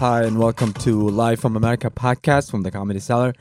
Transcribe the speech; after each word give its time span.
Hi, 0.00 0.22
and 0.22 0.38
welcome 0.38 0.72
to 0.74 1.08
Live 1.10 1.40
from 1.40 1.56
America 1.56 1.90
podcast 1.90 2.50
from 2.50 2.62
the 2.62 2.70
Comedy 2.70 3.00
Cellar. 3.00 3.34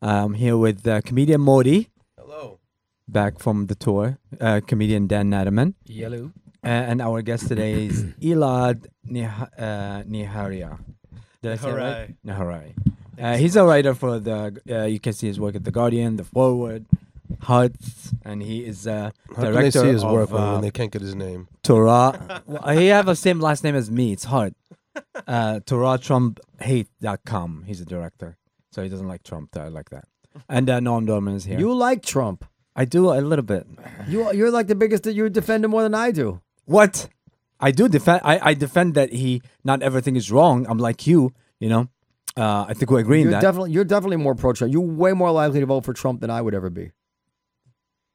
I'm 0.00 0.34
here 0.34 0.56
with 0.56 0.86
uh, 0.86 1.00
comedian 1.00 1.40
Modi, 1.40 1.90
Hello. 2.16 2.60
back 3.08 3.40
from 3.40 3.66
the 3.66 3.74
tour, 3.74 4.18
uh, 4.40 4.60
comedian 4.66 5.06
Dan 5.08 5.28
Naturman, 5.30 5.74
Yellow. 5.84 6.30
uh, 6.64 6.68
and 6.68 7.02
our 7.02 7.20
guest 7.20 7.48
today 7.48 7.86
is 7.86 8.04
Elad 8.22 8.86
Nih- 9.10 9.48
uh, 9.58 10.04
Niharia. 10.06 10.78
Did 11.44 11.52
I 11.52 11.56
say 11.56 11.68
it 11.68 11.74
right? 11.74 12.14
Niharai. 12.26 12.72
Uh, 13.20 13.36
he's 13.36 13.54
a 13.54 13.64
writer 13.64 13.94
for 13.94 14.18
the, 14.18 14.62
uh, 14.70 14.84
you 14.84 14.98
can 14.98 15.12
see 15.12 15.26
his 15.26 15.38
work 15.38 15.54
at 15.54 15.64
The 15.64 15.70
Guardian, 15.70 16.16
The 16.16 16.24
Forward, 16.24 16.86
Haaretz, 17.42 18.14
and 18.24 18.42
he 18.42 18.64
is 18.64 18.86
uh, 18.86 19.10
How 19.36 19.42
can 19.42 19.52
they 19.52 19.70
see 19.70 19.88
his 19.88 20.02
of 20.02 20.10
work 20.10 20.30
when, 20.30 20.42
uh, 20.42 20.52
when 20.52 20.62
they 20.62 20.70
can't 20.70 20.90
get 20.90 21.02
his 21.02 21.14
name? 21.14 21.48
Torah. 21.62 22.42
well, 22.46 22.66
he 22.74 22.86
have 22.86 23.04
the 23.04 23.14
same 23.14 23.40
last 23.40 23.62
name 23.62 23.74
as 23.74 23.90
me. 23.90 24.12
It's 24.12 24.24
hard. 24.24 24.54
Uh, 25.26 25.60
TorahTrumpHate.com. 25.66 27.64
He's 27.66 27.82
a 27.82 27.84
director, 27.84 28.38
so 28.72 28.82
he 28.82 28.88
doesn't 28.88 29.06
like 29.06 29.22
Trump. 29.22 29.54
I 29.54 29.68
like 29.68 29.90
that. 29.90 30.08
And 30.48 30.70
uh, 30.70 30.80
Noam 30.80 31.06
Dorman 31.06 31.34
is 31.34 31.44
here. 31.44 31.58
You 31.58 31.74
like 31.74 32.02
Trump. 32.02 32.46
I 32.74 32.86
do 32.86 33.12
a 33.12 33.20
little 33.20 33.44
bit. 33.44 33.66
You 34.08 34.32
you're 34.32 34.50
like 34.50 34.68
the 34.68 34.74
biggest. 34.74 35.04
You 35.04 35.28
defend 35.28 35.62
him 35.62 35.72
more 35.72 35.82
than 35.82 35.94
I 35.94 36.10
do. 36.10 36.40
What? 36.64 37.10
I 37.64 37.70
do 37.70 37.88
defend. 37.88 38.20
I, 38.24 38.50
I 38.50 38.54
defend 38.54 38.94
that 38.94 39.12
he 39.12 39.40
not 39.64 39.82
everything 39.82 40.16
is 40.16 40.30
wrong. 40.30 40.66
I'm 40.68 40.78
like 40.78 41.06
you. 41.06 41.32
You 41.58 41.68
know. 41.70 41.88
Uh, 42.36 42.66
I 42.68 42.74
think 42.74 42.90
we 42.90 43.00
agree 43.00 43.20
You're 43.20 43.28
in 43.28 43.32
that. 43.32 43.42
definitely 43.42 43.70
you're 43.70 43.84
definitely 43.84 44.16
more 44.16 44.34
pro 44.34 44.52
Trump. 44.52 44.72
You're 44.72 44.82
way 44.82 45.12
more 45.12 45.30
likely 45.30 45.60
to 45.60 45.66
vote 45.66 45.84
for 45.84 45.94
Trump 45.94 46.20
than 46.20 46.30
I 46.30 46.42
would 46.42 46.54
ever 46.54 46.68
be. 46.68 46.90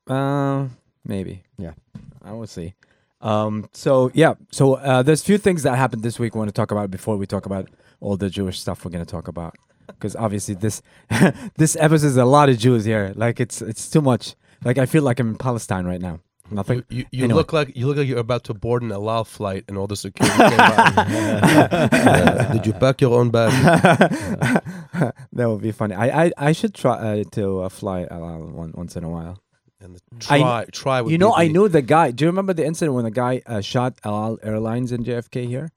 Uh, 0.08 0.68
maybe. 1.06 1.44
Yeah. 1.58 1.74
I 2.22 2.34
will 2.34 2.48
see. 2.48 2.76
Um, 3.22 3.70
so 3.74 4.12
yeah, 4.14 4.36
so 4.52 4.76
uh, 4.76 5.02
there's 5.04 5.22
a 5.22 5.26
few 5.26 5.38
things 5.38 5.64
that 5.64 5.76
happened 5.76 6.04
this 6.04 6.20
week. 6.20 6.36
We 6.36 6.40
want 6.40 6.50
to 6.50 6.54
talk 6.54 6.72
about 6.72 6.92
before 6.92 7.18
we 7.18 7.26
talk 7.26 7.46
about 7.46 7.70
all 8.02 8.18
the 8.18 8.30
Jewish 8.30 8.60
stuff 8.60 8.86
we're 8.86 8.92
going 8.92 9.06
to 9.06 9.12
talk 9.12 9.28
about, 9.28 9.56
because 9.88 10.16
obviously 10.16 10.56
this 10.56 10.82
this 11.58 11.76
episode 11.80 12.08
is 12.08 12.18
a 12.18 12.26
lot 12.26 12.50
of 12.50 12.58
Jews 12.60 12.86
here. 12.86 13.14
Like 13.16 13.40
it's 13.40 13.62
it's 13.62 13.90
too 13.90 14.02
much. 14.02 14.36
Like 14.64 14.78
I 14.78 14.86
feel 14.86 15.04
like 15.04 15.20
I'm 15.20 15.30
in 15.30 15.38
Palestine 15.38 15.86
right 15.86 16.02
now. 16.02 16.20
Nothing. 16.52 16.84
You, 16.90 16.98
you, 17.00 17.06
you 17.12 17.24
Anyway. 17.26 17.38
look 17.38 17.54
like 17.54 17.76
you 17.76 17.88
look 17.88 17.98
like 17.98 18.08
you're 18.08 18.20
about 18.20 18.44
to 18.46 18.54
board 18.54 18.82
an 18.84 18.92
El 18.92 19.10
Al 19.10 19.24
flight, 19.26 19.66
and 19.68 19.78
all 19.78 19.88
the 19.88 19.96
security 19.96 20.38
came. 20.38 20.50
Uh, 20.60 22.54
did 22.54 22.66
you 22.66 22.74
pack 22.74 23.02
your 23.02 23.20
own 23.20 23.30
bag? 23.30 23.52
that 25.34 25.50
would 25.50 25.62
be 25.62 25.72
funny. 25.72 25.96
I 25.96 26.26
I, 26.26 26.32
I 26.38 26.52
should 26.52 26.74
try 26.74 26.94
uh, 27.22 27.24
to 27.32 27.62
uh, 27.62 27.70
fly 27.70 28.04
uh, 28.06 28.18
one, 28.38 28.72
once 28.76 28.96
in 28.96 29.04
a 29.04 29.10
while. 29.10 29.40
And 29.82 29.96
the 29.96 30.02
I- 30.30 30.40
try, 30.40 30.66
try. 30.72 31.02
Would 31.02 31.12
You 31.12 31.18
know, 31.18 31.30
be 31.32 31.42
I 31.42 31.48
the- 31.48 31.54
knew 31.54 31.68
the 31.70 31.82
guy. 31.82 32.12
Do 32.12 32.26
you 32.26 32.30
remember 32.30 32.54
the 32.54 32.66
incident 32.66 32.96
when 32.96 33.06
the 33.06 33.12
guy 33.12 33.42
uh, 33.46 33.62
shot 33.62 33.98
El 34.04 34.14
Al 34.14 34.40
Airlines 34.44 34.92
in 34.92 35.04
JFK 35.04 35.48
here? 35.48 35.72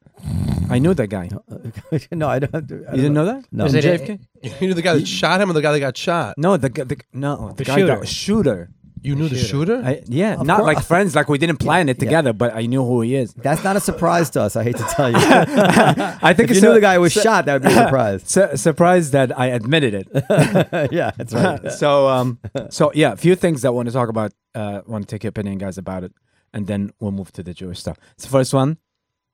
I 0.70 0.78
knew 0.78 0.94
that 0.94 1.08
guy. 1.08 1.28
no, 2.12 2.28
I 2.28 2.38
don't. 2.38 2.54
I 2.54 2.60
don't 2.60 2.70
You 2.70 2.96
didn't 3.02 3.14
know 3.14 3.26
that? 3.26 3.44
No. 3.52 3.64
Was 3.64 3.74
In 3.74 3.80
it 3.80 3.84
a- 3.84 4.04
JFK? 4.04 4.60
You 4.60 4.68
knew 4.68 4.74
the 4.74 4.82
guy 4.82 4.94
that 4.94 5.06
shot 5.06 5.40
him, 5.40 5.50
or 5.50 5.52
the 5.52 5.62
guy 5.62 5.72
that 5.72 5.80
got 5.80 5.96
shot. 5.96 6.34
No, 6.38 6.56
the, 6.56 6.68
g- 6.70 6.82
the 6.82 6.96
no, 7.12 7.48
the, 7.50 7.54
The 7.56 7.64
guy 7.64 7.74
shooter. 7.76 7.96
got 7.96 8.08
shooter. 8.08 8.70
You 9.02 9.14
knew 9.16 9.28
the 9.28 9.36
shooter. 9.36 9.82
I, 9.84 10.02
yeah, 10.06 10.34
Of 10.40 10.46
not 10.46 10.58
cour- 10.58 10.66
like 10.66 10.80
friends, 10.84 11.14
like 11.16 11.28
we 11.28 11.36
didn't 11.38 11.58
plan 11.58 11.88
it 11.88 11.98
together, 11.98 12.32
but 12.32 12.54
I 12.54 12.66
knew 12.66 12.84
who 12.84 13.00
he 13.00 13.16
is. 13.16 13.34
That's 13.34 13.64
not 13.64 13.74
a 13.76 13.80
surprise 13.80 14.30
to 14.30 14.42
us. 14.42 14.54
I 14.54 14.62
hate 14.62 14.76
to 14.76 14.84
tell 14.84 15.10
you. 15.10 15.16
I 15.20 16.32
think 16.34 16.50
if 16.50 16.56
you 16.56 16.58
it's 16.58 16.62
knew 16.62 16.70
a- 16.70 16.74
the 16.74 16.80
guy 16.80 16.98
was 16.98 17.12
shot, 17.12 17.46
that 17.46 17.54
would 17.54 17.62
be 17.62 17.68
a 17.68 17.74
surprise. 17.84 18.22
su- 18.26 18.56
surprised 18.56 19.12
that 19.12 19.36
I 19.38 19.46
admitted 19.46 19.94
it. 19.94 20.08
yeah, 20.92 21.10
that's 21.16 21.34
right. 21.34 21.72
so, 21.72 22.08
um, 22.08 22.38
so 22.70 22.92
yeah, 22.94 23.12
a 23.12 23.16
few 23.16 23.34
things 23.34 23.62
that 23.62 23.68
I 23.68 23.70
want 23.72 23.88
to 23.88 23.92
talk 23.92 24.08
about. 24.08 24.32
Uh, 24.54 24.82
want 24.86 25.08
to 25.08 25.12
take 25.12 25.24
your 25.24 25.30
opinion, 25.30 25.58
guys, 25.58 25.78
about 25.78 26.04
it, 26.04 26.12
and 26.52 26.66
then 26.66 26.92
we'll 27.00 27.10
move 27.10 27.32
to 27.32 27.42
the 27.42 27.54
Jewish 27.54 27.80
stuff. 27.80 27.96
So, 28.18 28.28
first 28.28 28.52
one, 28.54 28.76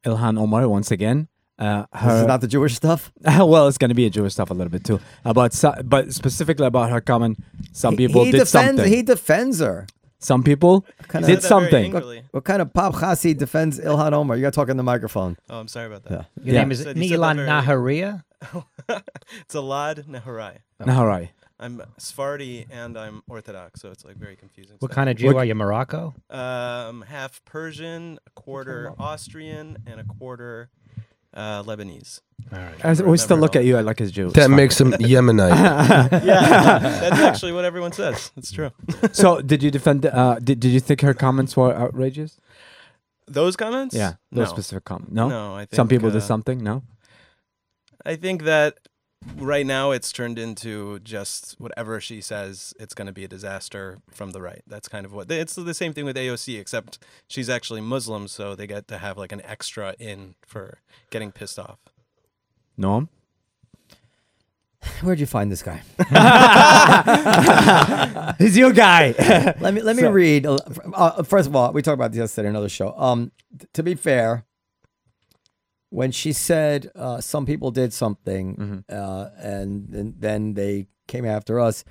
Ilhan 0.07 0.39
Omar 0.39 0.69
once 0.69 0.91
again. 0.91 1.29
Uh, 1.59 1.87
This 1.93 2.21
is 2.21 2.27
not 2.27 2.41
the 2.41 2.47
Jewish 2.49 2.75
stuff. 2.77 3.13
well, 3.25 3.67
it's 3.69 3.79
going 3.79 3.89
to 3.89 3.95
be 3.95 4.07
a 4.07 4.11
Jewish 4.11 4.33
stuff 4.35 4.51
a 4.51 4.55
little 4.55 4.71
bit 4.71 4.85
too. 4.85 5.01
About 5.25 5.53
so, 5.53 5.75
but 5.85 6.13
specifically 6.15 6.67
about 6.67 6.91
her 6.91 7.01
comment, 7.01 7.39
some 7.73 7.97
people 7.97 8.25
he 8.25 8.31
did 8.31 8.39
defends. 8.45 8.77
something. 8.79 8.93
He 8.93 9.03
defends 9.03 9.59
her. 9.61 9.87
some 10.21 10.43
people 10.43 10.85
Kind 11.09 11.27
did 11.27 11.43
something. 11.43 11.93
What 12.31 12.45
kind 12.45 12.63
of 12.63 12.73
pop 12.73 12.95
chassid 12.95 13.39
defends 13.39 13.81
Ilhan 13.81 14.13
Omar? 14.13 14.37
You 14.37 14.43
got 14.43 14.53
to 14.53 14.57
talk 14.57 14.69
in 14.69 14.77
the 14.77 14.83
microphone. 14.83 15.37
Oh, 15.51 15.59
I'm 15.61 15.69
sorry 15.69 15.87
about 15.87 16.05
that. 16.05 16.27
Your 16.43 16.55
Yeah. 16.55 16.61
name 16.63 16.71
is 16.73 16.83
Said- 16.83 16.97
you 16.97 17.09
said 17.09 17.19
that 17.21 17.37
Nilan 17.37 17.47
Naharia? 17.65 18.23
it's 18.89 19.55
Elad 19.55 20.05
Nehorai. 20.07 20.59
No, 20.87 21.05
right. 21.05 21.31
I'm 21.61 21.83
Sephardi 21.99 22.67
and 22.71 22.97
I'm 22.97 23.23
Orthodox, 23.29 23.81
so 23.81 23.91
it's 23.91 24.05
like 24.05 24.15
very 24.17 24.37
confusing. 24.37 24.77
What 24.79 24.93
stuff. 24.93 24.95
kind 24.95 25.11
of 25.11 25.17
Jew 25.17 25.27
What- 25.27 25.37
are 25.39 25.45
you? 25.45 25.57
Morocco? 25.57 26.15
Um, 26.31 27.03
half 27.03 27.45
Persian, 27.45 28.21
a 28.27 28.31
quarter 28.41 28.93
Austrian, 28.97 29.79
and 29.85 29.99
a 30.01 30.05
quarter 30.05 30.71
uh, 31.35 31.63
Lebanese. 31.63 32.21
All 32.53 32.59
right. 32.59 32.85
As, 32.85 33.03
we 33.03 33.19
still 33.19 33.37
look 33.37 33.57
at 33.57 33.65
you 33.65 33.79
like 33.81 34.01
a 34.01 34.07
Jew. 34.07 34.31
that 34.31 34.51
makes 34.51 34.81
him 34.81 34.93
Yemenite. 35.13 35.51
Yeah, 36.25 36.79
that's 36.79 37.21
actually 37.21 37.53
what 37.53 37.65
everyone 37.65 37.93
says. 37.93 38.31
It's 38.37 38.51
true. 38.53 38.71
so, 39.13 39.41
did 39.41 39.63
you 39.63 39.71
defend? 39.71 40.07
Uh, 40.07 40.39
did 40.39 40.61
Did 40.61 40.71
you 40.73 40.81
think 40.81 41.01
her 41.03 41.15
comments 41.15 41.57
were 41.57 41.75
outrageous? 41.75 42.39
Those 43.27 43.57
comments? 43.57 43.95
Yeah, 43.95 44.15
No. 44.33 44.45
specific 44.47 44.85
comments. 44.85 45.13
No, 45.13 45.29
No, 45.29 45.55
I 45.55 45.67
think 45.67 45.75
some 45.75 45.89
people 45.89 46.09
uh, 46.09 46.13
did 46.13 46.23
something. 46.23 46.63
No, 46.65 46.83
I 48.07 48.17
think 48.17 48.45
that 48.45 48.79
right 49.37 49.67
now 49.67 49.91
it's 49.91 50.13
turned 50.13 50.39
into 50.39 50.99
just 51.01 51.57
whatever 51.59 52.01
she 52.01 52.21
says, 52.21 52.73
it's 52.79 52.95
going 52.95 53.07
to 53.07 53.13
be 53.13 53.25
a 53.25 53.29
disaster 53.29 53.99
from 54.11 54.31
the 54.31 54.41
right. 54.41 54.63
That's 54.67 54.89
kind 54.89 55.05
of 55.05 55.13
what 55.13 55.31
it's 55.31 55.55
the 55.55 55.75
same 55.75 55.93
thing 55.93 56.05
with 56.05 56.17
AOC, 56.17 56.59
except 56.61 56.99
she's 57.27 57.51
actually 57.51 57.81
Muslim, 57.81 58.29
so 58.29 58.55
they 58.55 58.67
get 58.67 58.87
to 58.89 58.99
have 58.99 59.19
like 59.19 59.33
an 59.33 59.43
extra 59.45 59.95
in 59.99 60.35
for 60.47 60.79
getting 61.11 61.33
pissed 61.33 61.59
off. 61.59 61.79
norm 62.77 63.09
Where'd 65.03 65.19
you 65.19 65.27
find 65.27 65.51
this 65.51 65.63
guy? 65.63 65.83
He's 68.39 68.57
your 68.57 68.73
guy. 68.73 69.13
let 69.61 69.75
me 69.75 69.83
let 69.83 69.97
me 69.97 70.03
So- 70.03 70.11
read. 70.11 70.47
Uh, 70.47 70.59
uh, 70.95 71.23
first 71.25 71.49
of 71.49 71.57
all, 71.57 71.73
we 71.73 71.83
talked 71.83 71.95
about 71.95 72.13
this 72.13 72.19
yesterday 72.21 72.49
in 72.49 72.55
another 72.55 72.69
show. 72.69 72.95
Um, 72.97 73.33
t- 73.59 73.67
to 73.73 73.83
be 73.83 73.97
fair, 73.97 74.45
when 75.91 76.11
she 76.13 76.33
said 76.33 76.91
uh, 76.95 77.21
some 77.21 77.47
people 77.47 77.71
did 77.71 77.93
something, 77.93 78.57
Mm-hmm. 78.57 78.79
uh, 78.91 79.29
and, 79.39 79.89
and 79.95 80.15
then 80.21 80.55
they 80.55 80.87
came 81.07 81.25
after 81.25 81.59
us, 81.61 81.85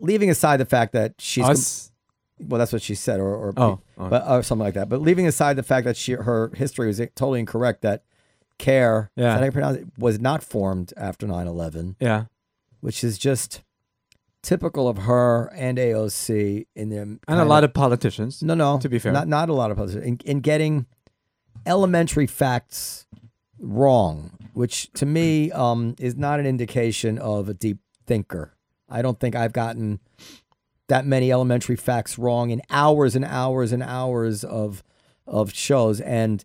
leaving 0.00 0.30
aside 0.30 0.58
the 0.58 0.64
fact 0.66 0.92
that 0.92 1.14
she's 1.18 1.44
Us. 1.44 1.92
well, 2.40 2.58
that's 2.58 2.72
what 2.72 2.82
she 2.82 2.94
said, 2.94 3.20
or, 3.20 3.34
or 3.34 3.52
Oh, 3.56 3.80
oh. 3.98 4.08
but 4.08 4.28
or 4.28 4.42
something 4.42 4.64
like 4.64 4.74
that. 4.74 4.88
But 4.88 5.00
leaving 5.00 5.26
aside 5.26 5.56
the 5.56 5.62
fact 5.62 5.84
that 5.84 5.96
she 5.96 6.12
her 6.12 6.50
history 6.54 6.86
was 6.88 6.98
totally 7.14 7.40
incorrect, 7.40 7.82
that 7.82 8.02
CAIR, 8.58 9.10
Yeah. 9.16 9.38
that 9.38 9.52
pronounce 9.52 9.78
it, 9.78 9.86
was 9.98 10.18
not 10.18 10.42
formed 10.42 10.92
after 10.96 11.26
9-11 11.26 11.96
Yeah. 12.00 12.24
which 12.80 13.04
is 13.04 13.18
just 13.18 13.62
typical 14.42 14.88
of 14.88 14.98
her 14.98 15.50
and 15.54 15.76
AOC 15.78 16.66
in 16.74 16.88
them. 16.88 17.20
And 17.28 17.40
a 17.40 17.44
lot 17.44 17.64
of 17.64 17.74
politicians. 17.74 18.42
no, 18.42 18.54
no. 18.54 18.78
to 18.78 18.88
be 18.88 18.98
fair. 18.98 19.12
not 19.12 19.28
not 19.28 19.48
a 19.48 19.52
lot 19.52 19.70
of 19.70 19.76
politicians 19.76 20.04
in, 20.06 20.18
in 20.24 20.40
getting 20.40 20.86
elementary 21.66 22.26
facts 22.26 23.06
wrong, 23.58 24.30
which 24.52 24.90
to 24.94 25.06
me 25.06 25.50
um, 25.52 25.94
is 25.98 26.16
not 26.16 26.40
an 26.40 26.46
indication 26.46 27.18
of 27.18 27.48
a 27.48 27.54
deep 27.54 27.78
thinker. 28.06 28.54
I 28.88 29.02
don't 29.02 29.18
think 29.18 29.34
I've 29.34 29.52
gotten 29.52 30.00
that 30.88 31.04
many 31.04 31.32
elementary 31.32 31.76
facts 31.76 32.18
wrong 32.18 32.50
in 32.50 32.62
hours 32.70 33.16
and 33.16 33.24
hours 33.24 33.72
and 33.72 33.82
hours 33.82 34.44
of 34.44 34.82
of 35.26 35.52
shows, 35.52 36.00
and 36.00 36.44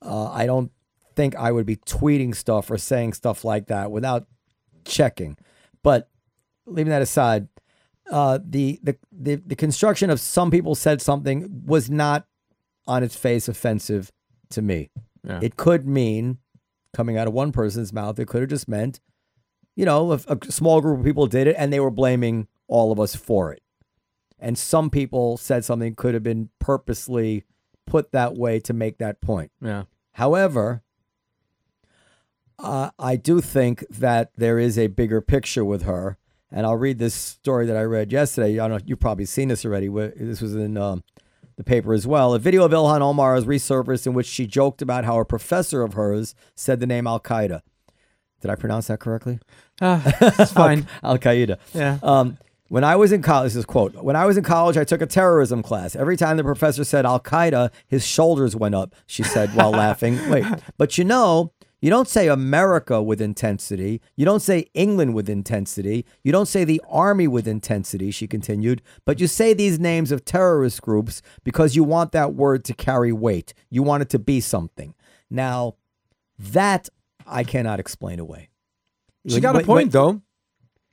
uh, 0.00 0.30
I 0.30 0.46
don't 0.46 0.72
think 1.14 1.36
I 1.36 1.52
would 1.52 1.66
be 1.66 1.76
tweeting 1.76 2.34
stuff 2.34 2.70
or 2.70 2.78
saying 2.78 3.12
stuff 3.12 3.44
like 3.44 3.66
that 3.66 3.90
without 3.90 4.26
checking. 4.86 5.36
But 5.82 6.08
leaving 6.64 6.90
that 6.90 7.02
aside, 7.02 7.48
uh, 8.10 8.38
the, 8.42 8.80
the 8.82 8.96
the 9.12 9.36
the 9.46 9.56
construction 9.56 10.08
of 10.08 10.20
some 10.20 10.50
people 10.50 10.74
said 10.74 11.02
something 11.02 11.62
was 11.66 11.90
not 11.90 12.26
on 12.86 13.02
its 13.02 13.14
face 13.14 13.48
offensive 13.48 14.10
to 14.52 14.62
me. 14.62 14.90
Yeah. 15.26 15.40
It 15.42 15.56
could 15.56 15.86
mean 15.86 16.38
coming 16.92 17.16
out 17.16 17.26
of 17.26 17.32
one 17.32 17.52
person's 17.52 17.92
mouth. 17.92 18.18
It 18.18 18.26
could 18.26 18.42
have 18.42 18.50
just 18.50 18.68
meant, 18.68 19.00
you 19.76 19.84
know, 19.84 20.12
if 20.12 20.28
a 20.28 20.38
small 20.50 20.80
group 20.80 21.00
of 21.00 21.04
people 21.04 21.26
did 21.26 21.46
it 21.46 21.56
and 21.58 21.72
they 21.72 21.80
were 21.80 21.90
blaming 21.90 22.48
all 22.68 22.92
of 22.92 23.00
us 23.00 23.14
for 23.14 23.52
it. 23.52 23.62
And 24.38 24.58
some 24.58 24.90
people 24.90 25.36
said 25.36 25.64
something 25.64 25.94
could 25.94 26.14
have 26.14 26.22
been 26.22 26.50
purposely 26.58 27.44
put 27.86 28.12
that 28.12 28.34
way 28.34 28.58
to 28.60 28.72
make 28.72 28.98
that 28.98 29.20
point. 29.20 29.52
Yeah. 29.60 29.84
However, 30.12 30.82
uh, 32.58 32.90
I 32.98 33.16
do 33.16 33.40
think 33.40 33.84
that 33.88 34.32
there 34.36 34.58
is 34.58 34.78
a 34.78 34.88
bigger 34.88 35.20
picture 35.20 35.64
with 35.64 35.82
her. 35.82 36.18
And 36.50 36.66
I'll 36.66 36.76
read 36.76 36.98
this 36.98 37.14
story 37.14 37.64
that 37.66 37.76
I 37.76 37.82
read 37.82 38.12
yesterday. 38.12 38.58
I 38.58 38.68
don't 38.68 38.78
know, 38.78 38.84
you've 38.84 39.00
probably 39.00 39.24
seen 39.24 39.48
this 39.48 39.64
already. 39.64 39.88
This 39.88 40.42
was 40.42 40.54
in 40.54 40.76
um, 40.76 41.02
the 41.56 41.64
paper 41.64 41.92
as 41.92 42.06
well. 42.06 42.34
A 42.34 42.38
video 42.38 42.64
of 42.64 42.72
Ilhan 42.72 43.00
Omar 43.00 43.34
has 43.34 43.44
resurfaced 43.44 44.06
in 44.06 44.14
which 44.14 44.26
she 44.26 44.46
joked 44.46 44.82
about 44.82 45.04
how 45.04 45.18
a 45.20 45.24
professor 45.24 45.82
of 45.82 45.94
hers 45.94 46.34
said 46.54 46.80
the 46.80 46.86
name 46.86 47.06
Al 47.06 47.20
Qaeda. 47.20 47.62
Did 48.40 48.50
I 48.50 48.56
pronounce 48.56 48.88
that 48.88 48.98
correctly? 49.00 49.38
Ah, 49.80 50.02
it's 50.38 50.52
fine. 50.52 50.86
Al 51.02 51.18
Qaeda. 51.18 51.58
Yeah. 51.72 51.98
Um, 52.02 52.38
when 52.68 52.84
I 52.84 52.96
was 52.96 53.12
in 53.12 53.20
college, 53.20 53.48
this 53.48 53.56
is 53.56 53.64
a 53.64 53.66
quote. 53.66 53.94
When 54.02 54.16
I 54.16 54.24
was 54.24 54.38
in 54.38 54.44
college, 54.44 54.78
I 54.78 54.84
took 54.84 55.02
a 55.02 55.06
terrorism 55.06 55.62
class. 55.62 55.94
Every 55.94 56.16
time 56.16 56.38
the 56.38 56.42
professor 56.42 56.84
said 56.84 57.04
Al 57.04 57.20
Qaeda, 57.20 57.70
his 57.86 58.06
shoulders 58.06 58.56
went 58.56 58.74
up. 58.74 58.94
She 59.06 59.22
said 59.22 59.54
while 59.54 59.70
laughing. 59.84 60.18
Wait, 60.30 60.46
but 60.78 60.96
you 60.96 61.04
know, 61.04 61.52
you 61.82 61.90
don't 61.90 62.08
say 62.08 62.28
America 62.28 63.02
with 63.02 63.20
intensity. 63.20 64.00
You 64.16 64.24
don't 64.24 64.40
say 64.40 64.70
England 64.72 65.14
with 65.14 65.28
intensity. 65.28 66.06
You 66.22 66.32
don't 66.32 66.46
say 66.46 66.64
the 66.64 66.80
army 66.88 67.26
with 67.28 67.46
intensity. 67.46 68.10
She 68.12 68.26
continued, 68.26 68.80
but 69.04 69.20
you 69.20 69.26
say 69.26 69.52
these 69.52 69.78
names 69.78 70.10
of 70.12 70.24
terrorist 70.24 70.80
groups 70.80 71.20
because 71.44 71.76
you 71.76 71.84
want 71.84 72.12
that 72.12 72.34
word 72.34 72.64
to 72.66 72.72
carry 72.74 73.12
weight. 73.12 73.52
You 73.68 73.82
want 73.82 74.02
it 74.02 74.08
to 74.10 74.18
be 74.18 74.40
something. 74.40 74.94
Now, 75.28 75.74
that 76.38 76.88
I 77.26 77.44
cannot 77.44 77.78
explain 77.80 78.18
away. 78.20 78.48
She 79.26 79.34
When- 79.34 79.42
got 79.42 79.54
a 79.54 79.58
when- 79.58 79.66
point 79.66 79.92
though. 79.92 80.22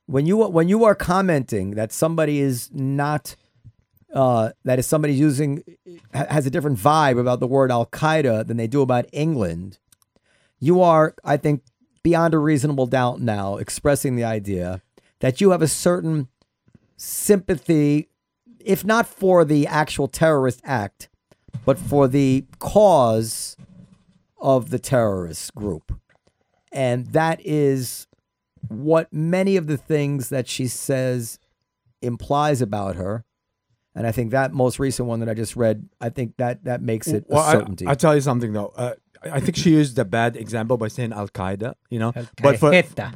when 0.08 0.26
you 0.26 0.38
when 0.38 0.68
you 0.70 0.84
are 0.86 0.96
commenting 0.96 1.72
that 1.72 1.92
somebody 1.92 2.40
is 2.40 2.70
not 2.74 3.36
uh, 4.14 4.50
that 4.66 4.80
is 4.80 4.88
somebody 4.88 5.14
using 5.14 5.64
has 6.14 6.48
a 6.48 6.50
different 6.50 6.80
vibe 6.80 7.20
about 7.20 7.40
the 7.40 7.46
word 7.48 7.72
Al 7.72 7.86
Qaeda 7.86 8.46
than 8.48 8.58
they 8.58 8.66
do 8.66 8.82
about 8.82 9.06
England, 9.14 9.78
you 10.60 10.82
are, 10.82 11.16
I 11.24 11.38
think, 11.38 11.64
beyond 12.04 12.34
a 12.34 12.38
reasonable 12.38 12.86
doubt 12.86 13.20
now 13.22 13.58
expressing 13.58 14.16
the 14.16 14.24
idea 14.24 14.82
that 15.20 15.42
you 15.42 15.52
have 15.52 15.62
a 15.62 15.68
certain 15.68 16.28
sympathy, 16.98 18.10
if 18.60 18.84
not 18.86 19.08
for 19.08 19.46
the 19.46 19.68
actual 19.68 20.08
terrorist 20.08 20.62
act, 20.64 21.10
but 21.66 21.78
for 21.78 22.08
the 22.08 22.46
cause 22.60 23.56
of 24.38 24.70
the 24.70 24.80
terrorist 24.80 25.54
group. 25.56 25.98
And 26.72 27.08
that 27.08 27.40
is 27.44 28.08
what 28.68 29.12
many 29.12 29.56
of 29.58 29.68
the 29.68 29.78
things 29.78 30.30
that 30.30 30.48
she 30.48 30.68
says 30.68 31.40
implies 32.02 32.62
about 32.62 32.96
her. 32.96 33.26
And 33.96 34.06
I 34.06 34.12
think 34.12 34.32
that 34.32 34.54
most 34.54 34.80
recent 34.80 35.08
one 35.08 35.20
that 35.20 35.28
I 35.30 35.34
just 35.34 35.56
read, 35.56 35.90
I 36.00 36.10
think 36.10 36.38
that 36.38 36.64
that 36.66 36.82
makes 36.82 37.08
it 37.08 37.26
Well, 37.28 37.44
a 37.44 37.48
I- 37.48 37.52
certainty. 37.54 37.86
I, 37.88 37.96
tell 37.96 38.16
you 38.16 38.22
something 38.22 38.54
though. 38.54 38.72
Uh, 38.76 38.94
I 39.24 39.40
think 39.40 39.58
she 39.58 39.72
used 39.72 39.98
a 40.00 40.06
bad 40.06 40.36
example 40.36 40.78
by 40.78 40.88
saying 40.88 41.14
Al 41.14 41.28
Qaeda. 41.28 41.74
You 41.90 42.00
know, 42.00 42.14
Al 42.16 42.28
but 42.42 42.60
for 42.60 42.72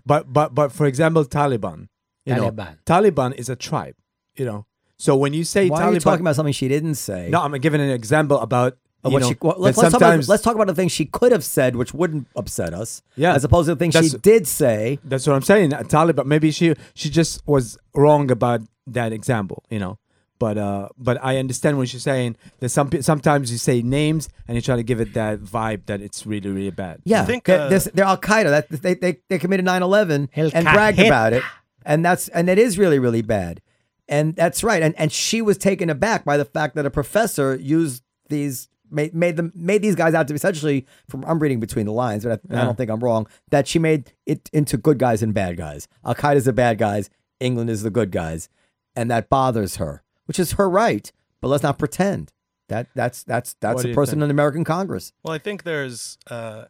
but 0.05 0.31
but 0.31 0.53
but 0.55 0.71
for 0.71 0.85
example, 0.85 1.25
Taliban. 1.25 1.88
You 2.25 2.35
know, 2.35 2.51
Taliban. 2.51 2.77
Taliban 2.85 3.35
is 3.35 3.50
a 3.50 3.55
tribe. 3.55 3.95
You 4.35 4.45
know, 4.45 4.65
so 4.97 5.15
when 5.15 5.33
you 5.33 5.44
say 5.44 5.69
Why 5.69 5.81
Taliban, 5.81 5.85
are 5.85 5.94
you 5.94 6.00
talking 6.00 6.21
about 6.21 6.35
something 6.35 6.53
she 6.53 6.67
didn't 6.67 6.95
say? 6.95 7.29
no, 7.29 7.41
I'm 7.41 7.51
giving 7.53 7.81
an 7.81 7.89
example 7.89 8.39
about 8.39 8.77
what 9.01 9.21
know, 9.21 9.29
she, 9.29 9.38
well, 9.41 9.55
let's, 9.57 9.77
let's, 9.77 9.91
talk 9.91 10.01
about, 10.01 10.27
let's 10.29 10.44
talk 10.44 10.55
about 10.55 10.67
the 10.67 10.75
things 10.75 10.94
she 10.94 11.05
could 11.05 11.33
have 11.33 11.44
said, 11.44 11.75
which 11.75 11.94
wouldn't 11.94 12.27
upset 12.38 12.73
us. 12.73 13.01
Yeah. 13.17 13.35
As 13.35 13.44
opposed 13.44 13.67
to 13.67 13.75
the 13.75 13.79
things 13.79 13.95
she 13.95 14.17
did 14.17 14.47
say. 14.47 14.97
That's 15.03 15.27
what 15.27 15.35
I'm 15.35 15.41
saying. 15.41 15.71
Taliban. 15.71 16.25
Maybe 16.25 16.51
she 16.51 16.73
she 16.94 17.09
just 17.09 17.45
was 17.45 17.77
wrong 17.94 18.31
about 18.31 18.61
that 18.88 19.11
example. 19.11 19.63
You 19.69 19.79
know, 19.79 20.00
but 20.39 20.57
uh, 20.57 20.89
but 20.97 21.18
I 21.24 21.38
understand 21.38 21.77
what 21.77 21.91
you're 21.94 22.00
saying. 22.00 22.35
That 22.59 22.69
some 22.69 22.89
sometimes 23.01 23.51
you 23.51 23.57
say 23.57 23.81
names 23.81 24.30
and 24.47 24.56
you 24.56 24.62
try 24.62 24.75
to 24.75 24.83
give 24.83 25.00
it 25.00 25.13
that 25.13 25.39
vibe 25.39 25.85
that 25.85 26.01
it's 26.01 26.25
really 26.25 26.50
really 26.50 26.71
bad. 26.71 27.01
Yeah. 27.06 27.21
I 27.21 27.25
think, 27.25 27.45
they're, 27.45 27.62
uh, 27.62 27.69
they're- 27.69 27.80
they're 27.94 28.06
Al 28.06 28.18
Qaeda. 28.18 28.50
That 28.69 28.69
they, 28.81 28.94
they 28.95 29.19
they 29.30 29.39
committed 29.39 29.65
9/11 29.65 30.30
Al 30.35 30.51
and 30.53 30.65
bragged 30.65 30.97
Qaeda. 31.00 31.07
about 31.07 31.33
it, 31.33 31.44
and 31.85 32.03
that's 32.03 32.27
and 32.30 32.50
it 32.50 32.57
is 32.59 32.77
really 32.77 33.00
really 33.00 33.21
bad, 33.21 33.62
and 34.09 34.35
that's 34.35 34.63
right. 34.63 34.81
And 34.83 34.94
and 34.97 35.12
she 35.12 35.41
was 35.41 35.57
taken 35.57 35.89
aback 35.89 36.25
by 36.25 36.38
the 36.38 36.45
fact 36.45 36.75
that 36.75 36.86
a 36.86 36.91
professor 36.91 37.56
used 37.56 38.03
these 38.29 38.68
made 38.91 39.13
made 39.15 39.38
them 39.38 39.51
made 39.56 39.81
these 39.81 39.95
guys 39.95 40.13
out 40.13 40.27
to 40.27 40.33
be 40.33 40.36
essentially 40.36 40.86
from 41.09 41.24
I'm 41.25 41.39
reading 41.39 41.59
between 41.59 41.86
the 41.86 41.91
lines, 41.94 42.24
but 42.25 42.41
I, 42.51 42.62
I 42.62 42.63
don't 42.65 42.77
think 42.77 42.89
I'm 42.91 43.00
wrong. 43.00 43.27
That 43.50 43.68
she 43.68 43.79
made 43.79 44.13
it 44.25 44.50
into 44.53 44.77
good 44.77 45.00
guys 45.00 45.24
and 45.24 45.33
bad 45.33 45.57
guys. 45.57 45.88
Al 46.06 46.15
Qaeda's 46.15 46.45
the 46.45 46.53
bad 46.53 46.77
guys. 46.77 47.09
England 47.39 47.69
is 47.69 47.81
the 47.83 47.89
good 47.89 48.12
guys, 48.12 48.50
and 48.95 49.09
that 49.12 49.29
bothers 49.29 49.77
her, 49.77 50.02
which 50.25 50.40
is 50.40 50.54
her 50.54 50.70
right. 50.70 51.12
But 51.42 51.50
let's 51.50 51.64
not 51.64 51.78
pretend 51.78 52.31
that 52.70 52.88
that's 52.96 53.24
that's 53.24 53.56
that's 53.60 53.84
a 53.84 53.94
person 53.94 54.16
think? 54.20 54.25
in 54.25 54.31
American 54.31 54.64
Congress. 54.64 55.14
Well, 55.24 55.34
I 55.34 55.38
think 55.38 55.64
there's. 55.64 56.18
Uh, 56.30 56.66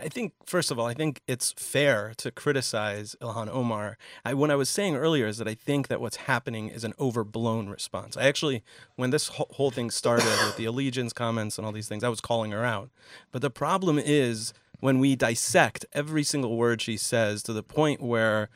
I 0.00 0.08
think 0.08 0.32
first 0.46 0.70
of 0.70 0.78
all, 0.78 0.86
I 0.86 0.94
think 0.94 1.22
it's 1.26 1.52
fair 1.52 2.12
to 2.18 2.30
criticize 2.30 3.16
Ilhan 3.20 3.48
Omar. 3.48 3.98
I, 4.24 4.32
what 4.32 4.50
I 4.50 4.54
was 4.54 4.70
saying 4.70 4.94
earlier 4.94 5.26
is 5.26 5.38
that 5.38 5.48
I 5.48 5.54
think 5.54 5.88
that 5.88 6.00
what's 6.00 6.16
happening 6.16 6.68
is 6.68 6.84
an 6.84 6.94
overblown 7.00 7.68
response. 7.68 8.16
I 8.16 8.22
actually, 8.28 8.62
when 8.94 9.10
this 9.10 9.26
whole, 9.26 9.50
whole 9.50 9.72
thing 9.72 9.90
started 9.90 10.28
with 10.44 10.56
the 10.56 10.66
allegiance 10.66 11.12
comments 11.12 11.58
and 11.58 11.66
all 11.66 11.72
these 11.72 11.88
things, 11.88 12.04
I 12.04 12.08
was 12.08 12.20
calling 12.20 12.52
her 12.52 12.64
out. 12.64 12.90
But 13.32 13.42
the 13.42 13.50
problem 13.50 13.98
is 13.98 14.52
when 14.78 15.00
we 15.00 15.16
dissect 15.16 15.84
every 15.92 16.22
single 16.22 16.56
word 16.56 16.80
she 16.80 16.96
says 16.96 17.42
to 17.42 17.52
the 17.52 17.64
point 17.64 18.00
where 18.00 18.50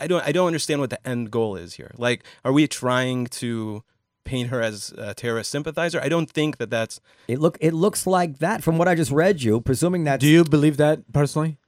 I 0.00 0.06
don't 0.06 0.24
I 0.26 0.32
don't 0.32 0.46
understand 0.46 0.80
what 0.80 0.90
the 0.90 1.06
end 1.06 1.30
goal 1.30 1.56
is 1.56 1.74
here. 1.74 1.92
Like, 1.96 2.24
are 2.44 2.52
we 2.52 2.66
trying 2.66 3.26
to 3.26 3.84
paint 4.24 4.50
her 4.50 4.60
as 4.60 4.92
a 4.96 5.14
terrorist 5.14 5.50
sympathizer? 5.50 6.00
I 6.00 6.08
don't 6.08 6.30
think 6.30 6.58
that 6.58 6.70
that's 6.70 7.00
It 7.28 7.38
look 7.38 7.58
it 7.60 7.72
looks 7.72 8.06
like 8.06 8.38
that 8.38 8.62
from 8.62 8.78
what 8.78 8.88
I 8.88 8.94
just 8.94 9.10
read 9.10 9.42
you, 9.42 9.60
presuming 9.60 10.04
that 10.04 10.20
Do 10.20 10.26
you 10.26 10.44
believe 10.44 10.76
that 10.78 11.12
personally? 11.12 11.58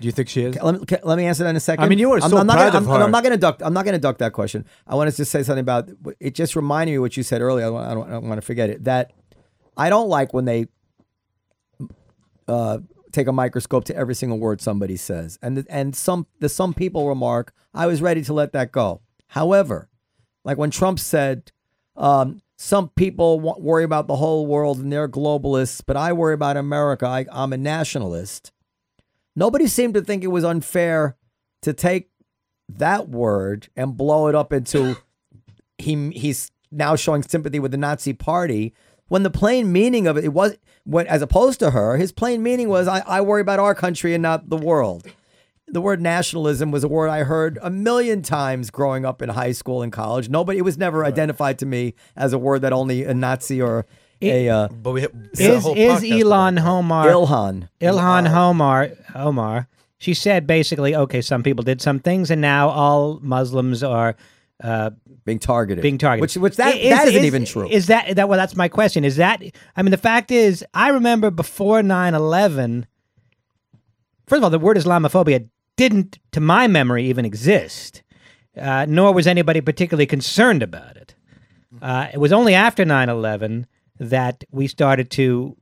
Do 0.00 0.06
you 0.06 0.12
think 0.12 0.30
she 0.30 0.42
is? 0.44 0.56
let 0.62 0.80
me, 0.80 0.98
let 1.02 1.16
me 1.18 1.26
answer 1.26 1.44
that 1.44 1.50
in 1.50 1.56
a 1.56 1.60
second. 1.60 1.84
I 1.84 1.88
mean, 1.88 1.98
you 1.98 2.08
were 2.08 2.20
I'm, 2.22 2.30
so 2.30 2.38
I'm 2.38 2.46
not 2.46 2.54
proud 2.56 2.72
gonna, 2.72 2.78
of 2.78 2.88
I'm, 2.90 3.00
her. 3.00 3.04
I'm 3.04 3.10
not 3.10 3.22
going 3.22 3.32
to 3.32 3.38
duck. 3.38 3.60
I'm 3.62 3.74
not 3.74 3.84
going 3.84 3.92
to 3.92 4.00
duck 4.00 4.16
that 4.18 4.32
question. 4.32 4.64
I 4.86 4.94
want 4.94 5.10
to 5.10 5.16
just 5.16 5.30
say 5.30 5.42
something 5.42 5.60
about 5.60 5.90
it. 6.18 6.34
Just 6.34 6.56
reminded 6.56 6.92
me 6.92 6.96
of 6.96 7.02
what 7.02 7.18
you 7.18 7.22
said 7.22 7.42
earlier. 7.42 7.66
I 7.66 7.68
don't, 7.68 7.84
I 7.84 7.94
don't, 7.94 8.08
I 8.08 8.10
don't 8.12 8.28
want 8.28 8.40
to 8.40 8.46
forget 8.46 8.70
it. 8.70 8.84
That 8.84 9.12
I 9.76 9.90
don't 9.90 10.08
like 10.08 10.32
when 10.32 10.46
they 10.46 10.68
uh, 12.48 12.78
take 13.12 13.26
a 13.26 13.32
microscope 13.32 13.84
to 13.84 13.96
every 13.96 14.14
single 14.14 14.38
word 14.38 14.60
somebody 14.60 14.96
says, 14.96 15.38
and 15.42 15.66
and 15.68 15.94
some 15.94 16.26
the 16.38 16.48
some 16.48 16.74
people 16.74 17.08
remark, 17.08 17.52
I 17.74 17.86
was 17.86 18.02
ready 18.02 18.22
to 18.22 18.32
let 18.32 18.52
that 18.52 18.72
go. 18.72 19.00
However, 19.28 19.88
like 20.44 20.58
when 20.58 20.70
Trump 20.70 20.98
said, 20.98 21.52
um, 21.96 22.42
some 22.56 22.88
people 22.90 23.40
wa- 23.40 23.58
worry 23.58 23.84
about 23.84 24.06
the 24.06 24.16
whole 24.16 24.46
world 24.46 24.78
and 24.78 24.92
they're 24.92 25.08
globalists, 25.08 25.82
but 25.84 25.96
I 25.96 26.12
worry 26.12 26.34
about 26.34 26.56
America. 26.56 27.06
I, 27.06 27.26
I'm 27.32 27.52
a 27.52 27.56
nationalist. 27.56 28.52
Nobody 29.36 29.66
seemed 29.66 29.94
to 29.94 30.02
think 30.02 30.24
it 30.24 30.28
was 30.28 30.44
unfair 30.44 31.16
to 31.62 31.72
take 31.72 32.10
that 32.68 33.08
word 33.08 33.68
and 33.76 33.96
blow 33.96 34.28
it 34.28 34.34
up 34.34 34.52
into 34.52 34.96
he 35.78 36.10
he's 36.10 36.50
now 36.70 36.96
showing 36.96 37.22
sympathy 37.22 37.58
with 37.58 37.70
the 37.70 37.76
Nazi 37.76 38.12
party 38.12 38.74
when 39.10 39.24
the 39.24 39.30
plain 39.30 39.70
meaning 39.72 40.06
of 40.06 40.16
it, 40.16 40.24
it 40.24 40.32
was 40.32 40.56
when 40.84 41.06
as 41.08 41.20
opposed 41.20 41.58
to 41.58 41.72
her, 41.72 41.96
his 41.96 42.12
plain 42.12 42.42
meaning 42.42 42.68
was 42.68 42.86
I, 42.88 43.00
I 43.00 43.20
worry 43.20 43.42
about 43.42 43.58
our 43.58 43.74
country 43.74 44.14
and 44.14 44.22
not 44.22 44.48
the 44.48 44.56
world. 44.56 45.04
The 45.66 45.80
word 45.80 46.00
nationalism 46.00 46.70
was 46.70 46.84
a 46.84 46.88
word 46.88 47.08
I 47.08 47.24
heard 47.24 47.58
a 47.60 47.70
million 47.70 48.22
times 48.22 48.70
growing 48.70 49.04
up 49.04 49.20
in 49.20 49.28
high 49.28 49.52
school 49.52 49.82
and 49.82 49.92
college. 49.92 50.28
Nobody 50.28 50.58
it 50.60 50.62
was 50.62 50.78
never 50.78 51.04
identified 51.04 51.58
to 51.58 51.66
me 51.66 51.94
as 52.16 52.32
a 52.32 52.38
word 52.38 52.62
that 52.62 52.72
only 52.72 53.02
a 53.04 53.12
Nazi 53.12 53.60
or 53.60 53.84
a 54.22 54.48
uh, 54.48 54.68
But 54.68 54.92
we 54.92 55.02
have 55.02 55.12
it's 55.32 55.40
a 55.40 55.74
Is 55.74 56.02
is 56.04 56.22
Elon 56.22 56.56
about 56.56 56.64
that. 56.64 56.70
Homar 56.70 57.04
Ilhan. 57.26 57.68
Ilhan 57.80 58.28
Homar 58.28 58.96
Omar? 59.16 59.68
She 59.98 60.14
said 60.14 60.46
basically, 60.46 60.94
okay, 60.94 61.20
some 61.20 61.42
people 61.42 61.64
did 61.64 61.82
some 61.82 61.98
things, 61.98 62.30
and 62.30 62.40
now 62.40 62.68
all 62.68 63.18
Muslims 63.22 63.82
are 63.82 64.16
uh, 64.62 64.90
being 65.24 65.38
targeted. 65.38 65.82
being 65.82 65.98
targeted. 65.98 66.20
Which 66.22 66.36
which 66.36 66.56
that, 66.56 66.76
Is- 66.76 66.90
that 66.90 67.08
isn't 67.08 67.20
is- 67.20 67.26
even 67.26 67.44
true. 67.44 67.68
Is 67.68 67.86
that 67.86 68.16
that? 68.16 68.28
Well, 68.28 68.38
that's 68.38 68.56
my 68.56 68.68
question. 68.68 69.04
Is 69.04 69.16
that? 69.16 69.42
I 69.76 69.82
mean, 69.82 69.90
the 69.90 69.96
fact 69.96 70.30
is, 70.30 70.64
I 70.74 70.88
remember 70.88 71.30
before 71.30 71.82
9-11, 71.82 72.84
First 74.26 74.38
of 74.38 74.44
all, 74.44 74.50
the 74.50 74.58
word 74.60 74.76
Islamophobia 74.76 75.48
didn't, 75.76 76.18
to 76.32 76.40
my 76.40 76.68
memory, 76.68 77.04
even 77.06 77.24
exist. 77.24 78.02
Uh, 78.56 78.84
nor 78.88 79.12
was 79.12 79.26
anybody 79.26 79.60
particularly 79.60 80.06
concerned 80.06 80.62
about 80.62 80.96
it. 80.96 81.14
Uh, 81.82 82.08
it 82.12 82.18
was 82.18 82.32
only 82.32 82.54
after 82.54 82.84
9-11 82.84 83.64
that 83.98 84.44
we 84.52 84.66
started 84.66 85.10
to 85.12 85.56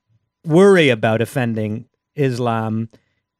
worry 0.44 0.88
about 0.90 1.20
offending 1.22 1.86
Islam, 2.14 2.88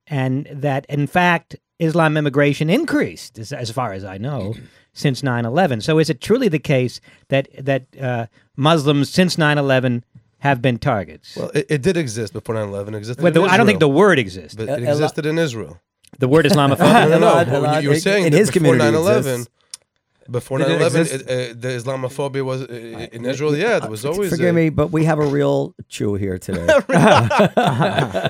and 0.07 0.47
that, 0.51 0.87
in 0.87 1.07
fact, 1.07 1.57
Islam 1.79 2.17
immigration 2.17 2.71
increased, 2.71 3.39
as, 3.39 3.53
as 3.53 3.71
far 3.71 3.93
as 3.93 4.05
I 4.05 4.17
know, 4.19 4.55
since 4.99 5.23
9/11. 5.23 5.83
So, 5.83 5.99
is 5.99 6.11
it 6.11 6.21
truly 6.21 6.49
the 6.49 6.59
case 6.59 7.01
that 7.29 7.49
that 7.65 7.83
uh, 8.01 8.27
Muslims 8.57 9.09
since 9.11 9.37
9/11 9.37 10.03
have 10.41 10.61
been 10.61 10.79
targets? 10.79 11.37
Well, 11.37 11.51
it, 11.55 11.67
it 11.71 11.83
did 11.83 11.97
exist 11.97 12.33
before 12.33 12.55
9/11. 12.55 12.89
It 12.89 12.95
existed. 12.97 13.23
But 13.23 13.35
the- 13.35 13.45
in 13.45 13.51
I 13.51 13.57
don't 13.57 13.67
think 13.67 13.81
the 13.81 13.89
word 13.89 14.19
exists. 14.19 14.55
But 14.55 14.69
it 14.69 14.83
existed 14.83 15.25
in 15.27 15.39
Israel. 15.39 15.81
The 16.19 16.29
word 16.29 16.47
Islamophobia. 16.47 17.09
No, 17.09 17.09
no, 17.09 17.19
no. 17.19 17.27
lot- 17.35 17.49
a 17.49 17.51
but 17.51 17.63
lot- 17.63 17.83
you 17.83 17.91
were 17.91 17.95
saying 17.97 18.27
in 18.27 18.33
that 18.33 18.39
his 18.39 18.51
before 18.51 18.75
9/11. 18.75 19.19
exists. 19.19 19.49
Before 20.31 20.59
9/11, 20.59 21.11
it, 21.11 21.23
uh, 21.23 21.55
the 21.59 21.69
Islamophobia 21.69 22.45
was 22.45 22.63
uh, 22.63 23.09
in 23.13 23.25
Israel. 23.25 23.57
Yeah, 23.57 23.79
there 23.79 23.91
was 23.91 24.05
always. 24.05 24.29
Forgive 24.29 24.51
a, 24.51 24.53
me, 24.53 24.69
but 24.69 24.91
we 24.91 25.05
have 25.05 25.19
a 25.19 25.25
real 25.25 25.75
Jew 25.89 26.15
here 26.15 26.39
today. 26.39 26.67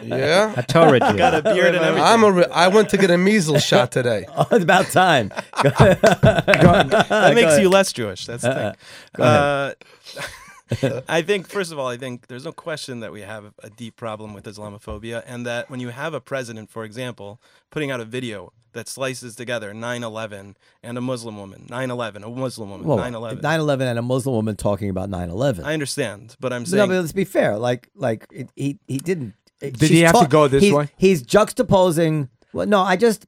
Yeah. 0.08 0.54
a 0.56 0.62
Torah 0.62 1.00
Jew. 1.00 1.18
Got 1.18 1.34
a 1.34 1.42
beard 1.42 1.74
and 1.74 1.84
everything. 1.84 2.08
I'm 2.08 2.22
a. 2.22 2.30
Re- 2.30 2.46
I 2.52 2.68
went 2.68 2.90
to 2.90 2.98
get 2.98 3.10
a 3.10 3.18
measles 3.18 3.64
shot 3.64 3.90
today. 3.90 4.26
oh, 4.36 4.46
it's 4.52 4.62
about 4.62 4.86
time. 4.86 5.32
that 5.62 7.32
makes 7.34 7.58
you 7.58 7.68
less 7.68 7.92
Jewish. 7.92 8.26
That's 8.26 8.42
the 8.42 8.54
thing. 8.54 8.72
Go 9.16 9.22
ahead. 9.24 9.76
Uh, 10.16 10.22
I 11.08 11.22
think, 11.22 11.48
first 11.48 11.72
of 11.72 11.78
all, 11.78 11.86
I 11.86 11.96
think 11.96 12.26
there's 12.26 12.44
no 12.44 12.52
question 12.52 13.00
that 13.00 13.12
we 13.12 13.22
have 13.22 13.52
a 13.62 13.70
deep 13.70 13.96
problem 13.96 14.34
with 14.34 14.44
Islamophobia, 14.44 15.22
and 15.26 15.46
that 15.46 15.70
when 15.70 15.80
you 15.80 15.88
have 15.88 16.14
a 16.14 16.20
president, 16.20 16.70
for 16.70 16.84
example, 16.84 17.40
putting 17.70 17.90
out 17.90 18.00
a 18.00 18.04
video 18.04 18.52
that 18.72 18.88
slices 18.88 19.34
together 19.34 19.72
9 19.72 20.04
11 20.04 20.56
and 20.82 20.98
a 20.98 21.00
Muslim 21.00 21.36
woman, 21.36 21.66
9 21.68 21.90
11, 21.90 22.22
a 22.22 22.28
Muslim 22.28 22.70
woman, 22.70 22.86
Well, 22.86 22.98
9 22.98 23.14
11. 23.14 23.42
9/11 23.42 23.80
and 23.82 23.98
a 23.98 24.02
Muslim 24.02 24.34
woman 24.34 24.56
talking 24.56 24.90
about 24.90 25.08
9/11. 25.08 25.64
I 25.64 25.72
understand, 25.72 26.36
but 26.38 26.52
I'm 26.52 26.62
no, 26.62 26.66
saying. 26.66 26.88
but 26.88 27.00
let's 27.00 27.12
be 27.12 27.24
fair. 27.24 27.56
Like, 27.58 27.88
like 27.94 28.26
it, 28.30 28.50
he 28.54 28.78
he 28.86 28.98
didn't. 28.98 29.34
Did 29.60 29.80
he 29.80 30.00
have 30.02 30.20
to 30.20 30.28
go 30.28 30.46
this 30.46 30.62
he's, 30.62 30.72
way? 30.72 30.88
He's 30.96 31.22
juxtaposing. 31.22 32.28
Well, 32.52 32.66
no, 32.66 32.80
I 32.80 32.96
just, 32.96 33.26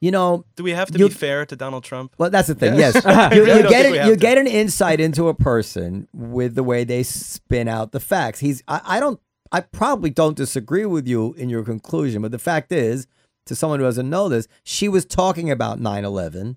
you 0.00 0.10
know, 0.10 0.44
do 0.56 0.62
we 0.62 0.70
have 0.72 0.90
to 0.92 0.98
you- 0.98 1.08
be 1.08 1.14
fair 1.14 1.44
to 1.46 1.56
Donald 1.56 1.84
Trump? 1.84 2.14
Well, 2.18 2.30
that's 2.30 2.48
the 2.48 2.54
thing. 2.54 2.76
Yes, 2.76 2.94
I 3.06 3.34
you, 3.34 3.44
really 3.44 3.62
you 3.62 3.68
get 3.68 3.82
think 3.84 3.96
it. 3.96 4.04
You 4.06 4.12
to. 4.12 4.16
get 4.16 4.38
an 4.38 4.46
insight 4.46 5.00
into 5.00 5.28
a 5.28 5.34
person 5.34 6.08
with 6.12 6.54
the 6.54 6.62
way 6.62 6.84
they 6.84 7.02
spin 7.02 7.68
out 7.68 7.92
the 7.92 8.00
facts. 8.00 8.40
He's. 8.40 8.62
I, 8.68 8.80
I 8.84 9.00
don't. 9.00 9.20
I 9.50 9.60
probably 9.60 10.10
don't 10.10 10.36
disagree 10.36 10.84
with 10.84 11.06
you 11.08 11.32
in 11.34 11.48
your 11.48 11.62
conclusion, 11.64 12.20
but 12.22 12.32
the 12.32 12.38
fact 12.38 12.70
is, 12.70 13.06
to 13.46 13.54
someone 13.56 13.80
who 13.80 13.86
doesn't 13.86 14.08
know 14.10 14.28
this, 14.28 14.46
she 14.62 14.88
was 14.88 15.04
talking 15.06 15.50
about 15.50 15.80
9/11, 15.80 16.56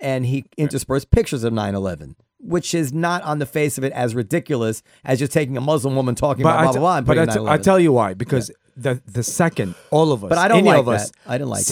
and 0.00 0.26
he 0.26 0.44
interspersed 0.56 1.10
pictures 1.10 1.44
of 1.44 1.52
9/11. 1.52 2.14
Which 2.42 2.74
is 2.74 2.90
not 2.90 3.22
on 3.22 3.38
the 3.38 3.44
face 3.44 3.76
of 3.76 3.84
it 3.84 3.92
as 3.92 4.14
ridiculous 4.14 4.82
as 5.04 5.18
just 5.18 5.30
taking 5.30 5.58
a 5.58 5.60
Muslim 5.60 5.94
woman 5.94 6.14
talking 6.14 6.42
But 6.42 6.58
about 6.58 6.60
I, 6.60 6.64
blah 6.64 6.72
t- 6.72 6.78
blah 6.78 6.80
blah. 6.80 6.96
and 6.96 7.06
but 7.06 7.18
I, 7.18 7.26
putting 7.26 7.44
t- 7.44 7.50
I 7.50 7.56
9/11. 7.58 7.62
tell 7.62 7.78
you 7.78 7.92
why 7.92 8.14
because 8.14 8.50
the 8.76 9.00
the 9.06 9.22
second 9.22 9.74
all 9.90 10.10
of 10.10 10.24
us, 10.24 10.30
But 10.30 10.38
I 10.38 10.48
don't 10.48 10.58
any 10.60 10.68
like 10.70 10.78
of 10.78 10.88
us, 10.88 11.10
that. 11.10 11.16
I 11.26 11.36
didn't 11.36 11.50
like 11.50 11.60
it. 11.60 11.66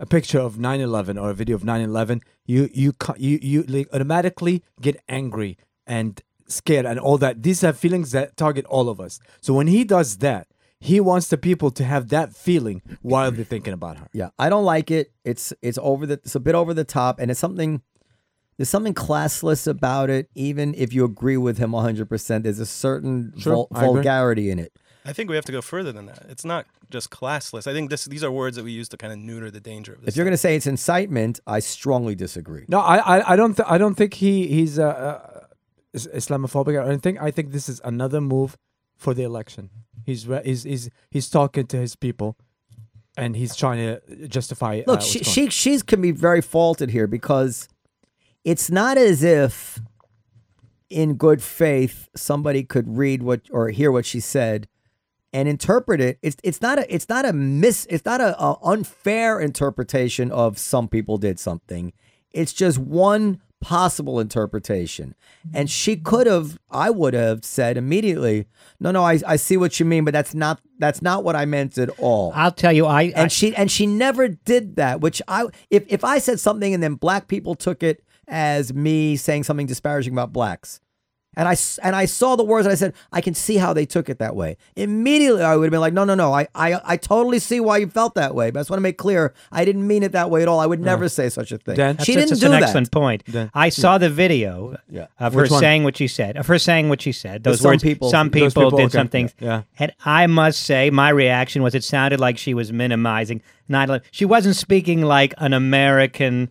A 0.00 0.06
picture 0.06 0.38
of 0.40 0.56
9/11 0.56 1.20
or 1.20 1.30
a 1.30 1.34
video 1.34 1.56
of 1.56 1.62
9/11, 1.62 2.20
you 2.46 2.68
you 2.72 2.92
you 3.16 3.38
you 3.42 3.62
like 3.64 3.88
automatically 3.92 4.62
get 4.80 4.96
angry 5.08 5.56
and 5.86 6.20
scared 6.46 6.86
and 6.86 6.98
all 6.98 7.18
that. 7.18 7.42
These 7.42 7.62
are 7.64 7.72
feelings 7.72 8.12
that 8.12 8.36
target 8.36 8.64
all 8.66 8.88
of 8.88 9.00
us. 9.00 9.20
So 9.40 9.52
when 9.54 9.66
he 9.66 9.84
does 9.84 10.18
that, 10.18 10.46
he 10.80 11.00
wants 11.00 11.28
the 11.28 11.36
people 11.36 11.70
to 11.72 11.84
have 11.84 12.08
that 12.08 12.34
feeling 12.34 12.82
while 13.02 13.30
they're 13.30 13.44
thinking 13.44 13.72
about 13.72 13.98
her. 13.98 14.08
Yeah, 14.12 14.30
I 14.38 14.48
don't 14.48 14.64
like 14.64 14.90
it. 14.90 15.12
It's 15.24 15.52
it's 15.62 15.78
over 15.82 16.06
the 16.06 16.14
it's 16.14 16.34
a 16.34 16.40
bit 16.40 16.54
over 16.54 16.72
the 16.72 16.84
top, 16.84 17.18
and 17.20 17.30
it's 17.30 17.40
something. 17.40 17.82
There's 18.56 18.68
something 18.68 18.94
classless 18.94 19.68
about 19.68 20.10
it. 20.10 20.28
Even 20.34 20.74
if 20.74 20.92
you 20.92 21.04
agree 21.04 21.36
with 21.36 21.58
him 21.58 21.70
100, 21.72 22.08
percent 22.08 22.42
there's 22.44 22.58
a 22.58 22.66
certain 22.66 23.32
Sure, 23.36 23.52
vul- 23.52 23.68
vulgarity 23.70 24.50
in 24.50 24.58
it. 24.58 24.72
I 25.08 25.14
think 25.14 25.30
we 25.30 25.36
have 25.36 25.46
to 25.46 25.52
go 25.52 25.62
further 25.62 25.90
than 25.90 26.04
that. 26.04 26.26
It's 26.28 26.44
not 26.44 26.66
just 26.90 27.08
classless. 27.08 27.66
I 27.66 27.72
think 27.72 27.88
this, 27.88 28.04
these 28.04 28.22
are 28.22 28.30
words 28.30 28.56
that 28.56 28.64
we 28.64 28.72
use 28.72 28.90
to 28.90 28.98
kind 28.98 29.10
of 29.10 29.18
neuter 29.18 29.50
the 29.50 29.58
danger 29.58 29.94
of 29.94 30.02
this. 30.02 30.08
If 30.08 30.16
you're 30.16 30.26
going 30.26 30.34
to 30.34 30.36
say 30.36 30.54
it's 30.54 30.66
incitement, 30.66 31.40
I 31.46 31.60
strongly 31.60 32.14
disagree. 32.14 32.66
No, 32.68 32.80
I 32.80 32.98
I, 32.98 33.32
I 33.32 33.36
don't 33.36 33.56
th- 33.56 33.66
I 33.66 33.78
don't 33.78 33.94
think 33.94 34.14
he 34.14 34.48
he's 34.48 34.78
uh, 34.78 34.84
uh, 34.84 35.40
Islamophobic 35.94 36.74
or 36.74 36.82
anything. 36.82 37.18
I 37.18 37.30
think 37.30 37.52
this 37.52 37.70
is 37.70 37.80
another 37.84 38.20
move 38.20 38.58
for 38.98 39.14
the 39.14 39.22
election. 39.22 39.70
He's 40.04 40.28
re- 40.28 40.42
he's 40.44 40.64
he's 40.64 40.90
he's 41.10 41.30
talking 41.30 41.66
to 41.68 41.78
his 41.78 41.96
people, 41.96 42.36
and 43.16 43.34
he's 43.34 43.56
trying 43.56 43.78
to 43.78 44.28
justify. 44.28 44.82
Look, 44.86 44.98
uh, 44.98 45.02
she, 45.02 45.20
going 45.20 45.32
she 45.32 45.48
she's 45.48 45.82
can 45.82 46.02
be 46.02 46.10
very 46.10 46.42
faulted 46.42 46.90
here 46.90 47.06
because 47.06 47.66
it's 48.44 48.70
not 48.70 48.98
as 48.98 49.24
if, 49.24 49.80
in 50.90 51.14
good 51.14 51.42
faith, 51.42 52.10
somebody 52.14 52.62
could 52.62 52.98
read 52.98 53.22
what 53.22 53.40
or 53.50 53.70
hear 53.70 53.90
what 53.90 54.04
she 54.04 54.20
said 54.20 54.68
and 55.32 55.48
interpret 55.48 56.00
it. 56.00 56.18
It's 56.22 56.36
it's 56.42 56.60
not 56.60 56.78
a 56.78 56.94
it's 56.94 57.08
not 57.08 57.24
a 57.24 57.32
miss 57.32 57.86
it's 57.90 58.04
not 58.04 58.20
a, 58.20 58.40
a 58.42 58.58
unfair 58.62 59.40
interpretation 59.40 60.30
of 60.30 60.58
some 60.58 60.88
people 60.88 61.18
did 61.18 61.38
something. 61.38 61.92
It's 62.30 62.52
just 62.52 62.78
one 62.78 63.40
possible 63.60 64.20
interpretation. 64.20 65.14
And 65.52 65.68
she 65.70 65.96
could 65.96 66.26
have, 66.26 66.58
I 66.70 66.90
would 66.90 67.14
have 67.14 67.44
said 67.44 67.76
immediately, 67.76 68.46
no, 68.78 68.90
no, 68.90 69.02
I, 69.02 69.18
I 69.26 69.36
see 69.36 69.56
what 69.56 69.80
you 69.80 69.86
mean, 69.86 70.04
but 70.04 70.12
that's 70.12 70.34
not 70.34 70.60
that's 70.78 71.02
not 71.02 71.24
what 71.24 71.34
I 71.34 71.44
meant 71.44 71.76
at 71.78 71.90
all 71.98 72.32
I'll 72.36 72.52
tell 72.52 72.72
you, 72.72 72.86
I, 72.86 73.02
I 73.02 73.12
and 73.16 73.32
she 73.32 73.54
and 73.56 73.70
she 73.70 73.86
never 73.86 74.28
did 74.28 74.76
that 74.76 75.00
which 75.00 75.20
i 75.26 75.46
if, 75.70 75.84
if 75.88 76.04
i 76.04 76.18
said 76.18 76.38
something 76.38 76.72
and 76.72 76.82
then 76.82 76.94
black 76.94 77.26
people 77.26 77.56
took 77.56 77.82
it 77.82 78.04
as 78.28 78.72
me 78.72 79.16
saying 79.16 79.42
something 79.42 79.66
disparaging 79.66 80.12
about 80.12 80.32
blacks 80.32 80.80
and 81.38 81.48
I 81.48 81.52
s- 81.52 81.78
and 81.82 81.96
I 81.96 82.04
saw 82.04 82.36
the 82.36 82.44
words 82.44 82.66
and 82.66 82.72
I 82.72 82.74
said 82.74 82.92
I 83.12 83.22
can 83.22 83.32
see 83.32 83.56
how 83.56 83.72
they 83.72 83.86
took 83.86 84.10
it 84.10 84.18
that 84.18 84.36
way. 84.36 84.58
Immediately 84.76 85.42
I 85.42 85.56
would 85.56 85.64
have 85.64 85.70
been 85.70 85.80
like, 85.80 85.94
no, 85.94 86.04
no, 86.04 86.14
no, 86.14 86.34
I 86.34 86.48
I, 86.54 86.78
I 86.84 86.96
totally 86.98 87.38
see 87.38 87.60
why 87.60 87.78
you 87.78 87.86
felt 87.88 88.14
that 88.16 88.34
way, 88.34 88.50
but 88.50 88.58
I 88.58 88.60
just 88.60 88.70
want 88.70 88.78
to 88.78 88.82
make 88.82 88.98
clear 88.98 89.32
I 89.50 89.64
didn't 89.64 89.86
mean 89.86 90.02
it 90.02 90.12
that 90.12 90.28
way 90.30 90.42
at 90.42 90.48
all. 90.48 90.60
I 90.60 90.66
would 90.66 90.80
never 90.80 91.08
say 91.08 91.30
such 91.30 91.50
a 91.52 91.58
thing. 91.58 91.76
Dan? 91.76 91.96
She 91.98 92.14
that's 92.14 92.26
didn't 92.26 92.28
just 92.30 92.40
do 92.42 92.46
an 92.48 92.52
that. 92.52 92.62
excellent 92.64 92.90
point. 92.90 93.22
Then- 93.26 93.50
I 93.54 93.70
saw 93.70 93.96
the 93.96 94.10
video 94.10 94.76
Yeah. 94.90 95.06
of 95.18 95.34
Which 95.34 95.48
her 95.48 95.54
one? 95.54 95.60
saying 95.60 95.84
what 95.84 95.96
she 95.96 96.08
said. 96.08 96.36
Of 96.36 96.46
her 96.48 96.58
saying 96.58 96.88
what 96.90 97.00
she 97.00 97.12
said. 97.12 97.44
Those 97.44 97.60
some 97.60 97.70
words. 97.70 97.82
people- 97.82 98.10
some 98.10 98.28
those 98.28 98.52
people, 98.52 98.64
people, 98.64 98.78
did 98.78 98.84
okay. 98.86 98.98
some 98.98 99.08
things. 99.08 99.34
Yeah. 99.40 99.62
And 99.78 99.92
I 100.04 100.26
must 100.26 100.60
say, 100.60 100.90
my 100.90 101.08
reaction 101.08 101.62
was 101.62 101.74
it 101.74 101.84
sounded 101.84 102.20
like 102.20 102.36
she 102.36 102.52
was 102.52 102.72
minimizing 102.72 103.40
9/11. 103.70 104.00
She 104.10 104.24
wasn't 104.24 104.56
speaking 104.56 105.02
like 105.02 105.34
an 105.38 105.52
American. 105.52 106.50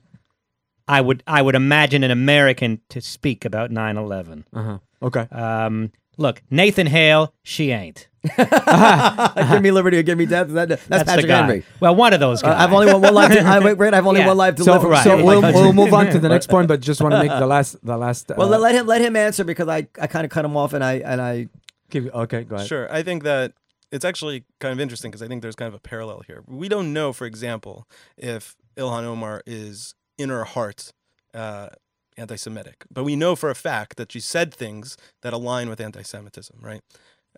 I 0.88 1.01
would 1.01 1.24
I 1.27 1.41
would 1.41 1.56
imagine 1.56 2.03
an 2.03 2.12
American 2.12 2.82
to 2.89 3.01
speak 3.01 3.46
about 3.46 3.72
9/11. 3.72 4.44
Uh-huh. 4.53 4.77
Okay. 5.01 5.27
Um, 5.32 5.91
look, 6.17 6.41
Nathan 6.50 6.88
Hale, 6.88 7.34
she 7.44 7.72
ain't. 7.72 8.08
give 8.38 9.62
me 9.62 9.72
liberty 9.72 9.98
or 9.98 10.03
give 10.03 10.17
me 10.17 10.25
death. 10.25 10.50
That, 10.50 10.67
that's, 10.70 10.86
That's 10.88 11.03
Patrick 11.06 11.27
the. 11.27 11.36
Henry. 11.36 11.63
Well, 11.79 11.96
one 11.96 12.13
of 12.13 12.20
those 12.20 12.44
Uh, 12.44 12.48
guys. 12.48 12.62
I've 12.67 12.74
only 12.74 12.91
one, 12.91 13.01
one 13.01 13.13
life. 13.13 13.32
To, 13.32 13.39
I, 13.46 13.60
wait, 13.60 13.77
wait, 13.77 13.94
I've 13.94 14.06
only 14.08 14.22
Yeah. 14.22 14.27
one 14.27 14.38
life 14.38 14.56
to 14.56 14.63
So, 14.63 14.74
live. 14.74 14.84
right. 14.84 15.03
so 15.03 15.15
Like 15.15 15.25
we'll, 15.25 15.41
we'll 15.53 15.74
move 15.86 15.94
on 15.94 16.08
to 16.08 16.20
the 16.20 16.29
next 16.29 16.48
point, 16.48 16.67
but 16.67 16.79
just 16.82 17.01
want 17.01 17.13
to 17.13 17.20
make 17.20 17.29
the 17.29 17.48
last 17.48 17.77
the 17.86 17.98
last. 17.98 18.29
well, 18.36 18.48
uh, 18.48 18.58
let, 18.58 18.62
let 18.62 18.75
him 18.75 18.88
let 18.88 19.01
him 19.01 19.15
answer 19.15 19.44
because 19.44 19.67
I, 19.67 19.88
I 20.00 20.08
kind 20.08 20.25
of 20.25 20.32
cut 20.32 20.44
him 20.46 20.58
off 20.58 20.74
and 20.74 20.84
I 20.84 20.94
and 20.96 21.22
I 21.22 21.48
keep- 21.89 22.13
okay, 22.13 22.44
go 22.44 22.56
ahead. 22.56 22.67
Sure. 22.67 22.91
I 22.94 23.03
think 23.03 23.24
that 23.24 23.53
it's 23.91 24.03
actually 24.03 24.44
kind 24.60 24.74
of 24.74 24.79
interesting 24.82 25.12
because 25.12 25.22
I 25.22 25.27
think 25.27 25.41
there's 25.41 25.56
kind 25.56 25.67
of 25.70 25.74
a 25.75 25.79
parallel 25.79 26.22
here. 26.27 26.44
We 26.48 26.67
don't 26.67 26.91
know, 26.91 27.13
for 27.13 27.25
example, 27.25 27.88
if 28.17 28.56
Ilhan 28.75 29.03
Omar 29.03 29.41
is 29.46 29.96
in 30.18 30.30
her 30.30 30.44
heart 30.44 30.92
uh, 31.34 31.70
anti-Semitic, 32.18 32.86
but 32.92 33.04
we 33.04 33.16
know 33.16 33.36
for 33.36 33.50
a 33.50 33.56
fact 33.56 33.98
that 33.98 34.12
she 34.12 34.20
said 34.20 34.54
things 34.54 34.98
that 35.22 35.34
align 35.34 35.70
with 35.70 35.80
anti-Semitism, 35.80 36.58
right? 36.62 36.82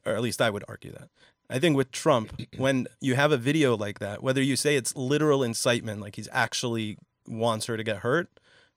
Or 0.06 0.14
at 0.14 0.22
least 0.22 0.42
I 0.42 0.50
would 0.50 0.64
argue 0.68 0.92
that. 0.92 1.10
I 1.50 1.60
think 1.60 1.76
with 1.76 1.92
Trump, 1.92 2.42
when 2.58 2.88
you 3.02 3.16
have 3.16 3.32
a 3.32 3.38
video 3.38 3.76
like 3.76 4.00
that, 4.00 4.24
whether 4.24 4.42
you 4.42 4.56
say 4.56 4.76
it's 4.76 4.96
literal 4.96 5.44
incitement, 5.44 6.02
like 6.02 6.16
he's 6.16 6.30
actually 6.32 6.98
wants 7.28 7.66
her 7.66 7.78
to 7.78 7.84
get 7.84 7.98
hurt, 7.98 8.30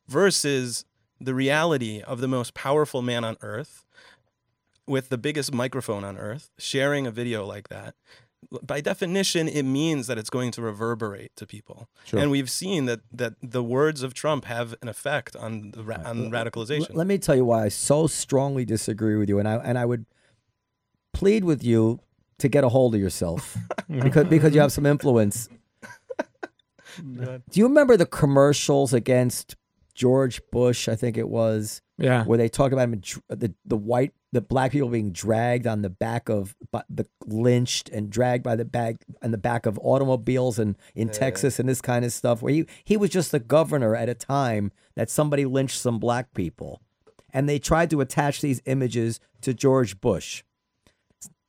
versus 0.08 0.84
the 1.20 1.34
reality 1.34 2.02
of 2.02 2.20
the 2.20 2.28
most 2.28 2.54
powerful 2.54 3.02
man 3.02 3.24
on 3.24 3.36
earth 3.40 3.84
with 4.86 5.08
the 5.08 5.18
biggest 5.18 5.52
microphone 5.52 6.02
on 6.02 6.18
earth 6.18 6.50
sharing 6.58 7.06
a 7.06 7.10
video 7.10 7.46
like 7.46 7.68
that 7.68 7.94
by 8.62 8.80
definition 8.80 9.48
it 9.48 9.62
means 9.64 10.06
that 10.08 10.18
it's 10.18 10.30
going 10.30 10.50
to 10.52 10.60
reverberate 10.62 11.34
to 11.36 11.46
people 11.46 11.88
Sure. 12.04 12.20
and 12.20 12.30
we've 12.30 12.50
seen 12.50 12.84
that 12.86 13.00
that 13.12 13.34
the 13.42 13.62
words 13.62 14.02
of 14.02 14.12
trump 14.14 14.44
have 14.44 14.74
an 14.82 14.88
effect 14.88 15.34
on 15.36 15.70
the 15.72 15.82
ra- 15.84 16.02
on 16.04 16.30
radicalization 16.30 16.90
L- 16.90 16.96
Let 16.96 17.06
me 17.06 17.18
tell 17.18 17.34
you 17.36 17.44
why 17.44 17.64
I 17.64 17.68
so 17.68 18.06
strongly 18.06 18.64
disagree 18.64 19.16
with 19.16 19.28
you, 19.28 19.38
and 19.38 19.48
I 19.48 19.54
and 19.56 19.78
I 19.78 19.84
would 19.84 20.04
plead 21.12 21.44
with 21.44 21.62
you 21.64 22.00
to 22.38 22.48
get 22.48 22.64
a 22.64 22.68
hold 22.68 22.94
of 22.94 23.00
yourself 23.00 23.56
because 23.88 24.26
because 24.26 24.54
you 24.54 24.60
have 24.60 24.72
some 24.72 24.86
influence. 24.86 25.48
Do 26.98 27.40
you 27.54 27.64
remember 27.66 27.96
the 27.96 28.04
commercials 28.06 28.92
against 28.92 29.56
George 29.94 30.40
Bush? 30.50 30.88
I 30.88 30.94
think 30.96 31.16
it 31.16 31.28
was 31.28 31.80
Yeah. 31.96 32.24
where 32.24 32.36
they 32.36 32.48
talked 32.50 32.72
about 32.74 32.88
him, 32.90 33.00
the 33.28 33.54
the 33.64 33.76
white 33.76 34.12
the 34.32 34.40
black 34.40 34.72
people 34.72 34.88
being 34.88 35.12
dragged 35.12 35.66
on 35.66 35.82
the 35.82 35.90
back 35.90 36.28
of 36.30 36.56
the 36.88 37.06
lynched 37.26 37.90
and 37.90 38.10
dragged 38.10 38.42
by 38.42 38.56
the 38.56 38.64
back 38.64 38.96
on 39.22 39.30
the 39.30 39.38
back 39.38 39.66
of 39.66 39.78
automobiles 39.82 40.58
and 40.58 40.76
in 40.94 41.10
Texas 41.10 41.58
and 41.60 41.68
this 41.68 41.82
kind 41.82 42.04
of 42.04 42.12
stuff 42.12 42.40
where 42.40 42.52
he 42.52 42.66
he 42.82 42.96
was 42.96 43.10
just 43.10 43.30
the 43.30 43.38
governor 43.38 43.94
at 43.94 44.08
a 44.08 44.14
time 44.14 44.72
that 44.94 45.10
somebody 45.10 45.44
lynched 45.44 45.78
some 45.78 45.98
black 45.98 46.32
people. 46.34 46.80
And 47.34 47.48
they 47.48 47.58
tried 47.58 47.90
to 47.90 48.00
attach 48.00 48.40
these 48.40 48.60
images 48.66 49.20
to 49.42 49.54
George 49.54 50.00
Bush. 50.00 50.42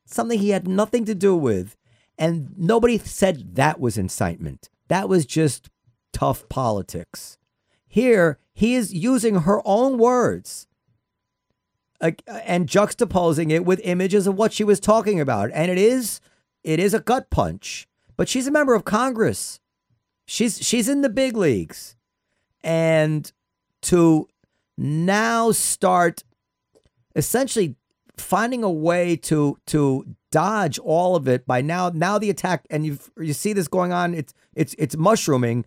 Something 0.05 0.39
he 0.39 0.51
had 0.51 0.67
nothing 0.67 1.05
to 1.05 1.15
do 1.15 1.35
with. 1.35 1.75
And 2.17 2.53
nobody 2.57 2.97
said 2.97 3.55
that 3.55 3.79
was 3.79 3.97
incitement. 3.97 4.69
That 4.87 5.09
was 5.09 5.25
just 5.25 5.69
tough 6.13 6.47
politics. 6.47 7.37
Here 7.87 8.39
he 8.53 8.75
is 8.75 8.93
using 8.93 9.41
her 9.41 9.61
own 9.65 9.97
words 9.97 10.67
and 12.01 12.67
juxtaposing 12.67 13.51
it 13.51 13.65
with 13.65 13.79
images 13.83 14.27
of 14.27 14.35
what 14.35 14.53
she 14.53 14.63
was 14.63 14.79
talking 14.79 15.19
about. 15.19 15.51
And 15.53 15.71
it 15.71 15.77
is 15.77 16.19
it 16.63 16.79
is 16.79 16.93
a 16.93 16.99
gut 16.99 17.29
punch. 17.29 17.87
But 18.15 18.29
she's 18.29 18.47
a 18.47 18.51
member 18.51 18.73
of 18.73 18.85
congress. 18.85 19.59
She's 20.25 20.63
she's 20.63 20.87
in 20.87 21.01
the 21.01 21.09
big 21.09 21.35
leagues. 21.35 21.95
And 22.63 23.31
to 23.83 24.27
now 24.77 25.51
start 25.51 26.23
essentially 27.15 27.75
finding 28.17 28.63
a 28.63 28.71
way 28.71 29.15
to 29.15 29.57
to 29.67 30.05
dodge 30.31 30.79
all 30.79 31.15
of 31.15 31.27
it 31.27 31.45
by 31.45 31.61
now 31.61 31.89
now 31.89 32.17
the 32.17 32.29
attack 32.29 32.65
and 32.69 32.85
you 32.85 32.97
you 33.19 33.33
see 33.33 33.53
this 33.53 33.67
going 33.67 33.91
on 33.91 34.13
it's 34.13 34.33
it's 34.55 34.75
it's 34.77 34.95
mushrooming 34.97 35.65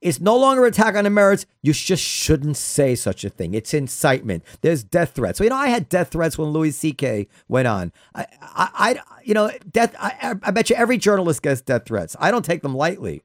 It's 0.00 0.20
no 0.20 0.36
longer 0.36 0.64
attack 0.64 0.94
on 0.94 1.04
the 1.04 1.10
merits. 1.10 1.44
You 1.62 1.74
just 1.74 2.02
shouldn't 2.02 2.56
say 2.56 2.94
such 2.94 3.22
a 3.22 3.28
thing. 3.28 3.52
It's 3.52 3.74
incitement. 3.74 4.44
There's 4.62 4.82
death 4.82 5.10
threats. 5.14 5.36
So 5.38 5.44
you 5.44 5.50
know, 5.50 5.56
I 5.56 5.68
had 5.68 5.88
death 5.90 6.08
threats 6.12 6.38
when 6.38 6.48
Louis 6.48 6.70
C.K. 6.70 7.28
went 7.48 7.68
on. 7.68 7.92
I, 8.14 8.26
I, 8.40 8.68
I 8.74 9.00
you 9.24 9.34
know, 9.34 9.50
death. 9.70 9.94
I, 9.98 10.34
I 10.42 10.50
bet 10.52 10.70
you 10.70 10.76
every 10.76 10.96
journalist 10.96 11.42
gets 11.42 11.60
death 11.60 11.84
threats. 11.84 12.16
I 12.18 12.30
don't 12.30 12.44
take 12.44 12.62
them 12.62 12.74
lightly. 12.74 13.22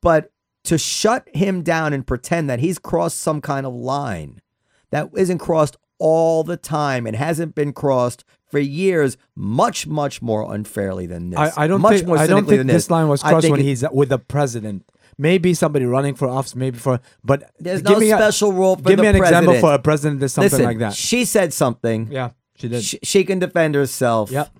But 0.00 0.30
to 0.64 0.78
shut 0.78 1.28
him 1.34 1.62
down 1.62 1.92
and 1.92 2.06
pretend 2.06 2.48
that 2.50 2.60
he's 2.60 2.78
crossed 2.78 3.18
some 3.18 3.40
kind 3.40 3.66
of 3.66 3.74
line 3.74 4.40
that 4.90 5.10
isn't 5.16 5.38
crossed 5.38 5.76
all 5.98 6.44
the 6.44 6.56
time 6.56 7.06
and 7.06 7.16
hasn't 7.16 7.54
been 7.54 7.72
crossed 7.72 8.24
for 8.50 8.58
years, 8.58 9.16
much, 9.34 9.86
much 9.86 10.22
more 10.22 10.54
unfairly 10.54 11.06
than 11.06 11.30
this. 11.30 11.38
I, 11.38 11.64
I 11.64 11.66
don't 11.66 11.80
much 11.80 11.96
think 11.96 12.06
more 12.06 12.18
I 12.18 12.26
don't 12.26 12.46
think 12.46 12.58
than 12.58 12.66
this 12.68 12.90
line 12.90 13.08
was 13.08 13.22
crossed 13.22 13.48
when 13.50 13.60
it- 13.60 13.64
he's 13.64 13.84
with 13.92 14.10
the 14.10 14.18
president. 14.18 14.84
Maybe 15.18 15.54
somebody 15.54 15.84
running 15.84 16.14
for 16.14 16.28
office, 16.28 16.54
maybe 16.56 16.78
for 16.78 17.00
but 17.22 17.50
There's 17.58 17.82
give 17.82 17.92
no 17.92 18.00
me 18.00 18.10
a- 18.12 18.16
special 18.16 18.52
rule 18.52 18.76
for 18.76 18.82
give 18.82 18.98
me 18.98 19.06
an 19.06 19.16
example 19.16 19.58
for 19.60 19.72
a 19.74 19.78
president 19.78 20.20
that's 20.20 20.32
something 20.34 20.50
Listen, 20.50 20.64
like 20.64 20.78
that. 20.78 20.94
She 20.94 21.24
said 21.24 21.52
something. 21.52 22.08
yeah, 22.10 22.30
she 22.56 22.68
did. 22.68 22.82
She, 22.82 22.98
she 23.02 23.24
can 23.24 23.38
defend 23.38 23.74
herself. 23.74 24.30
Yep. 24.30 24.50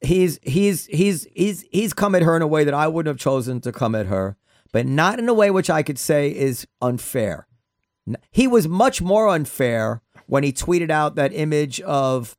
He's 0.00 0.38
he's 0.42 0.86
he's 0.86 1.26
he's 1.34 1.64
he's 1.70 1.92
come 1.92 2.14
at 2.14 2.22
her 2.22 2.34
in 2.36 2.42
a 2.42 2.46
way 2.46 2.64
that 2.64 2.74
I 2.74 2.88
wouldn't 2.88 3.12
have 3.12 3.20
chosen 3.20 3.60
to 3.62 3.72
come 3.72 3.94
at 3.94 4.06
her, 4.06 4.36
but 4.72 4.86
not 4.86 5.18
in 5.18 5.28
a 5.28 5.34
way 5.34 5.50
which 5.50 5.70
I 5.70 5.82
could 5.82 5.98
say 5.98 6.30
is 6.30 6.66
unfair. 6.80 7.46
He 8.30 8.48
was 8.48 8.66
much 8.66 9.00
more 9.00 9.28
unfair 9.28 10.02
when 10.26 10.42
he 10.42 10.52
tweeted 10.52 10.90
out 10.90 11.14
that 11.14 11.32
image 11.32 11.80
of 11.82 12.36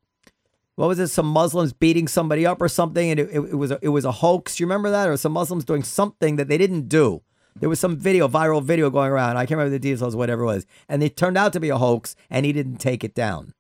what 0.76 0.88
was 0.88 1.00
it? 1.00 1.08
Some 1.10 1.28
Muslims 1.28 1.72
beating 1.72 2.08
somebody 2.08 2.46
up 2.46 2.62
or 2.62 2.68
something, 2.68 3.12
and 3.12 3.20
it, 3.20 3.30
it, 3.32 3.40
it 3.40 3.56
was 3.56 3.72
a, 3.72 3.80
it 3.82 3.90
was 3.90 4.06
a 4.06 4.12
hoax. 4.12 4.60
You 4.60 4.66
remember 4.66 4.90
that, 4.90 5.08
or 5.08 5.16
some 5.18 5.32
Muslims 5.32 5.64
doing 5.64 5.84
something 5.84 6.36
that 6.38 6.48
they 6.48 6.58
didn't 6.58 6.88
do. 6.90 7.22
There 7.60 7.70
was 7.70 7.80
some 7.80 7.98
video, 7.98 8.28
viral 8.28 8.64
video 8.64 8.90
going 8.90 9.12
around. 9.12 9.38
I 9.38 9.46
can't 9.46 9.58
remember 9.58 9.72
the 9.72 9.80
details, 9.80 10.16
whatever 10.16 10.44
it 10.44 10.48
was, 10.48 10.66
and 10.90 11.04
it 11.04 11.16
turned 11.16 11.38
out 11.38 11.54
to 11.54 11.60
be 11.60 11.70
a 11.70 11.78
hoax, 11.78 12.16
and 12.30 12.46
he 12.46 12.54
didn't 12.54 12.78
take 12.78 13.04
it 13.04 13.16
down. 13.16 13.54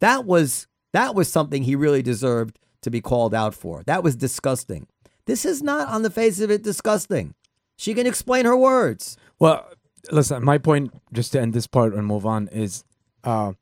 That 0.00 0.24
was 0.24 0.66
that 0.92 1.14
was 1.14 1.30
something 1.30 1.62
he 1.62 1.76
really 1.76 2.02
deserved 2.02 2.58
to 2.82 2.90
be 2.90 3.00
called 3.00 3.34
out 3.34 3.54
for. 3.54 3.82
That 3.84 4.02
was 4.02 4.16
disgusting. 4.16 4.86
This 5.26 5.44
is 5.44 5.62
not 5.62 5.88
on 5.88 6.02
the 6.02 6.10
face 6.10 6.40
of 6.40 6.50
it 6.50 6.62
disgusting. 6.62 7.34
She 7.76 7.94
can 7.94 8.06
explain 8.06 8.44
her 8.46 8.56
words. 8.56 9.16
Well, 9.38 9.66
listen, 10.10 10.44
my 10.44 10.58
point, 10.58 10.92
just 11.12 11.32
to 11.32 11.40
end 11.40 11.52
this 11.52 11.66
part 11.66 11.94
and 11.94 12.06
move 12.06 12.26
on, 12.26 12.48
is 12.48 12.84
uh, 13.24 13.52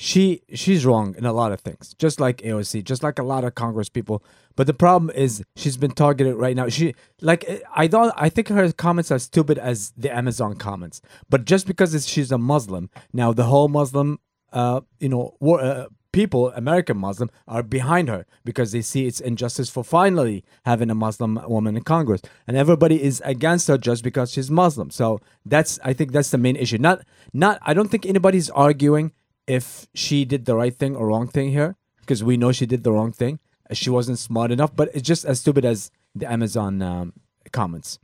she 0.00 0.42
she's 0.54 0.86
wrong 0.86 1.16
in 1.18 1.24
a 1.24 1.32
lot 1.32 1.50
of 1.50 1.60
things, 1.60 1.92
just 1.98 2.20
like 2.20 2.36
AOC, 2.38 2.84
just 2.84 3.02
like 3.02 3.18
a 3.18 3.24
lot 3.24 3.42
of 3.42 3.56
Congress 3.56 3.88
people. 3.88 4.22
But 4.54 4.68
the 4.68 4.72
problem 4.72 5.10
is 5.12 5.42
she's 5.56 5.76
been 5.76 5.90
targeted 5.90 6.36
right 6.36 6.54
now. 6.54 6.68
She 6.68 6.94
like 7.20 7.44
I 7.74 7.88
don't 7.88 8.14
I 8.16 8.28
think 8.28 8.46
her 8.46 8.70
comments 8.70 9.10
are 9.10 9.18
stupid 9.18 9.58
as 9.58 9.92
the 9.96 10.16
Amazon 10.16 10.54
comments. 10.54 11.02
But 11.28 11.46
just 11.46 11.66
because 11.66 12.06
she's 12.06 12.30
a 12.30 12.38
Muslim, 12.38 12.90
now 13.12 13.32
the 13.32 13.44
whole 13.44 13.66
Muslim 13.66 14.20
uh 14.52 14.82
you 15.00 15.08
know 15.08 15.36
war, 15.40 15.60
uh, 15.60 15.86
people, 16.12 16.52
American 16.52 16.96
Muslim, 16.96 17.28
are 17.48 17.64
behind 17.64 18.08
her 18.08 18.24
because 18.44 18.70
they 18.70 18.82
see 18.82 19.08
it's 19.08 19.18
injustice 19.18 19.68
for 19.68 19.82
finally 19.82 20.44
having 20.64 20.90
a 20.90 20.94
Muslim 20.94 21.40
woman 21.48 21.76
in 21.76 21.82
Congress, 21.82 22.22
and 22.46 22.56
everybody 22.56 23.02
is 23.02 23.20
against 23.24 23.66
her 23.66 23.76
just 23.76 24.04
because 24.04 24.30
she's 24.30 24.48
Muslim. 24.48 24.90
So 24.90 25.20
that's 25.44 25.80
I 25.82 25.92
think 25.92 26.12
that's 26.12 26.30
the 26.30 26.38
main 26.38 26.54
issue. 26.54 26.78
Not 26.78 27.04
not 27.32 27.58
I 27.62 27.74
don't 27.74 27.90
think 27.90 28.06
anybody's 28.06 28.48
arguing 28.50 29.10
if 29.48 29.86
she 29.94 30.24
did 30.24 30.44
the 30.44 30.54
right 30.54 30.74
thing 30.74 30.94
or 30.94 31.06
wrong 31.08 31.26
thing 31.26 31.50
here 31.50 31.76
because 32.00 32.22
we 32.22 32.36
know 32.36 32.52
she 32.52 32.66
did 32.66 32.84
the 32.84 32.92
wrong 32.92 33.10
thing. 33.12 33.40
She 33.72 33.90
wasn't 33.90 34.18
smart 34.18 34.50
enough, 34.50 34.74
but 34.76 34.88
it's 34.94 35.06
just 35.06 35.24
as 35.24 35.40
stupid 35.40 35.64
as 35.64 35.90
the 36.14 36.30
Amazon 36.30 36.80
um, 36.82 37.12
comments. 37.52 37.98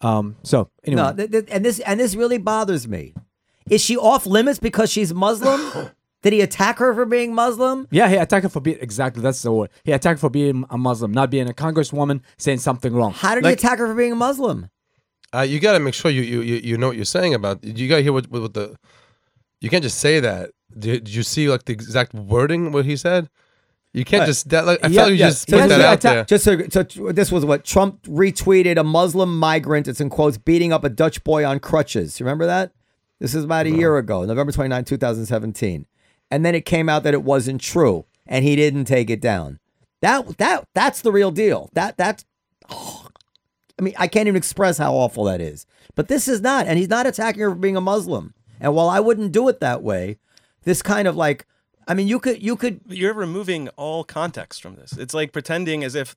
Um, 0.00 0.36
so 0.44 0.70
anyway, 0.84 1.02
No, 1.02 1.12
th- 1.12 1.30
th- 1.30 1.44
and 1.50 1.64
this 1.64 1.80
and 1.80 1.98
this 1.98 2.14
really 2.14 2.38
bothers 2.38 2.86
me. 2.86 3.14
Is 3.68 3.80
she 3.82 3.96
off 3.96 4.26
limits 4.26 4.58
because 4.58 4.90
she's 4.92 5.12
Muslim? 5.12 5.60
Did 6.22 6.32
he 6.32 6.40
attack 6.40 6.78
her 6.78 6.94
for 6.94 7.04
being 7.04 7.32
Muslim? 7.34 7.86
Yeah, 7.92 8.08
he 8.08 8.16
attacked 8.16 8.42
her 8.44 8.48
for 8.48 8.60
being 8.60 8.78
exactly 8.80 9.22
that's 9.22 9.42
the 9.42 9.52
word. 9.52 9.70
He 9.84 9.92
attacked 9.92 10.18
her 10.18 10.28
for 10.28 10.30
being 10.30 10.64
a 10.70 10.78
Muslim, 10.78 11.12
not 11.12 11.30
being 11.30 11.48
a 11.48 11.52
congresswoman, 11.52 12.20
saying 12.38 12.58
something 12.58 12.92
wrong. 12.92 13.12
How 13.12 13.34
did 13.36 13.44
Like, 13.44 13.60
he 13.60 13.66
attack 13.66 13.78
her 13.78 13.86
for 13.86 13.94
being 13.94 14.12
a 14.12 14.16
Muslim? 14.16 14.68
Uh, 15.34 15.40
you 15.42 15.60
got 15.60 15.72
to 15.74 15.80
make 15.80 15.94
sure 15.94 16.10
you, 16.10 16.22
you 16.22 16.40
you 16.42 16.56
you 16.56 16.76
know 16.78 16.88
what 16.88 16.96
you're 16.96 17.04
saying 17.04 17.34
about. 17.34 17.62
You 17.62 17.88
got 17.88 17.96
to 17.96 18.02
hear 18.02 18.12
what, 18.12 18.28
what 18.30 18.54
the. 18.54 18.76
You 19.60 19.68
can't 19.70 19.82
just 19.82 19.98
say 19.98 20.20
that. 20.20 20.50
Did, 20.78 21.08
you 21.08 21.22
see 21.22 21.48
like 21.48 21.64
the 21.64 21.72
exact 21.72 22.14
wording 22.14 22.72
what 22.72 22.84
he 22.84 22.96
said? 22.96 23.28
You 23.94 24.04
can't 24.04 24.24
uh, 24.24 24.26
just 24.26 24.48
that. 24.50 24.66
Like, 24.66 24.84
I 24.84 24.88
Yeah, 24.88 24.92
feel 24.92 25.02
like 25.04 25.10
you 25.10 25.16
yeah. 25.16 25.28
just 25.28 25.50
So 25.50 25.58
put 25.60 25.68
that 25.70 25.80
out 25.80 25.92
atta- 26.04 26.08
there. 26.08 26.24
Just 26.24 26.44
so, 26.44 26.58
so 26.70 27.12
this 27.12 27.32
was 27.32 27.44
what 27.44 27.64
Trump 27.64 28.02
retweeted 28.04 28.78
a 28.78 28.84
Muslim 28.84 29.38
migrant. 29.38 29.88
It's 29.88 30.00
in 30.00 30.10
quotes 30.10 30.36
beating 30.38 30.72
up 30.72 30.84
a 30.84 30.88
Dutch 30.88 31.24
boy 31.24 31.44
on 31.44 31.58
crutches. 31.58 32.20
You 32.20 32.26
remember 32.26 32.46
that? 32.46 32.72
This 33.18 33.34
is 33.34 33.44
about 33.44 33.66
a 33.66 33.70
year 33.70 33.96
ago, 33.96 34.24
November 34.24 34.52
29, 34.52 34.84
2017. 34.84 35.86
And 36.30 36.44
then 36.46 36.54
it 36.54 36.64
came 36.64 36.88
out 36.88 37.02
that 37.02 37.14
it 37.14 37.22
wasn't 37.24 37.60
true 37.60 38.04
and 38.26 38.44
he 38.44 38.54
didn't 38.54 38.84
take 38.84 39.10
it 39.10 39.20
down. 39.20 39.58
That 40.02 40.38
that 40.38 40.64
that's 40.74 41.00
the 41.00 41.10
real 41.10 41.30
deal. 41.32 41.70
That 41.72 41.96
that's 41.96 42.24
I 42.70 43.82
mean, 43.82 43.94
I 43.96 44.08
can't 44.08 44.26
even 44.28 44.36
express 44.36 44.78
how 44.78 44.94
awful 44.94 45.24
that 45.24 45.40
is. 45.40 45.66
But 45.94 46.08
this 46.08 46.28
is 46.28 46.40
not, 46.40 46.66
and 46.66 46.78
he's 46.78 46.88
not 46.88 47.06
attacking 47.06 47.40
her 47.42 47.50
for 47.50 47.56
being 47.56 47.76
a 47.76 47.80
Muslim. 47.80 48.34
And 48.60 48.74
while 48.74 48.88
I 48.88 49.00
wouldn't 49.00 49.32
do 49.32 49.48
it 49.48 49.60
that 49.60 49.82
way, 49.82 50.18
this 50.64 50.82
kind 50.82 51.08
of 51.08 51.16
like, 51.16 51.46
I 51.88 51.94
mean, 51.94 52.06
you 52.06 52.20
could, 52.20 52.42
you 52.42 52.54
could, 52.54 52.80
You're 52.86 53.14
removing 53.14 53.68
all 53.70 54.04
context 54.04 54.60
from 54.60 54.76
this. 54.76 54.92
It's 54.92 55.14
like 55.14 55.32
pretending 55.32 55.82
as 55.82 55.94
if 55.94 56.14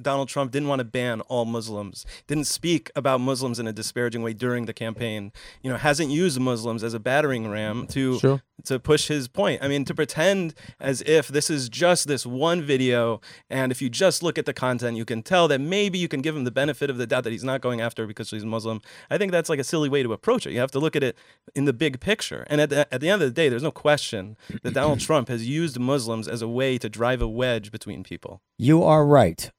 Donald 0.00 0.28
Trump 0.28 0.52
didn't 0.52 0.68
want 0.68 0.78
to 0.78 0.84
ban 0.84 1.20
all 1.22 1.44
Muslims, 1.44 2.06
didn't 2.28 2.46
speak 2.46 2.90
about 2.94 3.20
Muslims 3.20 3.58
in 3.58 3.66
a 3.66 3.72
disparaging 3.72 4.22
way 4.22 4.32
during 4.32 4.66
the 4.66 4.72
campaign. 4.72 5.32
You 5.62 5.70
know, 5.70 5.76
hasn't 5.76 6.10
used 6.10 6.38
Muslims 6.38 6.84
as 6.84 6.94
a 6.94 7.00
battering 7.00 7.50
ram 7.50 7.86
to 7.88 8.18
Sure. 8.20 8.42
to 8.66 8.78
push 8.78 9.08
his 9.08 9.26
point. 9.26 9.62
I 9.62 9.68
mean, 9.68 9.84
to 9.84 9.94
pretend 9.94 10.54
as 10.78 11.02
if 11.02 11.26
this 11.28 11.50
is 11.50 11.68
just 11.68 12.06
this 12.06 12.24
one 12.24 12.62
video, 12.62 13.20
and 13.50 13.72
if 13.72 13.82
you 13.82 13.88
just 13.90 14.22
look 14.22 14.38
at 14.38 14.46
the 14.46 14.54
content, 14.54 14.96
you 14.96 15.04
can 15.04 15.22
tell 15.22 15.48
that 15.48 15.60
maybe 15.60 15.98
you 15.98 16.08
can 16.08 16.20
give 16.20 16.36
him 16.36 16.44
the 16.44 16.50
benefit 16.52 16.88
of 16.88 16.98
the 16.98 17.06
doubt 17.06 17.24
that 17.24 17.32
he's 17.32 17.44
not 17.44 17.60
going 17.60 17.80
after 17.80 18.06
because 18.06 18.30
he's 18.30 18.44
Muslim. 18.44 18.80
I 19.10 19.18
think 19.18 19.32
that's 19.32 19.48
like 19.48 19.58
a 19.58 19.64
silly 19.64 19.88
way 19.88 20.02
to 20.04 20.12
approach 20.12 20.46
it. 20.46 20.52
You 20.52 20.60
have 20.60 20.70
to 20.72 20.78
look 20.78 20.94
at 20.94 21.02
it 21.02 21.16
in 21.54 21.64
the 21.64 21.72
big 21.72 21.98
picture. 21.98 22.46
And 22.48 22.60
at 22.60 22.70
the, 22.70 22.92
at 22.94 23.00
the 23.00 23.08
end 23.08 23.22
of 23.22 23.28
the 23.28 23.34
day, 23.34 23.48
there's 23.48 23.62
no 23.62 23.70
question 23.72 24.36
that 24.68 24.80
Donald 24.80 25.00
Trump 25.00 25.28
has 25.28 25.46
used 25.46 25.78
Muslims 25.78 26.28
as 26.28 26.42
a 26.42 26.48
way 26.48 26.78
to 26.78 26.88
drive 26.88 27.20
a 27.20 27.28
wedge 27.28 27.70
between 27.70 28.02
people. 28.02 28.40
You 28.58 28.82
are 28.82 29.06
right, 29.06 29.50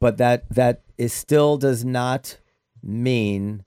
but 0.00 0.16
that 0.18 0.48
that 0.50 0.82
is 0.98 1.12
still 1.12 1.56
does 1.56 1.84
not 1.84 2.38
mean 2.82 3.64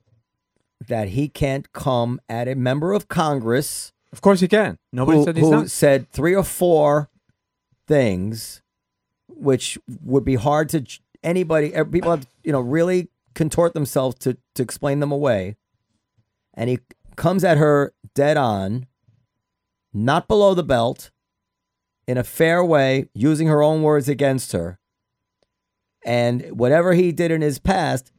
that 0.87 1.09
he 1.09 1.27
can't 1.27 1.71
come 1.73 2.21
at 2.29 2.47
a 2.47 2.55
member 2.55 2.93
of 2.93 3.07
Congress 3.07 3.91
of 4.11 4.21
course 4.21 4.39
he 4.39 4.47
can. 4.47 4.77
Nobody 4.91 5.19
who, 5.19 5.23
said 5.25 5.35
he's 5.35 5.45
who 5.45 5.51
not. 5.51 5.69
said 5.69 6.11
three 6.11 6.35
or 6.35 6.43
four 6.43 7.09
things, 7.87 8.61
which 9.27 9.77
would 10.03 10.23
be 10.23 10.35
hard 10.35 10.69
to 10.69 10.83
anybody. 11.23 11.71
People 11.91 12.11
have 12.11 12.27
you 12.43 12.51
know 12.51 12.61
really 12.61 13.09
contort 13.35 13.73
themselves 13.73 14.15
to 14.19 14.37
to 14.55 14.63
explain 14.63 14.99
them 14.99 15.11
away, 15.11 15.55
and 16.53 16.69
he 16.69 16.79
comes 17.15 17.43
at 17.43 17.57
her 17.57 17.93
dead 18.15 18.37
on, 18.37 18.87
not 19.97 20.27
below 20.27 20.53
the 20.53 20.63
belt, 20.63 21.11
in 22.07 22.17
a 22.17 22.23
fair 22.23 22.63
way, 22.63 23.09
using 23.13 23.47
her 23.47 23.61
own 23.61 23.81
words 23.81 24.07
against 24.07 24.51
her. 24.53 24.79
And 26.05 26.51
whatever 26.51 26.93
he 26.93 27.11
did 27.11 27.31
in 27.31 27.41
his 27.41 27.59
past, 27.59 28.11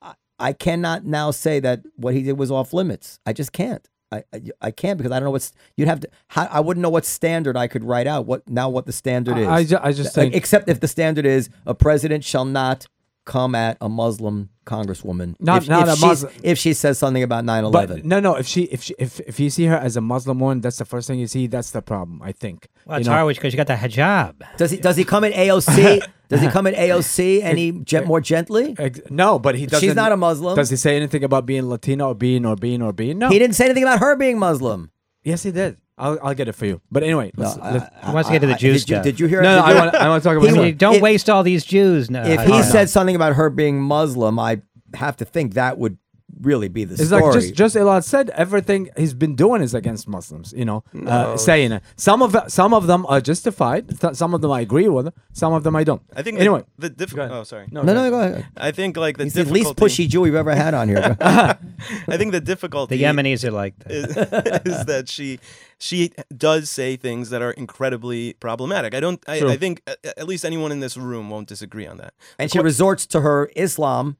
I, 0.00 0.14
I 0.38 0.52
cannot 0.52 1.04
now 1.04 1.30
say 1.30 1.60
that 1.60 1.82
what 1.96 2.14
he 2.14 2.22
did 2.22 2.38
was 2.38 2.50
off 2.50 2.72
limits. 2.72 3.20
I 3.26 3.32
just 3.32 3.52
can't. 3.52 3.86
I, 4.12 4.24
I, 4.32 4.40
I 4.60 4.70
can't 4.70 4.98
because 4.98 5.12
I 5.12 5.16
don't 5.16 5.26
know 5.26 5.30
what's 5.30 5.52
you'd 5.76 5.88
have 5.88 6.00
to. 6.00 6.08
How, 6.28 6.46
I 6.50 6.60
wouldn't 6.60 6.82
know 6.82 6.90
what 6.90 7.04
standard 7.04 7.56
I 7.56 7.68
could 7.68 7.84
write 7.84 8.06
out. 8.06 8.26
What 8.26 8.48
now? 8.48 8.68
What 8.68 8.86
the 8.86 8.92
standard 8.92 9.38
is? 9.38 9.46
I, 9.46 9.54
I, 9.56 9.64
ju- 9.64 9.78
I 9.80 9.92
just 9.92 10.14
think 10.14 10.34
except 10.34 10.68
if 10.68 10.80
the 10.80 10.88
standard 10.88 11.26
is 11.26 11.48
a 11.66 11.74
president 11.74 12.24
shall 12.24 12.44
not 12.44 12.86
come 13.24 13.54
at 13.54 13.76
a 13.80 13.88
Muslim 13.88 14.48
congresswoman. 14.74 15.34
Not- 15.40 15.62
if, 15.62 15.68
not 15.68 15.88
if 15.88 15.94
a 15.94 15.96
she's- 15.96 16.08
Muslim- 16.22 16.32
If 16.42 16.56
she 16.58 16.72
says 16.82 16.98
something 16.98 17.22
about 17.22 17.44
9 17.44 17.64
11. 17.64 17.96
But 17.96 18.04
no, 18.06 18.20
no. 18.20 18.34
If 18.36 18.46
she, 18.46 18.62
if 18.76 18.80
she, 18.82 18.94
if 18.98 19.20
if 19.20 19.40
you 19.40 19.50
see 19.50 19.64
her 19.72 19.76
as 19.76 19.96
a 19.96 20.00
Muslim 20.00 20.38
woman, 20.40 20.60
that's 20.60 20.78
the 20.78 20.84
first 20.84 21.08
thing 21.08 21.18
you 21.18 21.26
see. 21.26 21.46
That's 21.46 21.70
the 21.72 21.82
problem. 21.82 22.22
I 22.22 22.32
think. 22.32 22.68
Well, 22.86 22.98
You 22.98 23.00
it's 23.00 23.08
know? 23.08 23.14
hard 23.14 23.34
because 23.34 23.52
you 23.52 23.56
got 23.56 23.66
the 23.66 23.74
hijab. 23.84 24.34
Does 24.56 24.70
he 24.70 24.76
does 24.78 24.96
he 24.96 25.04
come 25.04 25.24
at 25.24 25.32
AOC? 25.32 26.00
does 26.28 26.40
he 26.40 26.48
come 26.48 26.66
at 26.66 26.74
AOC 26.74 27.42
any 27.42 27.72
gent 27.90 28.06
more 28.06 28.20
gently? 28.20 28.76
No, 29.10 29.38
but 29.38 29.54
he 29.56 29.66
doesn't. 29.66 29.86
She's 29.86 29.96
not 29.96 30.12
a 30.12 30.16
Muslim. 30.16 30.54
Does 30.56 30.70
he 30.70 30.76
say 30.76 30.96
anything 30.96 31.24
about 31.24 31.44
being 31.46 31.68
Latino 31.68 32.08
or 32.08 32.14
being 32.14 32.46
or 32.46 32.56
being 32.56 32.80
or 32.82 32.92
being? 32.92 33.18
No. 33.18 33.28
He 33.28 33.38
didn't 33.38 33.56
say 33.56 33.64
anything 33.66 33.82
about 33.84 33.98
her 34.00 34.16
being 34.16 34.38
Muslim. 34.38 34.90
Yes, 35.22 35.42
he 35.42 35.50
did. 35.50 35.76
I'll, 36.00 36.18
I'll 36.22 36.34
get 36.34 36.48
it 36.48 36.52
for 36.54 36.66
you. 36.66 36.80
But 36.90 37.02
anyway, 37.02 37.30
let's, 37.36 37.56
No, 37.56 37.62
let's- 37.72 37.86
He 38.06 38.12
wants 38.12 38.28
to 38.28 38.32
get 38.32 38.40
to 38.40 38.46
the 38.46 38.54
I- 38.54 38.56
Jews 38.56 38.84
did 38.84 38.90
you, 38.90 38.94
stuff. 38.96 39.04
did 39.04 39.20
you 39.20 39.26
hear? 39.26 39.42
no, 39.42 39.56
no. 39.56 39.56
did 39.56 39.64
I 39.64 39.70
you- 39.72 39.78
want. 39.78 39.94
I 39.94 40.08
want 40.08 40.22
to 40.22 40.28
talk 40.28 40.36
about. 40.36 40.46
He 40.48 40.54
this 40.54 40.58
wa- 40.72 40.78
don't 40.78 40.94
If- 40.96 41.02
waste 41.02 41.30
all 41.30 41.42
these 41.42 41.64
Jews. 41.64 42.10
No, 42.10 42.22
if 42.22 42.38
I 42.40 42.42
he 42.44 42.48
don't 42.50 42.60
know. 42.60 42.66
said 42.66 42.88
something 42.90 43.14
about 43.16 43.34
her 43.34 43.50
being 43.50 43.80
Muslim, 43.80 44.38
I 44.38 44.62
have 44.94 45.16
to 45.18 45.24
think 45.24 45.54
that 45.54 45.78
would 45.78 45.98
really 46.40 46.68
be 46.68 46.84
the 46.84 46.94
It's 46.94 47.08
story. 47.08 47.22
like 47.22 47.32
just 47.34 47.54
just 47.54 47.76
Elad 47.76 48.02
said 48.04 48.30
everything 48.30 48.88
he's 48.96 49.12
been 49.12 49.34
doing 49.34 49.60
is 49.60 49.74
against 49.74 50.08
Muslims. 50.08 50.54
You 50.56 50.64
know, 50.64 50.84
uh, 51.06 51.36
saying 51.36 51.72
it. 51.72 51.82
Some 51.96 52.22
of 52.22 52.34
some 52.48 52.72
of 52.72 52.86
them 52.86 53.04
are 53.06 53.20
justified. 53.20 54.00
th- 54.00 54.14
Some 54.14 54.32
of 54.32 54.40
them 54.40 54.50
I 54.50 54.60
agree 54.62 54.88
with. 54.88 55.12
Some 55.32 55.52
of 55.52 55.64
them 55.64 55.76
I 55.76 55.84
don't. 55.84 56.00
I 56.16 56.22
think 56.22 56.38
anyway. 56.40 56.64
the, 56.78 56.88
the 56.88 56.94
diff- 57.06 57.18
oh 57.18 57.42
sorry 57.42 57.66
no, 57.70 57.82
no, 57.82 58.08
go 58.10 58.20
ahead. 58.20 58.46
I 58.56 58.70
think 58.70 58.96
like 58.96 59.18
the 59.18 59.24
He's 59.24 59.34
the 59.34 59.44
least 59.44 59.70
difficulty- 59.76 60.06
pushy 60.06 60.08
Jew 60.08 60.20
we've 60.22 60.34
ever 60.34 60.54
had 60.54 60.72
on 60.72 60.88
here. 60.88 61.16
I 61.20 62.16
think 62.16 62.32
the 62.32 62.40
difficulty 62.40 62.96
The 62.96 63.02
Yemenis 63.04 63.44
are 63.44 63.50
like 63.50 63.78
that. 63.80 63.90
is, 63.92 64.06
is 64.80 64.84
that 64.86 65.08
she 65.08 65.40
she 65.80 66.12
does 66.36 66.70
say 66.70 66.96
things 66.96 67.30
that 67.30 67.40
are 67.42 67.52
incredibly 67.52 68.34
problematic. 68.34 68.94
I 68.94 69.00
don't. 69.00 69.20
I, 69.26 69.40
I 69.40 69.56
think 69.56 69.82
at, 69.86 69.98
at 70.04 70.28
least 70.28 70.44
anyone 70.44 70.70
in 70.72 70.80
this 70.80 70.96
room 70.96 71.30
won't 71.30 71.48
disagree 71.48 71.86
on 71.86 71.96
that. 71.96 72.14
and 72.38 72.50
she 72.50 72.58
resorts 72.60 73.06
to 73.06 73.22
her 73.22 73.50
Islam 73.56 74.16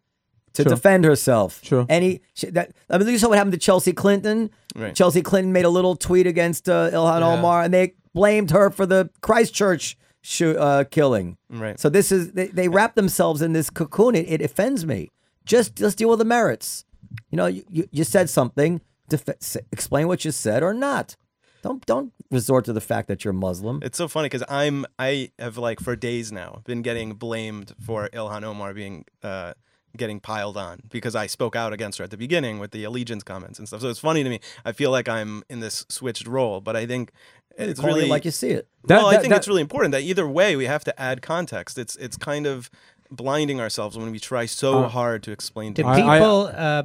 to 0.55 0.65
True. 0.65 0.71
defend 0.75 1.05
herself. 1.05 1.61
True. 1.63 1.87
Any 1.89 2.23
she, 2.35 2.47
that 2.51 2.73
I 2.89 2.99
mean, 2.99 3.07
you 3.09 3.19
saw 3.19 3.29
what 3.29 3.37
happened 3.39 3.53
to 3.53 3.59
Chelsea 3.59 3.93
Clinton. 3.93 4.51
Right. 4.75 4.95
Chelsea 4.95 5.23
Clinton 5.23 5.53
made 5.53 5.65
a 5.67 5.71
little 5.71 5.95
tweet 5.97 6.27
against 6.27 6.69
uh, 6.69 6.91
Ilhan 6.91 7.23
Omar, 7.23 7.63
and 7.63 7.75
they 7.75 7.95
blamed 8.15 8.51
her 8.51 8.71
for 8.71 8.87
the 8.87 9.11
Christchurch 9.21 9.97
shoo- 10.23 10.57
uh, 10.59 10.85
killing. 10.85 11.37
Right. 11.51 11.79
So 11.79 11.89
this 11.91 12.11
is 12.11 12.33
they, 12.33 12.47
they 12.49 12.69
wrap 12.69 12.95
themselves 12.95 13.43
in 13.43 13.53
this 13.53 13.69
cocoon. 13.71 14.15
It, 14.15 14.29
it 14.29 14.41
offends 14.43 14.87
me. 14.87 15.11
Just 15.45 15.77
just 15.77 15.99
deal 15.99 16.09
with 16.09 16.19
the 16.21 16.25
merits. 16.25 16.85
You 17.31 17.37
know, 17.37 17.47
you, 17.47 17.65
you, 17.69 17.89
you 17.93 18.05
said 18.05 18.31
something. 18.31 18.81
Def- 19.09 19.29
explain 19.73 20.07
what 20.09 20.25
you 20.25 20.31
said 20.31 20.63
or 20.63 20.73
not. 20.73 21.17
Don't 21.63 21.85
don't 21.87 22.13
resort 22.31 22.65
to 22.67 22.73
the 22.73 22.81
fact 22.81 23.09
that 23.09 23.25
you're 23.25 23.33
Muslim. 23.35 23.81
It's 23.83 23.99
so 23.99 24.09
funny 24.09 24.27
because 24.27 24.45
I'm 24.49 24.87
I 24.99 25.31
have 25.39 25.59
like 25.59 25.81
for 25.81 25.95
days 25.97 26.33
now 26.33 26.63
been 26.65 26.83
getting 26.83 27.15
blamed 27.15 27.75
for 27.85 28.09
Ilhan 28.13 28.43
Omar 28.45 28.73
being 28.75 29.05
uh, 29.23 29.53
getting 29.97 30.21
piled 30.21 30.57
on 30.57 30.81
because 30.91 31.15
I 31.15 31.27
spoke 31.27 31.55
out 31.57 31.73
against 31.73 31.99
her 31.99 32.05
at 32.05 32.11
the 32.11 32.17
beginning 32.17 32.59
with 32.61 32.71
the 32.71 32.85
allegiance 32.85 33.23
comments 33.25 33.59
and 33.59 33.69
stuff. 33.69 33.81
So 33.83 33.89
it's 33.91 33.99
funny 33.99 34.23
to 34.25 34.31
me. 34.31 34.41
I 34.65 34.73
feel 34.73 34.91
like 34.91 35.09
I'm 35.09 35.43
in 35.51 35.61
this 35.61 35.85
switched 35.89 36.27
role, 36.27 36.61
but 36.61 36.77
I 36.77 36.87
think 36.87 37.11
it's 37.59 37.81
Call 37.81 37.91
it 37.91 37.95
really 37.95 38.09
like 38.09 38.25
you 38.25 38.31
see 38.31 38.51
it. 38.51 38.69
That- 38.85 38.99
well, 38.99 39.07
I 39.09 39.17
think 39.19 39.31
that- 39.31 39.39
it's 39.39 39.49
really 39.49 39.61
important 39.61 39.93
that 39.93 40.03
either 40.03 40.27
way 40.27 40.57
we 40.57 40.65
have 40.67 40.85
to 40.85 40.99
add 41.01 41.21
context. 41.21 41.77
It's 41.77 41.97
it's 41.97 42.17
kind 42.17 42.47
of 42.47 42.71
blinding 43.11 43.61
ourselves 43.61 43.99
when 43.99 44.11
we 44.13 44.19
try 44.21 44.47
so 44.47 44.85
Uh, 44.85 44.89
hard 44.89 45.23
to 45.25 45.33
explain 45.33 45.73
Do 45.75 45.83
to 45.83 45.89
I- 45.89 45.93
I- 46.17 46.19
people 46.19 46.51
uh, 46.55 46.83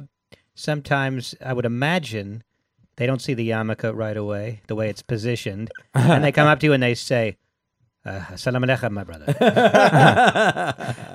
sometimes, 0.54 1.34
I 1.44 1.52
would 1.52 1.64
imagine, 1.64 2.42
they 2.96 3.06
don't 3.06 3.20
see 3.20 3.34
the 3.34 3.48
yarmulke 3.48 3.94
right 3.94 4.16
away, 4.16 4.60
the 4.66 4.74
way 4.74 4.88
it's 4.88 5.02
positioned, 5.02 5.70
and 5.94 6.24
they 6.24 6.32
come 6.32 6.48
up 6.48 6.60
to 6.60 6.66
you 6.66 6.72
and 6.72 6.82
they 6.82 6.94
say, 6.94 7.36
uh, 8.04 8.36
"Salam 8.36 8.62
alaikum, 8.62 8.90
my 8.92 9.04
brother." 9.04 9.34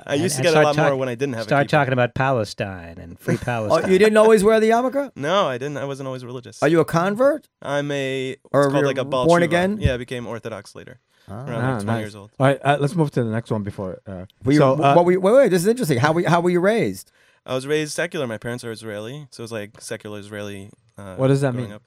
I 0.06 0.14
used 0.14 0.36
to 0.36 0.40
and 0.40 0.44
get 0.44 0.46
a 0.46 0.50
start 0.50 0.64
lot 0.64 0.76
more 0.76 0.96
when 0.96 1.08
I 1.08 1.14
didn't 1.14 1.34
have 1.34 1.42
a 1.42 1.44
Start 1.44 1.62
keyboard. 1.68 1.70
talking 1.70 1.92
about 1.92 2.14
Palestine 2.14 2.98
and 2.98 3.18
free 3.18 3.34
Oh, 3.42 3.44
Palestine. 3.44 3.90
you 3.92 3.98
didn't 3.98 4.16
always 4.16 4.44
wear 4.44 4.60
the 4.60 4.70
yarmulke? 4.70 5.10
No, 5.16 5.46
I 5.46 5.58
didn't. 5.58 5.76
I 5.78 5.84
wasn't 5.84 6.06
always 6.06 6.24
religious. 6.24 6.62
Are 6.62 6.68
you 6.68 6.80
a 6.80 6.84
convert? 6.84 7.48
I'm 7.62 7.90
a 7.90 8.36
Or 8.52 8.62
it's 8.64 8.72
called 8.72 8.80
you're 8.82 8.86
like 8.86 8.98
a 8.98 9.04
Baal 9.04 9.26
born 9.26 9.42
Tshuva. 9.42 9.44
again? 9.46 9.78
Yeah, 9.80 9.94
I 9.94 9.96
became 9.96 10.26
Orthodox 10.26 10.74
later. 10.74 11.00
Around 11.28 11.50
Ah, 11.50 11.54
like 11.76 11.82
20 11.82 11.84
nice. 11.86 12.00
years 12.00 12.16
old. 12.16 12.30
All 12.40 12.46
right, 12.48 12.60
uh, 12.64 12.76
let's 12.80 12.94
move 12.96 13.10
to 13.12 13.22
the 13.22 13.30
next 13.30 13.50
one 13.50 13.62
before. 13.62 14.00
Uh, 14.06 14.24
Were 14.44 14.52
you, 14.52 14.58
so, 14.58 14.72
uh, 14.74 14.94
what 14.94 15.04
were 15.04 15.12
you, 15.12 15.20
wait, 15.20 15.32
wait, 15.34 15.48
this 15.50 15.62
is 15.62 15.68
interesting. 15.68 15.98
How 15.98 16.12
were 16.12 16.20
you, 16.20 16.28
how 16.28 16.40
were 16.40 16.50
you 16.50 16.58
raised? 16.60 17.12
I 17.44 17.54
was 17.54 17.66
raised 17.66 17.92
secular. 17.92 18.26
My 18.26 18.38
parents 18.38 18.64
are 18.64 18.70
Israeli, 18.70 19.26
so 19.30 19.40
it 19.42 19.44
was 19.44 19.52
like 19.52 19.80
secular 19.80 20.18
Israeli. 20.18 20.70
Uh, 20.98 21.16
What 21.16 21.28
does 21.28 21.40
that 21.40 21.54
mean? 21.54 21.72
Up. 21.72 21.82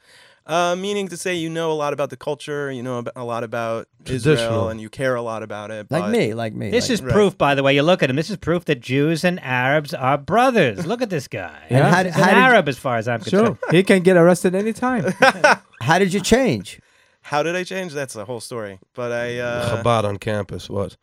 Uh, 0.47 0.75
meaning 0.75 1.07
to 1.07 1.17
say 1.17 1.33
you 1.33 1.49
know 1.49 1.71
a 1.71 1.73
lot 1.83 1.91
about 1.91 2.11
the 2.11 2.17
culture, 2.17 2.71
you 2.71 2.83
know 2.83 3.03
a 3.15 3.23
lot 3.23 3.43
about 3.43 3.87
Israel, 4.05 4.35
Traditional. 4.35 4.69
and 4.69 4.79
you 4.79 4.89
care 4.89 5.15
a 5.15 5.21
lot 5.23 5.41
about 5.41 5.71
it. 5.71 5.89
Like 5.89 6.11
me, 6.11 6.35
like 6.35 6.53
me. 6.53 6.69
This 6.69 6.85
like- 6.85 6.93
is 6.93 7.01
Right. 7.01 7.13
proof, 7.13 7.35
by 7.35 7.55
the 7.55 7.63
way. 7.63 7.73
You 7.73 7.81
look 7.81 8.03
at 8.03 8.11
him. 8.11 8.15
This 8.15 8.29
is 8.29 8.37
proof 8.37 8.65
that 8.65 8.79
Jews 8.79 9.23
and 9.23 9.39
Arabs 9.41 9.91
are 9.95 10.19
brothers. 10.19 10.85
Look 10.85 11.01
at 11.01 11.09
this 11.09 11.27
guy. 11.27 11.63
And 11.71 11.83
how- 11.83 12.03
He's 12.03 12.13
how 12.13 12.21
an 12.23 12.29
did 12.29 12.35
you- 12.35 12.43
Arab, 12.47 12.69
as 12.69 12.77
far 12.77 12.97
as 12.97 13.07
I'm 13.07 13.21
concerned. 13.21 13.57
sure, 13.63 13.71
he 13.71 13.81
can 13.81 14.03
get 14.03 14.17
arrested 14.17 14.53
anytime. 14.53 15.03
How 15.81 15.97
did 15.99 16.13
you 16.13 16.21
change? 16.21 16.79
How 17.21 17.41
did 17.43 17.55
I 17.55 17.63
change? 17.63 17.93
That's 17.93 18.13
the 18.13 18.25
whole 18.25 18.39
story. 18.39 18.79
But 18.93 19.11
I. 19.11 19.39
Uh, 19.39 19.83
Chabad 19.83 20.03
on 20.03 20.17
campus. 20.17 20.69
What? 20.69 20.95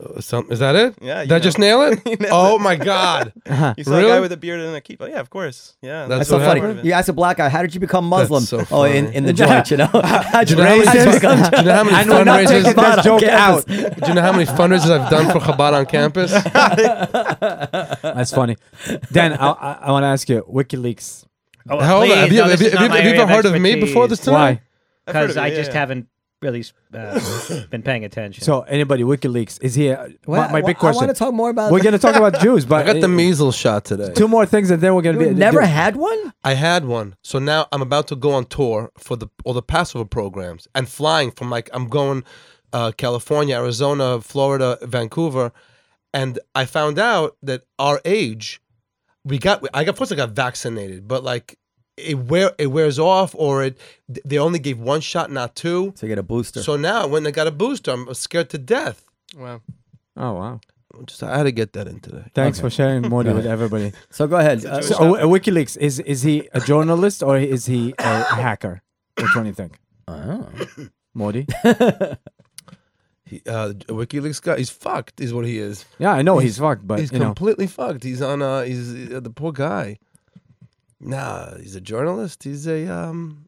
Uh, 0.00 0.20
some, 0.20 0.50
is 0.50 0.58
that 0.58 0.74
it? 0.74 0.94
Yeah, 1.00 1.22
you 1.22 1.28
Did 1.28 1.34
I 1.34 1.38
know. 1.38 1.42
just 1.44 1.58
nail 1.58 1.82
it? 1.82 2.00
You 2.06 2.16
nailed 2.16 2.32
oh 2.32 2.56
it. 2.56 2.60
my 2.60 2.74
god! 2.74 3.32
you 3.78 3.84
saw 3.84 3.92
a 3.92 4.02
guy 4.02 4.08
Really? 4.08 4.20
with 4.22 4.32
a 4.32 4.36
beard 4.36 4.60
and 4.60 4.74
a 4.74 4.80
kippah. 4.80 5.08
Yeah, 5.08 5.20
of 5.20 5.30
course. 5.30 5.76
Yeah, 5.82 6.06
That's 6.06 6.18
That's 6.18 6.30
so 6.30 6.38
what 6.38 6.46
funny. 6.46 6.60
happened? 6.60 6.84
You 6.84 6.92
asked 6.92 7.08
a 7.08 7.12
black 7.12 7.36
guy, 7.36 7.48
how 7.48 7.62
did 7.62 7.74
you 7.74 7.80
become 7.80 8.04
Muslim? 8.08 8.42
so 8.42 8.64
oh, 8.72 8.82
in, 8.84 9.04
funny. 9.04 9.16
in 9.16 9.24
the 9.24 9.32
joint, 9.32 9.70
you 9.70 9.76
know? 9.76 9.86
How'd 9.92 10.50
you 10.50 10.56
know 10.56 10.64
how 10.64 10.76
many, 10.76 10.86
how'd 10.86 11.06
you 11.06 11.12
become- 11.12 11.50
do 11.50 11.56
you 11.58 11.62
know 11.64 11.74
how 11.74 11.84
many 11.84 11.96
And 11.96 12.10
we're 12.10 12.24
fundraisers? 12.24 12.48
taking 12.48 12.72
Chabad 12.72 12.74
that 12.74 12.98
on 12.98 13.04
joke 13.04 13.22
out. 13.22 13.66
campus. 13.66 14.00
Do 14.00 14.08
you 14.08 14.14
know 14.14 14.22
how 14.22 14.32
many 14.32 14.46
fundraisers 14.46 14.90
I've 14.90 15.10
done 15.10 15.26
for 15.32 15.38
Chabad 15.38 15.72
on 15.74 15.86
campus? 15.86 16.32
That's 18.02 18.32
funny. 18.32 18.56
Dan, 19.12 19.34
I, 19.34 19.50
I, 19.50 19.72
I 19.82 19.90
want 19.92 20.02
to 20.04 20.08
ask 20.08 20.28
you, 20.28 20.42
WikiLeaks. 20.50 21.24
Oh, 21.70 21.78
How 21.80 21.98
old- 22.00 22.06
please, 22.08 22.14
have 22.16 22.32
you, 22.32 22.42
have 22.42 22.60
you, 22.60 22.70
have 22.70 22.80
you, 22.82 22.88
have 22.88 23.04
you 23.04 23.10
ever 23.22 23.32
heard 23.32 23.46
of 23.46 23.60
me 23.60 23.76
before 23.76 24.08
this 24.08 24.18
expertise. 24.18 24.34
time? 24.38 24.54
Why? 24.56 24.60
Because 25.06 25.36
I 25.36 25.50
just 25.50 25.72
haven't 25.72 26.08
really 26.42 26.64
uh, 26.92 27.64
been 27.70 27.82
paying 27.82 28.04
attention. 28.04 28.44
So, 28.44 28.62
anybody, 28.62 29.02
WikiLeaks, 29.02 29.58
is 29.62 29.74
he? 29.74 29.88
A, 29.88 30.08
Well, 30.26 30.42
my, 30.48 30.52
my 30.52 30.60
big 30.60 30.76
I 30.76 30.78
question. 30.80 31.06
want 31.06 31.16
to 31.16 31.18
talk 31.18 31.32
more 31.34 31.50
about 31.50 31.72
we're 31.72 31.82
going 31.82 31.92
to 31.92 31.98
talk 31.98 32.16
about 32.16 32.40
Jews, 32.40 32.64
but 32.70 32.86
I 32.86 32.92
got 32.92 33.00
the 33.00 33.08
measles 33.08 33.56
shot 33.56 33.84
today. 33.84 34.12
two 34.14 34.28
more 34.28 34.46
things, 34.46 34.70
and 34.70 34.80
then 34.82 34.94
we're 34.94 35.02
going 35.02 35.18
to 35.18 35.24
be. 35.24 35.34
never 35.34 35.60
do- 35.60 35.66
had 35.66 35.96
one? 35.96 36.32
I 36.42 36.54
had 36.54 36.84
one, 36.84 37.16
so 37.22 37.38
now 37.38 37.66
I'm 37.72 37.82
about 37.82 38.08
to 38.08 38.16
go 38.16 38.32
on 38.32 38.44
tour 38.46 38.90
for 38.98 39.16
the 39.16 39.28
all 39.44 39.54
the 39.54 39.62
Passover 39.62 40.04
programs 40.04 40.68
and 40.74 40.88
flying 40.88 41.30
from 41.30 41.50
like 41.50 41.70
I'm 41.72 41.88
going 41.88 42.24
uh, 42.72 42.92
California, 42.96 43.56
Arizona, 43.56 44.20
Florida, 44.20 44.78
Vancouver, 44.82 45.52
and 46.12 46.38
I 46.54 46.64
found 46.66 46.98
out 46.98 47.36
that 47.42 47.62
our 47.78 48.00
age, 48.04 48.60
we 49.24 49.38
got 49.38 49.64
I 49.72 49.84
got 49.84 49.96
first 49.96 50.12
I 50.12 50.16
got 50.16 50.30
vaccinated, 50.30 51.08
but 51.08 51.24
like 51.24 51.58
it 51.96 52.18
wear 52.18 52.52
it 52.58 52.68
wears 52.68 52.98
off 52.98 53.34
or 53.36 53.64
it 53.64 53.78
they 54.24 54.38
only 54.38 54.58
gave 54.58 54.78
one 54.78 55.00
shot, 55.00 55.30
not 55.30 55.54
two. 55.54 55.92
To 55.92 56.06
get 56.06 56.18
a 56.18 56.22
booster. 56.22 56.62
So 56.62 56.76
now 56.76 57.06
when 57.06 57.26
I 57.26 57.30
got 57.30 57.46
a 57.46 57.50
booster, 57.50 57.92
I'm 57.92 58.12
scared 58.14 58.50
to 58.50 58.58
death. 58.58 59.06
Wow. 59.36 59.60
Oh, 60.16 60.32
wow. 60.32 60.60
Just 61.06 61.22
I 61.22 61.36
had 61.36 61.42
to 61.44 61.52
get 61.52 61.72
that 61.72 61.88
in 61.88 61.98
today. 62.00 62.24
Thanks 62.34 62.60
for 62.60 62.70
sharing 62.70 63.08
Modi 63.08 63.32
with 63.32 63.46
everybody. 63.46 63.92
So 64.10 64.26
go 64.28 64.36
ahead. 64.36 64.64
Uh, 64.64 64.80
So, 64.80 65.16
uh, 65.16 65.22
WikiLeaks, 65.24 65.76
is, 65.76 65.98
is 66.00 66.22
he 66.22 66.48
a 66.52 66.60
journalist 66.60 67.20
or 67.22 67.36
is 67.36 67.66
he 67.66 67.94
a 67.98 68.24
hacker? 68.36 68.82
Which 69.20 69.34
one 69.34 69.44
do 69.44 69.48
you 69.48 69.54
think? 69.54 69.78
oh. 70.08 70.48
Modi? 71.14 71.46
He, 73.26 73.40
uh, 73.46 73.72
WikiLeaks 73.88 74.42
guy, 74.42 74.58
he's 74.58 74.68
fucked, 74.68 75.18
is 75.18 75.32
what 75.32 75.46
he 75.46 75.58
is. 75.58 75.86
Yeah, 75.98 76.12
I 76.12 76.20
know 76.20 76.38
he's 76.38 76.58
fucked, 76.58 76.86
but 76.86 76.98
he's 76.98 77.10
you 77.10 77.18
know. 77.18 77.26
completely 77.26 77.66
fucked. 77.66 78.04
He's 78.04 78.20
on. 78.20 78.42
Uh, 78.42 78.62
he's 78.64 79.12
uh, 79.12 79.20
the 79.20 79.30
poor 79.30 79.50
guy. 79.50 79.98
Nah, 81.04 81.56
he's 81.58 81.76
a 81.76 81.80
journalist. 81.80 82.42
He's 82.44 82.66
a 82.66 82.86
um. 82.88 83.46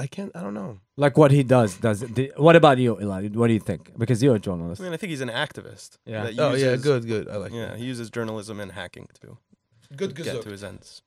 I 0.00 0.06
can't. 0.06 0.30
I 0.36 0.42
don't 0.42 0.54
know. 0.54 0.78
like 0.96 1.18
what 1.18 1.32
he 1.32 1.42
does 1.42 1.76
does 1.76 2.00
the, 2.00 2.32
what 2.36 2.54
about 2.54 2.78
you 2.78 3.00
Eli? 3.00 3.28
what 3.30 3.48
do 3.48 3.52
you 3.52 3.58
think 3.58 3.98
because 3.98 4.22
you're 4.22 4.36
a 4.36 4.38
journalist 4.38 4.80
I 4.80 4.84
mean, 4.84 4.92
I 4.92 4.96
think 4.96 5.10
he's 5.10 5.20
an 5.20 5.28
activist. 5.28 5.98
Yeah. 6.06 6.22
that 6.30 6.38
Oh 6.38 6.54
yeah, 6.54 6.76
good, 6.76 7.04
good. 7.06 7.28
I 7.28 7.36
like. 7.36 7.52
Yeah, 7.52 7.74
he 7.76 7.84
uses 7.84 8.08
journalism 8.08 8.60
and 8.60 8.70
hacking 8.72 9.08
to 9.20 9.38
good, 9.96 10.14
get 10.14 10.40
to 10.42 10.50
his 10.50 10.62
ends. 10.62 11.02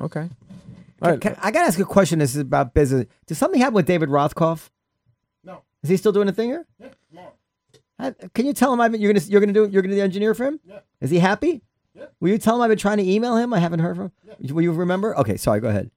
okay 0.00 0.30
all 1.02 1.10
right 1.10 1.20
Can- 1.20 1.36
I 1.42 1.50
got 1.50 1.60
to 1.62 1.66
ask 1.66 1.78
a 1.78 1.84
question. 1.84 2.20
This 2.20 2.34
is 2.34 2.40
about 2.40 2.72
business. 2.72 3.06
Did 3.26 3.34
something 3.36 3.60
happen 3.60 3.74
with 3.74 3.86
David 3.86 4.08
Rothkopf? 4.08 4.70
No. 5.44 5.62
Is 5.82 5.90
he 5.90 5.96
still 5.96 6.12
doing 6.12 6.28
a 6.28 6.32
thing 6.32 6.48
here? 6.48 6.64
Yeah, 7.12 8.12
Can 8.34 8.46
you 8.46 8.52
tell 8.52 8.72
him 8.72 8.80
I've 8.80 8.94
you're 8.94 9.12
gonna 9.12 9.24
you're 9.26 9.40
gonna 9.40 9.52
do 9.52 9.68
you're 9.68 9.82
gonna 9.82 9.94
do 9.94 9.96
the 9.96 10.02
engineer 10.02 10.32
for 10.34 10.44
him? 10.46 10.60
Yeah. 10.64 10.78
Is 11.00 11.10
he 11.10 11.18
happy? 11.18 11.62
Yeah. 11.94 12.06
Will 12.20 12.30
you 12.30 12.38
tell 12.38 12.56
him 12.56 12.62
I've 12.62 12.68
been 12.70 12.78
trying 12.78 12.98
to 12.98 13.04
email 13.08 13.36
him? 13.36 13.52
I 13.52 13.58
haven't 13.58 13.80
heard 13.80 13.96
from. 13.96 14.12
him. 14.40 14.54
Will 14.54 14.62
you 14.62 14.72
remember? 14.72 15.16
Okay, 15.18 15.36
sorry. 15.36 15.60
Go 15.60 15.68
ahead. 15.68 15.90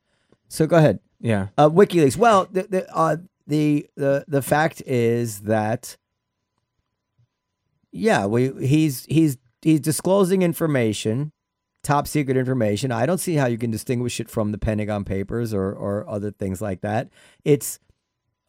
So 0.50 0.68
go 0.68 0.78
ahead. 0.78 1.00
yeah 1.20 1.48
Uh, 1.58 1.70
WikiLeaks. 1.70 2.18
Well, 2.18 2.48
the 2.52 2.64
the, 2.64 2.96
uh, 2.96 3.18
the 3.48 3.88
the 3.96 4.26
the 4.28 4.42
fact 4.42 4.82
is 4.86 5.42
that 5.42 5.98
yeah, 7.92 8.26
we 8.26 8.52
he's 8.66 9.06
he's 9.06 9.38
he's 9.62 9.80
disclosing 9.80 10.42
information, 10.42 11.32
top 11.84 12.08
secret 12.08 12.36
information. 12.38 12.92
I 12.92 13.06
don't 13.06 13.20
see 13.20 13.36
how 13.36 13.48
you 13.48 13.58
can 13.58 13.72
distinguish 13.72 14.20
it 14.20 14.30
from 14.30 14.52
the 14.52 14.58
Pentagon 14.58 15.04
Papers 15.06 15.54
or 15.54 15.72
or 15.74 16.08
other 16.10 16.32
things 16.32 16.62
like 16.62 16.82
that. 16.82 17.10
It's 17.44 17.80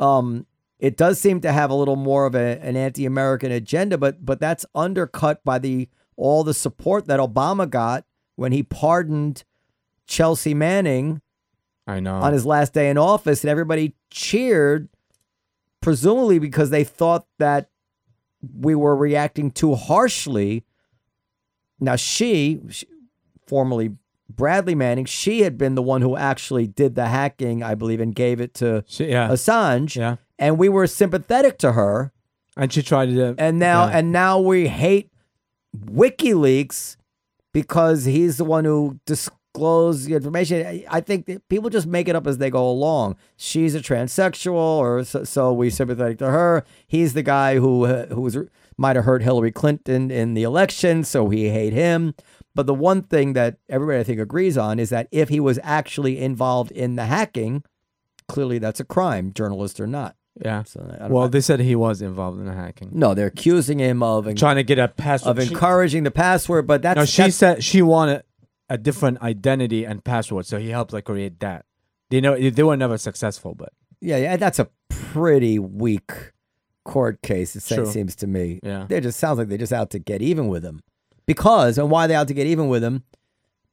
um 0.00 0.46
it 0.78 0.96
does 0.96 1.18
seem 1.20 1.40
to 1.40 1.52
have 1.52 1.70
a 1.70 1.74
little 1.74 1.96
more 1.96 2.26
of 2.26 2.34
a, 2.34 2.58
an 2.60 2.76
anti-American 2.76 3.50
agenda, 3.52 3.96
but 3.96 4.24
but 4.24 4.40
that's 4.40 4.66
undercut 4.74 5.42
by 5.44 5.58
the 5.58 5.88
all 6.16 6.44
the 6.44 6.54
support 6.54 7.06
that 7.06 7.20
Obama 7.20 7.68
got 7.68 8.04
when 8.36 8.52
he 8.52 8.62
pardoned 8.62 9.44
Chelsea 10.06 10.54
Manning 10.54 11.20
I 11.86 12.00
know 12.00 12.16
on 12.16 12.32
his 12.32 12.44
last 12.44 12.72
day 12.72 12.90
in 12.90 12.98
office, 12.98 13.44
and 13.44 13.50
everybody 13.50 13.94
cheered, 14.10 14.88
presumably 15.80 16.38
because 16.38 16.70
they 16.70 16.84
thought 16.84 17.26
that 17.38 17.70
we 18.58 18.74
were 18.74 18.96
reacting 18.96 19.50
too 19.50 19.74
harshly. 19.74 20.64
Now, 21.78 21.96
she, 21.96 22.60
she, 22.70 22.86
formerly 23.46 23.96
Bradley 24.28 24.74
Manning, 24.74 25.04
she 25.04 25.42
had 25.42 25.56
been 25.56 25.74
the 25.76 25.82
one 25.82 26.02
who 26.02 26.16
actually 26.16 26.66
did 26.66 26.94
the 26.94 27.06
hacking, 27.06 27.62
I 27.62 27.74
believe, 27.74 28.00
and 28.00 28.14
gave 28.14 28.40
it 28.40 28.54
to 28.54 28.84
she, 28.86 29.06
yeah 29.06 29.28
Assange, 29.28 29.96
yeah 29.96 30.16
and 30.38 30.58
we 30.58 30.68
were 30.68 30.86
sympathetic 30.86 31.58
to 31.58 31.72
her. 31.72 32.12
and 32.56 32.72
she 32.72 32.82
tried 32.82 33.06
to 33.06 33.34
And 33.38 33.58
now, 33.58 33.86
yeah. 33.86 33.98
and 33.98 34.12
now 34.12 34.40
we 34.40 34.68
hate 34.68 35.10
WikiLeaks 35.84 36.96
because 37.52 38.04
he's 38.04 38.36
the 38.36 38.44
one 38.44 38.64
who 38.64 39.00
disclosed 39.06 40.06
the 40.06 40.14
information. 40.14 40.84
I- 40.88 41.00
think 41.00 41.40
people 41.48 41.70
just 41.70 41.86
make 41.86 42.08
it 42.08 42.16
up 42.16 42.26
as 42.26 42.38
they 42.38 42.50
go 42.50 42.68
along. 42.68 43.16
She's 43.36 43.74
a 43.74 43.80
transsexual, 43.80 44.54
or 44.54 45.04
so, 45.04 45.24
so 45.24 45.52
we 45.52 45.70
sympathetic 45.70 46.18
to 46.18 46.30
her. 46.30 46.64
He's 46.86 47.14
the 47.14 47.22
guy 47.22 47.56
who 47.56 47.86
uh, 47.86 48.06
who 48.06 48.20
was 48.20 48.36
might 48.76 48.96
have 48.96 49.06
hurt 49.06 49.22
Hillary 49.22 49.52
Clinton 49.52 50.10
in 50.10 50.34
the 50.34 50.42
election, 50.42 51.04
so 51.04 51.24
we 51.24 51.48
hate 51.48 51.72
him. 51.72 52.14
But 52.54 52.66
the 52.66 52.74
one 52.74 53.02
thing 53.02 53.32
that 53.34 53.58
everybody 53.68 53.98
I 53.98 54.04
think 54.04 54.20
agrees 54.20 54.58
on 54.58 54.78
is 54.78 54.90
that 54.90 55.08
if 55.10 55.28
he 55.28 55.40
was 55.40 55.58
actually 55.62 56.18
involved 56.18 56.70
in 56.72 56.96
the 56.96 57.06
hacking, 57.06 57.62
clearly 58.28 58.58
that's 58.58 58.80
a 58.80 58.84
crime, 58.84 59.32
journalist 59.32 59.80
or 59.80 59.86
not. 59.86 60.16
Yeah. 60.44 60.62
So 60.64 60.86
I 60.94 60.98
don't, 61.04 61.10
Well, 61.12 61.28
they 61.28 61.40
said 61.40 61.60
he 61.60 61.74
was 61.76 62.02
involved 62.02 62.38
in 62.38 62.46
the 62.46 62.52
hacking, 62.54 62.90
no, 62.92 63.14
they're 63.14 63.26
accusing 63.28 63.78
him 63.78 64.02
of 64.02 64.32
trying 64.36 64.56
to 64.56 64.62
get 64.64 64.78
a 64.78 64.88
password. 64.88 65.38
of 65.38 65.44
She- 65.44 65.52
encouraging 65.52 66.02
the 66.04 66.10
password, 66.10 66.66
but 66.66 66.82
that's 66.82 66.96
no, 66.96 67.04
she 67.04 67.22
that's- 67.22 67.36
said 67.36 67.64
she 67.64 67.80
wanted 67.82 68.22
a 68.68 68.76
different 68.76 69.20
identity 69.22 69.84
and 69.84 70.02
password, 70.04 70.44
so 70.46 70.58
he 70.58 70.70
helped 70.70 70.92
like 70.92 71.04
create 71.04 71.40
that. 71.40 71.64
They 72.10 72.20
know 72.20 72.36
they 72.38 72.62
were 72.62 72.76
never 72.76 72.98
successful, 72.98 73.54
but 73.54 73.72
Yeah, 74.00 74.18
yeah, 74.18 74.36
that's 74.36 74.58
a 74.58 74.68
pretty 74.88 75.58
weak 75.58 76.12
court 76.84 77.22
case. 77.22 77.56
It 77.56 77.62
se- 77.62 77.76
True. 77.76 77.86
seems 77.86 78.14
to 78.16 78.26
me. 78.26 78.60
Yeah. 78.62 78.86
they 78.88 79.00
just 79.00 79.18
sounds 79.18 79.38
like 79.38 79.48
they're 79.48 79.56
just 79.58 79.72
out 79.72 79.90
to 79.90 79.98
get 79.98 80.20
even 80.22 80.48
with 80.48 80.64
him, 80.64 80.82
because 81.26 81.78
and 81.78 81.90
why 81.90 82.04
are 82.04 82.08
they 82.08 82.14
out 82.14 82.28
to 82.28 82.34
get 82.34 82.46
even 82.46 82.68
with 82.68 82.84
him? 82.84 83.04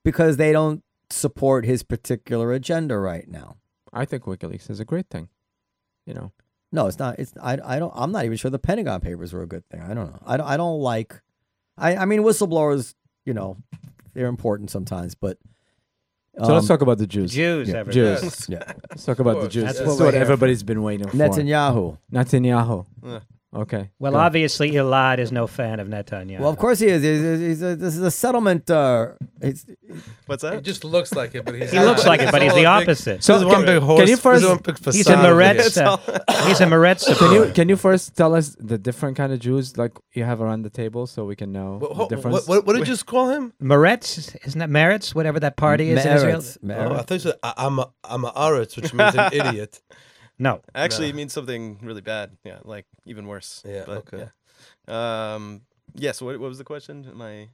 Because 0.04 0.38
they 0.38 0.52
don't 0.52 0.84
support 1.10 1.66
his 1.66 1.84
particular 1.84 2.54
agenda 2.54 2.98
right 2.98 3.28
now. 3.28 3.58
I 3.92 4.06
think 4.06 4.24
WikiLeaks 4.24 4.70
is 4.70 4.80
a 4.80 4.86
great 4.86 5.10
thing. 5.10 5.28
You 6.06 6.14
know, 6.14 6.32
No, 6.74 6.88
it's 6.88 6.98
not. 6.98 7.20
It's 7.20 7.32
I. 7.40 7.60
I 7.64 7.78
don't. 7.78 7.94
I'm 7.96 8.12
not 8.12 8.26
even 8.26 8.36
sure 8.36 8.50
the 8.50 8.58
Pentagon 8.58 9.00
Papers 9.00 9.32
were 9.32 9.44
a 9.44 9.48
good 9.48 9.64
thing. 9.70 9.80
I 9.80 9.94
don't 9.94 10.12
know. 10.12 10.20
I 10.26 10.38
don't. 10.38 10.48
I 10.48 10.58
don't 10.58 10.80
like. 10.80 11.22
I. 11.78 11.96
I 11.96 12.06
mean, 12.06 12.22
whistleblowers. 12.22 12.96
You 13.26 13.36
know, 13.36 13.58
they're 14.16 14.26
important 14.26 14.72
sometimes, 14.72 15.14
but. 15.14 15.38
so 16.38 16.52
let's 16.52 16.64
um, 16.64 16.68
talk 16.68 16.82
about 16.82 16.98
the 16.98 17.06
Jews. 17.06 17.32
Jews, 17.32 17.70
yeah. 17.70 17.84
Jews. 17.84 18.48
Yeah, 18.50 18.74
Let's 18.90 19.06
talk 19.06 19.20
about 19.20 19.42
the. 19.42 19.50
Jews. 19.50 19.66
That's 19.66 19.78
That's, 19.78 20.00
what 20.00 20.00
what, 20.00 20.16
everybody's 20.16 20.64
been 20.64 20.82
waiting 20.82 21.08
for. 21.08 21.16
Netanyahu. 21.16 22.00
Netanyahu. 22.12 22.86
Yeah. 23.06 23.20
Okay. 23.56 23.90
Well, 24.00 24.14
Go. 24.14 24.18
obviously, 24.18 24.72
Elad 24.72 25.20
is 25.20 25.32
no 25.32 25.46
fan 25.46 25.80
of 25.80 25.88
Netanyahu. 25.88 26.40
Well, 26.40 26.50
of 26.50 26.58
course 26.58 26.80
he 26.80 26.88
is. 26.88 27.04
He's, 27.04 27.22
he's, 27.22 27.40
he's 27.40 27.62
a, 27.62 27.76
this 27.76 27.96
is 27.96 28.02
a 28.02 28.10
settlement. 28.10 28.70
Uh, 28.72 29.10
it's, 29.42 29.66
What's 30.26 30.42
He 30.44 30.50
that? 30.50 30.64
just 30.64 30.84
looks 30.84 31.14
like 31.14 31.36
it, 31.36 31.46
but 31.46 31.54
he's 31.54 31.70
he 31.72 31.78
not. 31.78 31.86
looks 31.86 32.06
like 32.06 32.20
it, 32.22 32.32
but 32.32 32.42
he's 32.42 32.56
the 32.56 32.66
opposite. 32.66 33.24
So 33.24 33.38
This 33.38 33.46
one 33.46 33.64
can- 33.66 33.80
big 33.80 33.98
can 34.00 34.08
you 34.08 34.18
first- 34.18 34.46
one 34.48 34.58
big 34.58 34.78
He's 34.78 35.06
a 35.08 35.12
facade 35.14 35.26
over. 35.26 35.36
Meretz. 35.40 35.78
uh, 35.78 36.48
he's 36.48 36.62
a 36.62 36.66
Meretz 36.66 37.18
Can 37.20 37.32
you 37.34 37.52
can 37.54 37.70
you 37.70 37.76
first 37.76 38.16
tell 38.16 38.34
us 38.34 38.56
the 38.60 38.78
different 38.80 39.18
kind 39.18 39.32
of 39.32 39.40
Jews 39.40 39.78
like 39.78 39.92
you 40.14 40.24
have 40.24 40.42
around 40.42 40.64
the 40.64 40.70
table 40.72 41.06
so 41.06 41.24
we 41.26 41.36
can 41.36 41.52
know 41.52 41.78
What, 41.78 41.90
the 41.92 41.96
what, 42.00 42.10
difference? 42.10 42.34
what, 42.34 42.48
what, 42.48 42.66
what 42.66 42.74
did 42.74 42.80
you 42.80 42.86
just 42.94 43.06
call 43.06 43.30
him? 43.30 43.54
Meretz, 43.62 44.36
isn't 44.46 44.60
that 44.60 44.70
Meretz? 44.70 45.14
Whatever 45.14 45.40
that 45.42 45.58
party 45.58 45.92
is 45.92 46.04
in 46.06 46.12
Israel. 46.12 46.40
Meretz, 46.40 46.58
Oh, 46.90 46.94
I 46.96 47.02
thought 47.04 47.12
you 47.12 47.20
said 47.20 47.36
I- 47.44 47.54
I'm 47.58 47.78
a 47.80 47.92
I'm 48.04 48.26
a 48.26 48.32
aretz, 48.32 48.76
which 48.78 48.94
means 48.96 49.14
an 49.16 49.32
idiot. 49.40 49.80
No, 50.44 50.62
Actually, 50.76 51.08
No. 51.08 51.14
it 51.14 51.16
means 51.16 51.34
something 51.34 51.80
really 51.82 52.02
bad. 52.02 52.28
Yeah, 52.44 52.60
like 52.74 52.86
even 53.06 53.28
worse. 53.28 53.64
Yeah, 53.66 53.84
But, 53.88 53.98
okay. 54.04 54.28
Yeah. 54.88 55.34
Um. 55.36 55.62
Yes. 55.96 56.22
what, 56.22 56.40
what 56.40 56.50
was 56.50 56.58
the 56.58 56.64
question? 56.74 56.96
My 57.14 57.50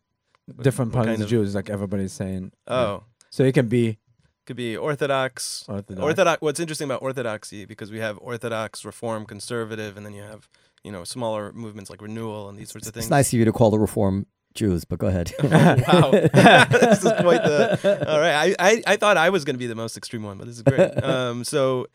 different 0.61 0.91
what 0.93 1.05
kinds 1.05 1.07
kind 1.07 1.21
of 1.21 1.25
of- 1.25 1.29
Jews 1.29 1.55
like 1.55 1.69
everybody's 1.69 2.13
saying. 2.13 2.51
oh, 2.67 3.03
So 3.29 3.43
it 3.43 3.53
can 3.53 3.67
be 3.67 3.97
could 4.45 4.55
be 4.55 4.75
Orthodox. 4.75 5.65
Orthodox. 5.69 6.01
Orthodox. 6.03 6.41
What's 6.41 6.59
interesting 6.59 6.85
about 6.89 7.01
Orthodoxy 7.03 7.65
because 7.65 7.91
we 7.91 7.99
have 7.99 8.17
Orthodox, 8.21 8.83
Reform, 8.83 9.25
Conservative, 9.25 9.95
and 9.95 10.03
then 10.05 10.13
you 10.13 10.23
have 10.23 10.49
you 10.83 10.91
know 10.91 11.03
smaller 11.03 11.51
movements 11.53 11.89
like 11.91 12.01
Renewal 12.01 12.49
and 12.49 12.57
these 12.57 12.71
sorts 12.71 12.87
of 12.87 12.93
things. 12.95 13.05
It's 13.05 13.11
nice 13.11 13.31
of 13.31 13.37
you 13.39 13.45
to 13.45 13.51
call 13.51 13.69
the 13.69 13.77
Reform 13.79 14.25
Jews, 14.55 14.85
but 14.85 14.97
go 14.97 15.05
ahead. 15.07 15.31
wow, 15.43 16.09
this 16.11 17.03
is 17.05 17.13
quite 17.21 17.43
the. 17.43 18.05
All 18.11 18.19
right, 18.19 18.55
I, 18.59 18.69
I, 18.71 18.83
I 18.87 18.95
thought 18.95 19.17
I 19.17 19.29
was 19.29 19.45
going 19.45 19.53
to 19.55 19.59
be 19.59 19.67
the 19.67 19.75
most 19.75 19.95
extreme 19.97 20.23
one, 20.23 20.37
but 20.39 20.47
this 20.47 20.55
is 20.55 20.63
great. 20.63 20.91
Um, 21.03 21.43
so, 21.43 21.85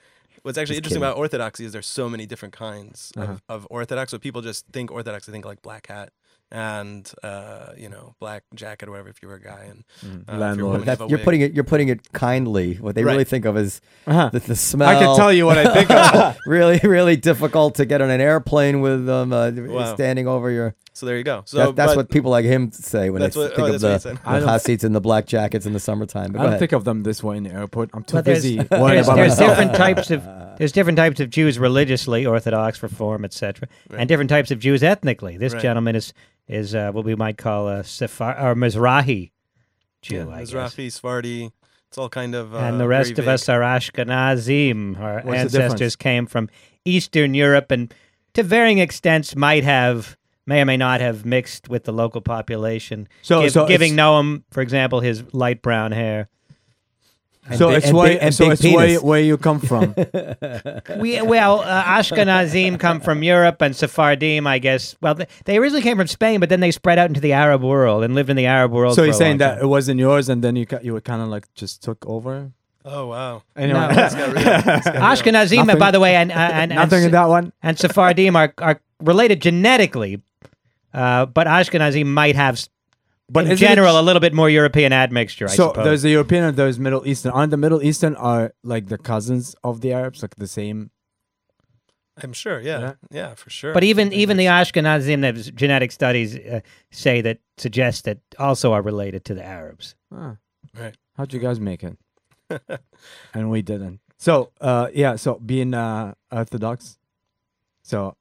what's 0.45 0.57
actually 0.57 0.75
Just 0.75 0.79
interesting 0.87 1.01
kidding. 1.01 1.11
about 1.11 1.17
Orthodoxy 1.19 1.65
is 1.65 1.73
there's 1.73 1.87
so 1.89 2.09
many 2.09 2.25
different 2.27 2.55
kinds 2.55 3.13
Uh-huh. 3.17 3.33
of, 3.33 3.43
of 3.49 3.67
Orthodox. 3.71 4.13
So 4.13 4.19
people 4.19 4.41
just 4.43 4.67
think 4.73 4.91
Orthodox, 4.93 5.27
they 5.27 5.33
think 5.33 5.45
like 5.45 5.61
black 5.63 5.89
hat 5.89 6.11
and 6.53 7.11
uh, 7.23 7.73
you 7.77 7.89
know 7.89 8.15
black 8.21 8.45
jacket 8.55 8.87
or 8.89 8.93
whatever 8.93 9.09
if 9.09 9.21
you 9.23 9.29
were 9.29 9.37
a 9.37 9.41
guy 9.41 9.65
and 9.71 9.83
Mm, 10.05 10.07
uh, 10.07 10.21
if 10.21 10.29
you're 10.29 10.39
landlord. 10.39 10.73
woman, 10.81 10.87
That, 10.87 11.11
you're 11.11 11.19
putting 11.19 11.41
it. 11.41 11.55
You're 11.55 11.65
putting 11.65 11.89
it 11.89 12.13
kindly. 12.13 12.75
What 12.75 12.95
they 12.95 13.03
really 13.05 13.25
think 13.25 13.45
of 13.47 13.57
is 13.57 13.81
Uh-huh. 14.07 14.29
the, 14.33 14.39
the 14.41 14.55
smell. 14.57 14.89
I 14.89 14.95
can 15.03 15.17
tell 15.17 15.33
you 15.33 15.47
what 15.47 15.59
I 15.59 15.73
think 15.75 15.91
of. 15.91 16.37
really, 16.47 16.79
really 16.85 17.17
difficult 17.17 17.75
to 17.77 17.87
get 17.87 18.01
on 18.03 18.11
an 18.11 18.21
airplane 18.21 18.81
with 18.83 19.07
them 19.07 19.33
uh, 19.33 19.51
Wow. 19.51 19.95
standing 19.95 20.29
over 20.29 20.51
your. 20.51 20.75
So 20.95 21.07
there 21.07 21.19
you 21.19 21.25
go. 21.25 21.43
So 21.45 21.57
that, 21.59 21.77
that's 21.77 21.91
but- 21.93 21.97
what 21.97 22.09
people 22.11 22.31
like 22.31 22.45
him 22.45 22.71
say 22.71 23.11
when 23.11 23.21
That's 23.21 23.35
they 23.35 23.41
what- 23.43 23.57
think 23.57 23.69
oh, 23.69 23.75
of 23.75 23.81
that's 23.81 23.83
what 23.83 23.89
he 23.89 23.95
the, 23.95 23.99
said. 23.99 24.19
I 24.25 24.35
the 24.35 24.41
don't- 24.41 24.49
hot 24.49 24.61
seats 24.63 24.85
and 24.85 24.95
the 24.95 25.01
black 25.01 25.27
jackets 25.27 25.67
in 25.67 25.73
the 25.73 25.81
summertime. 25.81 26.31
But 26.33 26.39
I 26.39 26.39
go 26.39 26.43
don't 26.45 26.47
ahead. 26.51 26.59
think 26.61 26.73
of 26.73 26.85
them 26.85 27.03
this 27.03 27.21
way 27.23 27.37
in 27.37 27.43
the 27.43 27.51
airport. 27.51 27.91
I'm 27.95 28.05
too 28.05 28.15
Well, 28.17 28.23
there's- 28.23 28.43
busy 28.43 28.57
there's, 28.63 28.71
worrying 28.81 29.03
about 29.05 29.17
there's 29.17 29.31
myself. 29.33 29.51
different 29.51 29.75
types 29.77 30.11
of 30.13 30.25
there's 30.59 30.71
different 30.73 30.97
types 30.97 31.19
of 31.19 31.31
Jews 31.31 31.59
religiously, 31.59 32.25
Orthodox, 32.25 32.81
Reform, 32.81 33.25
etc., 33.25 33.69
Right. 33.91 33.99
and 34.01 34.09
different 34.09 34.31
types 34.31 34.53
of 34.53 34.61
Jews 34.61 34.85
ethnically. 34.85 35.37
This 35.37 35.53
Right. 35.53 35.63
gentleman 35.63 35.97
is 35.97 36.13
is 36.47 36.75
uh, 36.77 36.93
what 36.93 37.05
we 37.05 37.17
might 37.17 37.39
call 37.39 37.69
a 37.69 37.83
Sephar 37.83 38.37
or 38.41 38.55
Mizrahi 38.55 39.33
Jew, 40.03 40.17
yeah, 40.17 40.29
I 40.29 40.41
guess. 40.45 40.53
Mizrahi, 40.53 40.93
Sephardi. 40.93 41.51
It's 41.89 41.99
all 41.99 42.09
kind 42.09 42.35
of. 42.37 42.55
Uh, 42.55 42.59
and 42.59 42.79
the 42.79 42.87
rest 42.87 43.15
very 43.15 43.25
of 43.27 43.33
us 43.33 43.47
vague. 43.47 43.57
are 43.57 43.61
Ashkenazim. 43.63 44.99
Our 45.01 45.15
What's 45.23 45.27
the 45.27 45.37
ancestors 45.39 45.97
came 45.97 46.27
from 46.27 46.49
Eastern 46.85 47.35
Europe 47.35 47.71
and 47.71 47.93
to 48.35 48.43
varying 48.43 48.79
extents 48.81 49.35
might 49.37 49.65
have, 49.65 50.17
may 50.47 50.61
or 50.61 50.65
may 50.65 50.77
not 50.77 51.01
have 51.01 51.25
mixed 51.25 51.69
with 51.69 51.85
the 51.85 51.93
local 51.93 52.21
population. 52.21 53.09
So- 53.23 53.43
Give- 53.43 53.53
so 53.53 53.67
giving 53.67 53.95
Noam, 53.95 54.43
for 54.51 54.61
example, 54.61 55.01
his 55.01 55.23
light 55.33 55.63
brown 55.63 55.93
hair. 55.93 56.29
So 57.59 57.69
bi- 57.69 57.75
it's 57.77 57.87
and 57.89 57.97
where 57.97 58.09
big- 58.09 58.19
and 58.23 58.35
so 58.35 58.45
big 58.47 58.53
it's 58.55 58.63
where, 58.65 58.87
penis. 58.87 59.03
where 59.03 59.21
you 59.21 59.37
come 59.37 59.61
from. 59.61 59.95
We 60.99 61.21
well, 61.21 61.61
uh, 61.61 61.85
Ashkenazim 61.85 62.81
come 62.81 63.01
from 63.01 63.23
Europe, 63.23 63.61
and 63.61 63.77
Sephardim, 63.77 64.47
I 64.47 64.59
guess. 64.59 64.97
Well, 65.03 65.15
they, 65.15 65.27
they 65.45 65.59
originally 65.59 65.83
came 65.83 65.99
from 65.99 66.07
Spain, 66.07 66.41
but 66.41 66.49
then 66.49 66.61
they 66.61 66.71
spread 66.71 66.99
out 66.99 67.09
into 67.09 67.21
the 67.21 67.33
Arab 67.35 67.63
world 67.63 68.03
and 68.03 68.15
lived 68.15 68.31
in 68.31 68.37
the 68.37 68.47
Arab 68.47 68.73
world. 68.73 68.95
so 68.95 69.03
for 69.03 69.07
you're 69.07 69.11
a 69.15 69.15
saying 69.19 69.33
long 69.33 69.39
that 69.39 69.55
time. 69.57 69.65
it 69.65 69.67
wasn't 69.67 70.01
yours, 70.01 70.31
and 70.31 70.43
then 70.43 70.57
you 70.57 70.65
ca- 70.65 70.79
you 70.83 70.95
were 70.95 71.03
kind 71.03 71.21
of 71.21 71.29
like 71.29 71.53
just 71.55 71.83
took 71.83 72.05
over. 72.07 72.51
Oh 72.87 73.09
wow. 73.09 73.43
Anyway, 73.57 73.79
No. 73.79 73.89
It's 73.91 74.15
got 74.15 74.29
real. 74.29 74.39
It's 74.39 74.65
got 74.65 74.95
real. 74.95 75.03
Ashkenazim, 75.03 75.57
Nothing- 75.67 75.79
by 75.79 75.91
the 75.91 76.01
way, 76.01 76.17
and 76.17 76.33
and, 76.33 76.53
and, 76.53 76.73
and 76.73 76.79
nothing 76.81 77.05
in 77.05 77.11
that 77.11 77.29
one. 77.29 77.53
and 77.63 77.79
Sephardim 77.79 78.37
are, 78.37 78.55
are 78.59 78.81
related 79.03 79.43
genetically, 79.43 80.23
uh, 80.95 81.27
but 81.27 81.47
Ashkenazim 81.47 82.07
might 82.07 82.37
have, 82.37 82.57
But 83.29 83.47
in 83.47 83.57
general, 83.57 83.99
a 83.99 84.03
little 84.03 84.21
bit 84.21 84.33
more 84.35 84.49
European 84.49 84.93
admixture. 84.93 85.47
I 85.47 85.55
so 85.55 85.69
suppose. 85.69 85.85
there's 85.85 86.03
the 86.03 86.11
European 86.11 86.45
and 86.45 86.57
there's 86.57 86.79
Middle 86.79 87.07
Eastern. 87.07 87.33
Aren't 87.33 87.51
the 87.51 87.57
Middle 87.57 87.83
Eastern 87.83 88.15
are 88.17 88.53
like 88.63 88.87
the 88.89 88.99
cousins 88.99 89.55
of 89.63 89.81
the 89.81 89.93
Arabs, 89.93 90.23
like 90.23 90.37
the 90.37 90.47
same? 90.47 90.91
I'm 92.23 92.33
sure. 92.33 92.61
Yeah. 92.61 92.79
Yeah. 92.81 92.93
Yeah, 93.11 93.35
for 93.35 93.51
sure. 93.51 93.73
but 93.75 93.83
even 93.83 94.13
even 94.13 94.37
the 94.37 94.45
it's- 94.47 94.71
Ashkenazim, 94.71 95.21
there's 95.23 95.51
genetic 95.51 95.91
studies 95.93 96.37
uh, 96.37 96.61
say 96.93 97.21
that 97.23 97.39
suggest 97.57 98.05
that 98.05 98.19
also 98.39 98.73
are 98.73 98.83
related 98.83 99.25
to 99.25 99.35
the 99.35 99.45
Arabs. 99.45 99.97
Ah, 100.13 100.37
Right. 100.79 100.97
How'd 101.17 101.33
you 101.33 101.41
guys 101.41 101.59
make 101.61 101.83
it? 101.85 101.97
and 103.35 103.51
we 103.51 103.63
didn't. 103.63 104.01
So 104.19 104.51
uh, 104.61 104.89
yeah. 104.95 105.17
So 105.17 105.41
being 105.45 105.75
uh, 105.75 106.15
Orthodox. 106.31 106.99
So 107.83 108.09
h- 108.09 108.15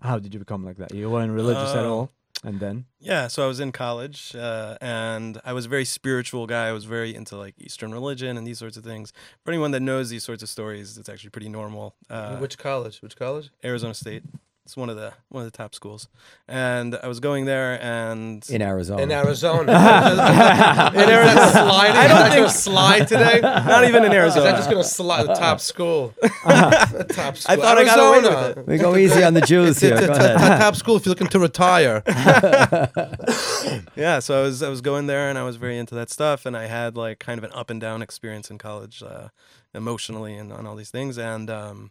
how 0.00 0.18
did 0.18 0.32
you 0.34 0.40
become 0.40 0.64
like 0.64 0.76
that? 0.78 0.94
You 0.94 1.10
weren't 1.10 1.32
religious 1.32 1.70
at 1.74 1.84
Oh. 1.84 1.92
all, 1.94 2.10
and 2.44 2.58
then 2.60 2.86
Yeah, 3.00 3.28
so 3.28 3.44
I 3.44 3.46
was 3.46 3.60
in 3.60 3.72
college, 3.72 4.34
uh, 4.34 4.76
and 4.80 5.40
I 5.44 5.52
was 5.52 5.66
a 5.66 5.68
very 5.68 5.84
spiritual 5.84 6.46
guy. 6.46 6.68
I 6.68 6.72
was 6.72 6.84
very 6.84 7.14
into 7.14 7.36
like 7.36 7.54
Eastern 7.58 7.92
religion 7.92 8.36
and 8.36 8.46
these 8.46 8.58
sorts 8.58 8.76
of 8.76 8.84
things. 8.84 9.12
For 9.44 9.50
anyone 9.52 9.70
that 9.72 9.80
knows 9.80 10.08
these 10.10 10.24
sorts 10.24 10.42
of 10.42 10.48
stories, 10.48 10.96
it's 10.98 11.08
actually 11.08 11.30
pretty 11.30 11.48
normal. 11.48 11.94
Uh, 12.08 12.36
Which 12.38 12.56
college? 12.58 13.02
Which 13.02 13.16
college? 13.16 13.50
Arizona 13.64 13.94
State. 13.94 14.22
It's 14.64 14.76
one 14.76 14.88
of 14.88 14.94
the 14.96 15.12
one 15.28 15.44
of 15.44 15.50
the 15.50 15.56
top 15.56 15.74
schools, 15.74 16.06
and 16.46 16.94
I 17.02 17.08
was 17.08 17.18
going 17.18 17.46
there, 17.46 17.82
and 17.82 18.48
in 18.48 18.62
Arizona. 18.62 19.02
In 19.02 19.10
Arizona. 19.10 19.62
in 20.94 21.10
Arizona. 21.10 21.50
Sliding? 21.50 21.96
I 21.96 22.06
don't 22.06 22.16
that 22.18 22.30
think- 22.30 22.36
gonna 22.42 22.48
slide 22.48 23.08
today. 23.08 23.40
not 23.42 23.84
even 23.84 24.04
in 24.04 24.12
Arizona. 24.12 24.50
I'm 24.50 24.54
just 24.56 24.70
gonna 24.70 24.84
slide? 24.84 25.26
The 25.26 25.34
top 25.34 25.58
school. 25.58 26.14
The 26.22 27.06
top 27.12 27.36
school. 27.38 27.52
I 27.52 27.56
thought 27.56 27.76
I 27.76 27.84
got 27.84 27.98
away 27.98 28.20
with 28.20 28.26
Arizona. 28.32 28.60
it. 28.60 28.66
we 28.68 28.78
go 28.78 28.94
easy 28.96 29.24
on 29.24 29.34
the 29.34 29.40
Jews 29.40 29.80
here. 29.80 29.98
Go 29.98 30.12
ahead. 30.12 30.38
top 30.60 30.76
school 30.76 30.94
if 30.96 31.06
you're 31.06 31.10
looking 31.10 31.26
to 31.26 31.40
retire. 31.40 32.02
yeah 33.96 34.18
so 34.18 34.38
i 34.38 34.42
was 34.42 34.62
i 34.62 34.68
was 34.68 34.80
going 34.80 35.06
there 35.06 35.28
and 35.28 35.38
i 35.38 35.42
was 35.42 35.56
very 35.56 35.78
into 35.78 35.94
that 35.94 36.10
stuff 36.10 36.46
and 36.46 36.56
i 36.56 36.66
had 36.66 36.96
like 36.96 37.18
kind 37.18 37.38
of 37.38 37.44
an 37.44 37.50
up 37.52 37.70
and 37.70 37.80
down 37.80 38.02
experience 38.02 38.50
in 38.50 38.58
college 38.58 39.02
uh, 39.02 39.28
emotionally 39.74 40.34
and 40.36 40.52
on 40.52 40.66
all 40.66 40.76
these 40.76 40.90
things 40.90 41.18
and 41.18 41.48
um, 41.50 41.90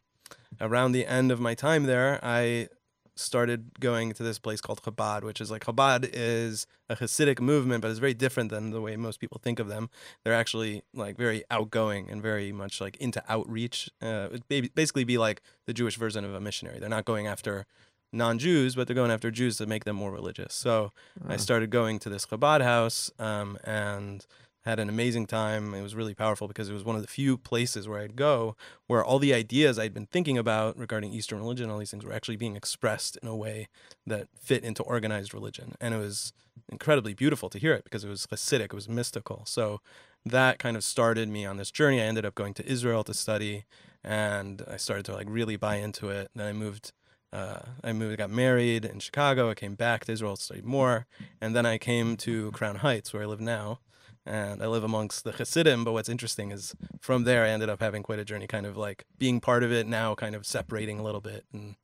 around 0.59 0.91
the 0.91 1.05
end 1.05 1.31
of 1.31 1.39
my 1.39 1.53
time 1.53 1.83
there 1.83 2.19
i 2.23 2.67
started 3.15 3.79
going 3.79 4.13
to 4.13 4.23
this 4.23 4.39
place 4.39 4.61
called 4.61 4.81
Chabad, 4.81 5.23
which 5.23 5.41
is 5.41 5.51
like 5.51 5.65
Chabad 5.65 6.09
is 6.11 6.67
a 6.89 6.95
Hasidic 6.95 7.39
movement, 7.39 7.81
but 7.81 7.91
it's 7.91 7.99
very 7.99 8.13
different 8.13 8.49
than 8.49 8.71
the 8.71 8.81
way 8.81 8.95
most 8.95 9.19
people 9.19 9.39
think 9.41 9.59
of 9.59 9.67
them. 9.67 9.89
They're 10.23 10.33
actually 10.33 10.83
like 10.93 11.17
very 11.17 11.43
outgoing 11.51 12.09
and 12.09 12.21
very 12.21 12.51
much 12.51 12.81
like 12.81 12.97
into 12.97 13.23
outreach. 13.29 13.89
Uh, 14.01 14.29
it'd 14.49 14.75
basically 14.75 15.03
be 15.03 15.17
like 15.17 15.41
the 15.67 15.73
Jewish 15.73 15.97
version 15.97 16.25
of 16.25 16.33
a 16.33 16.41
missionary. 16.41 16.79
They're 16.79 16.89
not 16.89 17.05
going 17.05 17.27
after 17.27 17.65
non-Jews, 18.13 18.75
but 18.75 18.87
they're 18.87 18.95
going 18.95 19.11
after 19.11 19.31
Jews 19.31 19.57
to 19.57 19.65
make 19.65 19.85
them 19.85 19.95
more 19.95 20.11
religious. 20.11 20.53
So 20.53 20.91
I 21.27 21.37
started 21.37 21.69
going 21.69 21.99
to 21.99 22.09
this 22.09 22.25
Chabad 22.25 22.61
house, 22.61 23.09
um, 23.19 23.57
and 23.63 24.25
had 24.63 24.79
an 24.79 24.89
amazing 24.89 25.25
time. 25.25 25.73
It 25.73 25.81
was 25.81 25.95
really 25.95 26.13
powerful 26.13 26.47
because 26.47 26.69
it 26.69 26.73
was 26.73 26.83
one 26.83 26.95
of 26.95 27.01
the 27.01 27.07
few 27.07 27.37
places 27.37 27.87
where 27.87 27.99
I'd 27.99 28.15
go 28.15 28.55
where 28.87 29.03
all 29.03 29.19
the 29.19 29.33
ideas 29.33 29.79
I'd 29.79 29.93
been 29.93 30.05
thinking 30.05 30.37
about 30.37 30.77
regarding 30.77 31.13
Eastern 31.13 31.39
religion, 31.39 31.69
all 31.69 31.77
these 31.77 31.91
things 31.91 32.05
were 32.05 32.13
actually 32.13 32.35
being 32.35 32.55
expressed 32.55 33.17
in 33.21 33.27
a 33.27 33.35
way 33.35 33.67
that 34.05 34.27
fit 34.39 34.63
into 34.63 34.83
organized 34.83 35.33
religion. 35.33 35.75
And 35.79 35.93
it 35.93 35.97
was 35.97 36.33
incredibly 36.69 37.13
beautiful 37.13 37.49
to 37.49 37.59
hear 37.59 37.73
it 37.73 37.83
because 37.83 38.03
it 38.03 38.09
was 38.09 38.27
Hasidic, 38.27 38.65
it 38.65 38.73
was 38.73 38.89
mystical. 38.89 39.43
So 39.45 39.81
that 40.25 40.59
kind 40.59 40.77
of 40.77 40.83
started 40.83 41.29
me 41.29 41.45
on 41.45 41.57
this 41.57 41.71
journey. 41.71 41.99
I 42.01 42.05
ended 42.05 42.25
up 42.25 42.35
going 42.35 42.53
to 42.55 42.65
Israel 42.65 43.03
to 43.05 43.13
study 43.13 43.65
and 44.03 44.63
I 44.69 44.77
started 44.77 45.05
to 45.05 45.13
like 45.13 45.27
really 45.29 45.55
buy 45.55 45.77
into 45.77 46.09
it. 46.09 46.29
Then 46.35 46.47
I 46.47 46.53
moved 46.53 46.91
uh, 47.33 47.59
I 47.83 47.93
moved, 47.93 48.17
got 48.17 48.29
married 48.29 48.83
in 48.83 48.99
Chicago. 48.99 49.49
I 49.49 49.53
came 49.53 49.75
back 49.75 50.05
to 50.05 50.11
Israel 50.11 50.35
to 50.35 50.43
study 50.43 50.61
more, 50.61 51.07
and 51.39 51.55
then 51.55 51.65
I 51.65 51.77
came 51.77 52.17
to 52.17 52.51
Crown 52.51 52.77
Heights, 52.77 53.13
where 53.13 53.23
I 53.23 53.25
live 53.25 53.39
now, 53.39 53.79
and 54.25 54.61
I 54.61 54.67
live 54.67 54.83
amongst 54.83 55.23
the 55.23 55.31
Hasidim. 55.31 55.83
But 55.83 55.93
what's 55.93 56.09
interesting 56.09 56.51
is 56.51 56.75
from 56.99 57.23
there, 57.23 57.43
I 57.45 57.49
ended 57.49 57.69
up 57.69 57.81
having 57.81 58.03
quite 58.03 58.19
a 58.19 58.25
journey, 58.25 58.47
kind 58.47 58.65
of 58.65 58.77
like 58.77 59.05
being 59.17 59.39
part 59.39 59.63
of 59.63 59.71
it 59.71 59.87
now, 59.87 60.15
kind 60.15 60.35
of 60.35 60.45
separating 60.45 60.99
a 60.99 61.03
little 61.03 61.21
bit, 61.21 61.45
and 61.53 61.75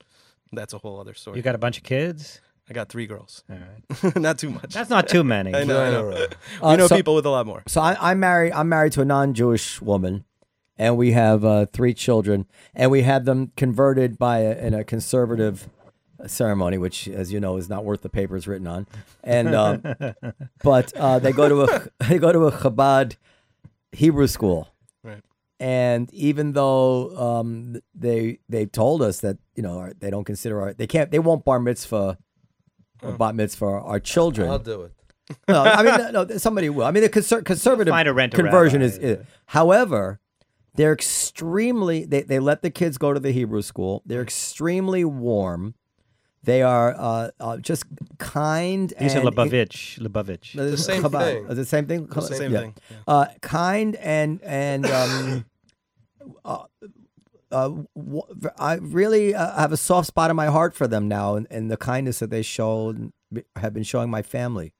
that's 0.52 0.73
a 0.73 0.78
whole 0.78 1.00
other 1.00 1.13
story. 1.13 1.38
You 1.38 1.43
got 1.43 1.56
a 1.56 1.60
bunch 1.60 1.78
of 1.78 1.84
kids. 1.84 2.39
I 2.69 2.73
got 2.73 2.89
three 2.89 3.08
girls, 3.08 3.45
All 3.50 3.56
right. 4.04 4.15
not 4.17 4.38
too 4.39 4.50
much. 4.50 4.73
That's 4.73 4.89
not 4.89 5.08
too 5.08 5.23
many. 5.23 5.56
I 5.56 5.63
know, 5.63 5.82
I 5.82 5.89
know. 5.89 6.04
Right. 6.04 6.36
we 6.62 6.67
Uh, 6.67 6.76
know 6.76 6.88
so- 6.88 6.97
people 6.97 7.15
with 7.15 7.26
a 7.26 7.30
lot 7.30 7.45
more. 7.45 7.63
So 7.67 7.80
I, 7.80 7.95
I'm 8.12 8.19
married. 8.19 8.52
I'm 8.52 8.67
married 8.67 8.91
to 8.93 9.02
a 9.02 9.06
non-Jewish 9.06 9.82
woman, 9.82 10.26
and 10.78 10.97
we 10.97 11.13
have 11.13 11.45
uh, 11.45 11.65
three 11.67 11.93
children, 11.93 12.45
and 12.76 12.91
we 12.91 13.04
had 13.04 13.23
them 13.23 13.54
converted 13.56 14.17
by 14.17 14.39
a, 14.39 14.58
in 14.58 14.73
a 14.73 14.84
conservative 14.84 15.69
ceremony, 16.25 16.77
which, 16.77 17.08
as 17.08 17.32
you 17.32 17.39
know, 17.39 17.58
is 17.58 17.69
not 17.69 17.86
worth 17.86 18.01
the 18.01 18.10
paper 18.10 18.36
it's 18.36 18.47
written 18.47 18.67
on. 18.67 18.88
And 19.23 19.53
um, 19.53 19.84
but 20.63 20.93
uh, 20.95 21.19
they 21.19 21.32
go 21.32 21.47
to 21.49 21.62
a 21.63 21.88
they 22.10 22.17
go 22.17 22.32
to 22.32 22.45
a 22.47 22.51
Chabad 22.51 23.15
Hebrew 23.91 24.27
school, 24.27 24.67
Right. 25.03 25.21
and 25.60 26.12
even 26.13 26.53
though 26.53 27.15
um, 27.17 27.82
they 27.95 28.39
they 28.49 28.65
told 28.65 29.01
us 29.01 29.19
that 29.21 29.38
you 29.56 29.63
know 29.63 29.91
they 29.99 30.10
don't 30.10 30.25
consider 30.25 30.62
our 30.62 30.73
they 30.73 30.88
can't 30.88 31.12
they 31.12 31.19
won't 31.19 31.45
bar 31.45 31.60
mitzvah 31.60 32.17
or 33.03 33.12
bat 33.13 33.36
mitzvah 33.36 33.65
our 33.65 33.99
children. 33.99 34.49
I'll 34.49 34.60
do 34.60 34.84
it. 34.84 34.93
No, 35.49 35.62
I 35.62 35.84
mean, 35.84 36.13
no, 36.13 36.23
no, 36.23 36.38
somebody 36.38 36.69
will. 36.69 36.86
I 36.86 36.91
mean, 36.91 37.03
the 37.03 37.10
conser- 37.10 37.43
conservative 37.43 37.91
Find 37.91 38.08
a 38.08 38.13
rent 38.13 38.34
conversion 38.34 38.80
rabbi. 38.80 38.93
is, 38.93 38.97
is. 38.97 39.25
However, 39.47 40.21
they're 40.75 40.93
extremely. 40.93 42.06
They, 42.06 42.21
they 42.21 42.39
let 42.39 42.62
the 42.62 42.69
kids 42.69 42.97
go 42.97 43.12
to 43.12 43.19
the 43.19 43.32
Hebrew 43.32 43.62
school. 43.62 44.03
They're 44.06 44.21
extremely 44.21 45.03
warm. 45.03 45.75
They 46.47 46.62
are 46.62 46.95
uh, 46.97 47.29
uh, 47.41 47.57
just 47.57 47.83
kind. 48.19 48.93
You 49.01 49.10
said 49.10 49.25
and 49.25 49.36
Lubavitch. 49.36 49.99
Lubavitch. 49.99 50.53
the 50.55 50.77
same 50.77 51.03
thing. 51.03 51.45
The 51.45 51.65
same 51.65 51.86
thing. 51.88 52.05
The 52.07 52.21
same 52.21 52.51
Yeah. 52.53 52.60
thing. 52.62 52.73
Yeah. 52.89 52.97
Uh, 53.05 53.25
kind 53.41 53.97
and 53.97 54.41
and 54.43 54.86
um, 54.86 55.45
uh, 56.45 56.63
uh, 57.51 57.69
w- 57.95 58.21
I 58.57 58.75
really 58.75 59.36
uh, 59.36 59.60
have 59.60 59.73
a 59.73 59.77
soft 59.77 60.07
spot 60.07 60.29
in 60.29 60.38
my 60.38 60.45
heart 60.45 60.73
for 60.73 60.88
them 60.88 61.10
now, 61.10 61.36
and, 61.36 61.47
and 61.51 61.69
the 61.69 61.75
kindness 61.75 62.19
that 62.19 62.29
they 62.29 62.43
show 62.43 62.95
have 63.57 63.73
been 63.73 63.83
showing 63.83 64.10
my 64.10 64.21
family. 64.21 64.73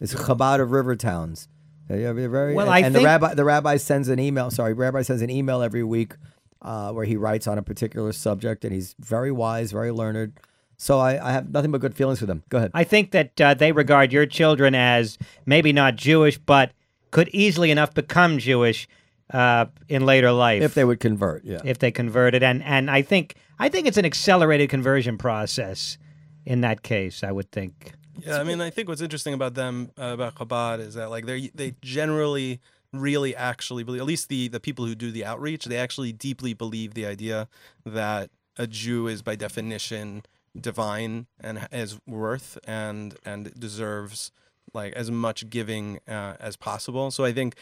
It's 0.00 0.14
Chabad 0.14 0.60
of 0.60 0.70
River 0.70 0.94
Towns. 0.94 1.48
They're 1.88 2.14
very, 2.14 2.28
very- 2.28 2.54
Well, 2.54 2.66
and, 2.66 2.74
I 2.74 2.78
and 2.86 2.94
think- 2.94 3.02
the 3.02 3.06
rabbi 3.06 3.34
the 3.34 3.44
rabbi 3.44 3.76
sends 3.78 4.06
an 4.08 4.20
email. 4.20 4.52
Sorry, 4.52 4.74
rabbi 4.74 5.02
sends 5.02 5.22
an 5.22 5.30
email 5.30 5.60
every 5.60 5.82
week 5.82 6.14
uh, 6.62 6.92
where 6.92 7.04
he 7.04 7.16
writes 7.16 7.48
on 7.48 7.58
a 7.58 7.62
particular 7.62 8.12
subject, 8.12 8.64
and 8.64 8.72
he's 8.72 8.94
very 9.00 9.32
wise, 9.32 9.72
very 9.72 9.90
learned. 9.90 10.34
So 10.80 10.98
I, 10.98 11.28
I 11.28 11.32
have 11.32 11.50
nothing 11.50 11.70
but 11.70 11.82
good 11.82 11.94
feelings 11.94 12.20
for 12.20 12.26
them. 12.26 12.42
Go 12.48 12.56
ahead. 12.56 12.70
I 12.72 12.84
think 12.84 13.10
that 13.10 13.38
uh, 13.38 13.52
they 13.52 13.70
regard 13.70 14.14
your 14.14 14.24
children 14.24 14.74
as 14.74 15.18
maybe 15.44 15.74
not 15.74 15.94
Jewish, 15.96 16.38
but 16.38 16.72
could 17.10 17.28
easily 17.34 17.70
enough 17.70 17.92
become 17.92 18.38
Jewish 18.38 18.88
uh, 19.28 19.66
in 19.90 20.06
later 20.06 20.32
life 20.32 20.62
if 20.62 20.72
they 20.72 20.84
would 20.84 20.98
convert, 20.98 21.44
yeah. 21.44 21.60
if 21.66 21.80
they 21.80 21.90
converted. 21.90 22.42
And 22.42 22.62
and 22.62 22.90
I 22.90 23.02
think 23.02 23.34
I 23.58 23.68
think 23.68 23.88
it's 23.88 23.98
an 23.98 24.06
accelerated 24.06 24.70
conversion 24.70 25.18
process 25.18 25.98
in 26.46 26.62
that 26.62 26.82
case. 26.82 27.22
I 27.22 27.30
would 27.30 27.52
think. 27.52 27.92
Yeah, 28.18 28.38
I 28.38 28.44
mean, 28.44 28.62
I 28.62 28.70
think 28.70 28.88
what's 28.88 29.02
interesting 29.02 29.34
about 29.34 29.52
them 29.52 29.90
uh, 29.98 30.14
about 30.14 30.36
Chabad 30.36 30.80
is 30.80 30.94
that 30.94 31.10
like 31.10 31.26
they 31.26 31.50
they 31.54 31.74
generally 31.82 32.58
really 32.94 33.36
actually 33.36 33.84
believe, 33.84 34.00
at 34.00 34.06
least 34.06 34.30
the 34.30 34.48
the 34.48 34.60
people 34.60 34.86
who 34.86 34.94
do 34.94 35.10
the 35.10 35.26
outreach, 35.26 35.66
they 35.66 35.76
actually 35.76 36.14
deeply 36.14 36.54
believe 36.54 36.94
the 36.94 37.04
idea 37.04 37.48
that 37.84 38.30
a 38.56 38.66
Jew 38.66 39.08
is 39.08 39.20
by 39.20 39.36
definition 39.36 40.22
divine 40.58 41.26
and 41.40 41.68
has 41.70 41.98
worth 42.06 42.58
and 42.66 43.16
and 43.24 43.58
deserves 43.58 44.32
like 44.72 44.92
as 44.94 45.10
much 45.10 45.50
giving 45.50 45.98
uh, 46.08 46.34
as 46.38 46.56
possible. 46.56 47.10
So 47.10 47.24
I 47.24 47.32
think 47.32 47.56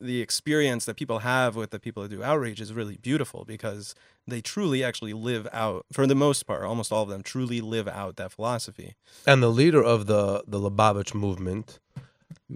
the 0.00 0.20
experience 0.20 0.84
that 0.86 0.96
people 0.96 1.20
have 1.20 1.54
with 1.54 1.70
the 1.70 1.78
people 1.78 2.02
who 2.02 2.08
do 2.08 2.22
outreach 2.22 2.60
is 2.60 2.72
really 2.72 2.96
beautiful 2.96 3.44
because 3.44 3.94
they 4.26 4.40
truly 4.40 4.82
actually 4.82 5.12
live 5.12 5.46
out 5.52 5.86
for 5.92 6.06
the 6.06 6.14
most 6.14 6.44
part 6.46 6.64
almost 6.64 6.90
all 6.90 7.02
of 7.04 7.08
them 7.08 7.22
truly 7.22 7.60
live 7.60 7.86
out 7.86 8.16
that 8.16 8.32
philosophy 8.32 8.94
And 9.26 9.42
the 9.42 9.48
leader 9.50 9.82
of 9.82 10.06
the 10.06 10.42
the 10.46 10.58
Lubavitch 10.58 11.14
movement, 11.14 11.78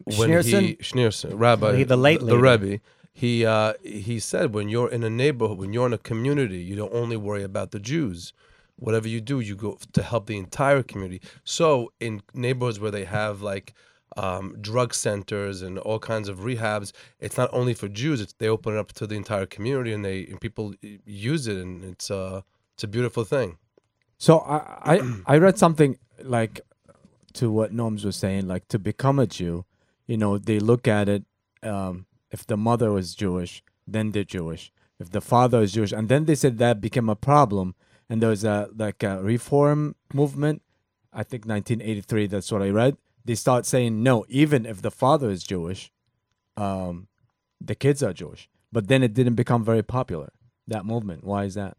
when 0.05 0.31
he 0.31 0.35
Schneerson? 0.35 0.79
Schneerson, 0.79 1.33
Rabbi, 1.39 1.77
He- 1.77 1.85
the 1.85 1.97
late 1.97 2.21
the, 2.21 2.27
leader. 2.27 2.39
Rebbe, 2.39 2.81
he 3.13 3.45
uh, 3.45 3.75
he 3.83 4.19
said 4.19 4.53
when 4.55 4.69
you're 4.69 4.91
in 4.91 5.03
a 5.05 5.11
neighborhood, 5.11 5.59
when 5.59 5.73
you're 5.73 5.87
in 5.87 5.93
a 5.93 5.99
community, 5.99 6.59
you 6.59 6.75
don't 6.77 6.93
only 6.95 7.17
worry 7.17 7.43
about 7.43 7.71
the 7.71 7.81
Jews. 7.81 8.33
Whatever 8.79 9.09
you 9.09 9.21
do, 9.21 9.41
you 9.41 9.57
go 9.57 9.79
to 9.93 10.03
help 10.03 10.27
the 10.27 10.37
entire 10.37 10.83
community. 10.83 11.21
So 11.45 11.93
in 12.01 12.23
neighborhoods 12.33 12.79
where 12.79 12.91
they 12.91 13.05
have 13.05 13.43
like 13.43 13.75
um, 14.17 14.57
drug 14.61 14.95
centers 14.95 15.63
and 15.63 15.79
all 15.79 15.99
kinds 15.99 16.29
of 16.29 16.39
rehabs, 16.39 16.93
it's 17.21 17.37
not 17.37 17.51
only 17.53 17.75
for 17.75 17.89
Jews. 17.89 18.21
It's 18.21 18.33
they 18.35 18.49
open 18.49 18.75
it 18.75 18.79
up 18.79 18.93
to 18.95 19.07
the 19.07 19.17
entire 19.17 19.47
community 19.47 19.93
and 19.93 20.05
they 20.05 20.27
and 20.27 20.41
people 20.41 20.75
use 21.05 21.47
it, 21.47 21.57
and 21.57 21.85
it's 21.85 22.11
uh 22.11 22.43
it's 22.75 22.85
a 22.85 22.89
beautiful 22.89 23.25
thing. 23.25 23.59
So 24.19 24.41
I, 24.41 24.97
I 24.97 25.23
I 25.27 25.39
read 25.39 25.59
something 25.59 25.99
like 26.23 26.61
to 27.35 27.51
what 27.51 27.73
Noam's 27.73 28.05
was 28.05 28.17
saying, 28.17 28.49
like 28.49 28.67
to 28.69 28.79
become 28.79 29.19
a 29.19 29.27
Jew, 29.27 29.65
you 30.07 30.17
know, 30.17 30.39
they 30.39 30.59
look 30.59 30.89
at 30.89 31.09
it. 31.09 31.25
Um, 31.63 32.07
if 32.31 32.47
the 32.47 32.57
mother 32.57 32.91
was 32.91 33.15
Jewish, 33.15 33.63
then 33.87 34.13
they're 34.13 34.25
Jewish. 34.25 34.73
If 34.99 35.11
the 35.11 35.21
father 35.21 35.63
is 35.63 35.73
Jewish, 35.73 35.93
and 35.93 36.09
then 36.09 36.25
they 36.25 36.35
said 36.35 36.59
that 36.59 36.81
became 36.81 37.09
a 37.09 37.15
problem, 37.15 37.75
and 38.09 38.23
there 38.23 38.31
was 38.31 38.45
a 38.45 38.69
like 38.77 39.03
a 39.03 39.23
reform 39.23 39.97
movement. 40.13 40.63
I 41.13 41.23
think 41.23 41.47
1983. 41.47 42.27
That's 42.27 42.53
what 42.53 42.63
I 42.63 42.71
read. 42.71 42.97
They 43.25 43.35
start 43.35 43.67
saying 43.67 44.03
no, 44.03 44.25
even 44.29 44.67
if 44.67 44.83
the 44.83 44.91
father 44.91 45.31
is 45.31 45.43
Jewish, 45.43 45.91
um, 46.57 47.09
the 47.61 47.75
kids 47.75 48.03
are 48.03 48.13
Jewish. 48.13 48.49
But 48.71 48.89
then 48.89 49.03
it 49.03 49.15
didn't 49.15 49.35
become 49.35 49.65
very 49.65 49.83
popular. 49.83 50.33
That 50.67 50.85
movement. 50.85 51.25
Why 51.25 51.45
is 51.45 51.55
that? 51.55 51.77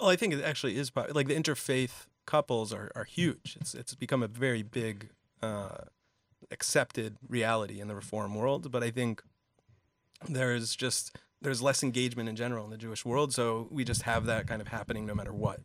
well 0.00 0.08
i 0.08 0.16
think 0.16 0.32
it 0.32 0.42
actually 0.42 0.76
is 0.76 0.90
po- 0.90 1.06
like 1.12 1.28
the 1.28 1.34
interfaith 1.34 2.06
couples 2.26 2.72
are, 2.72 2.90
are 2.94 3.04
huge 3.04 3.56
it's 3.60 3.74
it's 3.74 3.94
become 3.94 4.22
a 4.22 4.28
very 4.28 4.62
big 4.62 5.10
uh, 5.42 5.84
accepted 6.50 7.16
reality 7.28 7.80
in 7.80 7.88
the 7.88 7.94
reform 7.94 8.34
world 8.34 8.70
but 8.70 8.82
i 8.82 8.90
think 8.90 9.22
there's 10.28 10.74
just 10.76 11.16
there's 11.42 11.62
less 11.62 11.82
engagement 11.82 12.28
in 12.28 12.36
general 12.36 12.64
in 12.64 12.70
the 12.70 12.76
jewish 12.76 13.04
world 13.04 13.32
so 13.32 13.68
we 13.70 13.84
just 13.84 14.02
have 14.02 14.26
that 14.26 14.46
kind 14.46 14.60
of 14.62 14.68
happening 14.68 15.06
no 15.06 15.14
matter 15.14 15.32
what 15.32 15.60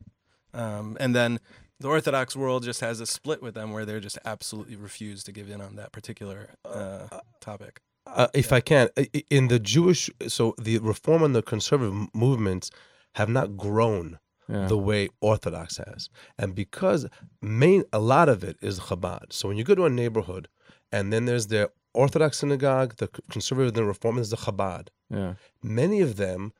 um, 0.54 0.96
and 1.00 1.16
then 1.16 1.40
the 1.80 1.88
orthodox 1.88 2.36
world 2.36 2.64
just 2.64 2.80
has 2.82 3.00
a 3.00 3.06
split 3.06 3.42
with 3.42 3.54
them 3.54 3.72
where 3.72 3.86
they're 3.86 4.00
just 4.00 4.18
absolutely 4.26 4.76
refuse 4.76 5.24
to 5.24 5.32
give 5.32 5.50
in 5.50 5.60
on 5.62 5.76
that 5.76 5.92
particular 5.92 6.50
uh, 6.66 7.08
topic 7.42 7.82
uh, 8.08 8.28
if 8.36 8.54
I 8.54 8.60
can, 8.60 8.88
i- 9.00 9.10
i- 9.16 9.24
in 9.32 9.48
the 9.48 9.58
Jewish, 9.58 10.12
so 10.28 10.54
the 10.62 10.78
reform 10.78 11.24
and 11.24 11.34
the 11.36 11.42
conservative 11.42 12.08
movements 12.14 12.70
have 13.16 13.30
not 13.30 13.58
grown 13.58 14.20
Yeah. 14.48 14.68
the 14.68 14.78
way 14.78 15.10
Orthodox 15.22 15.78
has, 15.78 16.10
and 16.38 16.54
because 16.54 17.08
main 17.42 17.84
a 17.92 17.98
lot 17.98 18.30
of 18.30 18.44
it 18.44 18.58
is 18.62 18.80
Chabad. 18.80 19.34
So 19.34 19.48
when 19.48 19.58
you 19.58 19.64
go 19.64 19.74
to 19.74 19.86
a 19.86 19.90
neighborhood, 19.90 20.50
and 20.92 21.12
then 21.12 21.26
there's 21.26 21.48
the 21.48 21.72
Orthodox 21.96 22.38
synagogue, 22.38 22.96
the 22.98 23.08
conservative, 23.30 23.70
and 23.70 23.78
the 23.78 23.84
reform 23.86 24.18
is 24.18 24.30
the 24.30 24.38
Chabad. 24.38 24.88
Yeah. 25.10 25.34
Many 25.64 26.02
of 26.02 26.18
them, 26.18 26.54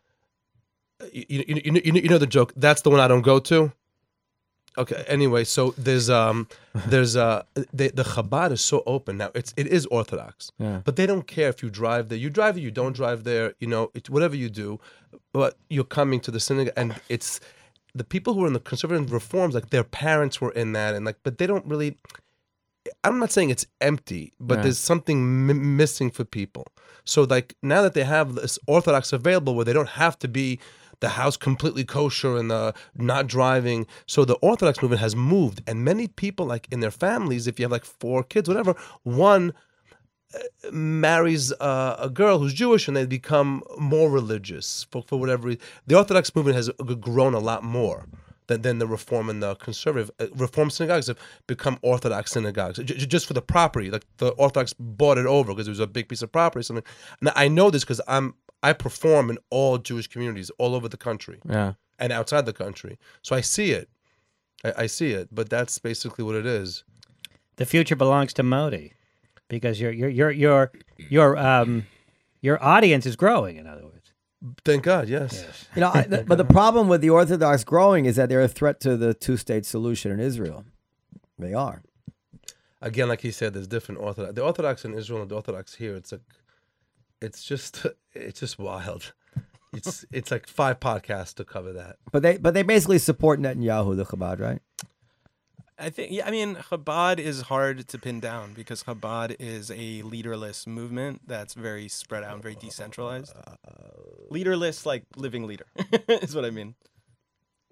you, 1.12 1.26
you, 1.30 1.44
you, 1.48 1.62
you, 1.66 1.72
know, 1.72 2.02
you 2.02 2.10
know 2.10 2.18
the 2.18 2.28
joke. 2.28 2.54
That's 2.56 2.82
the 2.82 2.90
one 2.90 3.00
I 3.00 3.08
don't 3.08 3.22
go 3.22 3.40
to. 3.40 3.72
Okay. 4.78 5.06
Anyway, 5.08 5.44
so 5.44 5.74
there's 5.78 6.10
um 6.10 6.48
there's 6.88 7.16
uh 7.16 7.44
the, 7.54 7.90
the 7.90 8.04
Chabad 8.04 8.52
is 8.52 8.62
so 8.62 8.84
open 8.86 9.18
now. 9.18 9.32
It's 9.34 9.54
it 9.58 9.68
is 9.68 9.86
Orthodox. 9.88 10.52
Yeah. 10.60 10.82
But 10.84 10.96
they 10.96 11.06
don't 11.06 11.28
care 11.28 11.50
if 11.50 11.64
you 11.64 11.70
drive 11.70 12.10
there. 12.10 12.18
You 12.18 12.30
drive 12.30 12.56
there, 12.56 12.64
you 12.64 12.72
don't 12.72 12.94
drive 12.94 13.24
there, 13.24 13.54
you 13.60 13.68
know, 13.68 13.92
it, 13.94 14.10
whatever 14.10 14.36
you 14.36 14.50
do. 14.50 14.80
But 15.32 15.58
you're 15.70 15.84
coming 15.84 16.20
to 16.22 16.32
the 16.32 16.40
synagogue, 16.40 16.74
and 16.76 16.96
it's 17.10 17.40
the 17.94 18.04
people 18.04 18.34
who 18.34 18.44
are 18.44 18.48
in 18.48 18.54
the 18.54 18.60
conservative 18.60 19.12
reforms, 19.12 19.56
like 19.56 19.70
their 19.70 19.84
parents 19.84 20.42
were 20.42 20.52
in 20.52 20.74
that, 20.74 20.94
and 20.96 21.06
like, 21.06 21.18
but 21.24 21.38
they 21.38 21.48
don't 21.48 21.66
really. 21.66 21.98
I'm 23.04 23.20
not 23.20 23.32
saying 23.32 23.50
it's 23.50 23.66
empty, 23.82 24.34
but 24.40 24.56
Yeah. 24.58 24.64
there's 24.64 24.78
something 24.80 25.18
m- 25.50 25.76
missing 25.78 26.12
for 26.12 26.24
people. 26.24 26.68
So, 27.04 27.24
like, 27.24 27.56
now 27.62 27.82
that 27.82 27.94
they 27.94 28.04
have 28.04 28.36
this 28.36 28.58
Orthodox 28.68 29.14
available 29.14 29.56
where 29.56 29.66
they 29.66 29.74
don't 29.74 29.90
have 29.90 30.18
to 30.20 30.28
be 30.28 30.60
the 31.02 31.10
house 31.10 31.36
completely 31.38 31.84
kosher 31.84 32.38
and 32.38 32.50
the 32.50 32.74
not 32.96 33.28
driving. 33.28 33.86
So 34.08 34.24
the 34.26 34.36
Orthodox 34.36 34.82
movement 34.82 35.02
has 35.02 35.16
moved, 35.16 35.62
and 35.68 35.84
many 35.84 36.08
people, 36.08 36.46
like 36.46 36.68
in 36.72 36.80
their 36.80 36.92
families, 36.92 37.48
if 37.48 37.60
you 37.60 37.64
have 37.66 37.72
like 37.72 37.86
four 37.86 38.24
kids, 38.24 38.48
whatever, 38.48 38.76
one 39.04 39.54
marries 40.72 41.52
uh, 41.54 41.96
a 42.00 42.10
girl 42.10 42.40
who's 42.40 42.54
Jewish 42.54 42.88
and 42.88 42.98
they 42.98 43.06
become 43.06 43.64
more 43.78 44.10
religious 44.10 44.86
for, 44.92 45.04
for 45.04 45.20
whatever 45.20 45.48
reason. 45.48 45.62
The 45.88 45.96
Orthodox 45.96 46.36
movement 46.36 46.56
has 46.56 46.70
grown 47.00 47.34
a 47.34 47.40
lot 47.40 47.64
more 47.64 48.06
than, 48.48 48.62
than 48.62 48.80
the 48.80 48.88
Reform 48.88 49.30
and 49.30 49.42
the 49.42 49.56
Conservative. 49.56 50.12
Uh, 50.20 50.28
Reform 50.36 50.70
synagogues 50.70 51.08
have 51.08 51.18
become 51.48 51.78
Orthodox 51.82 52.32
synagogues 52.32 52.78
j- 52.80 52.96
just 53.06 53.26
for 53.26 53.34
the 53.34 53.42
property. 53.42 53.90
Like 53.92 54.06
the 54.18 54.30
Orthodox 54.30 54.74
bought 54.74 55.18
it 55.18 55.26
over 55.26 55.54
because 55.54 55.68
it 55.68 55.72
was 55.72 55.80
a 55.80 55.88
big 55.88 56.08
piece 56.10 56.22
of 56.22 56.32
property. 56.32 56.64
Something. 56.64 56.86
And 57.22 57.32
I 57.36 57.48
know 57.48 57.70
this 57.70 57.84
because 57.84 58.02
I'm 58.08 58.36
I 58.64 58.74
perform 58.74 59.30
in 59.30 59.38
all 59.50 59.78
Jewish 59.78 60.08
communities 60.08 60.50
all 60.58 60.74
over 60.76 60.88
the 60.90 60.98
country 60.98 61.40
Yeah. 61.48 61.74
and 62.00 62.12
outside 62.12 62.46
the 62.46 62.54
country, 62.54 62.98
so 63.22 63.36
I 63.36 63.42
see 63.42 63.72
it. 63.72 63.90
I, 64.64 64.74
I 64.84 64.88
see 64.88 65.12
it, 65.12 65.30
but 65.32 65.50
that's 65.50 65.78
basically 65.78 66.24
what 66.26 66.36
it 66.36 66.46
is. 66.46 66.84
The 67.58 67.66
future 67.66 67.96
belongs 67.96 68.34
to 68.34 68.44
Modi, 68.44 68.94
because 69.50 69.80
your 69.80 69.92
your 69.92 70.10
your 70.10 70.32
your 70.32 70.72
your 70.98 71.38
um 71.38 71.86
your 72.42 72.64
audience 72.64 73.06
is 73.06 73.16
growing. 73.16 73.58
In 73.58 73.68
other 73.68 73.84
words, 73.84 73.95
Thank 74.64 74.84
God, 74.84 75.08
yes. 75.10 75.68
You 75.76 75.82
know, 75.82 75.92
I, 75.94 76.04
th- 76.04 76.26
but 76.26 76.38
the 76.38 76.46
problem 76.60 76.88
with 76.88 77.02
the 77.02 77.10
Orthodox 77.10 77.64
growing 77.64 78.06
is 78.06 78.16
that 78.18 78.30
they're 78.30 78.42
a 78.42 78.48
threat 78.48 78.80
to 78.82 78.98
the 78.98 79.14
two-state 79.14 79.66
solution 79.66 80.12
in 80.12 80.20
Israel. 80.20 80.66
They 81.40 81.54
are. 81.54 81.82
again, 82.82 83.08
like 83.10 83.22
he 83.22 83.32
said, 83.32 83.54
there's 83.54 83.68
different 83.68 84.02
Orthodox. 84.02 84.36
The 84.36 84.44
Orthodox 84.44 84.86
in 84.86 84.94
Israel 84.94 85.22
and 85.22 85.30
the 85.32 85.36
Orthodox 85.36 85.76
here, 85.76 85.96
it's 85.96 86.12
like, 86.12 86.22
it's 87.22 87.44
just, 87.44 87.86
it's 88.14 88.40
just 88.40 88.60
wild. 88.60 89.14
It's 89.74 90.06
it's 90.14 90.32
like 90.32 90.48
five 90.48 90.80
podcasts 90.80 91.34
to 91.36 91.44
cover 91.44 91.74
that. 91.74 91.98
But 92.12 92.22
they 92.24 92.38
but 92.38 92.54
they 92.54 92.64
basically 92.64 92.98
support 92.98 93.42
Netanyahu, 93.42 93.98
the 93.98 94.06
Chabad, 94.06 94.40
right? 94.40 94.62
I 95.78 95.90
think, 95.90 96.14
yeah, 96.14 96.26
I 96.26 96.32
mean, 96.32 96.56
Chabad 96.56 97.20
is 97.20 97.42
hard 97.42 97.86
to 97.90 97.98
pin 98.00 98.22
down 98.22 98.54
because 98.54 98.84
Chabad 98.84 99.36
is 99.38 99.70
a 99.72 100.02
leaderless 100.04 100.66
movement 100.66 101.24
that's 101.28 101.54
very 101.54 101.90
spread 101.90 102.24
out 102.24 102.36
and 102.36 102.42
very 102.42 102.56
decentralized. 102.56 103.34
Uh, 103.36 103.56
Leaderless, 104.36 104.86
like 104.86 105.04
living 105.16 105.48
leader, 105.48 105.66
is 106.10 106.36
what 106.36 106.44
I 106.46 106.50
mean. 106.52 106.76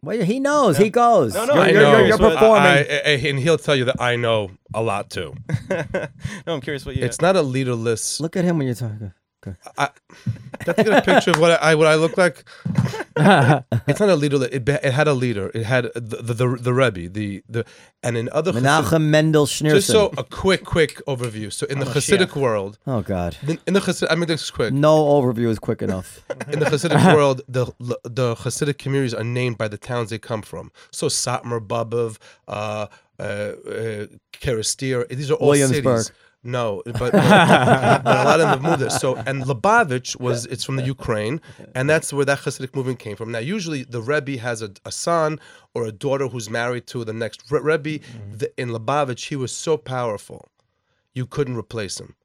Well, 0.01 0.21
he 0.21 0.39
knows. 0.39 0.77
He 0.77 0.89
goes. 0.89 1.33
No, 1.33 1.45
no, 1.45 1.53
you're, 1.55 1.63
I 1.63 1.69
you're, 1.69 1.81
know. 1.81 1.97
you're, 1.97 2.07
you're 2.07 2.17
So 2.17 2.29
performing. 2.31 2.61
I- 2.71 2.79
I- 3.05 3.19
and 3.29 3.39
he'll 3.39 3.57
tell 3.57 3.75
you 3.75 3.85
that 3.85 4.01
I 4.01 4.15
know 4.15 4.51
a 4.73 4.81
lot 4.81 5.09
too. 5.09 5.33
no, 5.69 6.53
I'm 6.53 6.61
curious 6.61 6.85
what 6.85 6.95
you. 6.95 7.03
It's 7.03 7.21
not 7.21 7.35
a 7.35 7.41
leaderless. 7.41 8.19
Look 8.19 8.35
at 8.37 8.43
him 8.45 8.57
when 8.57 8.67
you're 8.67 8.75
talking. 8.75 9.13
Okay. 9.45 9.57
I, 9.77 9.89
got 10.63 10.77
to 10.77 10.83
get 10.85 10.93
a 10.93 11.01
picture 11.01 11.31
of 11.31 11.39
what 11.39 11.51
I 11.61 11.75
what 11.75 11.87
I 11.87 11.95
look 11.95 12.17
like. 12.17 12.43
It's 13.87 13.99
not 13.99 14.09
a 14.09 14.15
leader. 14.15 14.43
It, 14.45 14.67
it 14.67 14.93
had 14.93 15.07
a 15.07 15.13
leader. 15.13 15.51
It 15.53 15.63
had 15.63 15.85
the 15.93 16.17
the 16.21 16.33
the, 16.33 16.57
the 16.61 16.73
Rebbe. 16.73 17.09
The 17.09 17.43
the 17.49 17.65
and 18.01 18.17
in 18.17 18.29
other 18.31 18.51
Hasid- 18.53 18.63
Menachem 18.63 19.01
Mendel 19.03 19.45
Schneerson. 19.45 19.75
just 19.75 19.87
so 19.87 20.11
a 20.17 20.23
quick 20.23 20.63
quick 20.63 21.01
overview. 21.05 21.51
So 21.51 21.65
in 21.67 21.79
the 21.79 21.85
Hasidic 21.85 22.35
world, 22.35 22.79
oh 22.87 23.01
God. 23.01 23.37
in, 23.47 23.59
in 23.67 23.73
the 23.73 23.81
Hasid, 23.81 24.07
I 24.09 24.15
mean 24.15 24.27
this 24.27 24.43
is 24.43 24.51
quick. 24.51 24.73
No 24.73 24.95
overview 25.05 25.49
is 25.49 25.59
quick 25.59 25.81
enough. 25.81 26.21
in 26.51 26.59
the 26.59 26.65
Hasidic 26.65 27.13
world, 27.15 27.41
the 27.47 27.65
the 28.03 28.35
Hasidic 28.35 28.77
communities 28.77 29.13
are 29.13 29.23
named 29.23 29.57
by 29.57 29.67
the 29.67 29.77
towns 29.77 30.09
they 30.09 30.19
come 30.19 30.41
from. 30.41 30.71
So 30.91 31.07
Satmar, 31.07 31.59
Bobov, 31.59 32.17
uh, 32.47 32.87
uh, 33.19 33.21
uh, 33.23 34.05
Kerestir, 34.33 35.07
these 35.09 35.29
are 35.29 35.35
all 35.35 35.49
Williamsburg. 35.49 35.99
cities. 36.03 36.11
No, 36.45 36.83
but, 36.85 37.13
but, 37.13 37.13
a 37.13 38.23
lot 38.25 38.41
of 38.41 38.49
them 38.49 38.61
moved 38.61 38.81
there. 38.81 38.89
So 38.89 39.15
and 39.15 39.43
Lubavitch 39.43 40.19
was 40.19 40.45
it's 40.47 40.65
from 40.65 40.75
the 40.75 40.83
Ukraine, 40.83 41.39
and 41.73 41.89
that's 41.89 42.11
where 42.11 42.25
that 42.25 42.39
Hasidic 42.39 42.75
movement 42.75 42.99
came 42.99 43.15
from. 43.15 43.31
Now, 43.31 43.39
usually 43.39 43.83
the 43.83 44.01
Rebbe 44.01 44.37
has 44.37 44.61
a, 44.61 44.71
a 44.83 44.91
son 44.91 45.39
or 45.73 45.85
a 45.85 45.91
daughter 45.91 46.27
who's 46.27 46.49
married 46.49 46.85
to 46.87 47.05
the 47.05 47.13
next 47.13 47.49
Re- 47.49 47.61
Rebbe. 47.61 48.03
The, 48.39 48.51
in 48.57 48.69
Lubavitch, 48.69 49.27
he 49.27 49.37
was 49.37 49.53
so 49.53 49.77
powerful, 49.77 50.49
you 51.13 51.25
couldn't 51.25 51.55
replace 51.55 51.97
him. 51.99 52.15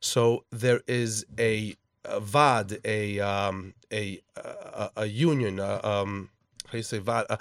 So 0.00 0.44
there 0.50 0.80
is 0.86 1.26
a, 1.38 1.76
a 2.06 2.20
vad, 2.20 2.78
a 2.86 3.20
um, 3.20 3.74
a, 3.92 4.20
a 4.34 4.90
a 4.96 5.06
union, 5.06 5.60
a, 5.60 5.80
um, 5.84 6.30
how 6.66 6.72
do 6.72 6.78
you 6.78 6.82
say 6.84 6.98
vad, 6.98 7.26
a, 7.28 7.38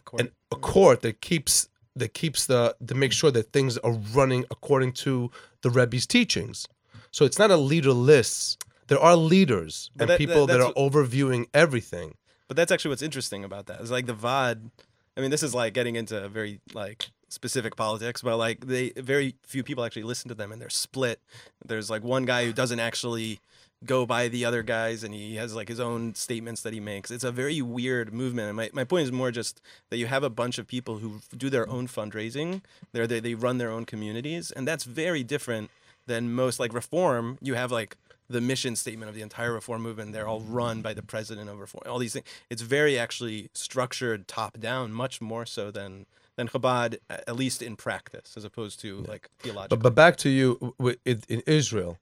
court 0.00 0.20
an, 0.22 0.30
a 0.52 0.56
court 0.56 1.02
that 1.02 1.20
keeps 1.20 1.68
that 1.98 2.14
keeps 2.14 2.46
the 2.46 2.76
to 2.86 2.94
make 2.94 3.12
sure 3.12 3.30
that 3.30 3.52
things 3.52 3.76
are 3.78 3.92
running 3.92 4.44
according 4.50 4.92
to 4.92 5.30
the 5.62 5.70
Rebbe's 5.70 6.06
teachings. 6.06 6.66
So 7.10 7.24
it's 7.24 7.38
not 7.38 7.50
a 7.50 7.56
leaderless. 7.56 8.56
There 8.88 8.98
are 8.98 9.16
leaders 9.16 9.90
and 9.92 10.00
that- 10.00 10.06
that- 10.06 10.18
people 10.18 10.46
that, 10.46 10.58
that's 10.58 10.70
are 10.70 10.72
overviewing 10.74 11.46
everything. 11.52 12.16
But 12.48 12.56
that's 12.56 12.72
actually 12.72 12.90
what's 12.90 13.02
interesting 13.02 13.44
about 13.44 13.66
that. 13.66 13.80
Is 13.80 13.90
like 13.90 14.06
the 14.06 14.14
Vaad. 14.14 14.70
I 15.16 15.20
mean, 15.20 15.30
this 15.30 15.42
is 15.42 15.54
like 15.54 15.74
getting 15.74 15.96
into 15.96 16.26
very 16.28 16.60
like 16.72 17.10
specific 17.28 17.76
politics, 17.76 18.22
but 18.22 18.36
like 18.38 18.66
they 18.66 18.90
very 18.96 19.34
few 19.46 19.62
people 19.62 19.84
actually 19.84 20.04
listen 20.04 20.28
to 20.30 20.34
them, 20.34 20.50
and 20.52 20.60
they're 20.62 20.70
split. 20.70 21.20
There's 21.64 21.90
like 21.90 22.02
one 22.02 22.24
guy 22.24 22.46
who 22.46 22.52
doesn't 22.54 22.80
actually 22.80 23.40
go 23.84 24.04
by 24.04 24.28
the 24.28 24.44
other 24.44 24.62
guys, 24.62 25.04
and 25.04 25.14
he 25.14 25.36
has 25.36 25.54
like 25.54 25.68
his 25.68 25.80
own 25.80 26.14
statements 26.14 26.62
that 26.62 26.72
he 26.72 26.80
makes. 26.80 27.10
It's 27.10 27.24
a 27.24 27.32
very 27.32 27.62
weird 27.62 28.12
movement. 28.12 28.48
And 28.48 28.56
my, 28.56 28.70
my 28.72 28.84
point 28.84 29.04
is 29.04 29.12
more 29.12 29.30
just 29.30 29.60
that 29.90 29.98
you 29.98 30.06
have 30.06 30.22
a 30.22 30.30
bunch 30.30 30.58
of 30.58 30.66
people 30.66 30.98
who 30.98 31.20
do 31.36 31.48
their 31.48 31.68
own 31.68 31.86
fundraising. 31.86 32.62
They're, 32.92 33.06
they 33.06 33.20
they 33.20 33.34
run 33.34 33.58
their 33.58 33.70
own 33.70 33.84
communities, 33.84 34.50
and 34.50 34.66
that's 34.66 34.84
very 34.84 35.22
different 35.22 35.70
than 36.06 36.32
most 36.32 36.58
like 36.58 36.72
reform. 36.72 37.38
You 37.40 37.54
have 37.54 37.70
like 37.70 37.96
the 38.28 38.40
mission 38.40 38.76
statement 38.76 39.08
of 39.08 39.14
the 39.14 39.22
entire 39.22 39.52
reform 39.52 39.82
movement. 39.82 40.12
They're 40.12 40.28
all 40.28 40.40
run 40.40 40.82
by 40.82 40.92
the 40.92 41.02
president 41.02 41.48
of 41.48 41.58
reform. 41.58 41.82
All 41.86 41.98
these 41.98 42.12
things. 42.12 42.26
It's 42.50 42.62
very 42.62 42.98
actually 42.98 43.50
structured 43.54 44.28
top 44.28 44.58
down, 44.58 44.92
much 44.92 45.20
more 45.20 45.46
so 45.46 45.70
than 45.70 46.06
than 46.36 46.48
Chabad, 46.48 46.98
at 47.10 47.36
least 47.36 47.62
in 47.62 47.74
practice, 47.76 48.34
as 48.36 48.44
opposed 48.44 48.80
to 48.80 48.98
like 49.02 49.28
theological. 49.38 49.76
But 49.76 49.82
but 49.82 49.94
back 49.94 50.16
to 50.18 50.28
you 50.28 50.74
in, 51.04 51.22
in 51.28 51.42
Israel, 51.46 51.98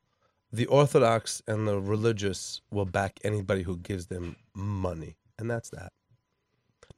the 0.57 0.67
Orthodox 0.67 1.43
and 1.47 1.67
the 1.69 1.81
religious 1.81 2.61
will 2.71 2.85
back 2.85 3.19
anybody 3.23 3.63
who 3.63 3.77
gives 3.77 4.07
them 4.07 4.37
money, 4.55 5.17
and 5.39 5.51
that's 5.51 5.71
that. 5.71 5.93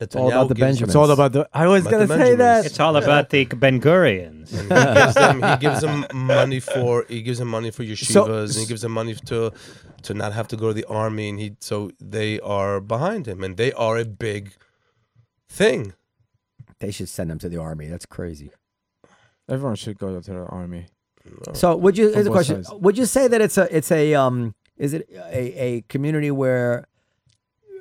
It's 0.01 0.15
all 0.15 0.29
about 0.29 0.49
the 0.49 0.55
Benjamins. 0.55 0.91
It's 0.91 0.95
all 0.97 1.11
about 1.11 1.33
the. 1.33 1.49
I 1.53 1.67
was 1.67 1.85
gonna 1.85 2.07
say 2.07 2.37
that. 2.37 2.65
it's 2.65 2.79
all 2.79 2.97
about 2.97 3.31
the 3.31 3.45
Ben 3.47 3.81
Gurions. 3.81 4.51
He 4.51 4.69
gives 4.69 5.15
them 5.15 5.43
he 5.43 5.57
gives 5.57 5.81
them 5.81 6.07
money 6.15 6.61
for 6.61 7.05
he 7.09 7.21
gives 7.23 7.39
them 7.41 7.49
money 7.49 7.71
for 7.73 7.83
yeshivas 7.83 8.51
and 8.55 8.61
he 8.61 8.67
gives 8.67 8.83
them 8.83 8.93
money 8.93 9.15
to 9.27 9.53
to 10.03 10.15
not 10.15 10.33
have 10.33 10.47
to 10.49 10.57
go 10.57 10.69
to 10.69 10.75
the 10.75 10.85
army 10.85 11.29
and 11.29 11.41
he 11.41 11.57
so 11.59 11.91
they 12.01 12.39
are 12.41 12.81
behind 12.81 13.27
him 13.27 13.43
and 13.43 13.57
they 13.57 13.73
are 13.73 13.99
a 13.99 14.05
big 14.05 14.53
thing. 15.49 15.95
They 16.79 16.93
should 16.93 17.09
send 17.09 17.31
them 17.31 17.41
to 17.41 17.49
the 17.49 17.61
army. 17.61 17.89
That's 17.89 18.07
crazy. 18.07 18.53
Everyone 19.49 19.75
should 19.75 19.99
go 19.99 20.21
to 20.21 20.33
the 20.33 20.45
army. 20.47 20.87
So 21.55 21.77
would 21.77 21.97
you? 21.99 22.13
Here's 22.13 22.27
a 22.27 22.31
question. 22.31 22.65
sides. 22.65 22.81
Would 22.81 22.99
you 22.99 23.07
say 23.07 23.29
that 23.29 23.41
it's 23.41 23.59
a 23.59 23.75
it's 23.77 23.91
a 23.93 24.15
um 24.15 24.55
is 24.77 24.95
it 24.95 25.09
a, 25.13 25.63
a 25.63 25.81
community 25.89 26.31
where 26.31 26.87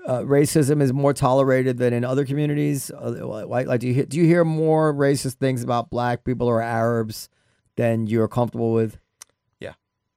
uh, 0.08 0.22
racism 0.22 0.82
is 0.82 0.94
more 0.94 1.14
tolerated 1.14 1.78
than 1.78 1.94
in 1.94 2.04
other 2.06 2.26
communities? 2.26 2.90
Uh, 2.92 3.12
Like, 3.46 3.68
like 3.68 3.80
do 3.82 3.88
you 3.88 3.94
hear, 3.94 4.06
do 4.06 4.18
you 4.18 4.26
hear 4.26 4.44
more 4.46 4.94
racist 4.94 5.34
things 5.36 5.64
about 5.64 5.90
black 5.90 6.24
people 6.24 6.48
or 6.48 6.62
Arabs 6.62 7.30
than 7.76 8.08
you're 8.08 8.28
comfortable 8.28 8.72
with? 8.74 8.98
Yeah. 9.60 9.74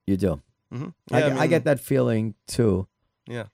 you 0.06 0.16
do. 0.16 0.40
hmm 0.72 0.88
I, 1.10 1.20
get- 1.20 1.32
I 1.38 1.46
get 1.48 1.64
that 1.64 1.80
feeling 1.80 2.34
too. 2.46 2.86
Yeah. 3.26 3.46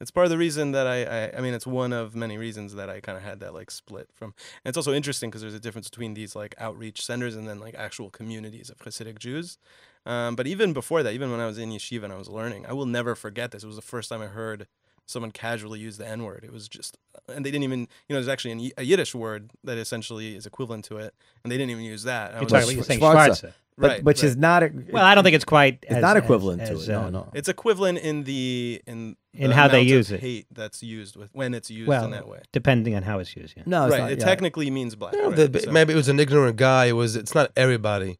It's 0.00 0.10
part 0.10 0.26
of 0.26 0.30
the 0.30 0.38
reason 0.38 0.72
that 0.72 0.86
I, 0.86 1.04
I, 1.04 1.38
I 1.38 1.40
mean, 1.40 1.54
it's 1.54 1.66
one 1.66 1.92
of 1.92 2.14
many 2.14 2.36
reasons 2.36 2.74
that 2.74 2.90
I 2.90 3.00
kind 3.00 3.16
of 3.16 3.24
had 3.24 3.40
that 3.40 3.54
like 3.54 3.70
split 3.70 4.08
from. 4.12 4.34
And 4.64 4.70
it's 4.70 4.76
also 4.76 4.92
interesting 4.92 5.30
because 5.30 5.40
there's 5.40 5.54
a 5.54 5.60
difference 5.60 5.88
between 5.88 6.14
these 6.14 6.36
like 6.36 6.54
outreach 6.58 7.04
centers 7.04 7.34
and 7.34 7.48
then 7.48 7.60
like 7.60 7.74
actual 7.74 8.10
communities 8.10 8.68
of 8.68 8.78
Hasidic 8.78 9.18
Jews. 9.18 9.58
Um, 10.04 10.36
but 10.36 10.46
even 10.46 10.72
before 10.72 11.02
that, 11.02 11.14
even 11.14 11.30
when 11.30 11.40
I 11.40 11.46
was 11.46 11.58
in 11.58 11.70
yeshiva 11.70 12.04
and 12.04 12.12
I 12.12 12.16
was 12.16 12.28
learning, 12.28 12.66
I 12.66 12.74
will 12.74 12.86
never 12.86 13.14
forget 13.14 13.50
this. 13.50 13.64
It 13.64 13.66
was 13.66 13.76
the 13.76 13.82
first 13.82 14.10
time 14.10 14.20
I 14.20 14.26
heard 14.26 14.66
someone 15.06 15.30
casually 15.30 15.80
use 15.80 15.98
the 15.98 16.06
N 16.06 16.24
word. 16.24 16.44
It 16.44 16.52
was 16.52 16.68
just, 16.68 16.98
and 17.28 17.46
they 17.46 17.50
didn't 17.50 17.64
even, 17.64 17.80
you 17.80 17.86
know, 18.10 18.16
there's 18.16 18.28
actually 18.28 18.52
an, 18.52 18.70
a 18.76 18.82
Yiddish 18.82 19.14
word 19.14 19.50
that 19.64 19.78
essentially 19.78 20.36
is 20.36 20.46
equivalent 20.46 20.84
to 20.86 20.98
it, 20.98 21.14
and 21.42 21.50
they 21.50 21.56
didn't 21.56 21.70
even 21.70 21.84
use 21.84 22.02
that. 22.02 22.32
I 22.32 22.34
You're 22.34 22.42
was 22.42 22.52
talking, 22.52 22.66
like, 22.66 22.76
you're 22.76 22.84
saying 22.84 23.00
Schwarza. 23.00 23.30
Schwarza. 23.30 23.52
But 23.78 23.90
right, 23.90 24.04
which 24.04 24.22
right. 24.22 24.28
is 24.30 24.36
not 24.36 24.62
a, 24.62 24.70
Well, 24.90 25.04
I 25.04 25.14
don't 25.14 25.22
think 25.22 25.36
it's 25.36 25.44
quite. 25.44 25.80
it's 25.82 25.96
as- 25.96 26.02
not 26.02 26.16
equivalent 26.16 26.62
as, 26.62 26.68
to 26.86 26.92
it. 26.92 26.96
uh, 26.96 27.02
no, 27.02 27.10
no. 27.10 27.30
It's 27.34 27.48
equivalent 27.48 27.98
in 27.98 28.24
the 28.24 28.80
in 28.86 29.16
In 29.34 29.50
the 29.50 29.54
how 29.54 29.68
they 29.68 29.82
use 29.82 30.10
it. 30.10 30.20
Hate 30.20 30.46
that's 30.50 30.82
used 30.82 31.14
with 31.16 31.28
when 31.34 31.52
it's 31.52 31.70
used 31.70 31.86
Well, 31.88 32.04
in 32.06 32.10
that 32.12 32.26
way. 32.26 32.40
depending 32.52 32.94
on 32.94 33.02
how 33.02 33.18
it's 33.18 33.36
used. 33.36 33.54
Yeah. 33.54 33.64
No, 33.66 33.84
it's 33.84 33.92
right. 33.92 33.98
not, 34.00 34.12
it 34.12 34.18
yeah. 34.20 34.24
technically 34.24 34.70
means 34.70 34.94
black. 34.94 35.12
You 35.12 35.22
know, 35.22 35.28
right? 35.30 35.52
the- 35.52 35.60
So- 35.60 35.72
maybe 35.72 35.92
it 35.92 35.96
was 35.96 36.08
an 36.08 36.18
ignorant 36.18 36.56
guy. 36.56 36.86
It 36.86 36.92
was. 36.92 37.16
It's 37.16 37.34
not 37.34 37.52
everybody. 37.54 38.18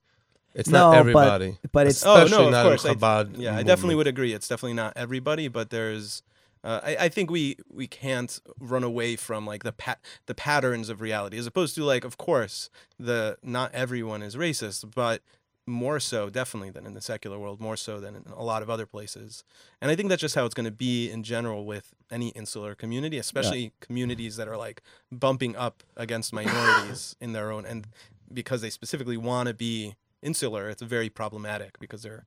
It's 0.55 0.69
No, 0.69 0.91
not 0.93 0.97
everybody. 0.99 1.59
but 1.73 1.87
it's- 1.87 2.05
oh 2.05 2.27
no, 2.27 2.47
of 2.47 2.51
not 2.53 2.65
course. 2.65 2.85
in 2.85 2.91
I- 2.91 2.95
Chabad. 2.95 3.35
yeah, 3.39 3.57
I 3.57 3.63
definitely 3.63 3.95
would 3.95 4.07
agree. 4.07 4.35
It's 4.35 4.49
definitely 4.49 4.75
not 4.75 4.93
everybody, 4.97 5.49
but 5.49 5.71
there's. 5.71 6.23
Uh, 6.65 6.81
I, 6.83 6.97
I 7.05 7.09
think 7.09 7.31
we 7.31 7.57
we 7.71 7.87
can't 7.87 8.41
run 8.59 8.83
away 8.83 9.17
from 9.17 9.47
like 9.47 9.63
the 9.63 9.73
pat 9.73 10.01
the 10.27 10.35
patterns 10.35 10.89
of 10.91 11.01
reality, 11.01 11.39
as 11.39 11.47
opposed 11.47 11.75
to 11.77 11.85
like, 11.85 12.05
of 12.05 12.19
course, 12.19 12.69
the 12.99 13.39
not 13.43 13.73
everyone 13.73 14.21
is 14.23 14.35
racist, 14.35 14.93
but 14.95 15.23
more 15.67 15.99
so 15.99 16.31
definitely 16.31 16.71
than 16.71 16.87
in 16.87 16.95
the 16.95 17.01
secular 17.01 17.39
world, 17.39 17.61
more 17.61 17.77
so 17.77 17.99
than 17.99 18.15
in 18.15 18.25
a 18.37 18.43
lot 18.45 18.63
of 18.63 18.71
other 18.71 18.87
places. 18.87 19.43
And 19.81 19.91
I 19.91 19.97
think 19.97 20.09
that's 20.09 20.21
just 20.21 20.37
how 20.37 20.45
it's 20.45 20.55
going 20.55 20.65
to 20.65 20.71
be 20.71 21.11
in 21.11 21.25
general 21.25 21.67
with 21.67 21.93
any 22.11 22.29
insular 22.29 22.75
community, 22.75 23.19
especially 23.19 23.73
communities 23.81 24.37
that 24.37 24.47
are 24.47 24.57
like 24.57 24.81
bumping 25.11 25.57
up 25.57 25.83
against 25.97 26.33
minorities 26.41 27.17
in 27.21 27.33
their 27.33 27.51
own 27.51 27.67
and 27.67 27.89
because 28.33 28.61
they 28.61 28.71
specifically 28.71 29.17
want 29.17 29.49
to 29.49 29.55
be 29.55 29.95
insular, 30.23 30.69
it's 30.69 30.83
very 30.83 31.09
problematic 31.09 31.79
because 31.79 32.03
they're 32.03 32.27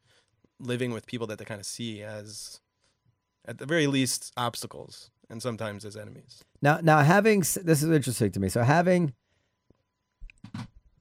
living 0.60 0.92
with 0.92 1.06
people 1.06 1.28
that 1.28 1.40
they 1.40 1.46
kind 1.46 1.60
of 1.60 1.66
see 1.66 2.02
as, 2.02 2.60
at 3.46 3.58
the 3.58 3.66
very 3.66 3.88
least, 3.88 4.32
obstacles 4.38 5.10
and 5.30 5.42
sometimes 5.42 5.86
as 5.86 5.96
enemies. 5.96 6.44
Now, 6.62 6.80
now 6.82 7.00
having 7.00 7.40
this 7.42 7.58
is 7.58 7.84
interesting 7.84 8.32
to 8.32 8.40
me. 8.40 8.50
So 8.50 8.64
having 8.64 9.14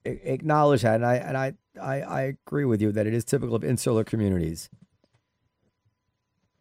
a- 0.05 0.33
acknowledged 0.33 0.85
that, 0.85 0.97
and 0.97 1.07
I 1.07 1.15
and 1.17 1.37
I, 1.37 1.55
I 1.79 2.01
I 2.01 2.21
agree 2.23 2.65
with 2.65 2.81
you 2.83 2.93
that 2.93 3.07
it 3.07 3.15
is 3.15 3.25
typical 3.25 3.55
of 3.55 3.65
insular 3.65 4.05
communities. 4.05 4.69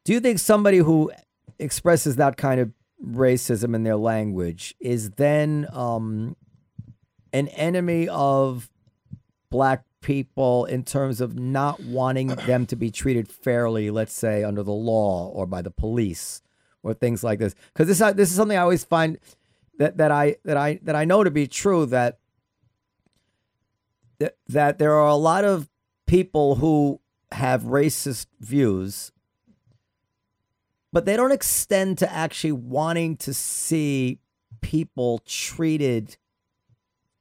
Do 0.04 0.14
you 0.14 0.20
think 0.20 0.40
somebody 0.40 0.78
who 0.78 1.12
expresses 1.60 2.16
that 2.16 2.38
kind 2.38 2.62
of 2.62 2.72
racism 3.04 3.76
in 3.76 3.84
their 3.84 3.98
language 3.98 4.74
is 4.80 5.12
then 5.12 5.68
um, 5.72 6.36
an 7.34 7.48
enemy 7.50 8.08
of 8.10 8.70
black 9.50 9.84
people 10.02 10.66
in 10.66 10.84
terms 10.84 11.20
of 11.20 11.38
not 11.38 11.82
wanting 11.82 12.28
them 12.28 12.66
to 12.66 12.76
be 12.76 12.90
treated 12.90 13.28
fairly, 13.28 13.90
let's 13.92 14.14
say 14.14 14.44
under 14.44 14.64
the 14.64 14.72
law 14.72 15.28
or 15.30 15.46
by 15.46 15.62
the 15.62 15.72
police 15.72 16.42
or 16.84 16.94
things 16.94 17.24
like 17.24 17.40
this? 17.40 17.56
Because 17.74 17.88
this 17.88 18.00
this 18.16 18.30
is 18.30 18.36
something 18.36 18.58
I 18.58 18.62
always 18.62 18.84
find 18.84 19.18
that 19.78 19.98
that 19.98 20.12
I 20.12 20.38
that 20.46 20.58
I 20.58 20.80
that 20.84 20.96
I 20.96 21.06
know 21.06 21.24
to 21.24 21.32
be 21.32 21.48
true 21.48 21.86
that 21.88 22.20
that, 24.48 24.78
there 24.80 24.94
are 24.94 25.08
a 25.08 25.16
lot 25.16 25.46
of 25.46 25.70
people 26.06 26.56
who 26.56 27.00
have 27.32 27.64
racist 27.64 28.28
views 28.40 29.12
but 30.94 31.06
they 31.06 31.16
don't 31.16 31.32
extend 31.32 31.98
to 32.00 32.12
actually 32.12 32.54
wanting 32.54 33.18
to 33.18 33.34
see 33.34 34.20
people 34.62 35.20
treated 35.26 36.18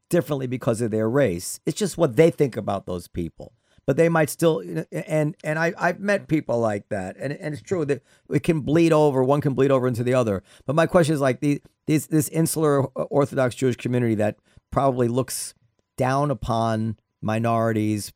differently 0.08 0.46
because 0.46 0.80
of 0.80 0.90
their 0.90 1.10
race. 1.10 1.60
It's 1.66 1.78
just 1.78 1.98
what 1.98 2.16
they 2.16 2.30
think 2.30 2.56
about 2.56 2.86
those 2.86 3.08
people. 3.08 3.52
But 3.86 3.96
they 3.96 4.08
might 4.08 4.30
still 4.30 4.62
and 4.90 5.36
and 5.44 5.58
I 5.58 5.72
I've 5.78 6.00
met 6.00 6.26
people 6.26 6.58
like 6.58 6.88
that, 6.88 7.16
and 7.20 7.32
and 7.32 7.54
it's 7.54 7.62
true 7.62 7.84
that 7.84 8.02
it 8.30 8.42
can 8.42 8.62
bleed 8.62 8.92
over. 8.92 9.22
One 9.22 9.40
can 9.40 9.54
bleed 9.54 9.70
over 9.70 9.86
into 9.86 10.02
the 10.02 10.14
other. 10.14 10.42
But 10.64 10.74
my 10.74 10.86
question 10.86 11.14
is 11.14 11.20
like 11.20 11.40
the 11.40 11.62
this 11.86 12.06
this 12.06 12.28
insular 12.30 12.82
Orthodox 12.86 13.54
Jewish 13.54 13.76
community 13.76 14.16
that 14.16 14.38
probably 14.72 15.06
looks 15.06 15.54
down 15.96 16.30
upon 16.30 16.98
minorities. 17.20 18.12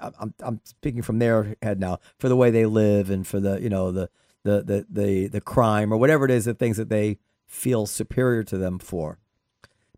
I'm 0.00 0.34
I'm, 0.42 0.60
speaking 0.64 1.02
from 1.02 1.18
their 1.18 1.56
head 1.60 1.80
now 1.80 1.98
for 2.18 2.28
the 2.28 2.36
way 2.36 2.50
they 2.50 2.66
live 2.66 3.10
and 3.10 3.26
for 3.26 3.40
the 3.40 3.60
you 3.60 3.68
know 3.68 3.90
the 3.90 4.10
the 4.44 4.62
the 4.62 4.86
the 4.88 5.26
the 5.28 5.40
crime 5.40 5.92
or 5.92 5.96
whatever 5.96 6.24
it 6.24 6.30
is, 6.30 6.44
the 6.44 6.54
things 6.54 6.76
that 6.76 6.88
they 6.88 7.18
feel 7.46 7.86
superior 7.86 8.44
to 8.44 8.58
them 8.58 8.78
for. 8.78 9.18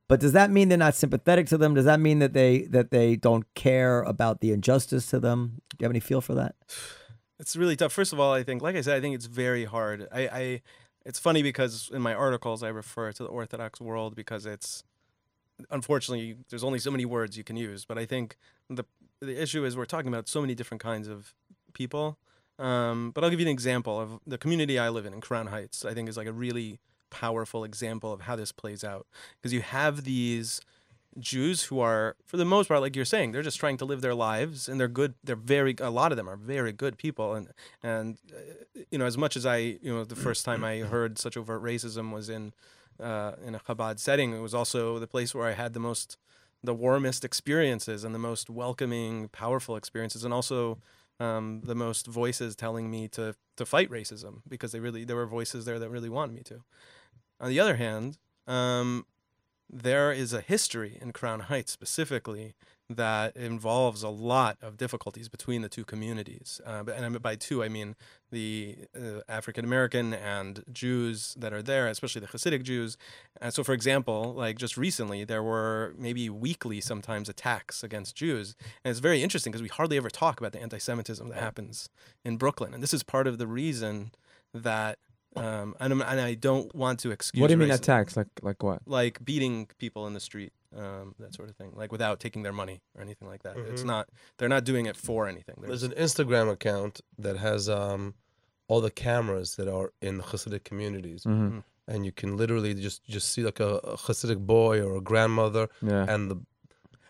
But 0.09 0.19
does 0.19 0.33
that 0.33 0.51
mean 0.51 0.69
they're 0.69 0.79
not 0.79 0.97
sympathetic 0.97 1.47
to 1.49 1.59
them? 1.59 1.75
Does 1.75 1.85
that 1.85 2.01
mean 2.01 2.19
that 2.19 2.33
they 2.33 2.63
that 2.63 2.91
they 2.91 3.15
don't 3.15 3.53
care 3.55 4.03
about 4.03 4.41
the 4.41 4.53
injustice 4.53 5.07
to 5.11 5.21
them? 5.21 5.61
Do 5.71 5.77
you 5.79 5.85
have 5.85 5.93
any 5.93 6.01
feel 6.01 6.21
for 6.21 6.35
that? 6.35 6.57
It's 7.39 7.57
really 7.57 7.77
tough. 7.77 7.93
First 7.93 8.13
of 8.13 8.21
all, 8.21 8.33
I 8.33 8.43
think, 8.43 8.61
like 8.61 8.77
I 8.77 8.81
said, 8.81 8.97
I 8.97 9.01
think 9.01 9.15
it's 9.15 9.27
very 9.27 9.65
hard. 9.65 10.09
I, 10.13 10.21
I 10.29 10.63
it's 11.07 11.19
funny 11.19 11.43
because 11.43 11.91
in 11.93 12.03
my 12.03 12.13
articles 12.13 12.63
I 12.63 12.69
refer 12.69 13.13
to 13.13 13.23
the 13.23 13.29
Orthodox 13.29 13.81
world 13.81 14.15
because 14.17 14.47
it's 14.47 14.83
unfortunately 15.71 16.37
there's 16.49 16.65
only 16.65 16.79
so 16.79 16.91
many 16.91 17.05
words 17.05 17.37
you 17.37 17.45
can 17.45 17.57
use. 17.57 17.85
But 17.85 17.99
I 17.99 18.05
think 18.05 18.37
the 18.69 18.85
the 19.21 19.41
issue 19.41 19.65
is 19.65 19.77
we're 19.77 19.85
talking 19.85 20.09
about 20.09 20.29
so 20.29 20.41
many 20.41 20.55
different 20.55 20.83
kinds 20.83 21.09
of 21.09 21.35
people. 21.73 22.19
Um, 22.59 23.11
but 23.15 23.25
I'll 23.25 23.31
give 23.31 23.41
you 23.41 23.47
an 23.47 23.53
example 23.53 23.99
of 23.99 24.21
the 24.27 24.39
community 24.39 24.79
I 24.79 24.91
live 24.91 25.07
in 25.07 25.15
in 25.15 25.21
Crown 25.21 25.47
Heights. 25.49 25.85
I 25.85 25.95
think 25.95 26.09
is 26.09 26.17
like 26.17 26.27
a 26.27 26.33
really 26.33 26.79
powerful 27.11 27.65
example 27.65 28.13
of 28.13 28.23
how 28.23 28.37
this 28.37 28.53
plays 28.53 28.85
out 28.85 29.07
because 29.37 29.53
you 29.53 29.63
have 29.63 30.05
these 30.05 30.61
Jews 31.19 31.65
who 31.65 31.81
are, 31.81 32.17
for 32.25 32.37
the 32.37 32.45
most 32.45 32.69
part, 32.69 32.81
like 32.81 32.95
you're 32.95 33.05
saying, 33.05 33.33
they're 33.33 33.43
just 33.43 33.59
trying 33.59 33.77
to 33.79 33.85
live 33.85 34.01
their 34.01 34.15
lives, 34.15 34.69
and 34.69 34.79
they're 34.79 34.89
good. 34.89 35.15
They're 35.25 35.35
very. 35.35 35.75
A 35.81 35.91
lot 35.91 36.13
of 36.13 36.17
them 36.17 36.29
are 36.29 36.37
very 36.37 36.73
good 36.73 36.99
people, 36.99 37.35
and 37.35 37.49
and 37.83 38.19
uh, 38.33 38.83
you 38.91 38.99
know, 38.99 39.07
as 39.07 39.19
much 39.19 39.37
as 39.37 39.45
I, 39.45 39.57
you 39.57 39.93
know, 39.93 40.05
the 40.05 40.15
first 40.17 40.45
time 40.45 40.63
I 40.63 40.79
heard 40.79 41.19
such 41.19 41.37
overt 41.37 41.63
racism 41.63 42.13
was 42.13 42.29
in 42.29 42.53
uh, 43.01 43.33
in 43.45 43.55
a 43.55 43.59
Chabad 43.61 43.99
setting. 43.99 44.33
It 44.35 44.41
was 44.41 44.55
also 44.55 44.99
the 44.99 45.07
place 45.07 45.35
where 45.35 45.47
I 45.47 45.53
had 45.53 45.73
the 45.73 45.81
most, 45.81 46.17
the 46.63 46.75
warmest 46.75 47.25
experiences 47.25 48.05
and 48.05 48.15
the 48.15 48.19
most 48.19 48.51
welcoming, 48.51 49.29
powerful 49.29 49.77
experiences, 49.77 50.25
and 50.25 50.35
also 50.35 50.79
um, 51.19 51.63
the 51.65 51.75
most 51.75 52.07
voices 52.07 52.57
telling 52.57 52.91
me 52.91 53.09
to 53.09 53.35
to 53.57 53.67
fight 53.67 53.91
racism 53.91 54.41
because 54.49 54.73
they 54.73 54.81
really 54.81 55.05
there 55.05 55.17
were 55.17 55.27
voices 55.27 55.65
there 55.65 55.79
that 55.79 55.91
really 55.91 56.09
wanted 56.09 56.35
me 56.35 56.43
to. 56.45 56.63
On 57.41 57.49
the 57.49 57.61
other 57.61 57.77
hand, 57.77 58.19
um, 58.47 59.07
there 59.69 60.13
is 60.13 60.33
a 60.33 60.41
history 60.41 60.99
in 61.01 61.13
Crown 61.13 61.41
Heights 61.41 61.73
specifically 61.73 62.55
that 62.91 63.37
involves 63.37 64.03
a 64.03 64.09
lot 64.09 64.59
of 64.61 64.77
difficulties 64.77 65.29
between 65.29 65.63
the 65.63 65.69
two 65.69 65.85
communities. 65.85 66.61
Uh, 66.67 66.83
but- 66.83 66.97
and 66.97 67.23
by 67.23 67.37
two, 67.37 67.63
I 67.63 67.69
mean 67.69 67.95
the 68.33 68.77
uh, 68.97 69.21
African 69.29 69.65
American 69.65 70.13
and 70.13 70.65
Jews 70.73 71.35
that 71.39 71.53
are 71.53 71.63
there, 71.63 71.87
especially 71.87 72.21
the 72.21 72.27
Hasidic 72.27 72.65
Jews. 72.65 72.97
Uh, 73.41 73.51
so, 73.51 73.63
for 73.63 73.73
example, 73.73 74.35
like 74.35 74.59
just 74.59 74.77
recently, 74.77 75.25
there 75.25 75.43
were 75.43 75.95
maybe 75.97 76.29
weekly 76.29 76.81
sometimes 76.81 77.29
attacks 77.29 77.85
against 77.85 78.17
Jews. 78.17 78.57
And 78.85 78.91
it's 78.91 79.01
very 79.01 79.23
interesting 79.23 79.53
because 79.53 79.63
we 79.63 79.69
hardly 79.69 79.97
ever 79.97 80.11
talk 80.11 80.41
about 80.41 80.53
the 80.53 80.61
anti 80.61 80.79
Semitism 80.79 81.29
that 81.29 81.39
happens 81.39 81.89
in 82.25 82.37
Brooklyn. 82.37 82.75
And 82.75 82.83
this 82.83 82.93
is 82.93 83.03
part 83.05 83.27
of 83.27 83.39
the 83.39 83.47
reason 83.47 84.11
that. 84.53 84.99
Um, 85.37 85.75
and, 85.81 85.93
I'm- 85.93 86.03
and 86.03 86.21
I 86.21 86.35
don't 86.35 86.75
want 86.75 86.99
to 87.01 87.11
excuse. 87.13 87.41
What 87.41 87.49
do 87.49 87.53
you 87.55 87.59
mean 87.59 87.69
racism 87.69 87.75
attacks? 87.83 88.17
Like 88.17 88.29
like 88.43 88.63
what? 88.63 88.81
like 88.87 89.25
beating 89.25 89.69
people 89.79 90.07
in 90.09 90.15
the 90.15 90.21
street, 90.21 90.53
um, 90.77 91.15
that 91.21 91.35
sort 91.35 91.49
of 91.49 91.57
thing, 91.57 91.73
like 91.77 91.93
without 91.93 92.19
taking 92.21 92.43
their 92.43 92.53
money 92.53 92.81
or 92.97 93.01
anything 93.03 93.29
like 93.29 93.43
that. 93.45 93.57
It's 93.57 93.83
Mhm. 93.83 93.87
not. 93.87 94.09
They're 94.39 94.49
not 94.49 94.65
doing 94.65 94.87
it 94.87 94.97
for 94.97 95.29
anything. 95.29 95.57
There's 95.61 95.83
There's, 95.83 95.93
an 95.93 96.27
Instagram 96.27 96.51
account 96.51 97.01
that 97.19 97.37
has 97.37 97.69
um, 97.69 98.15
all 98.67 98.81
the 98.81 98.91
cameras 98.91 99.55
that 99.57 99.69
are 99.69 99.93
in 100.03 100.17
the 100.19 100.25
Hasidic 100.25 100.65
communities, 100.65 101.23
Mm-hmm. 101.25 101.59
and 101.87 102.05
you 102.05 102.13
can 102.13 102.37
literally 102.37 102.75
just 102.75 103.05
just 103.05 103.31
see 103.33 103.43
like 103.45 103.61
a, 103.61 103.77
a 103.95 103.97
Hasidic 103.97 104.39
boy 104.45 104.81
or 104.83 104.97
a 104.97 105.01
grandmother, 105.01 105.69
Yeah. 105.81 106.07
and 106.13 106.31
the, 106.31 106.37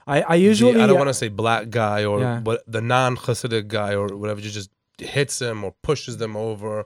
I 0.07 0.23
I 0.23 0.37
the- 0.37 0.43
usually 0.51 0.79
I 0.83 0.87
don't 0.87 0.99
want 0.99 1.09
to 1.09 1.14
say 1.14 1.29
black 1.29 1.71
guy 1.71 2.05
or 2.05 2.21
Yeah. 2.21 2.41
but 2.41 2.62
the 2.66 2.83
non-Hasidic 2.83 3.68
guy 3.68 3.95
or 3.95 4.09
whatever 4.16 4.41
just 4.43 4.71
hits 4.99 5.39
them 5.39 5.64
or 5.64 5.73
pushes 5.83 6.18
them 6.18 6.37
over, 6.37 6.85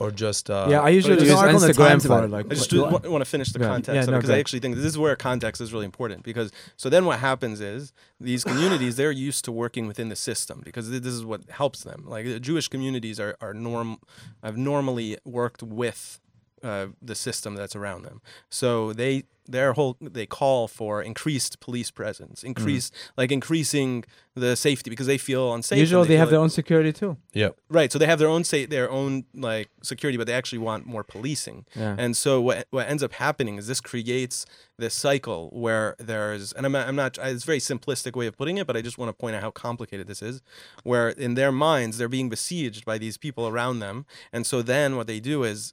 or 0.00 0.10
just 0.10 0.48
uh, 0.50 0.66
yeah 0.70 0.80
I 0.80 0.90
usually 0.90 1.16
there's 1.16 1.28
use 1.28 1.38
an 1.38 1.44
article 1.48 1.62
in 1.64 1.66
the 1.68 1.72
Instagram 1.74 2.06
for 2.06 2.24
it. 2.24 2.30
like. 2.30 2.46
I 2.46 2.54
just 2.54 2.70
Go 2.70 2.88
want, 2.88 3.10
want 3.10 3.22
to 3.24 3.30
finish 3.30 3.52
the 3.52 3.58
Yeah. 3.60 3.66
context 3.68 3.94
Yeah, 3.94 4.04
no, 4.12 4.18
because 4.18 4.30
I 4.30 4.38
actually 4.38 4.60
think 4.60 4.76
this 4.76 4.84
is 4.84 4.96
where 4.98 5.16
context 5.16 5.60
is 5.60 5.72
really 5.72 5.84
important. 5.86 6.22
Because 6.22 6.52
so 6.76 6.88
then 6.88 7.04
what 7.04 7.18
happens 7.18 7.60
is 7.60 7.92
these 8.20 8.44
communities 8.44 8.96
they're 8.96 9.10
used 9.10 9.44
to 9.46 9.52
working 9.52 9.86
within 9.86 10.08
the 10.08 10.16
system 10.16 10.62
because 10.64 10.88
this 10.90 11.04
is 11.12 11.24
what 11.24 11.48
helps 11.50 11.82
them. 11.82 12.04
Like 12.06 12.24
the 12.26 12.40
Jewish 12.40 12.68
communities 12.68 13.18
are 13.18 13.36
are 13.40 13.54
norm 13.54 13.98
have 14.42 14.56
normally 14.56 15.18
worked 15.24 15.62
with 15.62 16.20
uh, 16.62 16.86
the 17.00 17.14
system 17.14 17.54
that's 17.54 17.76
around 17.76 18.02
them. 18.02 18.20
So 18.50 18.92
they 18.92 19.24
their 19.50 19.72
whole 19.72 19.96
they 20.00 20.26
call 20.26 20.68
for 20.68 21.02
increased 21.02 21.58
police 21.60 21.90
presence, 21.90 22.44
increased 22.44 22.94
like 23.16 23.32
increasing 23.32 24.04
the 24.34 24.54
safety 24.54 24.90
because 24.90 25.06
they 25.06 25.16
feel 25.16 25.54
unsafe. 25.54 25.78
Usually 25.78 26.02
they 26.02 26.08
feel 26.14 26.18
have 26.18 26.28
like- 26.28 26.32
their 26.32 26.40
own 26.40 26.50
security 26.50 26.92
too. 26.92 27.16
yeah. 27.32 27.48
right. 27.70 27.90
So 27.90 27.98
they 27.98 28.04
have 28.06 28.18
their 28.18 28.28
own 28.28 28.44
say 28.44 28.66
their 28.66 28.90
own 28.90 29.24
like 29.34 29.70
security, 29.82 30.18
but 30.18 30.26
they 30.26 30.34
actually 30.34 30.58
want 30.58 30.84
more 30.86 31.02
policing. 31.02 31.64
Yeah. 31.74 31.96
And 31.98 32.14
so 32.16 32.40
what 32.42 32.66
what 32.70 32.88
ends 32.88 33.02
up 33.02 33.14
happening 33.14 33.56
is 33.56 33.66
this 33.66 33.80
creates 33.80 34.44
this 34.76 34.94
cycle 34.94 35.48
where 35.52 35.96
there's 35.98 36.52
and 36.52 36.66
I'm 36.66 36.72
not, 36.72 36.86
I'm 36.86 36.96
not 36.96 37.18
it's 37.18 37.42
a 37.44 37.46
very 37.46 37.58
simplistic 37.58 38.14
way 38.14 38.26
of 38.26 38.36
putting 38.36 38.58
it, 38.58 38.66
but 38.66 38.76
I 38.76 38.82
just 38.82 38.98
want 38.98 39.08
to 39.08 39.14
point 39.14 39.34
out 39.34 39.42
how 39.42 39.50
complicated 39.50 40.06
this 40.06 40.20
is. 40.20 40.42
Where 40.84 41.08
in 41.08 41.34
their 41.34 41.52
minds 41.52 41.96
they're 41.96 42.08
being 42.08 42.28
besieged 42.28 42.84
by 42.84 42.98
these 42.98 43.16
people 43.16 43.48
around 43.48 43.80
them, 43.80 44.04
and 44.30 44.46
so 44.46 44.60
then 44.60 44.96
what 44.96 45.06
they 45.06 45.20
do 45.20 45.42
is 45.42 45.72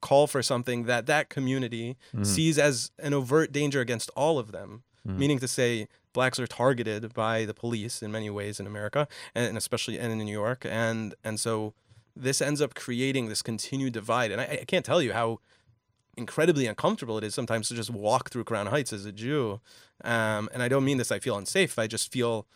call 0.00 0.26
for 0.26 0.42
something 0.42 0.84
that 0.84 1.06
that 1.06 1.28
community 1.28 1.96
sees 2.22 2.58
as 2.58 2.90
an 2.98 3.14
overt 3.14 3.52
danger 3.52 3.80
against 3.80 4.10
all 4.16 4.38
of 4.38 4.52
them, 4.52 4.82
meaning 5.04 5.38
to 5.38 5.48
say 5.48 5.88
blacks 6.12 6.38
are 6.40 6.46
targeted 6.46 7.12
by 7.14 7.44
the 7.44 7.54
police 7.54 8.02
in 8.02 8.10
many 8.10 8.30
ways 8.30 8.58
in 8.58 8.66
America 8.66 9.06
and 9.34 9.56
especially 9.56 9.98
and 9.98 10.10
in 10.12 10.18
New 10.18 10.32
York 10.32 10.64
and 10.68 11.14
and 11.22 11.38
so 11.38 11.74
this 12.16 12.40
ends 12.40 12.60
up 12.62 12.74
creating 12.74 13.28
this 13.28 13.42
continued 13.42 13.92
divide 13.92 14.30
and 14.32 14.40
I, 14.40 14.60
I 14.62 14.64
can't 14.66 14.84
tell 14.84 15.02
you 15.02 15.12
how 15.12 15.38
incredibly 16.16 16.66
uncomfortable 16.66 17.18
it 17.18 17.24
is 17.24 17.34
sometimes 17.34 17.68
to 17.68 17.74
just 17.74 17.90
walk 17.90 18.30
through 18.30 18.44
Crown 18.44 18.66
Heights 18.68 18.92
as 18.92 19.04
a 19.04 19.12
Jew 19.12 19.60
um, 20.02 20.48
and 20.52 20.62
I 20.62 20.68
don't 20.68 20.84
mean 20.84 20.96
this 20.96 21.12
I 21.12 21.18
feel 21.18 21.36
unsafe 21.36 21.78
I 21.78 21.86
just 21.86 22.10
feel 22.10 22.46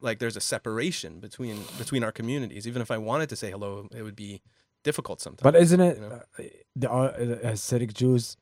like 0.00 0.18
there's 0.18 0.36
a 0.36 0.40
separation 0.40 1.20
between 1.20 1.64
between 1.78 2.02
our 2.04 2.12
communities. 2.12 2.66
Even 2.66 2.82
if 2.82 2.90
I 2.90 2.98
wanted 2.98 3.28
to 3.30 3.36
say 3.36 3.50
hello 3.50 3.88
it 3.94 4.02
would 4.02 4.16
be 4.16 4.42
difficult 4.82 5.20
sometimes 5.20 5.42
But 5.42 5.56
isn't 5.56 5.80
it 5.80 5.96
you 5.98 6.02
know? 6.08 6.20
uh, 6.38 6.42
the 6.76 6.90
uh, 6.90 6.94
uh, 6.96 7.50
Hasidic 7.52 7.92
Jews 7.94 8.36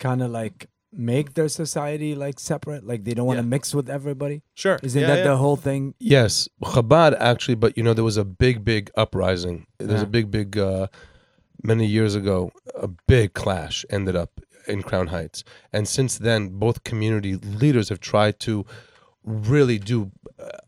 kind 0.00 0.22
of 0.22 0.30
like 0.30 0.68
make 0.92 1.34
their 1.34 1.48
society 1.48 2.14
like 2.14 2.38
separate? 2.38 2.86
Like 2.86 3.04
they 3.04 3.14
don't 3.14 3.26
want 3.26 3.38
to 3.38 3.42
Yeah. 3.44 3.48
mix 3.56 3.74
with 3.74 3.88
everybody? 3.90 4.42
sure 4.54 4.78
Isn't 4.82 5.00
Yeah, 5.02 5.08
that 5.08 5.18
yeah. 5.18 5.24
the 5.30 5.36
whole 5.36 5.56
thing? 5.56 5.94
Yes, 5.98 6.48
Chabad 6.62 7.16
actually, 7.18 7.56
but 7.56 7.76
you 7.76 7.82
know 7.82 7.94
there 7.94 8.04
was 8.04 8.16
a 8.16 8.24
big, 8.24 8.64
big 8.64 8.90
uprising. 8.96 9.66
There's 9.78 10.00
Yeah. 10.02 10.10
a 10.10 10.10
big, 10.18 10.30
big 10.30 10.56
uh, 10.58 10.86
many 11.62 11.86
years 11.86 12.14
ago. 12.14 12.50
A 12.74 12.88
big 13.08 13.34
clash 13.34 13.84
ended 13.90 14.16
up 14.16 14.40
in 14.66 14.82
Crown 14.82 15.08
Heights, 15.08 15.44
and 15.72 15.86
since 15.86 16.16
then, 16.18 16.40
both 16.64 16.84
community 16.84 17.34
leaders 17.36 17.88
have 17.90 18.00
tried 18.00 18.38
to 18.40 18.64
really 19.24 19.78
do 19.78 20.10
uh, 20.38 20.58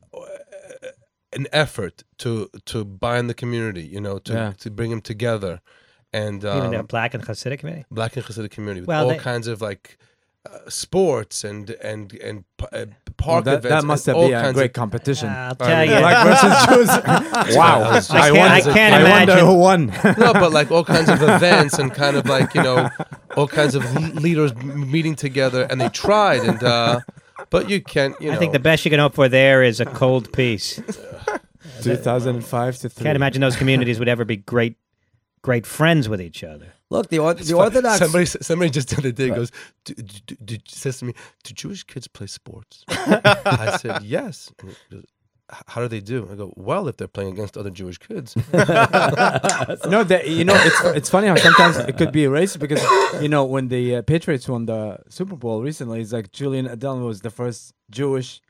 an 1.41 1.47
effort 1.53 1.97
to 2.23 2.31
to 2.71 2.85
bind 2.85 3.25
the 3.31 3.35
community, 3.43 3.85
you 3.95 4.01
know, 4.01 4.17
to 4.29 4.33
Yeah. 4.33 4.53
to 4.63 4.71
bring 4.71 4.91
them 4.91 5.01
together, 5.13 5.55
and 6.13 6.37
Even 6.45 6.71
the 6.71 6.81
um, 6.81 6.87
black 6.87 7.15
and 7.15 7.23
Hasidic 7.29 7.59
community. 7.61 7.85
black 7.91 8.17
and 8.17 8.25
Hasidic 8.27 8.51
community 8.57 8.81
with 8.83 8.89
Well, 8.89 9.05
all 9.05 9.09
they- 9.11 9.19
kinds 9.33 9.47
of 9.53 9.61
like 9.61 9.85
uh, 10.47 10.59
sports 10.69 11.37
and 11.51 11.71
and 11.91 12.03
and 12.29 12.37
p- 12.59 12.67
uh, 12.73 12.87
Well, 12.87 12.87
park 13.17 13.45
that, 13.47 13.59
events. 13.59 13.75
that 13.83 13.85
must 13.93 14.07
have 14.07 14.15
been 14.17 14.33
a 14.33 14.53
great 14.53 14.67
of, 14.77 14.81
competition. 14.83 15.29
I'll 15.29 15.57
tell 15.57 15.81
mean, 15.81 15.91
you. 15.91 15.99
Black 15.99 16.19
versus 16.29 16.57
Jews. 16.69 17.57
wow. 17.57 17.83
I 17.91 17.93
was- 17.97 18.11
I 18.11 18.31
can't- 18.31 18.53
I 18.53 18.61
can't 18.79 18.95
I 18.95 19.03
wonder 19.11 19.33
imagine. 19.33 19.47
who 19.49 19.55
won. 19.69 19.81
no, 20.25 20.33
but 20.43 20.53
like 20.59 20.69
all 20.71 20.85
kinds 20.85 21.09
of 21.15 21.21
events 21.23 21.75
and 21.81 21.89
kind 22.03 22.17
of 22.17 22.25
like 22.37 22.55
you 22.55 22.63
know, 22.63 22.89
all 23.37 23.49
kinds 23.49 23.75
of 23.75 23.83
leaders 24.27 24.55
meeting 24.95 25.17
together, 25.17 25.63
and 25.69 25.81
they 25.81 25.89
tried, 26.07 26.43
and 26.51 26.63
uh, 26.63 27.01
but 27.51 27.69
you 27.71 27.83
can't. 27.83 28.15
You 28.21 28.29
know, 28.31 28.37
I 28.37 28.39
think 28.39 28.53
the 28.53 28.59
best 28.59 28.85
you 28.85 28.91
can 28.91 29.01
hope 29.01 29.15
for 29.15 29.29
there 29.29 29.63
is 29.63 29.81
a 29.81 29.87
cold 29.87 30.33
peace. 30.33 30.81
2005 31.83 32.79
to 32.79 32.89
3. 32.89 33.03
Can't 33.05 33.17
imagine 33.17 33.41
those 33.41 33.57
communities 33.57 33.99
would 33.99 34.09
ever 34.09 34.25
be 34.25 34.37
great, 34.37 34.77
great 35.43 35.67
friends 35.67 36.09
with 36.09 36.21
each 36.21 36.43
other. 36.43 36.73
Look, 36.89 37.09
the, 37.09 37.19
or- 37.19 37.35
the 37.35 37.55
Orthodox. 37.55 37.99
Somebody, 37.99 38.27
somebody 38.27 38.71
just 38.71 38.91
the 38.91 38.99
other 38.99 39.11
day 39.13 39.29
goes, 39.31 39.51
do, 39.85 39.95
do, 39.95 40.37
do, 40.37 40.57
says 40.69 40.99
to 41.01 41.05
me, 41.07 41.15
"Do 41.43 41.53
Jewish 41.53 41.83
kids 41.83 42.07
play 42.07 42.29
sports?" 42.29 42.85
I 42.89 43.77
said, 43.81 44.03
"Yes." 44.05 44.53
Goes, 44.57 44.77
"H- 44.93 45.05
How 45.49 45.81
do 45.81 45.89
they 45.89 46.01
do? 46.01 46.29
I 46.31 46.35
go, 46.35 46.53
"Well, 46.57 46.89
if 46.89 46.97
they're 46.97 47.07
playing 47.07 47.33
against 47.33 47.57
other 47.57 47.71
Jewish 47.71 47.99
kids." 47.99 48.35
No, 49.89 50.03
that 50.05 50.25
you 50.29 50.45
know, 50.45 50.55
it's 50.57 50.85
it's 50.97 51.09
funny 51.11 51.29
how 51.29 51.37
sometimes 51.37 51.77
it 51.77 51.97
could 51.97 52.11
be 52.13 52.25
racist 52.25 52.59
because 52.59 52.83
you 53.23 53.29
know 53.29 53.45
when 53.45 53.69
the 53.69 53.97
uh, 53.97 54.03
Patriots 54.03 54.49
won 54.49 54.67
the 54.67 54.99
Super 55.09 55.37
Bowl 55.37 55.63
recently, 55.63 56.01
it's 56.01 56.13
like 56.13 56.33
Julian 56.33 56.67
Edelman 56.67 57.07
was 57.07 57.21
the 57.21 57.31
first 57.31 57.75
Jewish 57.91 58.41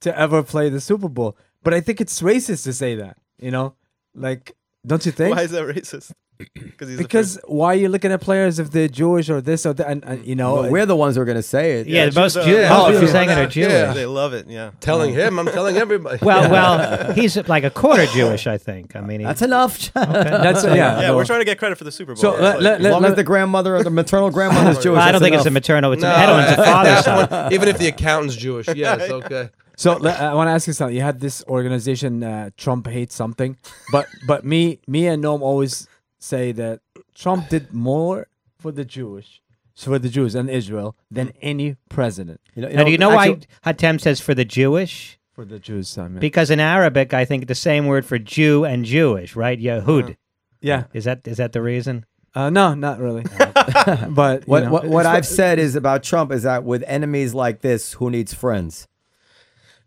to 0.00 0.16
ever 0.18 0.42
play 0.42 0.68
the 0.68 0.80
Super 0.80 1.08
Bowl. 1.08 1.36
But 1.62 1.74
I 1.74 1.80
think 1.80 2.00
it's 2.00 2.20
racist 2.22 2.64
to 2.64 2.72
say 2.72 2.94
that. 2.96 3.16
You 3.38 3.50
know, 3.50 3.74
like 4.14 4.54
don't 4.86 5.04
you 5.06 5.12
think? 5.12 5.34
Why 5.36 5.42
is 5.42 5.50
that 5.52 5.64
racist? 5.64 6.12
Because 6.54 6.88
he's 6.88 6.98
because 6.98 7.38
why 7.46 7.68
are 7.68 7.74
you 7.76 7.88
looking 7.88 8.10
at 8.10 8.20
players 8.20 8.58
if 8.58 8.72
they're 8.72 8.88
Jewish 8.88 9.30
or 9.30 9.40
this 9.40 9.64
or 9.64 9.72
that? 9.74 9.86
And, 9.88 10.04
and 10.04 10.26
you 10.26 10.34
know, 10.34 10.54
Well, 10.54 10.70
we're 10.72 10.84
the 10.84 10.96
ones 10.96 11.14
who 11.14 11.22
are 11.22 11.24
going 11.24 11.36
to 11.36 11.42
say 11.44 11.78
it. 11.78 11.86
Yeah, 11.86 12.06
Jews 12.06 12.16
most 12.16 12.36
are- 12.36 12.42
Jews, 12.44 12.56
Yeah, 12.56 12.68
most 12.70 12.86
yeah. 12.88 12.92
people 12.98 13.08
saying 13.12 13.30
it 13.30 13.38
are 13.38 13.42
Yeah. 13.42 13.46
Jewish. 13.46 13.70
Yeah. 13.72 13.92
they 13.92 14.06
love 14.06 14.32
it. 14.32 14.48
Yeah. 14.48 14.70
telling 14.80 15.14
him, 15.14 15.38
I'm 15.38 15.46
telling 15.46 15.76
everybody. 15.76 16.18
Well, 16.20 16.50
well, 16.50 17.12
he's 17.12 17.36
like 17.46 17.62
a 17.62 17.70
quarter 17.70 18.06
Jewish, 18.06 18.48
I 18.48 18.58
think. 18.58 18.96
I 18.96 19.00
mean, 19.00 19.20
he, 19.20 19.26
That's 19.26 19.42
enough. 19.42 19.92
that's 19.94 20.64
yeah. 20.64 20.74
Yeah, 20.74 21.00
no. 21.02 21.16
we're 21.16 21.24
trying 21.24 21.38
to 21.38 21.44
get 21.44 21.56
credit 21.60 21.78
for 21.78 21.84
the 21.84 21.92
Super 21.92 22.14
Bowl. 22.14 22.20
So 22.20 22.30
let- 22.32 22.40
like- 22.40 22.60
let- 22.62 22.74
as 22.78 22.82
let- 22.82 22.92
long 22.94 23.02
let- 23.02 23.10
as 23.12 23.16
the 23.16 23.24
grandmother 23.24 23.76
or 23.76 23.84
the 23.84 23.90
maternal 23.90 24.30
grandmother 24.32 24.70
is 24.70 24.78
Jewish. 24.82 24.96
Well, 24.96 25.02
I 25.08 25.12
don't 25.12 25.20
that's 25.22 25.30
think 25.30 25.36
it's 25.36 25.46
a 25.46 25.50
maternal. 25.52 25.92
It's 25.92 26.02
No, 26.02 26.10
a 26.10 26.14
Edelman's 26.14 26.46
a 26.48 26.50
at 26.50 26.56
that 26.56 27.04
father's 27.04 27.28
son. 27.30 27.52
even 27.52 27.68
if 27.68 27.78
the 27.78 27.86
accountant's 27.86 28.34
Jewish, 28.34 28.66
yes, 28.74 29.08
okay. 29.08 29.50
So 29.76 29.92
I 30.06 30.34
want 30.34 30.48
to 30.48 30.52
ask 30.52 30.66
you 30.66 30.72
something. 30.72 30.94
You 30.96 31.02
had 31.02 31.20
this 31.20 31.44
organization, 31.48 32.22
uh, 32.22 32.50
Trump 32.56 32.86
hates 32.86 33.14
something, 33.14 33.56
but 33.92 34.06
but 34.26 34.44
me 34.44 34.80
me 34.86 35.06
and 35.06 35.22
Noam 35.22 35.40
always 35.40 35.88
say 36.18 36.52
that 36.52 36.80
Trump 37.14 37.48
did 37.48 37.72
more 37.72 38.26
for 38.58 38.72
the 38.72 38.84
Jewish, 38.84 39.42
for 39.76 39.98
the 39.98 40.08
Jews 40.08 40.34
and 40.34 40.48
Israel 40.48 40.96
than 41.10 41.32
any 41.42 41.76
president 41.88 42.40
You 42.54 42.62
know, 42.62 42.68
you 42.68 42.76
Now, 42.76 42.84
do 42.84 42.90
you 42.92 42.98
know 42.98 43.10
actually- 43.18 43.46
why 43.62 43.72
Hatem 43.72 44.00
says 44.00 44.20
for 44.20 44.34
the 44.34 44.44
Jewish? 44.44 45.18
for 45.34 45.44
the 45.44 45.58
Jews. 45.58 45.98
I 45.98 46.06
mean, 46.06 46.20
Because 46.20 46.48
in 46.48 46.60
Arabic, 46.60 47.12
I 47.12 47.24
think 47.24 47.48
the 47.48 47.56
same 47.56 47.86
word 47.86 48.06
for 48.06 48.18
Jew 48.20 48.64
and 48.64 48.84
Jewish, 48.84 49.34
right? 49.34 49.58
Yehud. 49.60 50.16
yeah, 50.60 50.84
Is 50.92 51.04
that 51.04 51.26
is 51.26 51.38
that 51.38 51.52
the 51.52 51.60
reason? 51.60 52.06
uh, 52.36 52.50
no, 52.50 52.74
not 52.74 53.00
really. 53.00 53.24
but 54.10 54.46
What 54.46 54.64
know, 54.64 54.70
what, 54.70 54.84
what 54.86 55.06
I've 55.06 55.26
said 55.26 55.58
is 55.58 55.74
about 55.74 56.02
Trump 56.04 56.30
is 56.32 56.44
that 56.44 56.62
with 56.64 56.84
enemies 56.86 57.34
like 57.34 57.60
this, 57.62 57.94
who 57.94 58.10
needs 58.10 58.32
friends? 58.32 58.86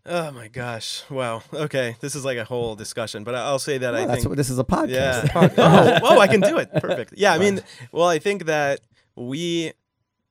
Oh 0.08 0.30
my 0.32 0.48
gosh! 0.48 1.02
Wow. 1.10 1.42
Okay, 1.52 1.96
this 2.00 2.14
is 2.14 2.24
like 2.24 2.38
a 2.38 2.44
whole 2.44 2.74
discussion, 2.74 3.24
but 3.24 3.34
I'll 3.34 3.58
say 3.58 3.78
that 3.78 3.94
I 3.94 4.06
That's 4.06 4.20
think 4.20 4.28
what 4.28 4.36
this 4.36 4.50
is 4.50 4.58
a 4.58 4.64
podcast. 4.64 4.88
Yeah. 4.88 5.30
oh, 5.56 5.98
oh, 6.02 6.18
I 6.18 6.26
can 6.26 6.40
do 6.40 6.58
it. 6.58 6.72
Perfect. 6.74 7.14
Yeah, 7.16 7.32
I 7.32 7.38
mean, 7.38 7.60
well, 7.92 8.08
I 8.08 8.18
think 8.18 8.46
that 8.46 8.80
we 9.16 9.72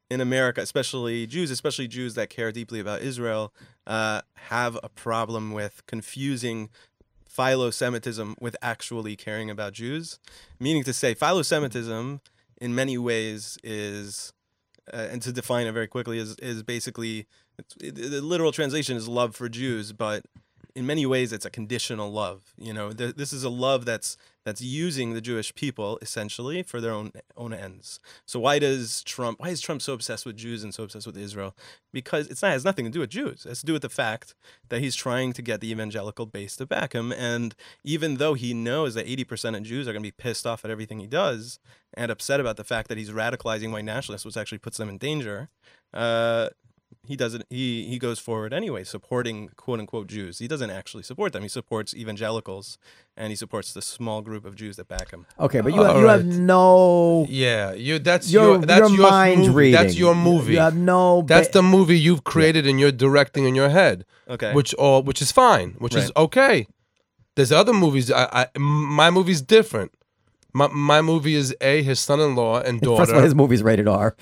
in 0.10 0.22
America, 0.22 0.62
especially 0.62 1.28
Jews, 1.28 1.52
especially 1.52 1.88
Jews 1.88 2.16
that 2.16 2.30
care 2.30 2.52
deeply 2.52 2.80
about 2.80 3.02
Israel, 3.02 3.54
uh, 3.86 4.22
have 4.36 4.78
a 4.84 4.90
problem 4.90 5.52
with 5.52 5.86
confusing 5.86 6.70
philo-Semitism 7.26 8.36
with 8.40 8.56
actually 8.62 9.16
caring 9.16 9.50
about 9.50 9.74
Jews. 9.74 10.20
Meaning 10.60 10.84
to 10.86 10.94
say, 10.94 11.14
philo-Semitism, 11.14 12.22
in 12.60 12.76
many 12.76 12.98
ways, 12.98 13.58
is 13.64 14.34
uh, 14.94 15.08
and 15.12 15.22
to 15.22 15.32
define 15.32 15.68
it 15.68 15.74
very 15.74 15.88
quickly, 15.88 16.18
is 16.18 16.36
is 16.36 16.64
basically 16.64 17.28
it, 17.82 17.96
the 17.96 18.22
literal 18.22 18.52
translation 18.52 18.98
is 18.98 19.08
love 19.08 19.36
for 19.36 19.50
Jews, 19.50 19.94
but 19.94 20.26
in 20.76 20.86
many 20.86 21.08
ways 21.08 21.34
it's 21.34 21.46
a 21.46 21.50
conditional 21.50 22.12
love. 22.12 22.54
You 22.56 22.72
know, 22.72 22.92
th- 22.92 23.16
this 23.16 23.34
is 23.34 23.44
a 23.44 23.50
love 23.50 23.86
that's 23.86 24.16
that's 24.46 24.62
using 24.62 25.14
the 25.14 25.22
Jewish 25.22 25.54
people 25.56 25.98
essentially 26.02 26.62
for 26.62 26.80
their 26.80 26.92
own 26.92 27.12
own 27.36 27.52
ends. 27.52 28.00
So 28.26 28.40
why 28.40 28.60
does 28.60 29.04
Trump? 29.04 29.40
Why 29.40 29.50
is 29.50 29.60
Trump 29.60 29.82
so 29.82 29.94
obsessed 29.94 30.26
with 30.26 30.38
Jews 30.38 30.64
and 30.64 30.74
so 30.74 30.84
obsessed 30.84 31.08
with 31.08 31.18
Israel? 31.18 31.56
Because 31.92 32.28
it's 32.28 32.44
not 32.44 32.50
it 32.50 32.52
has 32.52 32.64
nothing 32.64 32.86
to 32.86 32.92
do 32.92 33.00
with 33.00 33.10
Jews. 33.10 33.44
It 33.44 33.50
has 33.50 33.62
to 33.62 33.66
do 33.66 33.74
with 33.74 33.82
the 33.82 33.90
fact 33.90 34.36
that 34.70 34.80
he's 34.80 34.96
trying 34.96 35.34
to 35.34 35.42
get 35.42 35.62
the 35.62 35.72
evangelical 35.72 36.28
base 36.28 36.56
to 36.58 36.68
back 36.68 36.94
him. 36.94 37.12
And 37.12 37.56
even 37.84 38.18
though 38.18 38.36
he 38.36 38.54
knows 38.54 38.94
that 38.94 39.08
eighty 39.08 39.24
percent 39.24 39.56
of 39.56 39.64
Jews 39.64 39.88
are 39.88 39.94
going 39.94 40.04
to 40.04 40.08
be 40.08 40.12
pissed 40.12 40.46
off 40.46 40.64
at 40.64 40.70
everything 40.70 41.00
he 41.00 41.08
does 41.08 41.60
and 41.96 42.12
upset 42.12 42.40
about 42.40 42.58
the 42.58 42.64
fact 42.64 42.88
that 42.90 43.00
he's 43.00 43.10
radicalizing 43.10 43.72
white 43.72 43.86
nationalists, 43.86 44.26
which 44.26 44.38
actually 44.38 44.60
puts 44.60 44.78
them 44.78 44.90
in 44.90 45.00
danger. 45.00 45.50
Uh, 45.92 46.50
he 47.08 47.16
doesn't 47.16 47.44
he 47.50 47.86
he 47.88 47.98
goes 47.98 48.20
forward 48.20 48.54
anyway 48.54 48.84
supporting 48.84 49.50
quote 49.56 49.80
unquote 49.80 50.08
Jews. 50.08 50.40
He 50.40 50.48
doesn't 50.48 50.70
actually 50.70 51.04
support 51.04 51.34
them. 51.34 51.42
He 51.44 51.50
supports 51.50 51.94
evangelicals 51.96 52.78
and 53.16 53.30
he 53.32 53.36
supports 53.36 53.74
the 53.74 53.82
small 53.82 54.22
group 54.22 54.46
of 54.46 54.56
Jews 54.56 54.76
that 54.76 54.88
back 54.88 55.12
him. 55.12 55.26
Okay, 55.40 55.62
but 55.62 55.72
uh, 55.74 55.76
you 55.76 55.82
have, 55.84 55.98
you 55.98 56.06
have 56.08 56.26
no 56.26 57.26
Yeah, 57.30 57.74
you. 57.74 58.00
That's 58.00 58.32
your 58.32 58.44
your. 58.58 58.58
That's 58.60 58.90
your 58.90 59.00
your 59.00 59.10
mind 59.12 59.40
movie. 59.42 59.54
reading. 59.54 59.74
That's 59.82 59.96
your 59.98 60.16
movie. 60.16 60.54
You 60.54 60.60
have 60.60 60.76
no. 60.76 61.24
That's 61.24 61.50
the 61.50 61.64
movie 61.64 61.98
you've 62.00 62.24
created 62.24 62.68
and 62.68 62.80
you're 62.80 62.92
directing 62.92 63.46
in 63.46 63.56
your 63.56 63.70
head, 63.70 64.06
Okay. 64.30 64.54
which 64.54 64.74
all 64.76 65.02
which 65.04 65.22
is 65.22 65.32
fine, 65.32 65.76
which 65.80 65.96
is 65.96 66.12
okay. 66.16 66.68
There's 67.36 67.52
other 67.52 67.74
movies. 67.74 68.12
I, 68.12 68.48
I 68.56 68.60
my 68.60 69.10
movie's 69.12 69.42
different. 69.42 69.92
My 70.58 70.68
my 70.70 71.02
movie 71.04 71.36
is 71.36 71.56
a 71.62 71.84
his 71.84 72.00
son-in-law 72.00 72.62
and 72.62 72.82
daughter. 72.82 73.02
First 73.02 73.12
of 73.12 73.18
all, 73.18 73.24
his 73.24 73.36
movie's 73.36 73.62
rated 73.62 73.88
R. 73.88 74.16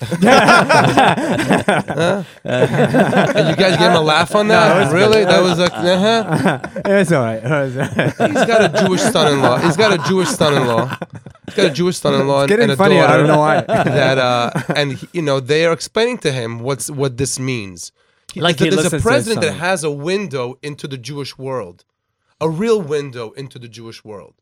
and 2.44 3.48
you 3.48 3.56
guys 3.56 3.76
gave 3.78 3.90
him 3.90 3.96
a 3.96 4.00
laugh 4.00 4.34
on 4.34 4.48
that? 4.52 4.92
really? 4.92 5.24
That 5.24 5.40
was 5.42 5.58
like, 5.58 5.72
it's 5.74 7.12
all 7.12 7.22
right. 7.24 7.40
It's 7.42 7.76
all 7.78 8.22
right. 8.26 8.30
He's 8.32 8.44
got 8.46 8.74
a 8.74 8.84
Jewish 8.86 9.00
son-in-law. 9.00 9.58
He's 9.60 9.76
got 9.76 9.92
a 9.92 9.98
Jewish 10.08 10.28
son-in-law. 10.28 10.98
He's 11.46 11.54
got 11.54 11.66
a 11.66 11.70
Jewish 11.70 11.96
son-in-law 11.96 12.42
and, 12.42 12.52
and 12.52 12.72
a 12.72 12.76
funny, 12.76 13.00
I 13.00 13.16
don't 13.16 13.26
know 13.28 13.38
why. 13.38 13.62
that 13.62 14.18
uh, 14.18 14.50
and 14.74 14.92
he- 14.92 15.08
you 15.14 15.22
know 15.22 15.40
they 15.40 15.64
are 15.64 15.72
explaining 15.72 16.18
to 16.18 16.32
him 16.32 16.58
what's 16.60 16.90
what 16.90 17.16
this 17.16 17.38
means. 17.38 17.92
He- 18.34 18.40
Like 18.42 18.58
he 18.58 18.68
there's 18.68 18.92
a 18.92 19.00
president 19.00 19.40
that 19.40 19.54
has 19.54 19.84
a 19.84 19.90
window 19.90 20.58
into 20.62 20.86
the 20.86 20.98
Jewish 20.98 21.38
world, 21.38 21.84
a 22.40 22.48
real 22.50 22.80
window 22.82 23.30
into 23.30 23.58
the 23.58 23.68
Jewish 23.68 24.04
world. 24.04 24.34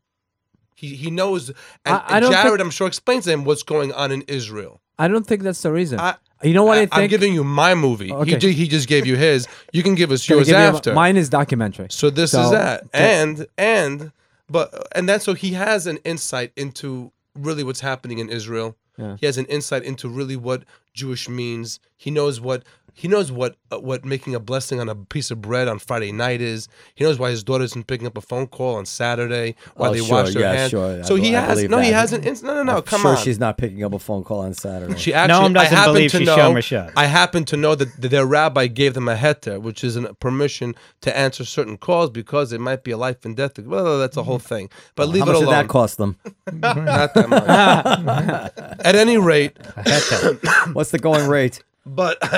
He 0.75 0.95
he 0.95 1.09
knows, 1.09 1.49
and, 1.49 1.95
I- 1.95 2.03
I 2.17 2.19
don't 2.19 2.31
Jared, 2.31 2.45
think- 2.51 2.61
I'm 2.61 2.69
sure, 2.69 2.87
explains 2.87 3.23
to 3.25 3.31
him 3.31 3.43
what's 3.45 3.63
going 3.63 3.91
on 3.93 4.11
in 4.11 4.21
Israel. 4.23 4.81
I 4.99 5.07
don't 5.07 5.25
think 5.25 5.41
that's 5.43 5.61
the 5.61 5.71
reason. 5.71 5.99
I- 5.99 6.15
you 6.43 6.53
know 6.53 6.65
what 6.65 6.77
I, 6.77 6.81
I, 6.81 6.85
think? 6.85 6.93
am 7.03 7.07
giving 7.07 7.33
you 7.33 7.43
my 7.43 7.73
movie. 7.75 8.11
Okay. 8.11 8.37
He, 8.37 8.51
he 8.51 8.67
just 8.67 8.87
gave 8.87 9.05
you 9.05 9.15
his. 9.15 9.47
You 9.71 9.81
can 9.83 9.95
give 9.95 10.11
us 10.11 10.27
yours 10.27 10.47
give 10.47 10.57
you 10.57 10.63
a- 10.63 10.67
after. 10.67 10.93
Mine 10.93 11.15
is 11.17 11.29
documentary. 11.29 11.87
So 11.89 12.09
this 12.09 12.31
So- 12.31 12.43
is 12.43 12.51
that, 12.51 12.81
so- 12.83 12.87
and 12.93 13.47
and 13.57 14.11
but 14.49 14.87
and 14.93 15.07
that's 15.09 15.23
so 15.25 15.33
he 15.33 15.51
has 15.53 15.87
an 15.87 15.97
insight 16.03 16.51
into 16.57 17.11
really 17.33 17.63
what's 17.63 17.79
happening 17.79 18.19
in 18.19 18.29
Israel. 18.29 18.75
Yeah. 18.97 19.15
He 19.19 19.25
has 19.25 19.37
an 19.37 19.45
insight 19.45 19.83
into 19.83 20.07
really 20.09 20.35
what 20.35 20.63
Jewish 20.93 21.27
means. 21.27 21.79
He 21.97 22.11
knows 22.11 22.39
what 22.39 22.63
he 22.97 23.07
knows 23.09 23.29
what 23.31 23.55
uh, 23.71 23.79
what 23.79 24.05
making 24.05 24.33
a 24.35 24.39
blessing 24.39 24.79
on 24.79 24.87
a 24.89 24.95
piece 24.95 25.29
of 25.29 25.41
bread 25.41 25.67
on 25.67 25.77
Friday 25.79 26.11
night 26.11 26.41
is. 26.41 26.67
He 26.95 27.03
knows 27.03 27.19
why 27.19 27.29
his 27.29 27.43
daughter 27.43 27.65
isn't 27.65 27.87
picking 27.87 28.07
up 28.07 28.17
a 28.17 28.21
phone 28.21 28.47
call 28.47 28.75
on 28.75 28.85
Saturday. 28.85 29.55
Why 29.75 29.89
Oh, 29.89 29.91
they 29.93 29.99
sure, 29.99 30.09
wash 30.23 30.33
their 30.33 30.41
yeah, 30.43 30.53
hands. 30.53 30.69
sure. 30.71 31.03
So 31.03 31.15
I- 31.15 31.19
he 31.19 31.35
I 31.35 31.41
has 31.41 31.55
believe 31.57 31.69
no. 31.69 31.79
He 31.79 31.89
that. 31.91 31.95
has 31.99 32.13
an 32.13 32.23
ins- 32.23 32.41
no 32.41 32.55
no 32.55 32.63
no. 32.63 32.77
I'm 32.77 32.81
come 32.83 33.01
sure 33.01 33.11
on. 33.11 33.17
she's 33.17 33.37
not 33.37 33.57
picking 33.57 33.83
up 33.83 33.93
a 33.93 33.99
phone 33.99 34.23
call 34.23 34.39
on 34.39 34.53
Saturday. 34.53 34.97
She 34.97 35.13
actually, 35.13 35.49
Noam 35.49 35.57
I 35.57 35.63
doesn't 35.63 35.77
happen 35.77 35.93
believe 35.93 36.11
to 36.11 36.17
she's 36.19 36.71
know, 36.71 36.89
I 36.95 37.05
happen 37.05 37.43
to 37.45 37.57
know 37.57 37.75
that 37.75 37.89
th- 38.01 38.09
their 38.11 38.25
rabbi 38.25 38.67
gave 38.67 38.93
them 38.93 39.07
a 39.09 39.15
heter, 39.15 39.61
which 39.61 39.83
is 39.83 39.97
a 39.97 40.13
permission 40.15 40.73
to 41.01 41.15
answer 41.17 41.43
certain 41.43 41.77
calls 41.77 42.09
because 42.09 42.53
it 42.53 42.61
might 42.61 42.83
be 42.83 42.91
a 42.91 42.97
life 42.97 43.25
and 43.25 43.35
death. 43.35 43.59
Well, 43.59 43.99
that's 43.99 44.15
a 44.17 44.23
whole 44.23 44.39
thing. 44.39 44.69
But 44.95 45.09
leave 45.09 45.23
it 45.23 45.27
alone. 45.27 45.35
How 45.35 45.39
much 45.41 45.49
did 45.49 45.65
that 45.65 45.67
cost 45.67 45.97
them? 45.97 46.17
Not 46.53 47.13
that 47.13 47.29
much. 47.29 48.79
At 48.85 48.95
any 48.95 49.17
rate, 49.17 49.57
What's 50.73 50.91
the 50.91 50.99
going 50.99 51.27
rate? 51.27 51.61
But 51.85 52.17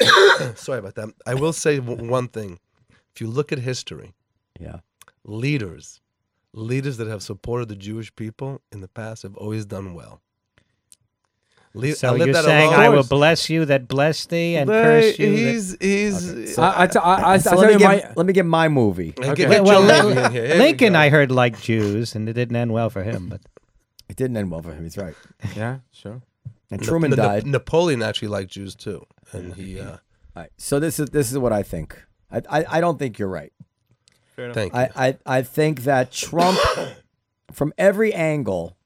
sorry 0.58 0.78
about 0.78 0.94
that. 0.96 1.12
I 1.26 1.34
will 1.34 1.52
say 1.52 1.78
one 1.78 2.28
thing. 2.28 2.58
If 3.14 3.20
you 3.20 3.26
look 3.26 3.52
at 3.52 3.58
history, 3.58 4.14
Yeah. 4.58 4.78
leaders, 5.24 6.00
leaders 6.54 6.96
that 6.96 7.08
have 7.08 7.22
supported 7.22 7.68
the 7.68 7.76
Jewish 7.76 8.14
people 8.16 8.60
in 8.72 8.80
the 8.80 8.88
past 8.88 9.22
have 9.22 9.36
always 9.36 9.64
done 9.66 9.94
well. 9.94 10.20
Leave, 11.74 11.96
So 11.96 12.08
I 12.08 12.10
leave 12.12 12.26
you're 12.26 12.34
that 12.34 12.44
saying 12.44 12.68
alone. 12.68 12.80
I 12.80 12.88
will 12.90 13.02
bless 13.04 13.48
you 13.48 13.64
that 13.64 13.88
bless 13.88 14.26
thee 14.26 14.56
and 14.56 14.66
But 14.66 14.82
curse 14.84 15.18
you. 15.18 15.30
that- 15.30 15.36
He's 15.38 15.76
he's. 15.80 16.58
I, 16.58 16.82
I, 16.82 16.86
t- 16.86 16.98
I, 16.98 17.32
I, 17.32 17.38
So 17.38 17.52
I 17.52 17.54
let 17.54 17.66
me 17.68 17.72
you 17.72 17.78
give 17.78 17.88
my. 17.88 18.12
let 18.14 18.26
me 18.26 18.32
give 18.34 18.46
my 18.46 18.68
movie. 18.68 19.12
Get- 19.12 19.26
Okay. 19.30 19.48
get 19.48 19.64
well, 19.64 19.80
Joe 19.80 19.86
Lin- 19.86 20.04
Louis 20.16 20.24
in 20.26 20.32
here. 20.32 20.46
Here 20.48 20.54
we 20.56 20.60
Lincoln. 20.60 20.96
I 20.96 21.08
heard, 21.08 21.30
liked 21.32 21.62
Jews, 21.62 22.14
and 22.14 22.28
it 22.28 22.34
didn't 22.34 22.56
end 22.56 22.72
well 22.74 22.90
for 22.90 23.02
him. 23.02 23.28
But 23.30 23.40
It 24.10 24.16
didn't 24.16 24.36
end 24.36 24.50
well 24.50 24.60
for 24.60 24.72
him. 24.74 24.82
He's 24.84 24.98
right. 24.98 25.14
Yeah, 25.56 25.78
sure. 25.92 26.20
And 26.72 26.82
Truman 26.82 27.10
Na- 27.10 27.16
Na- 27.16 27.22
died. 27.22 27.46
Napoleon 27.46 28.02
actually 28.02 28.28
liked 28.28 28.50
Jews 28.50 28.74
too, 28.74 29.04
and 29.32 29.54
he. 29.54 29.78
Uh, 29.78 29.90
All 29.92 29.98
right. 30.36 30.50
So 30.56 30.80
this 30.80 30.98
is 30.98 31.10
this 31.10 31.30
is 31.30 31.38
what 31.38 31.52
I 31.52 31.62
think. 31.62 32.02
I 32.30 32.42
I, 32.48 32.64
I 32.78 32.80
don't 32.80 32.98
think 32.98 33.18
you're 33.18 33.28
right. 33.28 33.52
Fair 34.36 34.46
enough. 34.46 34.54
thank 34.54 34.72
you. 34.72 34.78
I, 34.78 34.90
I, 35.08 35.16
I 35.26 35.42
think 35.42 35.82
that 35.82 36.10
Trump, 36.10 36.58
from 37.52 37.74
every 37.76 38.14
angle, 38.14 38.76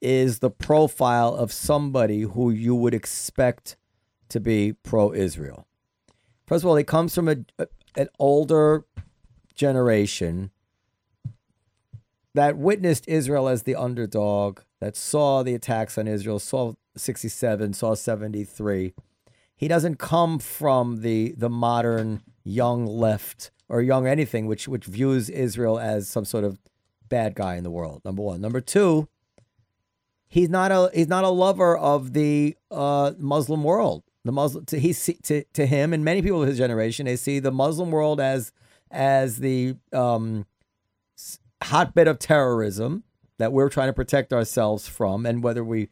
is 0.00 0.40
the 0.40 0.50
profile 0.50 1.34
of 1.34 1.52
somebody 1.52 2.22
who 2.22 2.50
you 2.50 2.74
would 2.74 2.94
expect 2.94 3.76
to 4.30 4.40
be 4.40 4.72
pro 4.72 5.12
Israel. 5.12 5.66
First 6.46 6.64
of 6.64 6.68
all, 6.70 6.76
he 6.76 6.82
comes 6.84 7.14
from 7.14 7.28
a, 7.28 7.36
a- 7.58 7.68
an 7.96 8.08
older 8.18 8.84
generation 9.54 10.50
that 12.34 12.56
witnessed 12.56 13.08
Israel 13.08 13.48
as 13.48 13.62
the 13.62 13.74
underdog, 13.74 14.60
that 14.80 14.96
saw 14.96 15.42
the 15.42 15.54
attacks 15.54 15.98
on 15.98 16.06
Israel, 16.06 16.38
saw 16.38 16.74
67, 16.96 17.72
saw 17.72 17.94
73. 17.94 18.92
He 19.56 19.68
doesn't 19.68 19.98
come 19.98 20.38
from 20.38 21.00
the 21.02 21.34
the 21.36 21.50
modern 21.50 22.22
young 22.44 22.86
left 22.86 23.50
or 23.68 23.82
young 23.82 24.06
anything 24.06 24.46
which 24.46 24.68
which 24.68 24.84
views 24.84 25.28
Israel 25.28 25.78
as 25.78 26.08
some 26.08 26.24
sort 26.24 26.44
of 26.44 26.58
bad 27.08 27.34
guy 27.34 27.56
in 27.56 27.64
the 27.64 27.70
world. 27.70 28.02
Number 28.04 28.22
1. 28.22 28.40
Number 28.40 28.60
2, 28.60 29.08
he's 30.28 30.48
not 30.48 30.70
a 30.70 30.90
he's 30.94 31.08
not 31.08 31.24
a 31.24 31.28
lover 31.28 31.76
of 31.76 32.12
the 32.12 32.56
uh, 32.70 33.12
Muslim 33.18 33.64
world. 33.64 34.04
The 34.24 34.32
Muslim 34.32 34.64
to 34.66 34.78
he 34.78 34.92
to 34.92 35.44
to 35.44 35.66
him 35.66 35.92
and 35.92 36.04
many 36.04 36.22
people 36.22 36.42
of 36.42 36.48
his 36.48 36.58
generation 36.58 37.06
they 37.06 37.16
see 37.16 37.38
the 37.38 37.52
Muslim 37.52 37.90
world 37.90 38.20
as 38.20 38.52
as 38.90 39.38
the 39.38 39.76
um, 39.92 40.46
hotbed 41.62 42.08
of 42.08 42.18
terrorism 42.18 43.04
that 43.38 43.52
we're 43.52 43.68
trying 43.68 43.88
to 43.88 43.92
protect 43.92 44.32
ourselves 44.32 44.88
from, 44.88 45.26
and 45.26 45.42
whether 45.42 45.64
we 45.64 45.88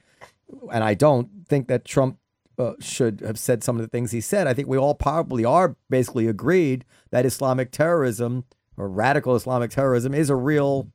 and 0.73 0.85
I 0.85 0.95
don't 0.95 1.29
think 1.49 1.69
that 1.69 1.85
Trump 1.85 2.19
uh, 2.59 2.73
should 2.81 3.21
have 3.21 3.39
said 3.39 3.63
some 3.63 3.77
of 3.77 3.83
the 3.83 3.89
things 3.89 4.13
he 4.13 4.21
said. 4.21 4.47
I 4.47 4.55
think 4.55 4.69
we 4.69 4.79
all 4.79 4.95
probably 4.95 5.45
are 5.45 5.77
basically 5.91 6.27
agreed 6.27 6.85
that 7.11 7.27
Islamic 7.27 7.71
terrorism 7.71 8.45
or 8.77 8.89
radical 8.89 9.35
Islamic 9.35 9.71
terrorism 9.71 10.15
is 10.15 10.31
a 10.31 10.37
real, 10.37 10.89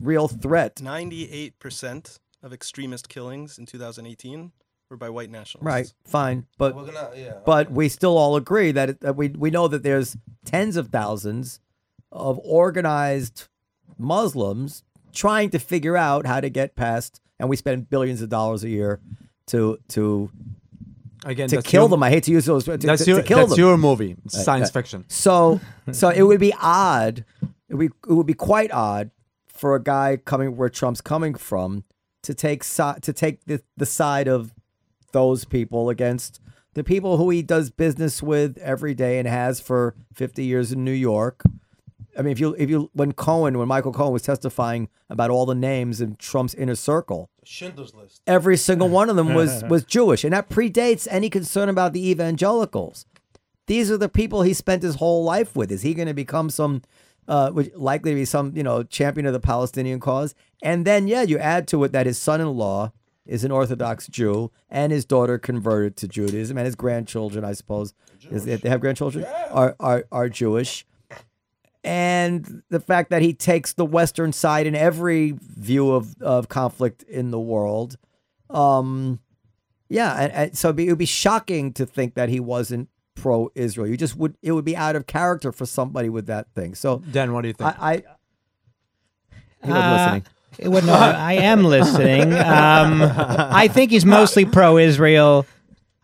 real 0.00 0.28
threat. 0.28 0.76
98% 0.76 2.18
of 2.42 2.52
extremist 2.52 3.08
killings 3.08 3.58
in 3.58 3.66
2018 3.66 4.52
were 4.88 4.96
by 4.96 5.10
white 5.10 5.30
nationalists. 5.30 5.66
Right, 5.66 5.92
fine, 6.04 6.46
but 6.58 6.74
We're 6.74 6.86
gonna, 6.86 7.10
yeah. 7.16 7.38
but 7.44 7.70
we 7.70 7.88
still 7.88 8.16
all 8.16 8.36
agree 8.36 8.70
that, 8.72 8.90
it, 8.90 9.00
that 9.00 9.16
we 9.16 9.28
we 9.28 9.50
know 9.50 9.66
that 9.68 9.82
there's 9.82 10.16
tens 10.44 10.76
of 10.76 10.88
thousands 10.88 11.60
of 12.12 12.38
organized 12.44 13.48
Muslims 13.98 14.82
trying 15.12 15.50
to 15.50 15.58
figure 15.58 15.96
out 15.96 16.26
how 16.26 16.40
to 16.40 16.50
get 16.50 16.76
past, 16.76 17.20
and 17.38 17.48
we 17.48 17.56
spend 17.56 17.88
billions 17.90 18.22
of 18.22 18.28
dollars 18.28 18.64
a 18.64 18.68
year 18.68 19.00
to 19.48 19.78
to 19.88 20.30
Again, 21.24 21.48
to 21.48 21.60
kill 21.60 21.84
your, 21.84 21.88
them. 21.88 22.02
I 22.04 22.10
hate 22.10 22.22
to 22.24 22.30
use 22.30 22.44
those 22.44 22.64
to, 22.64 22.76
That's 22.76 23.04
to, 23.04 23.10
your 23.10 23.20
to 23.20 23.26
kill 23.26 23.38
that's 23.38 23.50
them. 23.50 23.58
your 23.58 23.76
movie. 23.76 24.16
It's 24.24 24.36
Uh, 24.36 24.42
science 24.42 24.68
uh, 24.68 24.72
fiction. 24.72 25.04
So, 25.08 25.60
so 25.92 26.10
it 26.10 26.22
would 26.22 26.38
be 26.38 26.52
odd. 26.60 27.24
It 27.68 27.74
would, 27.74 27.90
be, 27.90 27.96
it 28.08 28.12
would 28.12 28.26
be 28.26 28.34
quite 28.34 28.70
odd 28.70 29.10
for 29.48 29.74
a 29.74 29.82
guy 29.82 30.18
coming 30.18 30.56
where 30.56 30.68
Trump's 30.68 31.00
coming 31.00 31.34
from 31.34 31.82
to 32.22 32.32
take 32.32 32.62
to 32.64 33.12
take 33.12 33.44
the, 33.46 33.60
the 33.76 33.86
side 33.86 34.28
of 34.28 34.54
those 35.12 35.44
people 35.44 35.88
against 35.88 36.40
the 36.74 36.84
people 36.84 37.16
who 37.16 37.30
he 37.30 37.42
does 37.42 37.70
business 37.70 38.22
with 38.22 38.58
every 38.58 38.94
day 38.94 39.18
and 39.18 39.26
has 39.26 39.60
for 39.60 39.94
50 40.14 40.44
years 40.44 40.72
in 40.72 40.84
New 40.84 40.92
York. 40.92 41.42
I 42.18 42.22
mean, 42.22 42.32
if 42.32 42.40
you 42.40 42.54
if 42.58 42.70
you 42.70 42.90
when 42.92 43.12
Cohen 43.12 43.58
when 43.58 43.68
Michael 43.68 43.92
Cohen 43.92 44.12
was 44.12 44.22
testifying 44.22 44.88
about 45.10 45.30
all 45.30 45.46
the 45.46 45.54
names 45.54 46.00
in 46.00 46.16
Trump's 46.16 46.54
inner 46.54 46.74
circle, 46.74 47.30
Schindler's 47.44 47.94
List. 47.94 48.22
every 48.26 48.56
single 48.56 48.88
one 48.88 49.10
of 49.10 49.16
them 49.16 49.34
was 49.34 49.62
was 49.68 49.84
Jewish, 49.84 50.24
and 50.24 50.32
that 50.32 50.48
predates 50.48 51.06
any 51.10 51.30
concern 51.30 51.68
about 51.68 51.92
the 51.92 52.08
evangelicals. 52.08 53.06
These 53.66 53.90
are 53.90 53.98
the 53.98 54.08
people 54.08 54.42
he 54.42 54.54
spent 54.54 54.82
his 54.82 54.96
whole 54.96 55.24
life 55.24 55.56
with. 55.56 55.72
Is 55.72 55.82
he 55.82 55.92
going 55.92 56.06
to 56.06 56.14
become 56.14 56.50
some, 56.50 56.82
uh, 57.26 57.50
likely 57.74 58.12
to 58.12 58.14
be 58.14 58.24
some, 58.24 58.52
you 58.54 58.62
know, 58.62 58.84
champion 58.84 59.26
of 59.26 59.32
the 59.32 59.40
Palestinian 59.40 59.98
cause? 59.98 60.36
And 60.62 60.84
then, 60.84 61.08
yeah, 61.08 61.22
you 61.22 61.36
add 61.38 61.66
to 61.68 61.82
it 61.82 61.90
that 61.90 62.06
his 62.06 62.16
son-in-law 62.16 62.92
is 63.26 63.42
an 63.42 63.50
Orthodox 63.50 64.06
Jew, 64.06 64.52
and 64.70 64.92
his 64.92 65.04
daughter 65.04 65.36
converted 65.36 65.96
to 65.96 66.06
Judaism, 66.06 66.56
and 66.56 66.64
his 66.64 66.76
grandchildren, 66.76 67.44
I 67.44 67.54
suppose, 67.54 67.92
is 68.30 68.44
they 68.44 68.68
have 68.68 68.80
grandchildren 68.80 69.26
are, 69.50 69.74
are 69.80 70.04
are 70.12 70.28
Jewish 70.28 70.86
and 71.86 72.62
the 72.68 72.80
fact 72.80 73.10
that 73.10 73.22
he 73.22 73.32
takes 73.32 73.72
the 73.72 73.84
Western 73.86 74.32
side 74.32 74.66
in 74.66 74.74
every 74.74 75.34
view 75.40 75.92
of, 75.92 76.20
of 76.20 76.48
conflict 76.48 77.02
in 77.04 77.30
the 77.30 77.38
world. 77.40 77.96
Um, 78.50 79.20
yeah, 79.88 80.14
and, 80.20 80.32
and 80.32 80.58
so 80.58 80.68
it'd 80.68 80.76
be, 80.76 80.86
it 80.88 80.90
would 80.90 80.98
be 80.98 81.04
shocking 81.06 81.72
to 81.74 81.86
think 81.86 82.14
that 82.14 82.28
he 82.28 82.40
wasn't 82.40 82.88
pro 83.14 83.50
Israel. 83.54 83.86
You 83.88 83.96
just 83.96 84.16
would 84.16 84.36
it 84.42 84.52
would 84.52 84.64
be 84.64 84.76
out 84.76 84.94
of 84.96 85.06
character 85.06 85.52
for 85.52 85.64
somebody 85.64 86.08
with 86.10 86.26
that 86.26 86.48
thing. 86.54 86.74
So 86.74 86.98
Dan, 87.10 87.32
what 87.32 87.42
do 87.42 87.48
you 87.48 87.54
think? 87.54 87.70
I, 87.80 87.92
I 87.92 88.02
he 89.64 89.70
wasn't 89.70 89.76
Uh, 89.84 90.02
listening. 90.04 90.24
it 90.58 90.68
would- 90.68 90.84
no, 90.86 90.92
I 90.92 91.32
am 91.34 91.64
listening. 91.64 92.32
Um, 92.34 93.00
I 93.02 93.68
think 93.68 93.90
he's 93.90 94.04
mostly 94.04 94.44
pro-Israel. 94.44 95.46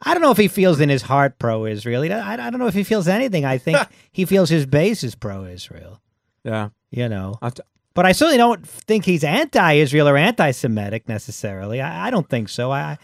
I 0.05 0.15
don't 0.15 0.23
know 0.23 0.31
if 0.33 0.37
he 0.39 0.49
feels 0.49 0.81
in 0.81 0.89
his 0.89 1.03
heart 1.03 1.39
pro-Israel. 1.39 2.03
I, 2.13 2.33
I 2.35 2.51
don't 2.51 2.59
know 2.59 2.67
if 2.67 2.75
he 2.75 2.83
feels 2.85 3.07
anything. 3.09 3.45
I 3.45 3.59
think 3.59 3.79
he 4.13 4.25
feels 4.25 4.49
his 4.51 4.67
base 4.67 5.03
is 5.05 5.15
pro-Israel. 5.15 6.01
yeah. 6.45 6.71
You 6.91 7.09
know, 7.09 7.39
I 7.41 7.49
t- 7.51 7.63
but 7.95 8.05
I 8.05 8.13
certainly 8.13 8.37
don't 8.39 8.67
think 8.69 9.05
he's 9.07 9.25
anti-Israel 9.25 10.09
or 10.09 10.17
anti-Semitic 10.19 11.09
necessarily. 11.09 11.81
I, 11.81 12.09
I 12.09 12.11
don't 12.11 12.29
think 12.29 12.49
so. 12.51 12.71
I, 12.71 12.99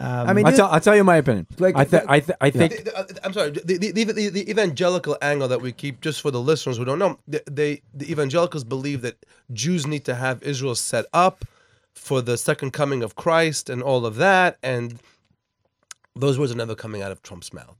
um, 0.00 0.28
I 0.28 0.32
mean, 0.32 0.44
I'll, 0.46 0.52
this- 0.52 0.58
tell, 0.58 0.68
I'll 0.70 0.80
tell 0.80 0.96
you 0.96 1.04
my 1.04 1.16
opinion. 1.16 1.46
Like, 1.58 1.76
I, 1.76 1.84
th- 1.84 2.02
I, 2.08 2.20
th- 2.20 2.38
I 2.40 2.50
think 2.50 2.76
The- 2.78 2.82
the- 2.84 2.98
uh, 2.98 3.04
I'm 3.24 3.32
sorry. 3.32 3.50
The, 3.50 3.76
the, 3.78 3.92
the, 3.92 4.04
the, 4.04 4.28
the 4.30 4.50
evangelical 4.50 5.16
angle 5.20 5.48
that 5.48 5.60
we 5.60 5.72
keep, 5.72 6.00
just 6.00 6.20
for 6.22 6.30
the 6.30 6.40
listeners 6.40 6.76
who 6.78 6.84
don't 6.84 6.98
know, 6.98 7.18
the, 7.28 7.42
they 7.50 7.82
the 7.92 8.10
evangelicals 8.10 8.64
believe 8.64 9.02
that 9.02 9.24
Jews 9.52 9.86
need 9.86 10.04
to 10.06 10.14
have 10.14 10.42
Israel 10.42 10.74
set 10.74 11.04
up 11.12 11.44
for 11.94 12.20
the 12.22 12.36
second 12.38 12.72
coming 12.72 13.02
of 13.02 13.14
Christ 13.16 13.68
and 13.70 13.82
all 13.82 14.04
of 14.06 14.16
that, 14.16 14.56
and 14.62 14.98
those 16.16 16.38
words 16.38 16.52
are 16.52 16.56
never 16.56 16.74
coming 16.74 17.02
out 17.02 17.12
of 17.12 17.22
Trump's 17.22 17.52
mouth. 17.52 17.76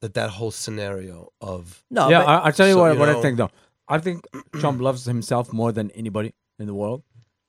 That 0.00 0.14
that 0.14 0.30
whole 0.30 0.50
scenario 0.50 1.32
of 1.40 1.84
no, 1.90 2.08
yeah, 2.08 2.20
but- 2.20 2.28
I, 2.28 2.34
I'll 2.38 2.52
tell 2.52 2.66
you 2.66 2.74
so, 2.74 2.80
what, 2.80 2.92
you 2.94 2.98
what 2.98 3.08
I 3.08 3.20
think 3.20 3.36
though. 3.36 3.50
I 3.88 3.98
think 3.98 4.26
Trump 4.54 4.80
loves 4.80 5.04
himself 5.04 5.52
more 5.52 5.72
than 5.72 5.90
anybody 5.92 6.32
in 6.58 6.66
the 6.66 6.74
world. 6.74 7.02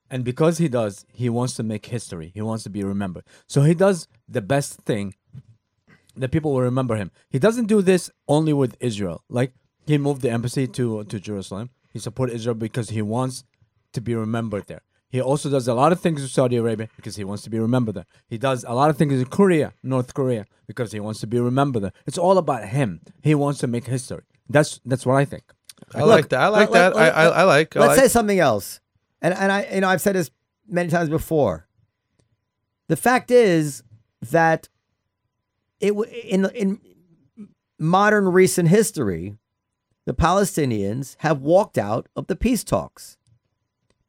And 0.09 0.25
because 0.25 0.57
he 0.57 0.67
does, 0.67 1.05
he 1.13 1.29
wants 1.29 1.53
to 1.55 1.63
make 1.63 1.85
history. 1.85 2.31
He 2.33 2.41
wants 2.41 2.63
to 2.65 2.69
be 2.69 2.83
remembered. 2.83 3.23
So 3.47 3.61
he 3.61 3.73
does 3.73 4.09
the 4.27 4.41
best 4.41 4.81
thing 4.81 5.13
that 6.17 6.31
people 6.31 6.51
will 6.53 6.61
remember 6.61 6.97
him. 6.97 7.11
He 7.29 7.39
doesn't 7.39 7.67
do 7.67 7.81
this 7.81 8.11
only 8.27 8.51
with 8.51 8.75
Israel. 8.81 9.23
Like 9.29 9.53
he 9.87 9.97
moved 9.97 10.21
the 10.21 10.29
embassy 10.29 10.67
to 10.67 11.05
to 11.05 11.19
Jerusalem. 11.19 11.69
He 11.93 11.99
supported 11.99 12.35
Israel 12.35 12.55
because 12.55 12.89
he 12.89 13.01
wants 13.01 13.45
to 13.93 14.01
be 14.01 14.13
remembered 14.15 14.67
there. 14.67 14.81
He 15.11 15.19
also 15.21 15.49
does 15.49 15.67
a 15.67 15.73
lot 15.73 15.91
of 15.91 15.99
things 15.99 16.21
in 16.21 16.27
Saudi 16.29 16.55
Arabia 16.55 16.87
because 16.95 17.17
he 17.17 17.25
wants 17.25 17.43
to 17.43 17.49
be 17.49 17.59
remembered 17.59 17.95
there. 17.95 18.05
He 18.29 18.37
does 18.37 18.63
a 18.65 18.73
lot 18.73 18.89
of 18.89 18.97
things 18.97 19.13
in 19.13 19.25
Korea, 19.25 19.73
North 19.83 20.13
Korea, 20.13 20.45
because 20.67 20.93
he 20.93 21.01
wants 21.01 21.19
to 21.19 21.27
be 21.27 21.37
remembered 21.39 21.83
there. 21.83 21.91
It's 22.05 22.17
all 22.17 22.37
about 22.37 22.63
him. 22.69 23.01
He 23.21 23.35
wants 23.35 23.59
to 23.59 23.67
make 23.67 23.85
history. 23.87 24.23
That's 24.49 24.79
that's 24.85 25.05
what 25.05 25.15
I 25.15 25.25
think. 25.25 25.43
I 25.93 26.03
like 26.03 26.29
that. 26.29 26.39
I 26.39 26.47
like 26.47 26.69
let- 26.69 26.93
that. 26.93 26.95
let- 26.95 27.13
I, 27.15 27.23
I, 27.23 27.27
I 27.27 27.43
like. 27.43 27.75
I 27.75 27.79
Let's 27.81 27.89
like. 27.91 27.99
say 27.99 28.07
something 28.07 28.39
else. 28.39 28.79
And 29.21 29.33
and 29.33 29.51
I 29.51 29.67
you 29.73 29.81
know 29.81 29.89
I've 29.89 30.01
said 30.01 30.15
this 30.15 30.31
many 30.67 30.89
times 30.89 31.09
before. 31.09 31.67
The 32.87 32.95
fact 32.95 33.31
is 33.31 33.83
that 34.31 34.69
it 35.81 35.91
in 36.23 36.45
in 36.55 36.79
modern 37.79 38.29
recent 38.29 38.69
history, 38.69 39.35
the 40.05 40.13
Palestinians 40.13 41.15
have 41.19 41.41
walked 41.41 41.77
out 41.77 42.07
of 42.15 42.27
the 42.27 42.35
peace 42.35 42.63
talks. 42.63 43.17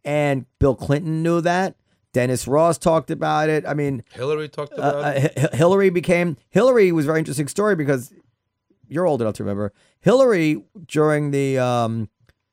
And 0.05 0.47
Bill 0.59 0.75
Clinton 0.75 1.23
knew 1.23 1.41
that. 1.41 1.77
Dennis 2.13 2.47
Ross 2.47 2.77
talked 2.77 3.11
about 3.11 3.49
it. 3.49 3.65
I 3.67 3.75
mean, 3.75 4.05
Hillary 4.13 4.49
talked 4.49 4.75
uh, 4.75 4.77
about. 4.77 4.95
uh, 5.05 5.09
it. 5.09 5.39
Hi- 5.39 5.57
Hillary 5.57 5.91
became 5.91 6.37
Hillary 6.51 6.93
was 6.93 7.07
a 7.07 7.09
very 7.09 7.19
interesting 7.21 7.49
story 7.49 7.75
because 7.75 8.13
you're 8.89 9.07
old 9.07 9.23
enough 9.23 9.35
to 9.35 9.45
remember 9.45 9.73
Hillary 10.01 10.63
during 10.87 11.31
the 11.31 11.59
um, 11.59 12.11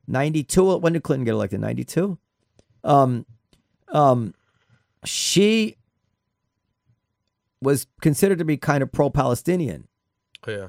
92 0.08 0.78
when 0.78 0.94
did 0.94 1.04
Clinton 1.04 1.26
get 1.26 1.34
elected 1.34 1.60
92 1.60 2.18
um 2.86 3.26
um 3.90 4.34
she 5.04 5.76
was 7.62 7.86
considered 8.02 8.40
to 8.40 8.46
be 8.46 8.56
kind 8.56 8.82
of 8.82 8.92
pro-Palestinian 8.92 9.88
yeah. 10.48 10.68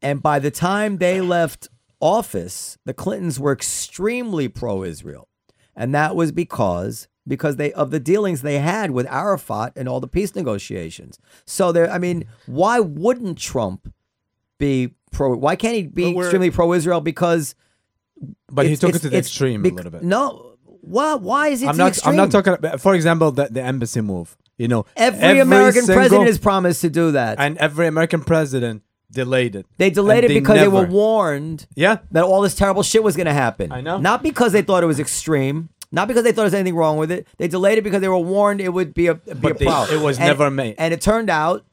and 0.00 0.22
by 0.22 0.38
the 0.38 0.52
time 0.52 0.98
they 0.98 1.20
left 1.20 1.68
office, 2.00 2.78
the 2.84 2.94
Clintons 2.94 3.38
were 3.40 3.52
extremely 3.52 4.48
pro 4.48 4.84
Israel. 4.84 5.27
And 5.78 5.94
that 5.94 6.14
was 6.16 6.32
because 6.32 7.08
because 7.26 7.56
they 7.56 7.72
of 7.72 7.90
the 7.90 8.00
dealings 8.00 8.42
they 8.42 8.58
had 8.58 8.90
with 8.90 9.06
Arafat 9.06 9.72
and 9.76 9.88
all 9.88 10.00
the 10.00 10.08
peace 10.08 10.34
negotiations. 10.34 11.18
So 11.46 11.72
there, 11.72 11.88
I 11.90 11.98
mean, 11.98 12.24
why 12.46 12.80
wouldn't 12.80 13.38
Trump 13.38 13.92
be 14.58 14.94
pro? 15.12 15.36
Why 15.36 15.54
can't 15.54 15.76
he 15.76 15.82
be 15.86 16.18
extremely 16.18 16.50
pro-Israel? 16.50 17.00
Because 17.00 17.54
But 18.50 18.66
he 18.66 18.76
took 18.76 18.94
it 18.96 19.02
to 19.02 19.08
the 19.08 19.18
extreme 19.18 19.62
bec- 19.62 19.72
a 19.72 19.74
little 19.76 19.92
bit. 19.92 20.02
No, 20.02 20.56
why? 20.64 21.14
Why 21.14 21.48
is 21.48 21.62
it? 21.62 21.68
I'm 21.68 21.76
not. 21.76 21.88
extreme? 21.90 22.10
I'm 22.10 22.16
not 22.16 22.30
talking. 22.32 22.54
About, 22.54 22.80
for 22.80 22.94
example, 22.94 23.30
the, 23.30 23.46
the 23.50 23.62
embassy 23.62 24.00
move. 24.00 24.36
You 24.56 24.66
know, 24.66 24.86
Every, 24.96 25.38
American 25.38 25.82
single- 25.84 25.94
president 25.94 26.26
has 26.26 26.38
promised 26.38 26.80
to 26.80 26.90
do 26.90 27.12
that. 27.12 27.38
and 27.38 27.56
every 27.58 27.86
American 27.86 28.22
president 28.24 28.82
delayed 29.10 29.56
it. 29.56 29.66
they 29.78 29.90
delayed 29.90 30.24
it 30.24 30.28
because 30.28 30.58
they 30.58 30.68
were 30.68 30.84
warned 30.86 31.66
Yeah, 31.74 31.98
that 32.10 32.24
all 32.24 32.42
this 32.42 32.54
terrible 32.54 32.82
shit 32.82 33.02
was 33.02 33.16
going 33.16 33.26
to 33.26 33.32
happen. 33.34 33.72
I 33.72 33.80
know. 33.80 33.98
Not 33.98 34.22
because 34.22 34.52
they 34.52 34.62
thought 34.62 34.82
it 34.82 34.86
was 34.86 35.00
extreme. 35.00 35.70
Not 35.90 36.06
because 36.08 36.22
they 36.24 36.30
thought 36.32 36.36
there 36.42 36.44
was 36.44 36.54
anything 36.54 36.76
wrong 36.76 36.98
with 36.98 37.10
it. 37.10 37.26
They 37.38 37.48
delayed 37.48 37.78
it 37.78 37.82
because 37.82 38.02
they 38.02 38.08
were 38.08 38.18
warned 38.18 38.60
it 38.60 38.68
would 38.70 38.92
be 38.92 39.06
a 39.06 39.14
be 39.14 39.32
But 39.34 39.52
a 39.52 39.54
they- 39.54 39.64
problem. 39.64 39.98
it 39.98 40.02
was 40.04 40.18
And 40.18 40.26
never 40.28 40.50
made. 40.50 40.74
And 40.78 40.92
it 40.92 41.00
turned 41.00 41.30
out 41.30 41.64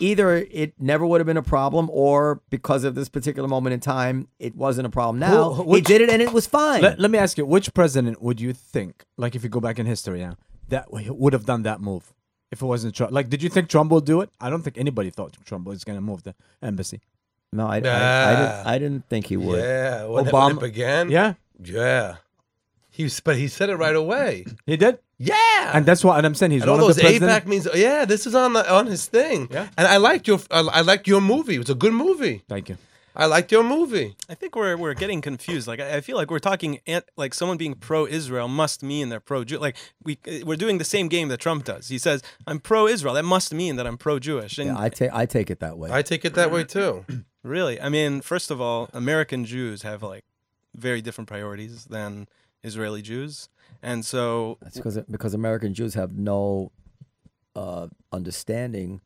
either 0.00 0.36
it 0.50 0.74
never 0.78 1.06
would 1.06 1.20
have 1.20 1.26
been 1.26 1.36
a 1.36 1.42
problem, 1.42 1.88
or 1.92 2.40
because 2.50 2.84
of 2.84 2.94
this 2.96 3.08
particular 3.08 3.48
moment 3.48 3.72
in 3.74 3.80
time, 3.80 4.28
it 4.38 4.54
wasn't 4.56 4.86
a 4.86 4.90
problem. 4.90 5.20
Now 5.20 5.52
who- 5.54 5.74
he 5.76 5.80
did 5.80 6.00
it, 6.00 6.10
and 6.10 6.20
it 6.20 6.32
was 6.32 6.46
fine. 6.46 6.82
let, 6.82 6.98
let 6.98 7.10
me 7.10 7.18
ask 7.18 7.38
you: 7.38 7.46
Which 7.46 7.72
president 7.74 8.20
would 8.20 8.40
you 8.40 8.52
think, 8.52 9.04
like, 9.16 9.34
if 9.36 9.42
you 9.44 9.48
go 9.48 9.60
back 9.60 9.78
in 9.78 9.86
history 9.86 10.18
now, 10.20 10.36
that 10.68 10.86
would 10.90 11.32
have 11.32 11.46
done 11.46 11.62
that 11.62 11.80
move 11.80 12.12
if 12.54 12.62
it 12.62 12.66
wasn't 12.66 12.94
Trump? 12.94 13.12
Like, 13.12 13.28
did 13.28 13.42
you 13.42 13.50
think 13.50 13.68
Trump 13.68 13.90
will 13.90 14.00
do 14.00 14.20
it? 14.22 14.30
I 14.40 14.48
don't 14.50 14.62
think 14.62 14.78
anybody 14.78 15.10
thought 15.10 15.36
Trump 15.44 15.66
was 15.66 15.84
going 15.84 15.98
to 15.98 16.02
move 16.10 16.22
the 16.22 16.34
embassy. 16.62 17.00
no, 17.52 17.66
I, 17.66 17.76
I, 17.76 18.32
I, 18.32 18.34
didn't, 18.40 18.66
I 18.72 18.78
didn't 18.78 19.08
think 19.10 19.26
he 19.26 19.36
would. 19.36 19.58
Yeah, 19.62 20.06
when, 20.06 20.24
Obama- 20.24 20.46
when 20.46 20.56
it 20.56 20.60
began. 20.72 21.10
Yeah, 21.10 21.34
yeah. 21.62 22.16
He 22.90 23.02
was, 23.02 23.18
but 23.20 23.36
he 23.36 23.48
said 23.48 23.68
it 23.70 23.76
right 23.76 23.96
away. 24.04 24.44
he 24.66 24.76
did, 24.76 24.98
Yeah, 25.18 25.72
and 25.74 25.84
that's 25.84 26.04
why. 26.04 26.16
And 26.16 26.24
I'm 26.26 26.36
saying 26.36 26.52
he's 26.52 26.62
and 26.62 26.70
one 26.70 26.80
all 26.80 26.88
of 26.88 26.94
those 26.94 27.02
the 27.02 27.08
presidents. 27.18 27.44
AIPAC 27.44 27.46
means. 27.48 27.68
Yeah, 27.74 28.04
this 28.04 28.24
is 28.26 28.34
on 28.36 28.52
the 28.52 28.62
on 28.72 28.86
his 28.86 29.06
thing. 29.06 29.48
Yeah. 29.50 29.68
and 29.76 29.86
I 29.88 29.96
liked 29.98 30.28
your 30.28 30.38
I, 30.50 30.60
I 30.60 30.80
liked 30.82 31.08
your 31.08 31.20
movie. 31.20 31.56
It 31.56 31.58
was 31.66 31.70
a 31.70 31.74
good 31.74 31.92
movie. 31.92 32.42
Thank 32.48 32.68
you. 32.70 32.76
I 33.16 33.26
liked 33.26 33.52
your 33.52 33.62
movie. 33.62 34.16
I 34.28 34.34
think 34.34 34.56
we're 34.56 34.76
we're 34.76 34.94
getting 34.94 35.20
confused. 35.20 35.68
Like 35.68 35.80
I 35.80 35.96
I 35.96 36.00
feel 36.00 36.16
like 36.16 36.30
we're 36.30 36.40
talking 36.40 36.80
ant- 36.86 37.08
like 37.16 37.32
someone 37.34 37.56
being 37.56 37.74
pro-Israel 37.74 38.48
must 38.48 38.82
mean 38.82 39.08
they're 39.08 39.20
pro-Jew. 39.20 39.58
Like 39.58 39.76
we 40.02 40.18
we're 40.44 40.56
doing 40.56 40.78
the 40.78 40.84
same 40.84 41.08
game 41.08 41.28
that 41.28 41.38
Trump 41.38 41.64
does. 41.64 41.88
He 41.88 41.98
says 41.98 42.22
I'm 42.46 42.58
pro-Israel. 42.58 43.14
That 43.14 43.24
must 43.24 43.54
mean 43.54 43.76
that 43.76 43.86
I'm 43.86 43.96
pro-Jewish. 43.96 44.58
And 44.58 44.68
Yeah, 44.68 44.78
I 44.78 44.88
take 44.88 45.12
I 45.12 45.26
take 45.26 45.50
it 45.50 45.60
that 45.60 45.78
way. 45.78 45.90
I 45.92 46.02
take 46.02 46.24
it 46.24 46.34
that 46.34 46.50
way 46.50 46.64
too. 46.64 47.04
really, 47.42 47.80
I 47.80 47.88
mean, 47.88 48.20
first 48.20 48.50
of 48.50 48.60
all, 48.60 48.90
American 48.92 49.44
Jews 49.44 49.82
have 49.82 50.02
like 50.02 50.24
very 50.74 51.00
different 51.00 51.28
priorities 51.28 51.84
than 51.84 52.26
Israeli 52.64 53.02
Jews, 53.02 53.48
and 53.82 54.04
so 54.04 54.58
That's 54.60 54.76
because 54.76 54.98
because 55.08 55.34
American 55.34 55.72
Jews 55.72 55.94
have 55.94 56.16
no 56.16 56.72
uh, 57.54 57.88
understanding. 58.10 59.00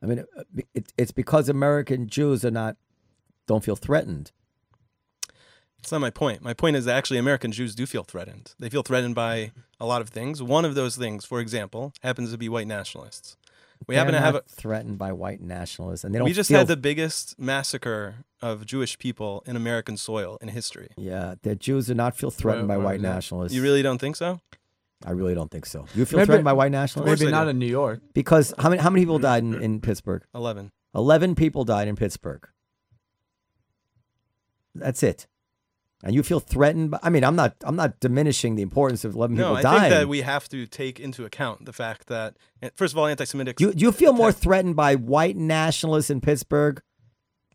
I 0.00 0.06
mean, 0.06 0.20
uh, 0.36 0.42
it, 0.74 0.92
it's 0.96 1.10
because 1.10 1.48
American 1.48 2.06
Jews 2.06 2.44
are 2.44 2.52
not 2.52 2.76
don't 3.48 3.64
feel 3.64 3.74
threatened. 3.76 4.30
It's 5.80 5.92
not 5.92 6.00
my 6.00 6.10
point. 6.10 6.42
My 6.42 6.54
point 6.54 6.76
is 6.76 6.84
that 6.86 6.96
actually 6.96 7.18
American 7.18 7.52
Jews 7.52 7.74
do 7.74 7.86
feel 7.86 8.02
threatened. 8.02 8.54
They 8.58 8.68
feel 8.68 8.82
threatened 8.82 9.14
by 9.14 9.52
a 9.80 9.86
lot 9.86 10.00
of 10.00 10.08
things. 10.08 10.42
One 10.42 10.64
of 10.64 10.74
those 10.74 10.96
things, 10.96 11.24
for 11.24 11.40
example, 11.40 11.92
happens 12.02 12.30
to 12.32 12.38
be 12.38 12.48
white 12.48 12.66
nationalists. 12.66 13.36
We 13.86 13.94
happen 13.94 14.10
They're 14.12 14.20
to 14.20 14.26
have 14.26 14.34
a, 14.34 14.42
threatened 14.48 14.98
by 14.98 15.12
white 15.12 15.40
nationalists, 15.40 16.02
and 16.02 16.12
they 16.12 16.18
don't. 16.18 16.24
we 16.26 16.32
just 16.32 16.48
feel, 16.48 16.58
had 16.58 16.66
the 16.66 16.76
biggest 16.76 17.38
massacre 17.38 18.16
of 18.42 18.66
Jewish 18.66 18.98
people 18.98 19.44
in 19.46 19.54
American 19.54 19.96
soil 19.96 20.36
in 20.40 20.48
history. 20.48 20.88
Yeah, 20.96 21.36
the 21.42 21.54
Jews 21.54 21.86
do 21.86 21.94
not 21.94 22.16
feel 22.16 22.32
threatened 22.32 22.66
by 22.66 22.76
Why- 22.76 22.82
why 22.84 22.90
white 22.94 23.00
not? 23.00 23.14
nationalists. 23.14 23.54
You 23.54 23.62
really 23.62 23.82
don't 23.82 23.98
think 23.98 24.16
so? 24.16 24.40
I 25.06 25.12
really 25.12 25.32
don't 25.36 25.48
think 25.52 25.64
so. 25.64 25.86
You 25.94 26.04
feel 26.06 26.18
Maybe- 26.18 26.26
threatened 26.26 26.44
by 26.44 26.54
white 26.54 26.72
nationalists? 26.72 27.20
Maybe 27.20 27.30
not 27.30 27.44
do. 27.44 27.50
in 27.50 27.60
New 27.60 27.66
York. 27.66 28.00
Because 28.14 28.52
how 28.58 28.68
many 28.68 28.82
how 28.82 28.90
many 28.90 29.02
people 29.02 29.20
died 29.20 29.44
in, 29.44 29.54
in 29.62 29.80
Pittsburgh? 29.80 30.24
Eleven. 30.34 30.72
Eleven 30.92 31.36
people 31.36 31.64
died 31.64 31.86
in 31.86 31.94
Pittsburgh. 31.94 32.48
That's 34.80 35.02
it. 35.02 35.26
And 36.04 36.14
you 36.14 36.22
feel 36.22 36.38
threatened 36.38 36.92
by 36.92 37.00
I 37.02 37.10
mean, 37.10 37.24
I'm 37.24 37.34
not 37.34 37.56
I'm 37.64 37.74
not 37.74 37.98
diminishing 37.98 38.54
the 38.54 38.62
importance 38.62 39.04
of 39.04 39.14
eleven 39.16 39.36
No, 39.36 39.56
people 39.56 39.70
I 39.70 39.80
think 39.80 39.90
that 39.92 40.08
we 40.08 40.20
have 40.20 40.48
to 40.50 40.64
take 40.66 41.00
into 41.00 41.24
account 41.24 41.64
the 41.64 41.72
fact 41.72 42.06
that, 42.06 42.36
eh, 42.62 42.70
first 42.76 42.94
of 42.94 42.98
all, 42.98 43.06
anti-Semitic. 43.06 43.58
You, 43.58 43.72
do 43.72 43.84
you 43.84 43.90
feel 43.92 44.12
more 44.12 44.30
threatened 44.30 44.76
by 44.76 44.94
white 44.94 45.36
nationalists 45.36 46.08
in 46.10 46.20
Pittsburgh 46.20 46.80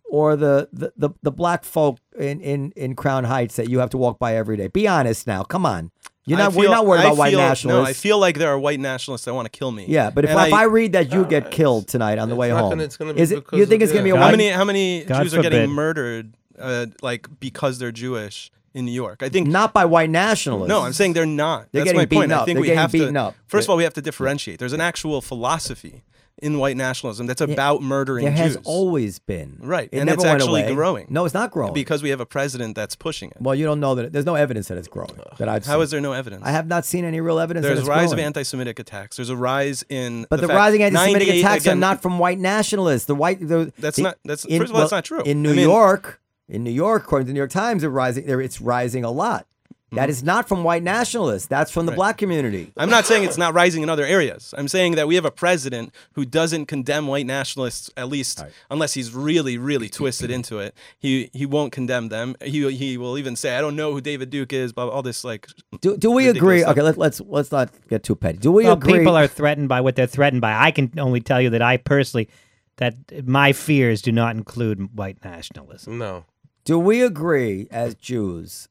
or 0.09 0.35
the, 0.35 0.69
the, 0.73 0.91
the, 0.97 1.09
the 1.23 1.31
black 1.31 1.63
folk 1.63 1.97
in, 2.19 2.39
in, 2.41 2.71
in 2.75 2.95
Crown 2.95 3.23
Heights 3.23 3.55
that 3.55 3.69
you 3.69 3.79
have 3.79 3.89
to 3.91 3.97
walk 3.97 4.19
by 4.19 4.35
every 4.35 4.57
day? 4.57 4.67
Be 4.67 4.87
honest 4.87 5.25
now. 5.25 5.43
Come 5.43 5.65
on. 5.65 5.91
You're 6.25 6.39
I 6.39 6.43
not, 6.43 6.53
we're 6.53 6.69
not 6.69 6.85
worried 6.85 7.01
I 7.01 7.05
about 7.05 7.17
white 7.17 7.29
feel- 7.31 7.39
nationalists. 7.39 7.83
No, 7.85 7.89
I 7.89 7.93
feel 7.93 8.17
like 8.19 8.37
there 8.37 8.49
are 8.49 8.59
white 8.59 8.79
nationalists 8.79 9.25
that 9.25 9.33
want 9.33 9.45
to 9.51 9.57
kill 9.57 9.71
me. 9.71 9.85
yeah, 9.87 10.09
but 10.09 10.23
if, 10.25 10.35
I, 10.35 10.47
if 10.47 10.53
I- 10.53 10.61
I 10.61 10.65
read 10.65 10.93
that 10.93 11.11
you 11.13 11.25
get 11.25 11.49
killed 11.51 11.87
tonight 11.87 12.17
on 12.17 12.29
the 12.29 12.35
way 12.35 12.49
home, 12.49 12.69
gonna- 12.71 12.83
it's 12.83 12.95
gonna 12.97 13.13
be 13.13 13.19
is 13.21 13.31
it, 13.31 13.43
you 13.53 13.65
think 13.65 13.81
of- 13.81 13.83
it's 13.83 13.91
going 13.93 14.03
to 14.03 14.03
be 14.03 14.09
yeah. 14.09 14.15
a 14.15 14.17
How 14.19 14.25
white 14.27 14.31
many 14.31 14.49
how 14.49 14.63
many 14.65 15.03
God 15.05 15.23
Jews 15.23 15.33
are 15.33 15.41
getting 15.41 15.69
murdered, 15.69 16.33
uh, 16.59 16.87
like 17.01 17.27
because 17.39 17.79
they're 17.79 17.91
Jewish 17.91 18.51
in 18.73 18.85
New 18.85 18.91
York? 18.91 19.21
I 19.23 19.29
think 19.29 19.47
Not 19.47 19.73
by 19.73 19.85
white 19.85 20.09
nationalists. 20.09 20.69
No, 20.69 20.81
I'm 20.81 20.93
saying 20.93 21.13
they're 21.13 21.25
not. 21.25 21.67
They're 21.71 21.81
That's 21.81 21.85
getting 21.93 21.97
my 22.01 22.05
beaten 22.05 22.21
point. 22.21 22.31
I 22.31 22.35
up. 22.37 22.45
think 22.45 22.55
They're 22.55 22.61
we 22.61 22.67
getting 22.67 22.79
have 22.79 22.91
beaten 22.91 23.13
to. 23.15 23.21
up. 23.21 23.35
First 23.47 23.65
of 23.65 23.69
all, 23.71 23.77
we 23.77 23.83
have 23.83 23.93
to 23.95 24.01
differentiate. 24.01 24.59
There's 24.59 24.73
an 24.73 24.81
actual 24.81 25.21
philosophy 25.21 26.03
in 26.41 26.57
white 26.57 26.75
nationalism 26.75 27.27
that's 27.27 27.39
about 27.41 27.81
murdering 27.83 28.25
There 28.25 28.33
has 28.33 28.55
Jews. 28.55 28.65
always 28.65 29.19
been. 29.19 29.55
Right, 29.61 29.87
It 29.91 29.99
and 29.99 30.07
never 30.07 30.15
it's 30.15 30.23
went 30.25 30.41
actually 30.41 30.63
away. 30.63 30.73
growing. 30.73 31.05
No, 31.09 31.23
it's 31.25 31.33
not 31.33 31.51
growing. 31.51 31.73
because 31.75 32.01
we 32.01 32.09
have 32.09 32.19
a 32.19 32.25
president 32.25 32.75
that's 32.75 32.95
pushing 32.95 33.29
it. 33.29 33.37
well, 33.39 33.53
you 33.53 33.63
don't 33.65 33.79
know 33.79 33.93
that. 33.95 34.11
There's 34.11 34.25
no 34.25 34.33
evidence 34.35 34.67
that 34.69 34.77
it's 34.79 34.87
growing. 34.87 35.11
That 35.37 35.47
I've 35.47 35.63
How 35.65 35.75
seen. 35.75 35.83
is 35.83 35.91
there 35.91 36.01
no 36.01 36.11
evidence? 36.13 36.41
I 36.43 36.49
have 36.51 36.67
not 36.67 36.85
seen 36.85 37.05
any 37.05 37.21
real 37.21 37.37
evidence 37.39 37.65
that 37.65 37.75
There's 37.75 37.87
a 37.87 37.89
rise 37.89 38.07
growing. 38.09 38.13
of 38.19 38.25
anti-Semitic 38.25 38.79
attacks. 38.79 39.17
There's 39.17 39.29
a 39.29 39.37
rise 39.37 39.85
in. 39.89 40.25
But 40.29 40.41
the, 40.41 40.47
fact- 40.47 40.57
rising 40.57 40.81
anti-Semitic 40.81 41.27
98 41.27 41.39
attacks 41.39 41.67
are 41.67 41.75
not 41.75 42.01
from 42.01 42.17
white 42.17 42.39
nationalists. 42.39 43.05
The 43.05 43.15
white, 43.15 43.47
the, 43.47 43.71
That's 43.77 43.97
the- 43.97 44.01
not- 44.03 44.17
that's- 44.25 44.41
first 44.57 44.71
of 44.71 44.75
all, 44.75 44.81
that's 44.81 44.91
not 44.91 45.05
true. 45.05 45.21
In 45.21 45.43
New 45.43 45.51
I 45.51 45.55
mean- 45.55 45.69
York, 45.69 46.19
in 46.47 46.63
New 46.63 46.71
York, 46.71 47.03
according 47.03 47.25
to 47.25 47.29
the 47.29 47.33
New 47.33 47.39
York 47.39 47.51
Times, 47.51 47.81
they're 47.81 47.89
rising. 47.89 48.25
It's 48.27 48.61
rising 48.61 49.03
a 49.03 49.11
lot. 49.11 49.47
Mm-hmm. 49.93 49.99
That 49.99 50.09
is 50.09 50.23
not 50.23 50.47
from 50.47 50.63
white 50.63 50.81
nationalists. 50.81 51.45
That's 51.45 51.69
from 51.69 51.85
the 51.85 51.91
black 51.91 52.17
community. 52.17 52.73
I'm 52.75 52.89
not 52.89 53.05
saying 53.05 53.25
it's 53.25 53.37
not 53.37 53.53
rising 53.53 53.83
in 53.83 53.89
other 53.89 54.03
areas. 54.03 54.51
I'm 54.57 54.67
saying 54.67 54.95
that 54.95 55.07
we 55.07 55.13
have 55.13 55.25
a 55.25 55.31
president 55.31 55.93
who 56.13 56.25
doesn't 56.25 56.65
condemn 56.65 57.05
white 57.05 57.27
nationalists, 57.27 57.91
at 57.95 58.09
least 58.09 58.43
unless 58.71 58.95
he's 58.95 59.13
really, 59.13 59.59
really 59.59 59.89
twisted 59.99 60.31
into 60.31 60.57
it. 60.57 60.75
He 60.97 61.29
he 61.31 61.45
won't 61.45 61.71
condemn 61.71 62.09
them. 62.09 62.35
He 62.43 62.71
he 62.71 62.97
will 62.97 63.19
even 63.19 63.35
say, 63.35 63.55
"I 63.55 63.61
don't 63.61 63.75
know 63.75 63.91
who 63.91 64.01
David 64.01 64.31
Duke 64.31 64.51
is." 64.51 64.73
Blah, 64.73 64.85
blah, 64.85 64.95
all 64.95 65.03
this 65.03 65.23
like. 65.23 65.47
Do, 65.81 65.95
do 65.95 66.09
we 66.09 66.27
agree? 66.27 66.61
stuff. 66.61 66.71
Okay, 66.71 66.81
let, 66.81 66.97
let's 66.97 67.21
let's 67.21 67.51
not 67.51 67.69
get 67.87 68.01
too 68.01 68.15
petty. 68.15 68.39
Do 68.39 68.51
we 68.51 68.63
well, 68.63 68.73
agree? 68.73 68.97
people 68.97 69.15
are 69.15 69.27
threatened 69.27 69.69
by 69.69 69.81
what 69.81 69.95
they're 69.95 70.07
threatened 70.07 70.41
by. 70.41 70.55
I 70.55 70.71
can 70.71 70.91
only 70.97 71.21
tell 71.21 71.39
you 71.39 71.51
that 71.51 71.61
I 71.61 71.77
personally, 71.77 72.29
that 72.77 72.95
my 73.27 73.53
fears 73.53 74.01
do 74.01 74.11
not 74.11 74.35
include 74.35 74.97
white 74.97 75.23
nationalism. 75.23 75.99
No. 75.99 76.25
Do 76.65 76.79
we 76.79 77.01
agree 77.01 77.67
as 77.71 77.95
Jews 77.95 78.69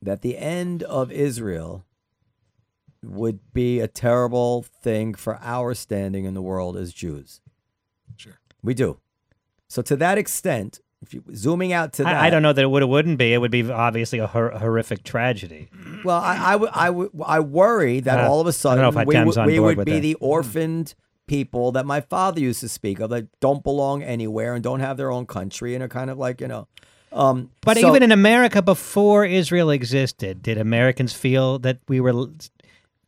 that 0.00 0.22
the 0.22 0.38
end 0.38 0.82
of 0.84 1.10
Israel 1.10 1.84
would 3.04 3.40
be 3.52 3.80
a 3.80 3.88
terrible 3.88 4.62
thing 4.62 5.14
for 5.14 5.38
our 5.42 5.74
standing 5.74 6.24
in 6.24 6.34
the 6.34 6.42
world 6.42 6.76
as 6.76 6.92
Jews? 6.92 7.40
Sure. 8.16 8.38
We 8.62 8.74
do. 8.74 9.00
So 9.68 9.82
to 9.82 9.96
that 9.96 10.18
extent, 10.18 10.80
if 11.00 11.12
you 11.12 11.24
zooming 11.34 11.72
out 11.72 11.92
to 11.94 12.04
that, 12.04 12.14
I, 12.14 12.26
I 12.26 12.30
don't 12.30 12.42
know 12.42 12.52
that 12.52 12.62
it 12.62 12.68
would 12.70 12.84
or 12.84 12.86
wouldn't 12.86 13.18
be. 13.18 13.32
It 13.34 13.38
would 13.38 13.50
be 13.50 13.68
obviously 13.68 14.20
a 14.20 14.28
hor- 14.28 14.50
horrific 14.50 15.02
tragedy. 15.02 15.68
Well, 16.04 16.20
I, 16.20 16.54
I, 16.54 16.90
I, 17.26 17.40
worry 17.40 17.98
that 18.00 18.20
Uh, 18.20 18.28
all 18.28 18.40
of 18.40 18.46
a 18.46 18.52
sudden 18.52 18.82
don't 18.84 18.94
know 18.94 19.00
if 19.00 19.06
we, 19.08 19.16
Adam's 19.16 19.36
would- 19.36 19.46
we 19.46 19.58
would 19.58 19.84
be 19.84 19.94
that. 19.94 20.00
the 20.00 20.14
orphaned 20.16 20.94
people 21.26 21.72
that 21.72 21.86
my 21.86 22.00
father 22.00 22.40
used 22.40 22.60
to 22.60 22.68
speak 22.68 23.00
of 23.00 23.10
that 23.10 23.26
don't 23.40 23.64
belong 23.64 24.02
anywhere 24.04 24.54
and 24.54 24.62
don't 24.62 24.80
have 24.80 24.96
their 24.96 25.10
own 25.10 25.26
country 25.26 25.74
and 25.74 25.82
are 25.82 25.88
kind 25.88 26.08
of 26.10 26.18
like 26.18 26.40
you 26.40 26.46
know. 26.46 26.68
Um, 27.12 27.50
But 27.60 27.76
so- 27.76 27.88
even 27.88 28.02
in 28.02 28.12
America 28.12 28.62
before 28.62 29.24
Israel 29.24 29.70
existed, 29.70 30.42
did 30.42 30.58
Americans 30.58 31.12
feel 31.12 31.58
that 31.60 31.78
we 31.88 32.00
were 32.00 32.28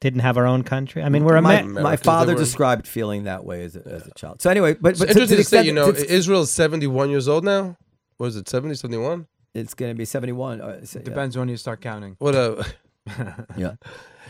didn't 0.01 0.21
have 0.21 0.37
our 0.37 0.47
own 0.47 0.63
country? 0.63 1.03
I 1.03 1.09
mean, 1.09 1.25
we're 1.25 1.41
my, 1.41 1.61
Amer- 1.61 1.81
my 1.83 1.97
father 1.97 2.35
were- 2.35 2.39
described 2.39 2.87
feeling 2.87 3.25
that 3.25 3.45
way 3.45 3.65
as 3.65 3.75
a, 3.77 3.87
as 3.89 4.07
a 4.07 4.11
child. 4.15 4.43
So 4.43 4.51
anyway, 4.51 4.75
but, 4.75 4.91
It's 4.93 4.99
but 5.01 5.09
to, 5.09 5.15
to 5.15 5.21
interesting 5.23 5.37
the 5.39 5.43
to 5.43 5.49
say, 5.49 5.59
extent 5.61 5.67
you 5.67 5.73
know, 5.73 5.89
it's, 5.89 6.03
Israel's 6.03 6.51
71 6.51 7.09
years 7.11 7.27
old 7.29 7.45
now. 7.45 7.77
What 8.19 8.27
is 8.27 8.37
it, 8.37 8.49
70, 8.49 8.75
71? 8.75 9.27
it's 9.55 9.73
going 9.75 9.93
to 9.93 9.97
be 9.97 10.05
seventy-one. 10.05 10.61
Uh, 10.61 10.85
so- 10.85 10.99
yeah. 10.99 11.05
Depends 11.05 11.39
when 11.39 11.49
you 11.49 11.57
start 11.57 11.81
counting. 11.81 12.17
What 12.19 12.35
a. 12.35 12.65
Yeah. 13.57 13.75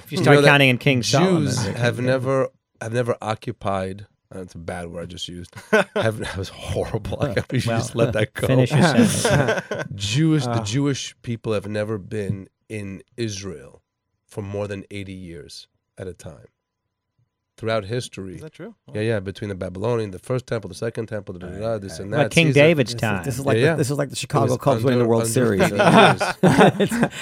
if 0.04 0.10
you 0.12 0.18
start 0.18 0.40
know 0.40 0.44
counting 0.44 0.68
in 0.68 0.78
King 0.78 1.02
Solomon. 1.02 1.44
Jews 1.44 1.64
have 1.64 1.98
never 2.00 2.48
have 2.80 2.92
never 2.92 3.16
occupied. 3.22 4.06
Uh, 4.34 4.38
That's 4.38 4.54
a 4.54 4.58
bad 4.58 4.88
word 4.88 5.02
I 5.02 5.06
just 5.06 5.28
used. 5.28 5.54
have, 5.94 6.18
that 6.18 6.36
was 6.36 6.48
horrible. 6.48 7.18
I 7.22 7.34
we 7.50 7.60
should 7.60 7.68
Well, 7.68 7.78
just 7.78 7.94
let 7.94 8.12
that 8.14 8.34
go. 8.34 8.46
Finish 8.46 8.72
your 8.72 8.82
sentence. 9.06 9.84
Jewish, 9.94 10.44
the 10.44 10.50
Ah. 10.60 10.64
Jewish 10.64 11.14
people 11.22 11.52
have 11.52 11.66
never 11.68 11.98
been 11.98 12.48
in 12.68 13.02
Israel 13.16 13.82
for 14.26 14.42
more 14.42 14.66
than 14.66 14.84
80 14.90 15.12
years 15.12 15.68
at 15.98 16.06
a 16.08 16.12
time. 16.14 16.46
Throughout 17.56 17.84
history. 17.84 18.34
Is 18.34 18.40
that 18.40 18.52
true? 18.52 18.74
Yeah, 18.92 19.02
yeah, 19.02 19.20
between 19.20 19.48
the 19.48 19.54
Babylonian, 19.54 20.10
the 20.10 20.18
first 20.18 20.44
temple, 20.48 20.66
the 20.68 20.74
second 20.74 21.06
temple, 21.06 21.34
da, 21.38 21.46
da, 21.46 21.56
da, 21.58 21.78
this 21.78 22.00
and 22.00 22.12
that. 22.12 22.18
Like 22.18 22.30
King 22.32 22.48
Caesar- 22.48 22.54
David's 22.60 22.92
This, 22.94 23.00
time. 23.00 23.20
is, 23.20 23.24
this 23.26 23.38
is 23.38 23.46
like 23.46 23.58
Yeah, 23.58 23.70
the, 23.72 23.76
this 23.76 23.90
is 23.92 23.96
like 23.96 24.10
the 24.10 24.16
Chicago 24.16 24.56
Cubs 24.56 24.82
winning 24.82 24.98
the 24.98 25.06
World 25.06 25.28
Series. 25.28 25.60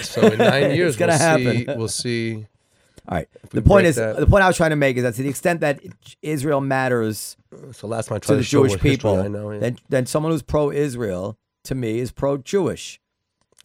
So 0.03 0.23
in 0.27 0.39
nine 0.39 0.75
years, 0.75 0.95
It's 0.95 0.97
gonna 0.97 1.13
we'll 1.13 1.19
happen. 1.19 1.57
see. 1.57 1.65
We'll 1.77 1.89
see. 1.89 2.47
All 3.09 3.16
right. 3.16 3.28
The 3.50 3.62
point 3.62 3.86
is, 3.86 3.96
that- 3.96 4.16
the 4.16 4.26
point 4.26 4.44
I 4.44 4.46
was 4.46 4.57
trying 4.57 4.70
to 4.70 4.76
make 4.76 4.96
is 4.96 5.03
that 5.03 5.14
to 5.16 5.22
the 5.22 5.28
extent 5.28 5.61
that 5.61 5.80
Israel 6.22 6.61
matters 6.61 7.36
So 7.72 7.86
last 7.88 8.07
time 8.09 8.16
I 8.16 8.18
to 8.20 8.36
the 8.36 8.42
to 8.42 8.48
Jewish 8.48 8.72
history 8.72 8.90
people, 8.90 9.20
I 9.20 9.28
know. 9.28 9.50
yeah. 9.50 9.59
then 9.61 9.78
then 9.88 10.07
someone 10.07 10.32
who's 10.32 10.42
pro-Israel 10.42 11.36
to 11.64 11.74
me 11.74 11.98
is 11.98 12.12
pro-Jewish. 12.12 13.00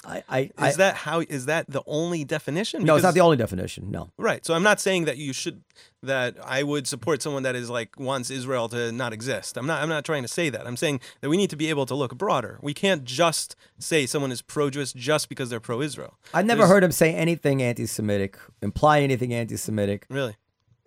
I, 0.06 0.24
I, 0.30 0.52
I 0.58 0.70
Is 0.70 0.78
that 0.78 0.96
how? 0.96 1.22
Is 1.22 1.48
that 1.48 1.70
the 1.70 1.82
only 1.88 2.24
definition? 2.24 2.84
no, 2.84 2.96
it's 2.96 3.04
not 3.04 3.14
the 3.16 3.20
only 3.22 3.36
definition. 3.38 3.90
No, 3.92 4.12
Right. 4.18 4.46
So 4.46 4.54
I'm 4.54 4.64
not 4.64 4.80
saying 4.80 5.06
that 5.06 5.18
you 5.18 5.34
should 5.34 5.64
that 6.04 6.36
I 6.44 6.62
would 6.64 6.88
support 6.88 7.22
someone 7.22 7.44
that 7.44 7.56
is 7.56 7.70
like 7.70 8.00
wants 8.00 8.30
Israel 8.30 8.70
to 8.70 8.92
not 8.92 9.12
exist. 9.12 9.58
I'm 9.58 9.66
not 9.66 9.82
I'm 9.82 9.90
not 9.90 10.06
trying 10.06 10.22
to 10.22 10.28
say 10.28 10.50
that. 10.50 10.68
I'm 10.68 10.78
saying 10.78 11.00
that 11.22 11.30
we 11.30 11.36
need 11.38 11.50
to 11.50 11.56
be 11.56 11.70
able 11.70 11.86
to 11.88 11.96
look 11.96 12.16
broader. 12.18 12.60
We 12.62 12.74
can't 12.74 13.04
just 13.06 13.56
say 13.80 14.06
someone 14.06 14.32
is 14.32 14.42
pro-Jewish 14.42 14.94
just 14.94 15.30
because 15.30 15.50
they're 15.50 15.60
pro-Israel. 15.60 16.18
I've 16.34 16.46
never 16.46 16.60
There's- 16.60 16.70
heard 16.72 16.84
him 16.84 16.92
say 16.92 17.14
anything 17.14 17.62
anti-Semitic, 17.64 18.38
imply 18.62 19.02
anything 19.02 19.34
anti-Semitic. 19.34 20.06
Really. 20.10 20.36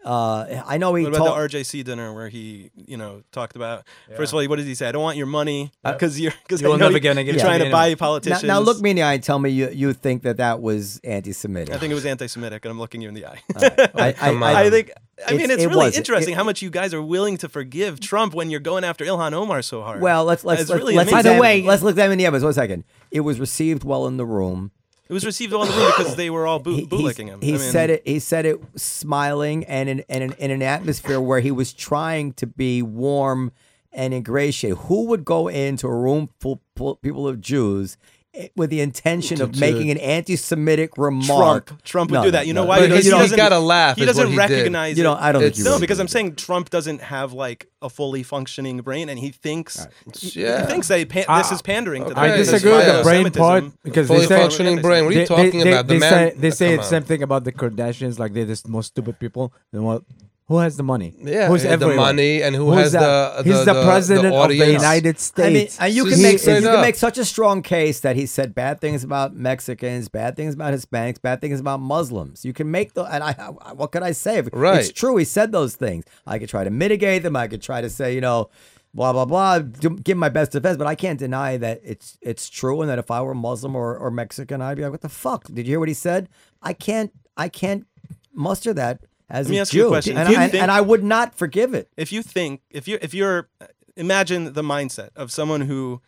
Uh, 0.05 0.63
I 0.67 0.79
know 0.79 0.95
he 0.95 1.05
What 1.05 1.15
about 1.15 1.27
told. 1.37 1.51
the 1.51 1.59
RJC 1.59 1.85
dinner 1.85 2.15
where 2.15 2.29
he, 2.31 2.71
you 2.75 2.97
know, 2.97 3.23
talked 3.33 3.55
about 3.55 3.85
first 4.17 4.33
of 4.33 4.39
all, 4.39 4.45
what 4.49 4.57
does 4.57 4.67
he 4.67 4.75
say? 4.75 4.89
I 4.89 4.93
don't 4.93 5.03
want 5.03 5.19
your 5.19 5.27
money 5.27 5.73
because 5.85 6.19
you're 6.19 6.33
because 6.43 6.63
You're 6.63 6.79
never 6.79 6.99
gonna 6.99 7.21
you're 7.21 7.35
give 7.35 7.43
trying 7.43 7.59
to 7.59 7.67
to 7.67 7.71
buy 7.71 7.85
anyway. 7.87 7.95
now, 7.97 8.07
politicians. 8.07 8.43
now 8.45 8.61
look 8.61 8.81
me 8.81 8.91
in 8.91 8.97
the 8.97 9.03
eye 9.03 9.13
and 9.15 9.23
tell 9.23 9.39
me 9.39 9.51
you, 9.51 9.69
you 9.71 9.93
think 9.93 10.23
that 10.23 10.39
that 10.39 10.63
was 10.63 11.01
anti-Semitic. 11.05 11.75
I 11.75 11.79
think 11.79 11.91
it 11.93 11.95
was 11.95 12.07
anti-Semitic, 12.07 12.65
and 12.65 12.73
I'm 12.73 12.79
looking 12.79 13.03
you 13.03 13.09
in 13.09 13.15
the 13.15 13.27
eye. 13.27 13.41
I, 13.57 14.15
I, 14.21 14.31
I- 14.33 14.61
I 14.65 14.71
think. 14.71 14.91
I 15.29 15.33
mean, 15.33 15.51
it's 15.51 15.63
it 15.63 15.67
really 15.67 15.77
was. 15.89 15.99
interesting 15.99 16.33
It- 16.33 16.37
how 16.39 16.45
much 16.45 16.63
you 16.63 16.71
guys 16.71 16.95
are 16.95 17.03
willing 17.03 17.37
to 17.37 17.49
forgive 17.51 18.01
Trump 18.01 18.33
when 18.33 18.49
you're 18.49 18.59
going 18.59 18.85
after 18.85 19.05
Ilhan 19.05 19.35
Omar 19.35 19.61
so 19.61 19.83
hard. 19.83 20.01
Well, 20.01 20.25
let's 20.25 20.45
let's 20.45 20.63
It's 20.63 20.71
let's, 20.71 20.79
really 20.83 20.95
let's 20.95 21.11
By 21.11 21.21
the 21.21 21.29
amazing. 21.37 21.41
way- 21.43 21.63
let's 21.63 21.83
look 21.83 21.95
them 21.97 22.11
in 22.11 22.17
the 22.17 22.25
evidence. 22.25 22.43
One 22.45 22.55
second. 22.55 22.85
It 23.11 23.21
was 23.21 23.39
received 23.39 23.85
well 23.85 24.07
in 24.07 24.17
the 24.17 24.25
room. 24.25 24.71
It 25.11 25.13
was 25.13 25.27
received 25.27 25.53
in 25.53 25.59
the 25.61 25.67
room 25.67 25.93
because 25.97 26.15
they 26.15 26.31
were 26.31 26.47
all 26.47 26.61
boo- 26.61 26.71
He, 26.77 26.81
he- 26.83 26.87
bootlicking 26.87 27.27
him. 27.27 27.41
he 27.41 27.55
I 27.55 27.59
mean, 27.59 27.71
said 27.73 27.91
it. 27.91 28.03
He 28.07 28.21
said 28.21 28.47
it 28.47 28.61
smiling 28.77 29.65
and 29.65 29.89
in, 29.89 29.99
in, 30.09 30.33
in 30.39 30.51
an 30.53 30.63
atmosphere 30.63 31.21
where 31.21 31.41
he 31.41 31.51
was 31.51 31.73
trying 31.73 32.33
to 32.35 32.47
be 32.47 32.81
warm 32.81 33.51
and 33.93 34.15
ingratiate. 34.15 34.77
Who 34.87 35.07
would 35.07 35.25
go 35.25 35.49
into 35.49 35.89
a 35.89 35.95
room 35.95 36.29
full, 36.39 36.61
full 36.77 36.95
people 36.95 37.27
of 37.27 37.41
Jews 37.41 37.97
Eh, 38.33 38.47
with 38.55 38.71
the 38.71 38.81
intention 38.81 39.43
of 39.43 39.51
To- 39.53 39.59
making 39.61 39.91
an 39.91 39.99
anti-Semitic 39.99 40.93
remark? 40.97 41.67
Trump. 41.67 41.83
Trump 41.83 42.11
would 42.13 42.19
No, 42.19 42.25
do 42.25 42.31
that. 42.31 42.47
You 42.47 42.55
know 42.55 42.63
no. 42.63 42.69
why? 42.69 42.79
But 42.79 42.91
Because 42.91 43.05
he- 43.05 43.11
he 43.11 43.17
he's 43.17 43.23
doesn't. 43.23 43.37
gotta 43.37 43.59
laugh 43.59 43.97
He 43.97 44.05
doesn't 44.05 44.31
he 44.31 44.37
recognize. 44.37 44.97
You 44.97 45.03
know. 45.03 45.15
I 45.15 45.33
don't 45.33 45.41
think 45.43 45.49
It's- 45.53 45.59
you 45.59 45.65
No, 45.65 45.73
would. 45.73 45.81
because 45.81 45.99
I'm 45.99 46.07
saying 46.07 46.37
Trump 46.37 46.71
doesn't 46.71 47.01
have 47.03 47.33
like 47.33 47.67
a 47.83 47.91
fully 47.91 48.23
functioning 48.23 48.77
brain, 48.83 49.09
and 49.09 49.19
he 49.19 49.31
thinks 49.31 49.85
Yeah. 50.21 50.61
he 50.61 50.67
thinks 50.69 50.87
that 50.89 51.09
pa- 51.09 51.15
this 51.19 51.27
ah, 51.29 51.55
is 51.55 51.61
pandering 51.63 52.03
to 52.05 52.11
okay. 52.13 52.15
the 52.29 52.35
I 52.35 52.37
disagree 52.37 52.71
with 52.73 52.87
the 52.99 53.03
brain 53.03 53.31
part 53.33 53.65
because 53.83 54.07
they 54.07 54.15
Fully 54.15 54.27
say 54.29 54.39
functioning 54.41 54.81
brain. 54.81 55.05
What 55.07 55.11
are 55.11 55.19
you 55.19 55.21
they, 55.21 55.27
talking 55.27 55.61
they, 55.61 55.73
about? 55.73 55.89
They, 55.89 55.99
the 55.99 56.09
say 56.09 56.11
man. 56.11 56.33
they 56.39 56.51
say 56.53 56.67
come 56.69 56.77
the 56.77 56.83
on. 56.83 56.89
same 56.89 57.03
thing 57.03 57.23
about 57.25 57.43
the 57.45 57.53
Kardashians, 57.53 58.21
like 58.21 58.33
they're 58.33 58.45
the 58.45 58.61
most 58.69 58.87
stupid 58.89 59.19
people. 59.19 59.53
Then 59.73 59.83
what? 59.83 60.03
Who 60.51 60.59
has 60.59 60.77
the 60.77 60.83
money? 60.83 61.15
Yeah, 61.17 61.47
who's 61.47 61.63
the 61.63 61.71
everywhere? 61.71 61.95
money 61.97 62.43
and 62.43 62.57
who 62.57 62.73
Who's 62.73 62.81
has 62.83 62.93
that? 62.93 63.45
the- 63.45 63.45
He's 63.45 63.59
the- 63.65 63.73
the, 63.73 63.81
the- 63.81 63.85
president 63.87 64.23
the 64.25 64.29
of 64.43 64.49
the 64.51 64.61
audience. 64.61 64.83
United 64.83 65.07
I 65.39 65.49
mean, 65.49 65.69
States. 65.69 65.81
uh, 65.81 65.85
you 65.85 66.03
So 66.05 66.09
can 66.11 66.19
he 66.19 66.23
make 66.25 66.39
said 66.41 66.57
you 66.63 66.69
can 66.69 66.77
up. 66.77 66.83
make 66.89 66.97
such 66.97 67.19
a 67.19 67.25
strong 67.25 67.63
case 67.63 68.01
that 68.01 68.17
he 68.17 68.27
said 68.27 68.53
bad 68.53 68.81
things 68.81 69.05
about 69.05 69.33
Mexicans, 69.37 70.09
bad 70.09 70.35
things 70.37 70.55
about 70.55 70.75
Hispanics, 70.75 71.23
bad 71.23 71.41
things 71.41 71.61
about 71.61 71.79
Muslims. 71.79 72.45
You 72.45 72.53
can 72.53 72.69
make 72.69 72.95
the 72.95 73.05
and 73.05 73.23
I, 73.23 73.35
I 73.39 73.73
what 73.75 73.93
could 73.93 74.03
I 74.03 74.11
say? 74.11 74.41
Right. 74.53 74.81
It's 74.81 74.91
true. 74.93 75.17
He 75.19 75.25
said 75.25 75.53
those 75.53 75.77
things. 75.77 76.05
I 76.27 76.41
could 76.41 76.49
try 76.49 76.65
to 76.65 76.71
mitigate 76.71 77.23
them. 77.23 77.37
I 77.37 77.47
could 77.47 77.63
try 77.63 77.81
to 77.81 77.89
say, 77.89 78.13
you 78.17 78.21
know, 78.21 78.51
blah 78.93 79.13
blah 79.13 79.27
blah. 79.27 79.61
do- 79.61 79.99
Give 80.03 80.17
my 80.19 80.31
best 80.31 80.51
defense, 80.51 80.77
but 80.77 80.89
I 80.89 80.97
can't 80.97 81.21
deny 81.21 81.59
that 81.59 81.81
it's 81.85 82.19
it's 82.23 82.49
true, 82.51 82.81
and 82.83 82.91
that 82.91 82.99
if 82.99 83.09
I 83.13 83.21
were 83.23 83.37
Muslim 83.37 83.77
or, 83.77 83.97
or 83.97 84.11
Mexican, 84.11 84.61
I'd 84.63 84.77
be 84.79 84.83
like, 84.83 84.91
what 84.91 85.01
the 85.03 85.09
fuck? 85.09 85.45
Did 85.47 85.59
you 85.69 85.73
hear 85.75 85.79
what 85.79 85.89
he 85.89 85.95
said? 85.95 86.29
I 86.61 86.73
can't 86.73 87.13
I 87.37 87.49
can't 87.49 87.87
muster 88.35 88.75
that 88.75 89.05
as 89.31 89.47
Let 89.47 89.51
me 89.51 89.59
a 89.59 89.61
ask 89.63 89.73
you 89.73 89.87
a 89.87 89.89
question. 89.89 90.17
and, 90.17 90.29
I, 90.29 90.49
think- 90.49 90.63
and 90.63 90.71
I 90.71 90.81
would 90.81 91.05
not 91.05 91.35
forgive 91.35 91.75
it. 91.75 91.89
if 91.97 92.13
you 92.13 92.23
think 92.23 92.63
if 92.71 92.89
you 92.89 92.99
if 93.01 93.15
you're 93.15 93.49
imagine 93.97 94.53
the 94.53 94.63
mindset 94.63 95.11
of 95.17 95.31
someone 95.33 95.63
who 95.63 96.01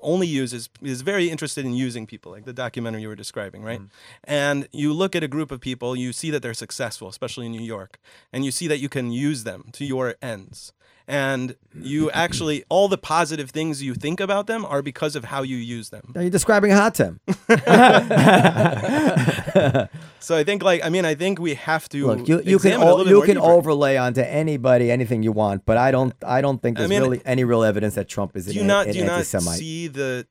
only 0.00 0.26
uses 0.26 0.68
is 0.80 1.02
very 1.02 1.28
interested 1.28 1.64
in 1.64 1.74
using 1.74 2.06
people 2.06 2.30
like 2.30 2.44
the 2.44 2.52
documentary 2.52 3.02
you 3.02 3.08
were 3.08 3.16
describing 3.16 3.62
right 3.64 3.80
mm-hmm. 3.80 3.88
and 4.24 4.68
you 4.72 4.92
look 4.92 5.16
at 5.16 5.24
a 5.24 5.28
group 5.28 5.50
of 5.50 5.60
people 5.60 5.96
you 5.96 6.12
see 6.12 6.30
that 6.30 6.40
they're 6.40 6.54
successful 6.54 7.08
especially 7.08 7.46
in 7.46 7.52
new 7.52 7.60
york 7.60 7.98
and 8.32 8.44
you 8.44 8.52
see 8.52 8.68
that 8.68 8.78
you 8.78 8.88
can 8.88 9.10
use 9.10 9.42
them 9.42 9.64
to 9.72 9.84
your 9.84 10.14
ends 10.22 10.72
and 11.08 11.56
you 11.74 12.10
actually 12.12 12.64
all 12.68 12.86
the 12.88 12.98
positive 12.98 13.50
things 13.50 13.82
you 13.82 13.94
think 13.94 14.20
about 14.20 14.46
them 14.46 14.64
are 14.64 14.82
because 14.82 15.16
of 15.16 15.24
how 15.24 15.42
you 15.42 15.56
use 15.56 15.90
them 15.90 16.12
Are 16.14 16.22
you 16.22 16.30
describing 16.30 16.70
Hatem? 16.70 17.18
so 20.20 20.36
i 20.36 20.44
think 20.44 20.62
like 20.62 20.84
i 20.84 20.88
mean 20.88 21.04
i 21.04 21.14
think 21.14 21.38
we 21.40 21.54
have 21.54 21.88
to 21.88 22.06
Look, 22.08 22.28
you, 22.28 22.36
you 22.42 22.58
can 22.58 22.72
examine 22.72 22.82
a 22.82 22.90
o- 22.90 22.96
little 22.96 23.04
bit 23.04 23.10
you 23.10 23.22
can 23.22 23.34
deeper. 23.36 23.46
overlay 23.46 23.96
onto 23.96 24.20
anybody 24.20 24.90
anything 24.90 25.22
you 25.22 25.32
want, 25.32 25.64
but 25.64 25.76
I 25.76 25.90
don't 25.90 26.14
I 26.24 26.40
don't 26.40 26.60
think 26.62 26.78
I 26.78 26.82
there's 26.82 26.90
mean, 26.90 27.02
really 27.02 27.22
any 27.24 27.44
real 27.44 27.62
evidence 27.62 27.94
that 27.94 28.08
Trump 28.08 28.36
is 28.36 28.46
do 28.46 28.52
an, 28.52 28.56
you 28.58 28.64
not 28.64 28.86
an 28.86 28.92
do 28.92 28.98
you 28.98 29.04
not 29.04 29.12
anti-Semite. 29.18 29.58
see 29.58 29.88
the 29.88 30.26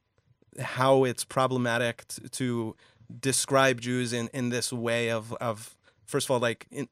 how 0.60 1.04
it's 1.04 1.24
problematic 1.24 2.08
t- 2.08 2.28
to 2.30 2.76
describe 3.20 3.80
Jews 3.82 4.14
in, 4.14 4.30
in 4.34 4.50
this 4.50 4.72
way 4.74 5.10
of 5.12 5.34
of 5.42 5.76
first 6.06 6.28
of 6.28 6.32
all 6.32 6.40
like 6.40 6.68
in 6.72 6.88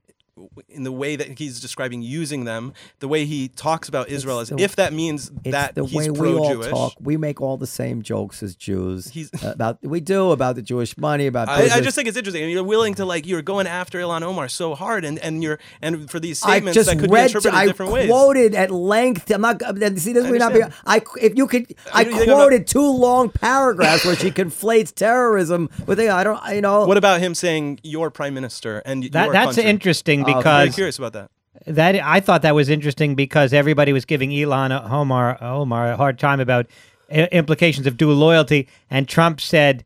in 0.67 0.83
the 0.83 0.91
way 0.91 1.15
that 1.15 1.39
he's 1.39 1.61
describing 1.61 2.01
using 2.01 2.43
them, 2.43 2.73
the 2.99 3.07
way 3.07 3.23
he 3.25 3.47
talks 3.47 3.87
about 3.87 4.09
Israel 4.09 4.39
as 4.39 4.49
the- 4.49 4.57
if 4.61 4.75
that 4.75 4.91
means 4.91 5.31
it's 5.45 5.51
that 5.53 5.75
the 5.75 5.85
he's 5.85 5.95
way 5.95 6.09
we 6.09 6.33
all 6.33 6.45
pro-Jewish. 6.45 6.69
talk. 6.69 6.93
We 6.99 7.15
make 7.15 7.39
all 7.41 7.55
the 7.55 7.67
same 7.67 8.01
jokes 8.01 8.43
as 8.43 8.53
Jews 8.55 9.07
He's- 9.09 9.29
about 9.43 9.77
we 9.81 10.01
do 10.01 10.31
about 10.31 10.55
the 10.55 10.61
Jewish 10.61 10.97
money 10.97 11.27
about. 11.27 11.47
I, 11.47 11.63
I 11.77 11.81
just 11.81 11.95
think 11.95 12.09
it's 12.09 12.17
interesting. 12.17 12.49
You're 12.49 12.63
willing 12.65 12.95
to 12.95 13.05
like 13.05 13.25
you're 13.25 13.41
going 13.41 13.65
after 13.65 13.97
Ilhan 13.99 14.23
Omar 14.23 14.49
so 14.49 14.75
hard, 14.75 15.05
and 15.05 15.19
and 15.19 15.41
you're 15.41 15.57
and 15.81 16.09
for 16.09 16.19
these 16.19 16.43
I 16.43 16.49
statements 16.57 16.75
just 16.75 16.89
that 16.89 16.99
could 16.99 17.09
be 17.09 17.15
read. 17.15 17.27
interpreted 17.27 17.57
I 17.57 17.65
different 17.67 17.91
ways. 17.93 18.09
quoted 18.09 18.55
at 18.55 18.71
length. 18.71 19.31
I'm 19.31 19.41
not. 19.41 19.61
See, 19.97 20.11
this 20.11 20.29
may 20.29 20.37
not 20.37 20.53
be. 20.53 20.61
I 20.85 21.01
if 21.21 21.37
you 21.37 21.47
could. 21.47 21.73
I 21.93 22.03
do 22.03 22.09
you 22.11 22.23
about- 22.23 22.35
quoted 22.35 22.67
two 22.67 22.85
long 22.91 23.29
paragraphs 23.29 24.03
where 24.05 24.15
she 24.17 24.31
conflates 24.41 24.93
terrorism 24.93 25.69
with. 25.85 25.99
I 25.99 26.23
don't. 26.25 26.41
You 26.53 26.61
know. 26.61 26.85
What 26.85 26.97
about 26.97 27.21
him 27.21 27.33
saying 27.35 27.79
your 27.83 28.11
prime 28.11 28.33
minister 28.33 28.79
and 28.85 29.03
That, 29.11 29.25
your 29.25 29.33
that's 29.33 29.55
country? 29.55 29.63
interesting 29.63 30.24
Oh, 30.33 30.41
very 30.41 30.55
I'm 30.55 30.61
very 30.67 30.71
curious 30.73 30.97
about 30.97 31.13
that. 31.13 31.31
that 31.67 31.95
I 31.95 32.19
thought 32.19 32.41
that 32.41 32.55
was 32.55 32.69
interesting 32.69 33.15
because 33.15 33.53
everybody 33.53 33.93
was 33.93 34.05
giving 34.05 34.29
Ilhan 34.31 34.89
Omar 34.91 35.37
Omar 35.41 35.91
a 35.91 35.97
hard 35.97 36.19
time 36.19 36.39
about 36.39 36.67
i- 37.11 37.29
implications 37.31 37.87
of 37.87 37.97
dual 37.97 38.15
loyalty, 38.15 38.67
and 38.89 39.07
Trump 39.07 39.39
said 39.41 39.85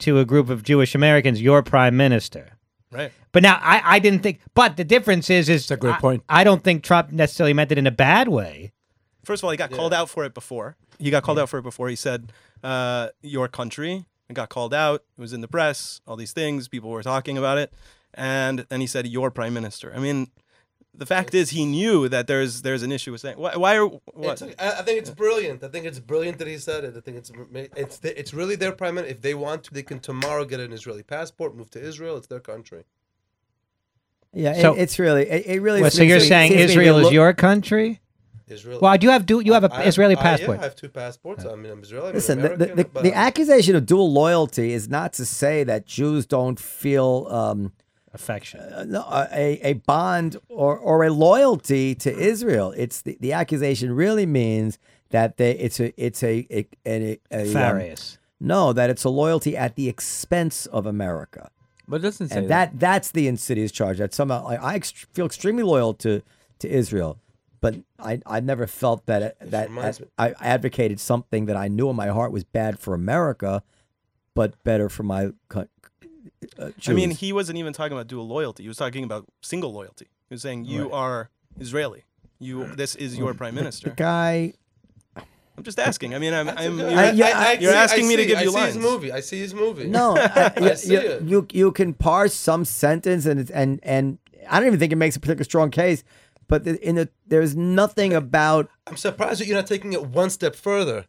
to 0.00 0.18
a 0.18 0.24
group 0.24 0.48
of 0.50 0.62
Jewish 0.62 0.94
Americans, 0.94 1.40
"Your 1.40 1.62
prime 1.62 1.96
minister." 1.96 2.58
Right. 2.90 3.10
But 3.32 3.42
now 3.42 3.58
I, 3.60 3.82
I 3.96 3.98
didn't 3.98 4.20
think. 4.22 4.40
But 4.54 4.76
the 4.76 4.84
difference 4.84 5.28
is, 5.30 5.48
is 5.48 5.70
a 5.70 5.76
great 5.76 5.94
I- 5.96 6.00
point. 6.00 6.22
I 6.28 6.44
don't 6.44 6.62
think 6.62 6.82
Trump 6.84 7.10
necessarily 7.12 7.52
meant 7.54 7.72
it 7.72 7.78
in 7.78 7.86
a 7.86 7.90
bad 7.92 8.28
way. 8.28 8.72
First 9.24 9.40
of 9.40 9.44
all, 9.46 9.50
he 9.50 9.56
got 9.56 9.70
called 9.70 9.94
out 9.94 10.10
for 10.10 10.24
it 10.24 10.34
before. 10.34 10.76
He 10.98 11.10
got 11.10 11.22
called 11.22 11.38
out 11.38 11.48
for 11.48 11.58
it 11.58 11.62
before. 11.62 11.88
He 11.88 11.96
said, 11.96 12.32
uh, 12.62 13.08
"Your 13.22 13.48
country." 13.48 14.04
It 14.28 14.34
got 14.34 14.48
called 14.48 14.72
out. 14.72 15.02
It 15.18 15.20
was 15.20 15.32
in 15.32 15.40
the 15.42 15.48
press. 15.48 16.00
All 16.06 16.16
these 16.16 16.32
things. 16.32 16.66
People 16.68 16.90
were 16.90 17.02
talking 17.02 17.36
about 17.36 17.58
it, 17.58 17.72
and 18.16 18.60
then 18.68 18.80
he 18.80 18.86
said, 18.86 19.06
"Your 19.06 19.30
prime 19.30 19.54
minister." 19.54 19.92
I 19.94 19.98
mean, 19.98 20.30
the 20.96 21.06
fact 21.06 21.34
is, 21.34 21.50
he 21.50 21.64
knew 21.66 22.08
that 22.08 22.26
there's 22.26 22.62
there's 22.62 22.82
an 22.82 22.92
issue 22.92 23.12
with 23.12 23.20
saying. 23.20 23.38
Why, 23.38 23.56
why 23.56 23.76
are 23.76 23.86
what? 23.86 24.40
It's, 24.42 24.54
I 24.60 24.80
I 24.80 24.82
think 24.82 24.98
it's 25.00 25.10
brilliant. 25.10 25.62
I 25.64 25.68
think 25.68 25.86
it's 25.86 25.98
brilliant 25.98 26.38
that 26.38 26.48
he 26.48 26.58
said 26.58 26.84
it. 26.84 26.96
I 26.96 27.00
think 27.00 27.16
it's 27.18 27.30
it's 27.76 28.00
it's 28.02 28.32
really 28.34 28.56
their 28.56 28.72
prime 28.72 28.94
minister. 28.96 29.14
If 29.16 29.22
they 29.22 29.34
want 29.34 29.64
to, 29.64 29.74
they 29.74 29.82
can 29.82 30.00
tomorrow 30.00 30.44
get 30.44 30.60
an 30.60 30.72
Israeli 30.72 31.02
passport, 31.02 31.56
move 31.56 31.70
to 31.70 31.80
Israel. 31.80 32.16
It's 32.16 32.26
their 32.28 32.40
country. 32.40 32.84
Yeah. 34.32 34.54
So- 34.60 34.74
it, 34.74 34.80
it's 34.82 34.98
really. 34.98 35.22
It, 35.28 35.46
it 35.46 35.62
really. 35.62 35.80
Well, 35.82 35.90
so 35.90 36.02
you're 36.02 36.18
me- 36.18 36.24
saying 36.24 36.50
seems 36.52 36.60
to 36.60 36.66
me 36.66 36.72
Israel 36.84 36.98
is 36.98 37.04
look- 37.04 37.12
your 37.12 37.32
country? 37.32 38.00
Israel. 38.46 38.78
Well, 38.80 38.96
do 38.98 39.06
you 39.06 39.10
have 39.10 39.24
do 39.24 39.40
you 39.40 39.54
have 39.54 39.64
an 39.64 39.72
I 39.72 39.84
Israeli 39.84 40.16
I- 40.16 40.22
passport? 40.22 40.58
yeah, 40.58 40.60
I 40.60 40.64
have 40.64 40.76
two 40.76 40.90
passports. 40.90 41.46
I 41.46 41.54
mean, 41.54 41.72
I'm 41.72 41.82
Israeli. 41.82 42.08
I'm 42.08 42.14
Listen, 42.14 42.42
the, 42.42 42.48
the, 42.50 42.66
the, 42.92 43.00
the 43.02 43.14
accusation 43.14 43.74
of 43.74 43.86
dual 43.86 44.12
loyalty 44.12 44.72
is 44.72 44.86
not 44.88 45.14
to 45.14 45.24
say 45.24 45.64
that 45.64 45.86
Jews 45.86 46.26
don't 46.26 46.60
feel 46.60 47.26
um, 47.30 47.72
Affection. 48.14 48.60
uh, 48.60 48.84
no, 48.84 49.04
a, 49.10 49.58
a 49.62 49.72
bond 49.74 50.36
or, 50.48 50.78
or 50.78 51.04
a 51.04 51.10
loyalty 51.10 51.94
to 51.96 52.16
Israel. 52.16 52.72
It's 52.76 53.02
the, 53.02 53.16
the 53.20 53.32
accusation 53.32 53.92
really 53.94 54.24
means 54.26 54.78
that 55.10 55.36
they 55.36 55.52
it's 55.52 55.80
a 55.80 55.92
it's 56.02 56.22
a, 56.22 56.46
a, 56.50 56.66
a, 56.86 57.18
a, 57.32 57.42
um, 57.42 57.48
no 58.40 58.72
that 58.72 58.88
it's 58.90 59.04
a 59.04 59.08
loyalty 59.10 59.56
at 59.56 59.74
the 59.76 59.88
expense 59.88 60.66
of 60.66 60.86
America. 60.86 61.50
But 61.86 61.96
it 61.96 62.02
doesn't 62.02 62.28
say 62.30 62.38
and 62.38 62.48
that 62.48 62.78
that's 62.78 63.10
the 63.10 63.28
insidious 63.28 63.72
charge 63.72 63.98
that 63.98 64.14
somehow 64.14 64.46
I, 64.46 64.54
I 64.54 64.74
ex- 64.76 64.90
feel 64.90 65.26
extremely 65.26 65.62
loyal 65.62 65.92
to 65.94 66.22
to 66.60 66.68
Israel, 66.68 67.18
but 67.60 67.74
I 67.98 68.20
I 68.26 68.40
never 68.40 68.66
felt 68.66 69.06
that 69.06 69.38
that, 69.40 69.68
reminds 69.68 69.98
that 69.98 70.04
me- 70.04 70.10
I 70.18 70.34
advocated 70.40 70.98
something 71.00 71.46
that 71.46 71.56
I 71.56 71.68
knew 71.68 71.90
in 71.90 71.96
my 71.96 72.08
heart 72.08 72.32
was 72.32 72.44
bad 72.44 72.78
for 72.78 72.94
America, 72.94 73.62
but 74.34 74.62
better 74.64 74.88
for 74.88 75.02
my 75.02 75.30
co- 75.48 75.68
uh, 76.58 76.70
I 76.86 76.92
mean, 76.92 77.10
he 77.10 77.32
wasn't 77.32 77.58
even 77.58 77.72
talking 77.72 77.92
about 77.92 78.06
dual 78.06 78.26
loyalty. 78.26 78.62
He 78.64 78.68
was 78.68 78.76
talking 78.78 79.04
about 79.04 79.26
single 79.42 79.72
loyalty. 79.72 80.06
He 80.28 80.34
was 80.34 80.42
saying 80.42 80.64
you 80.64 80.90
are 80.92 81.30
Israeli. 81.60 82.04
You 82.38 82.66
this 82.74 82.94
is 82.94 83.16
your 83.16 83.34
prime 83.34 83.54
minister. 83.54 83.90
the 83.90 83.90
minister. 83.90 84.02
guy. 84.02 84.54
I'm 85.56 85.62
just 85.62 85.78
asking. 85.78 86.14
I 86.14 86.18
mean, 86.18 86.34
I'm, 86.34 86.48
I'm 86.48 86.78
you're, 86.80 86.88
I- 86.90 87.10
yeah, 87.12 87.32
I- 87.38 87.52
you're 87.60 87.70
see- 87.70 87.76
asking 87.78 88.04
I 88.06 88.08
me 88.08 88.16
to 88.16 88.22
see- 88.22 88.28
give 88.28 88.38
I 88.38 88.42
you 88.42 88.48
see 88.50 88.54
lines. 88.56 88.74
his 88.74 88.82
movie. 88.82 89.12
I 89.12 89.20
see 89.20 89.38
his 89.38 89.54
movie. 89.54 89.86
No, 89.86 90.16
I, 90.18 90.52
I 90.56 90.60
you, 90.70 90.76
see 90.76 90.92
you, 90.94 90.98
it. 91.00 91.22
you 91.22 91.46
you 91.52 91.72
can 91.72 91.94
parse 91.94 92.34
some 92.34 92.64
sentence 92.64 93.24
and 93.26 93.38
it's, 93.38 93.50
and 93.52 93.78
and 93.84 94.18
I 94.50 94.58
don't 94.58 94.66
even 94.66 94.78
think 94.80 94.92
it 94.92 94.96
makes 94.96 95.14
a 95.16 95.20
particularly 95.20 95.44
strong 95.44 95.70
case. 95.70 96.02
But 96.48 96.66
in 96.66 96.96
the 96.96 97.08
there's 97.26 97.54
nothing 97.56 98.12
about 98.12 98.68
I'm 98.88 98.96
surprised 98.96 99.40
that 99.40 99.46
you're 99.46 99.56
not 99.56 99.66
taking 99.68 99.92
it 99.92 100.04
one 100.06 100.28
step 100.28 100.54
further. 100.56 101.06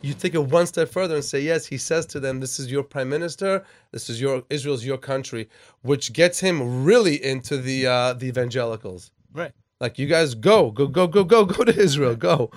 You 0.00 0.14
take 0.14 0.34
it 0.34 0.44
one 0.44 0.66
step 0.66 0.88
further 0.90 1.16
and 1.16 1.24
say, 1.24 1.40
yes, 1.40 1.66
he 1.66 1.76
says 1.76 2.06
to 2.06 2.20
them, 2.20 2.38
this 2.40 2.58
is 2.60 2.70
your 2.70 2.84
prime 2.84 3.08
minister, 3.08 3.64
this 3.90 4.08
is 4.08 4.20
your 4.20 4.44
Israel's 4.48 4.84
your 4.84 4.98
country, 4.98 5.48
which 5.82 6.12
gets 6.12 6.38
him 6.40 6.84
really 6.84 7.22
into 7.22 7.56
the 7.56 7.86
uh, 7.86 8.12
the 8.12 8.26
evangelicals. 8.26 9.10
Right. 9.32 9.52
Like 9.80 9.98
you 9.98 10.06
guys 10.06 10.34
go, 10.34 10.70
go, 10.70 10.86
go, 10.86 11.06
go, 11.06 11.24
go, 11.24 11.44
go 11.44 11.64
to 11.64 11.76
Israel, 11.76 12.14
go. 12.16 12.50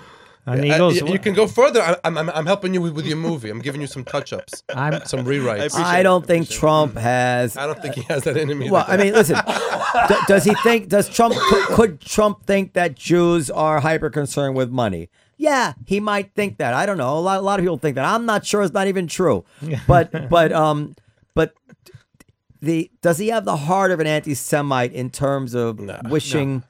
And 0.44 0.64
he 0.64 0.72
Uh, 0.72 0.78
goes, 0.78 1.00
you, 1.00 1.06
you 1.06 1.18
can 1.20 1.34
go 1.34 1.46
further. 1.46 1.80
I- 1.80 1.96
I'm, 2.02 2.18
I'm, 2.18 2.28
I'm 2.30 2.46
helping 2.46 2.74
you 2.74 2.80
with, 2.82 2.94
with 2.94 3.06
your 3.06 3.16
movie. 3.16 3.48
I'm 3.48 3.60
giving 3.60 3.80
you 3.80 3.86
some 3.86 4.04
touch 4.04 4.32
ups, 4.32 4.64
I'm- 4.74 5.02
some 5.04 5.20
rewrites. 5.24 5.66
appreciate 5.66 5.84
I 5.84 6.02
don't 6.02 6.24
I 6.24 6.26
think 6.26 6.44
appreciate 6.46 6.56
it. 6.56 6.60
Trump 6.60 6.96
has. 6.96 7.56
I 7.56 7.66
don't 7.66 7.80
think 7.82 7.94
he 7.94 8.02
has 8.02 8.22
that 8.24 8.36
in 8.36 8.50
him. 8.50 8.68
Well, 8.70 8.84
I 8.88 8.96
mean, 8.96 9.12
listen. 9.14 9.36
d- 10.08 10.14
does 10.26 10.44
he 10.44 10.54
think? 10.62 10.88
Does 10.88 11.08
Trump 11.08 11.34
could, 11.36 11.64
could 11.76 12.00
Trump 12.00 12.44
think 12.46 12.72
that 12.72 12.96
Jews 12.96 13.50
are 13.50 13.78
hyper 13.80 14.10
concerned 14.10 14.56
with 14.56 14.70
money? 14.70 15.08
Yeah, 15.42 15.74
he 15.86 15.98
might 15.98 16.34
think 16.34 16.58
that. 16.58 16.72
I 16.72 16.86
don't 16.86 16.98
know. 16.98 17.18
A 17.18 17.20
lot, 17.20 17.38
a 17.38 17.42
lot 17.42 17.58
of 17.58 17.64
people 17.64 17.76
think 17.76 17.96
that. 17.96 18.04
I'm 18.04 18.26
not 18.26 18.46
sure. 18.46 18.62
It's 18.62 18.72
not 18.72 18.86
even 18.86 19.08
true. 19.08 19.44
But, 19.88 20.28
but, 20.30 20.52
um, 20.52 20.94
but 21.34 21.54
the 22.60 22.92
does 23.00 23.18
he 23.18 23.28
have 23.28 23.44
the 23.44 23.56
heart 23.56 23.90
of 23.90 23.98
an 23.98 24.06
anti-Semite 24.06 24.92
in 24.92 25.10
terms 25.10 25.54
of 25.54 25.80
wishing 26.04 26.62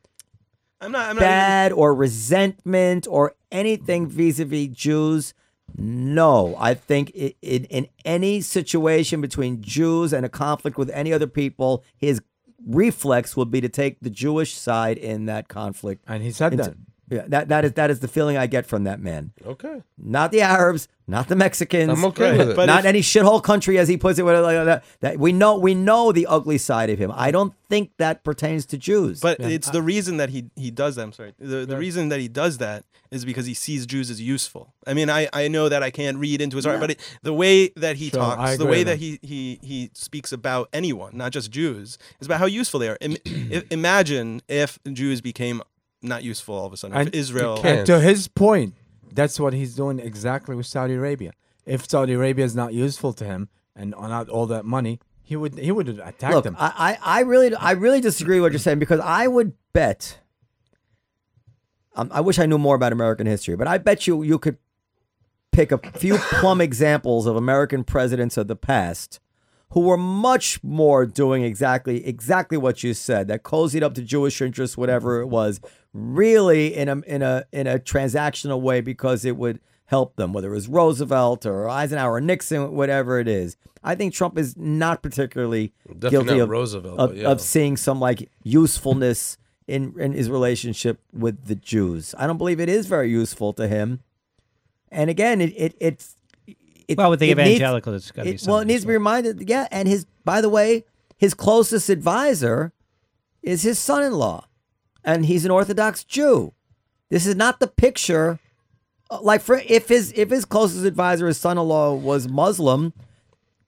I'm 0.81 0.91
not. 0.91 1.11
I'm 1.11 1.17
not. 1.17 1.23
Even, 1.23 1.23
bad 1.23 1.73
or 1.73 1.95
resentment 1.95 3.07
or 3.07 3.35
anything 3.51 4.09
vis-a-vis 4.09 4.69
Jews? 4.69 5.35
No, 5.77 6.57
I 6.59 6.73
think 6.73 7.13
i 7.15 7.35
in 7.43 7.65
in 7.67 7.89
any 8.07 8.41
situation 8.41 9.21
between 9.21 9.61
Jews 9.61 10.15
and 10.15 10.25
a 10.25 10.31
conflict 10.31 10.79
with 10.79 10.89
any 10.91 11.13
other 11.13 11.27
people, 11.27 11.85
his 11.99 12.23
reflex 12.67 13.37
would 13.37 13.51
be 13.51 13.61
to 13.61 13.69
take 13.69 14.01
the 14.01 14.11
Jewish 14.11 14.55
side 14.55 14.97
in 14.97 15.27
that 15.27 15.49
conflict. 15.49 16.05
And 16.09 16.23
he 16.23 16.31
said 16.31 16.53
Into- 16.53 16.65
that. 16.65 16.77
Yeah, 17.13 17.25
that 17.29 17.49
that 17.49 17.65
is 17.65 17.73
that 17.73 17.91
is 17.91 18.01
the 18.01 18.09
feeling 18.09 18.37
I 18.37 18.47
get 18.47 18.67
from 18.67 18.85
that 18.85 19.01
man. 19.01 19.33
okay. 19.47 19.83
Not 19.99 20.33
the 20.33 20.41
Arabs, 20.41 20.89
not 21.07 21.29
the 21.29 21.37
Mexicans. 21.37 21.91
I'm 21.91 22.05
okay 22.07 22.37
with 22.39 22.51
it. 22.51 22.57
But 22.57 22.67
not 22.67 22.81
if- 22.81 22.87
any 22.87 23.01
shithole 23.01 23.43
country, 23.43 23.79
as 23.79 23.87
he 23.89 23.97
puts 23.97 24.19
it. 24.19 24.23
whatever, 24.25 24.43
Like 24.47 24.65
that, 24.65 24.85
that 25.01 25.19
we 25.19 25.33
know, 25.33 25.59
we 25.59 25.75
know 25.75 26.11
the 26.13 26.27
ugly 26.27 26.59
side 26.59 26.91
of 26.91 26.99
him. 26.99 27.13
I 27.15 27.31
don't 27.31 27.53
think 27.69 27.91
that 27.99 28.25
pertains 28.25 28.67
to 28.67 28.79
Jews. 28.79 29.21
But 29.21 29.39
it's 29.41 29.71
the 29.71 29.83
reason 29.83 30.17
that 30.17 30.31
he 30.31 30.51
he 30.57 30.71
does 30.71 30.97
that. 30.97 31.03
I'm 31.03 31.13
sorry. 31.13 31.35
The 31.39 31.67
the 31.67 31.77
reason 31.77 32.09
that 32.09 32.19
he 32.21 32.29
does 32.29 32.59
that 32.59 32.85
is 33.11 33.27
because 33.27 33.45
he 33.45 33.53
sees 33.53 33.85
Jews 33.85 34.11
as 34.11 34.23
useful. 34.23 34.73
I 34.87 34.95
mean, 34.95 35.11
I, 35.11 35.29
I 35.35 35.47
know 35.49 35.69
that 35.69 35.83
I 35.83 35.91
can't 35.91 36.17
read 36.17 36.41
into 36.41 36.57
his 36.57 36.65
heart, 36.65 36.81
but 36.81 36.93
it, 36.93 37.19
the 37.23 37.35
way 37.35 37.69
that 37.77 37.97
he 37.97 38.09
Sure, 38.09 38.21
talks, 38.21 38.57
the 38.57 38.65
way 38.65 38.83
that 38.85 38.97
he, 38.99 39.19
he 39.23 39.59
he 39.63 39.91
speaks 39.93 40.33
about 40.33 40.71
anyone, 40.73 41.15
not 41.15 41.31
just 41.31 41.51
Jews, 41.51 41.99
is 42.21 42.27
about 42.27 42.41
how 42.41 42.47
useful 42.47 42.81
they 42.81 42.89
are. 42.89 42.97
Im- 43.03 43.19
i- 43.27 43.63
imagine 43.71 44.41
if 44.49 44.79
Jews 44.91 45.21
became 45.21 45.61
not 46.03 46.23
useful 46.25 46.55
all 46.55 46.67
of 46.67 46.73
a 46.73 46.77
sudden. 46.77 46.97
If 46.97 47.07
And- 47.07 47.15
Israel, 47.15 47.57
can't. 47.57 47.79
And 47.79 47.87
to 47.87 48.01
his 48.01 48.29
point, 48.29 48.75
that's 49.13 49.39
what 49.39 49.53
he's 49.53 49.75
doing 49.75 49.99
exactly 49.99 50.55
with 50.55 50.67
Saudi 50.67 50.95
Arabia. 50.95 51.33
If 51.65 51.89
Saudi 51.89 52.15
Arabia 52.15 52.45
is 52.45 52.57
not 52.57 52.75
useful 52.75 53.13
to 53.15 53.25
him 53.25 53.49
and 53.77 53.91
not 53.93 54.29
all 54.29 54.47
that 54.47 54.65
money, 54.65 55.01
he 55.23 55.37
would 55.37 55.59
he 55.59 55.71
would 55.71 55.87
have 55.87 55.99
attacked 55.99 56.35
Look, 56.35 56.45
them. 56.45 56.57
I, 56.59 56.99
I, 57.03 57.19
I 57.19 57.21
really, 57.21 57.55
I 57.55 57.73
really 57.73 58.01
disagree 58.01 58.37
with 58.41 58.47
what 58.47 58.53
you're 58.53 58.59
saying 58.59 58.81
because 58.81 59.01
I 59.01 59.29
would 59.29 59.53
bet. 59.73 60.19
Um, 61.95 62.11
I 62.13 62.21
wish 62.21 62.39
I 62.39 62.47
knew 62.47 62.59
more 62.59 62.75
about 62.75 62.93
American 62.93 63.27
history, 63.27 63.55
but 63.55 63.69
I 63.69 63.79
bet 63.79 64.07
you 64.07 64.23
you 64.23 64.39
could 64.39 64.57
pick 65.53 65.71
a 65.71 65.79
few 65.79 66.17
plum 66.41 66.61
examples 66.61 67.27
of 67.27 67.37
American 67.37 67.85
presidents 67.85 68.37
of 68.37 68.49
the 68.49 68.57
past 68.57 69.21
who 69.71 69.81
were 69.81 69.97
much 69.97 70.63
more 70.63 71.07
doing 71.07 71.45
exactly 71.45 72.05
exactly 72.07 72.59
what 72.59 72.83
you 72.83 72.93
said 72.93 73.29
that 73.29 73.43
cozied 73.43 73.83
up 73.83 73.95
to 73.95 74.03
Jewish 74.03 74.41
interests, 74.43 74.77
whatever 74.77 75.21
it 75.21 75.27
was, 75.27 75.61
really 75.93 76.75
in 76.75 76.89
a 76.89 77.01
in 77.07 77.23
a 77.23 77.45
in 77.53 77.67
a 77.67 77.79
transactional 77.79 78.61
way 78.61 78.81
because 78.81 79.25
it 79.25 79.37
would 79.37 79.61
help 79.87 80.17
them, 80.17 80.33
whether 80.33 80.49
it 80.51 80.55
was 80.55 80.69
Roosevelt 80.69 81.45
or 81.45 81.69
Eisenhower 81.69 82.15
or 82.15 82.21
Nixon, 82.21 82.73
whatever 82.75 83.19
it 83.19 83.29
is. 83.29 83.57
I 83.85 83.95
think 83.95 84.15
Trump 84.15 84.39
is 84.39 84.57
not 84.57 85.03
particularly 85.03 85.73
Definitely 85.87 86.11
guilty 86.11 86.39
not 86.39 86.45
of 86.45 86.49
Roosevelt, 86.49 86.99
of, 86.99 87.17
yeah. 87.17 87.29
of 87.29 87.41
seeing 87.41 87.77
some 87.77 88.01
like 88.01 88.31
usefulness 88.43 89.37
in 89.67 89.95
in 89.99 90.13
his 90.13 90.31
relationship 90.31 91.01
with 91.13 91.45
the 91.47 91.57
Jews. 91.57 92.15
I 92.17 92.27
don't 92.27 92.39
believe 92.39 92.61
it 92.61 92.69
is 92.69 92.87
very 92.87 93.11
useful 93.11 93.53
to 93.55 93.69
him. 93.69 94.01
And 94.91 95.11
again, 95.11 95.41
it 95.41 95.53
it 95.57 95.75
it's 95.81 96.17
it, 96.89 96.99
well, 96.99 97.11
with 97.11 97.21
the 97.21 97.31
it 97.31 97.37
needs- 97.37 97.61
it's 97.61 98.11
got 98.11 98.23
to 98.25 98.31
be 98.31 98.35
it- 98.35 98.45
well, 98.47 98.59
it 98.61 98.67
needs 98.67 98.83
to 98.83 98.87
be 98.87 98.93
reminded. 98.95 99.49
Yeah, 99.49 99.67
and 99.71 99.89
his 99.89 100.07
by 100.25 100.41
the 100.41 100.49
way, 100.49 100.85
his 101.17 101.35
closest 101.35 101.89
advisor 101.89 102.73
is 103.43 103.63
his 103.63 103.79
son-in-law, 103.79 104.47
and 105.05 105.27
he's 105.27 105.45
an 105.45 105.51
Orthodox 105.51 106.05
Jew. 106.05 106.53
This 107.11 107.27
is 107.27 107.35
not 107.37 107.61
the 107.61 107.67
picture. 107.67 108.39
uh, 109.11 109.21
Like 109.23 109.43
for 109.43 109.61
if 109.67 109.89
his 109.89 110.13
if 110.17 110.31
his 110.31 110.45
closest 110.45 110.85
advisor, 110.85 111.27
his 111.27 111.39
son-in-law, 111.39 111.95
was 111.95 112.29
Muslim, 112.29 112.93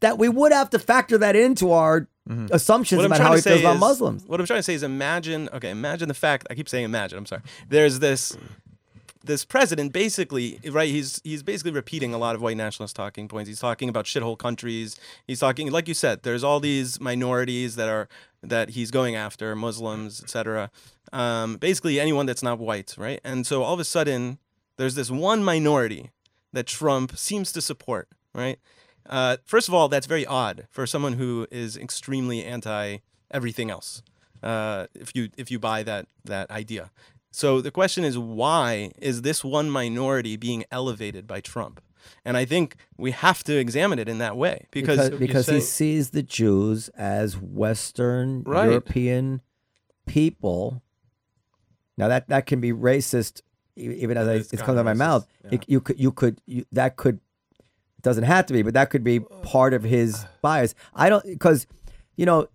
that 0.01 0.19
we 0.19 0.29
would 0.29 0.53
have 0.53 0.71
to 0.71 0.79
factor 0.79 1.19
that 1.19 1.37
into 1.37 1.73
our 1.73 2.09
assumptions 2.51 2.97
what 2.99 3.07
about 3.07 3.21
how 3.21 3.35
he 3.35 3.41
feels 3.43 3.61
about 3.61 3.79
Muslims. 3.79 4.25
What 4.27 4.41
I'm 4.41 4.47
trying 4.47 4.61
to 4.61 4.63
say 4.63 4.73
is 4.75 4.83
imagine. 4.83 5.49
Okay, 5.53 5.69
imagine 5.71 6.09
the 6.09 6.15
fact. 6.15 6.47
I 6.49 6.55
keep 6.55 6.69
saying 6.71 6.85
imagine. 6.85 7.19
I'm 7.19 7.27
sorry. 7.27 7.43
There's 7.69 7.99
this 7.99 8.35
this 9.25 9.45
president 9.45 9.93
basically 9.93 10.61
right 10.71 10.91
he's 10.91 11.21
he's 11.25 11.43
basically 11.43 11.73
repeating 11.73 12.13
a 12.13 12.19
lot 12.19 12.35
of 12.35 12.43
white 12.43 12.57
nationalist 12.57 12.95
talking 12.95 13.27
points. 13.27 13.49
He's 13.49 13.59
talking 13.59 13.89
about 13.89 14.05
shithole 14.05 14.39
countries. 14.39 14.97
He's 15.27 15.41
talking 15.41 15.71
like 15.71 15.89
you 15.89 15.95
said 15.95 16.23
there's 16.23 16.45
all 16.45 16.61
these 16.61 17.01
minorities 17.01 17.77
that 17.77 17.89
are 17.89 18.09
that 18.43 18.71
he's 18.71 18.91
going 18.91 19.17
after 19.17 19.57
muslims 19.57 20.23
etc 20.23 20.71
um, 21.13 21.57
basically 21.57 21.99
anyone 21.99 22.27
that's 22.27 22.43
not 22.43 22.59
white 22.59 22.95
right? 22.99 23.21
And 23.25 23.47
so 23.47 23.63
all 23.63 23.75
of 23.75 23.81
a 23.81 23.85
sudden 23.85 24.39
there's 24.77 24.95
this 24.95 25.11
one 25.11 25.43
minority 25.43 26.11
that 26.53 26.67
trump 26.67 27.17
seems 27.17 27.51
to 27.53 27.63
support 27.63 28.09
right? 28.35 28.59
Uh, 29.09 29.39
first 29.45 29.69
of 29.69 29.75
all 29.75 29.89
that's 29.89 30.07
very 30.07 30.27
odd 30.27 30.67
for 30.71 30.87
someone 30.87 31.15
who 31.15 31.47
is 31.51 31.77
extremely 31.77 32.45
anti 32.45 32.99
everything 33.31 33.71
else 33.71 34.03
uh, 34.43 34.87
if 34.95 35.11
you 35.15 35.31
if 35.39 35.51
you 35.51 35.59
buy 35.59 35.83
that 35.83 36.07
that 36.25 36.51
idea 36.51 36.91
so 37.35 37.61
the 37.61 37.73
question 37.73 38.05
is, 38.05 38.17
why 38.17 38.93
is 38.99 39.23
this 39.23 39.43
one 39.43 39.69
minority 39.69 40.37
being 40.37 40.65
elevated 40.71 41.27
by 41.27 41.41
Trump? 41.41 41.81
And 42.25 42.37
I 42.37 42.45
think 42.45 42.77
we 42.97 43.11
have 43.11 43.43
to 43.45 43.57
examine 43.57 43.99
it 43.99 44.09
in 44.09 44.19
that 44.19 44.37
way 44.37 44.67
because, 44.71 45.11
because, 45.11 45.19
because 45.19 45.47
he 45.49 45.61
sees 45.61 46.11
the 46.11 46.23
Jews 46.23 46.91
as 46.91 47.37
Western 47.37 48.45
Right. 48.45 48.67
European 48.67 49.41
people. 50.07 50.81
Now 51.97 52.07
that 52.09 52.29
that 52.29 52.47
can 52.47 52.61
be 52.61 52.73
racist, 52.73 53.41
even 53.75 54.17
as 54.17 54.29
I, 54.29 54.35
It's 54.35 54.53
it's 54.53 54.63
coming 54.63 54.79
out 54.79 54.83
of 54.83 54.87
my 54.87 54.95
mouth. 54.95 55.27
yeah. 55.45 55.55
It- 55.55 55.65
you 55.69 55.81
could 55.81 55.99
you 55.99 56.13
could 56.13 56.41
you, 56.47 56.65
that 56.71 56.97
could 56.97 57.19
doesn't 58.03 58.25
have 58.25 58.47
to 58.47 58.53
be, 58.53 58.63
but 58.63 58.75
that 58.75 58.91
could 58.91 59.03
be 59.03 59.19
part 59.43 59.75
of 59.75 59.83
his 59.83 60.25
bias. 60.43 60.75
I 60.95 61.09
don't 61.09 61.25
because 61.25 61.67
you 62.17 62.27
know 62.27 62.47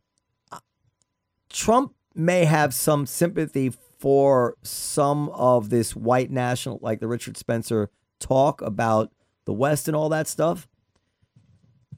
Trump 1.49 1.95
may 2.15 2.45
have 2.45 2.73
some 2.73 3.05
sympathy 3.05 3.73
for 3.99 4.55
some 4.63 5.29
of 5.29 5.69
this 5.69 5.95
white 5.95 6.31
national, 6.31 6.79
like 6.81 6.99
the 6.99 7.07
Richard 7.07 7.35
Spencer 7.35 7.89
talk 8.19 8.61
about 8.61 9.11
the 9.45 9.53
West 9.53 9.87
and 9.87 9.95
all 9.95 10.09
that 10.09 10.27
stuff. 10.27 10.67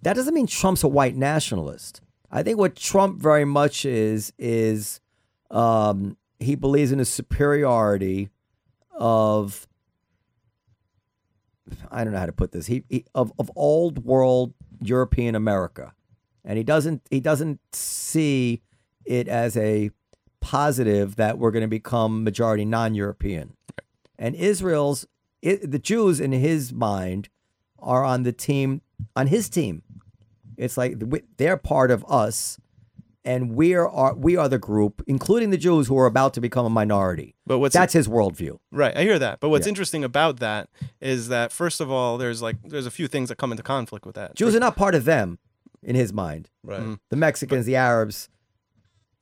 That 0.02 0.16
doesn't 0.16 0.34
mean 0.34 0.48
Trump's 0.48 0.84
a 0.84 0.88
white 0.88 1.16
nationalist. 1.16 2.02
I 2.32 2.42
think 2.42 2.58
what 2.58 2.76
Trump 2.76 3.22
very 3.22 3.46
much 3.46 3.86
is 3.86 4.34
is 4.40 5.00
um, 5.52 6.18
he 6.40 6.56
believes 6.56 6.92
in 6.92 6.98
the 6.98 7.06
superiority 7.06 8.30
of 8.98 9.68
I 11.92 12.04
don't 12.04 12.14
know 12.14 12.20
how 12.20 12.26
to 12.26 12.32
put 12.32 12.52
this. 12.52 12.66
He, 12.66 12.84
he 12.90 13.06
of 13.14 13.32
of 13.38 13.52
old 13.56 14.04
world 14.04 14.54
European 14.82 15.36
America, 15.36 15.94
and 16.44 16.58
he 16.58 16.64
doesn't 16.64 17.04
he 17.12 17.20
doesn't 17.20 17.60
see 17.74 18.64
it 19.06 19.28
as 19.28 19.56
a 19.56 19.92
positive 20.42 21.16
that 21.16 21.38
we're 21.38 21.52
going 21.52 21.62
to 21.62 21.68
become 21.68 22.24
majority 22.24 22.66
non-European. 22.66 23.56
And 24.20 24.36
Israel's 24.36 25.08
it, 25.42 25.72
the 25.72 25.80
Jews 25.80 26.20
in 26.20 26.32
his 26.34 26.72
mind 26.74 27.30
are 27.80 28.04
on 28.04 28.24
the 28.24 28.32
team 28.32 28.82
on 29.16 29.28
his 29.28 29.50
team. 29.50 29.82
It's 30.58 30.78
like 30.78 31.02
they're 31.38 31.58
part 31.58 31.90
of 31.90 32.06
us, 32.08 32.60
and 33.26 33.56
we 33.56 33.74
are 33.74 34.14
we 34.14 34.36
are 34.38 34.48
the 34.48 34.60
group, 34.60 35.02
including 35.08 35.50
the 35.50 35.58
Jews 35.58 35.88
who 35.88 35.98
are 35.98 36.06
about 36.06 36.34
to 36.36 36.42
become 36.42 36.66
a 36.66 36.70
minority. 36.70 37.34
but 37.48 37.58
what's 37.58 37.74
That's 37.74 37.94
his 37.94 38.08
worldview. 38.08 38.60
right? 38.72 38.96
I 38.96 39.02
hear 39.02 39.18
that. 39.18 39.40
But 39.40 39.50
what's 39.50 39.66
Yeah. 39.66 39.70
interesting 39.72 40.04
about 40.04 40.40
that 40.40 40.70
is 41.02 41.28
that 41.30 41.52
first 41.52 41.82
of 41.82 41.90
all, 41.90 42.20
there's 42.20 42.42
like 42.44 42.58
there's 42.64 42.86
a 42.86 42.92
few 42.92 43.08
things 43.08 43.30
that 43.30 43.38
come 43.38 43.52
into 43.52 43.64
conflict 43.64 44.06
with 44.06 44.16
that. 44.16 44.36
Jews 44.36 44.56
are 44.56 44.60
not 44.60 44.76
part 44.76 44.94
of 44.94 45.06
them, 45.06 45.40
in 45.82 45.96
his 45.96 46.14
mind. 46.14 46.50
Right. 46.64 46.82
Mhm. 46.82 47.00
The 47.10 47.16
Mexicans, 47.16 47.66
the 47.66 47.76
Arabs, 47.76 48.30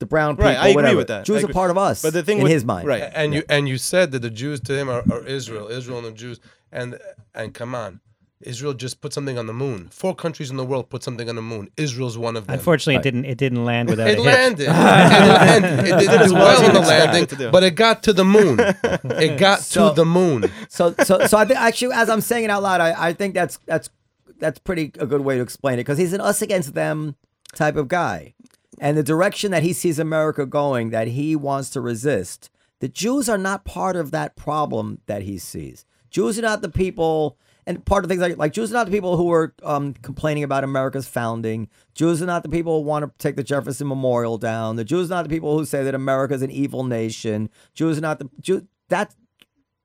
the 0.00 0.06
brown 0.06 0.34
people. 0.36 0.46
Right, 0.50 0.56
I 0.58 0.68
agree 0.68 0.74
whatever. 0.74 0.96
with 0.96 1.08
that. 1.08 1.24
Jews 1.24 1.44
are 1.44 1.48
part 1.48 1.70
of 1.70 1.78
us. 1.78 2.02
But 2.02 2.12
the 2.12 2.22
thing 2.24 2.38
in 2.38 2.42
with- 2.44 2.52
his 2.52 2.64
mind, 2.64 2.86
right. 2.88 3.10
and 3.14 3.32
you 3.32 3.44
and 3.48 3.68
you 3.68 3.78
said 3.78 4.10
that 4.12 4.22
the 4.22 4.30
Jews 4.30 4.58
to 4.62 4.76
him 4.76 4.88
are, 4.90 5.04
are 5.12 5.24
Israel, 5.24 5.68
Israel 5.68 5.98
and 5.98 6.06
the 6.08 6.12
Jews, 6.12 6.40
and 6.72 6.98
and 7.34 7.54
come 7.54 7.74
on, 7.74 8.00
Israel 8.40 8.72
just 8.72 9.00
put 9.02 9.12
something 9.12 9.38
on 9.38 9.46
the 9.46 9.52
moon. 9.52 9.88
Four 9.92 10.14
countries 10.14 10.50
in 10.50 10.56
the 10.56 10.64
world 10.64 10.88
put 10.88 11.02
something 11.02 11.28
on 11.28 11.36
the 11.36 11.42
moon. 11.42 11.68
Israel's 11.76 12.16
one 12.16 12.36
of 12.36 12.46
them. 12.46 12.54
Unfortunately, 12.54 12.96
it 12.96 13.02
didn't. 13.02 13.26
It 13.26 13.36
didn't 13.38 13.64
land 13.64 13.88
without 13.90 14.08
it 14.08 14.18
a 14.18 14.22
hit. 14.22 14.26
landed. 14.26 14.62
it 14.68 14.72
landed. 14.72 15.86
It 15.86 15.98
did 16.08 16.22
as 16.22 16.32
well 16.40 16.44
well 16.60 16.66
on 16.68 16.74
the 16.74 16.80
landing, 16.80 17.22
it 17.24 17.28
to 17.28 17.36
do. 17.36 17.50
but 17.50 17.62
it 17.62 17.72
got 17.76 18.02
to 18.04 18.12
the 18.12 18.24
moon. 18.24 18.58
It 19.22 19.38
got 19.38 19.60
So- 19.60 19.90
to 19.90 19.94
the 19.94 20.06
moon. 20.06 20.50
So 20.70 20.94
so 21.04 21.26
so 21.26 21.36
I 21.36 21.44
think 21.44 21.60
actually 21.60 21.92
as 21.94 22.08
I'm 22.08 22.22
saying 22.22 22.44
it 22.44 22.50
out 22.50 22.62
loud, 22.62 22.80
I, 22.80 23.08
I 23.08 23.12
think 23.12 23.34
that's 23.34 23.58
that's 23.66 23.90
that's 24.38 24.58
pretty 24.58 24.92
a 24.98 25.04
good 25.06 25.20
way 25.20 25.36
to 25.36 25.42
explain 25.42 25.74
it 25.74 25.82
because 25.84 25.98
he's 25.98 26.14
an 26.14 26.22
us 26.22 26.40
against 26.40 26.72
them 26.72 27.16
type 27.54 27.76
of 27.76 27.88
guy. 27.88 28.32
And 28.80 28.96
the 28.96 29.02
direction 29.02 29.50
that 29.50 29.62
he 29.62 29.74
sees 29.74 29.98
America 29.98 30.46
going 30.46 30.88
that 30.90 31.08
he 31.08 31.36
wants 31.36 31.68
to 31.70 31.82
resist, 31.82 32.50
the 32.80 32.88
Jews 32.88 33.28
are 33.28 33.38
not 33.38 33.66
part 33.66 33.94
of 33.94 34.10
that 34.10 34.36
problem 34.36 35.02
that 35.04 35.22
he 35.22 35.36
sees. 35.36 35.84
Jews 36.10 36.38
are 36.38 36.42
not 36.42 36.62
the 36.62 36.70
people 36.70 37.36
and 37.66 37.84
part 37.84 38.04
of 38.04 38.08
things 38.08 38.22
like 38.22 38.38
like 38.38 38.54
Jews 38.54 38.70
are 38.70 38.74
not 38.74 38.86
the 38.86 38.92
people 38.92 39.18
who 39.18 39.30
are 39.30 39.54
um, 39.62 39.92
complaining 39.92 40.42
about 40.42 40.64
America's 40.64 41.06
founding. 41.06 41.68
Jews 41.94 42.22
are 42.22 42.26
not 42.26 42.42
the 42.42 42.48
people 42.48 42.80
who 42.80 42.88
want 42.88 43.04
to 43.04 43.12
take 43.18 43.36
the 43.36 43.44
Jefferson 43.44 43.86
Memorial 43.86 44.38
down. 44.38 44.76
The 44.76 44.84
Jews 44.84 45.10
are 45.10 45.16
not 45.16 45.24
the 45.24 45.28
people 45.28 45.56
who 45.58 45.66
say 45.66 45.84
that 45.84 45.94
America 45.94 46.34
is 46.34 46.42
an 46.42 46.50
evil 46.50 46.84
nation. 46.84 47.50
Jews 47.74 47.98
are 47.98 48.00
not 48.00 48.18
the 48.18 48.30
Jew 48.40 48.66
that 48.88 49.14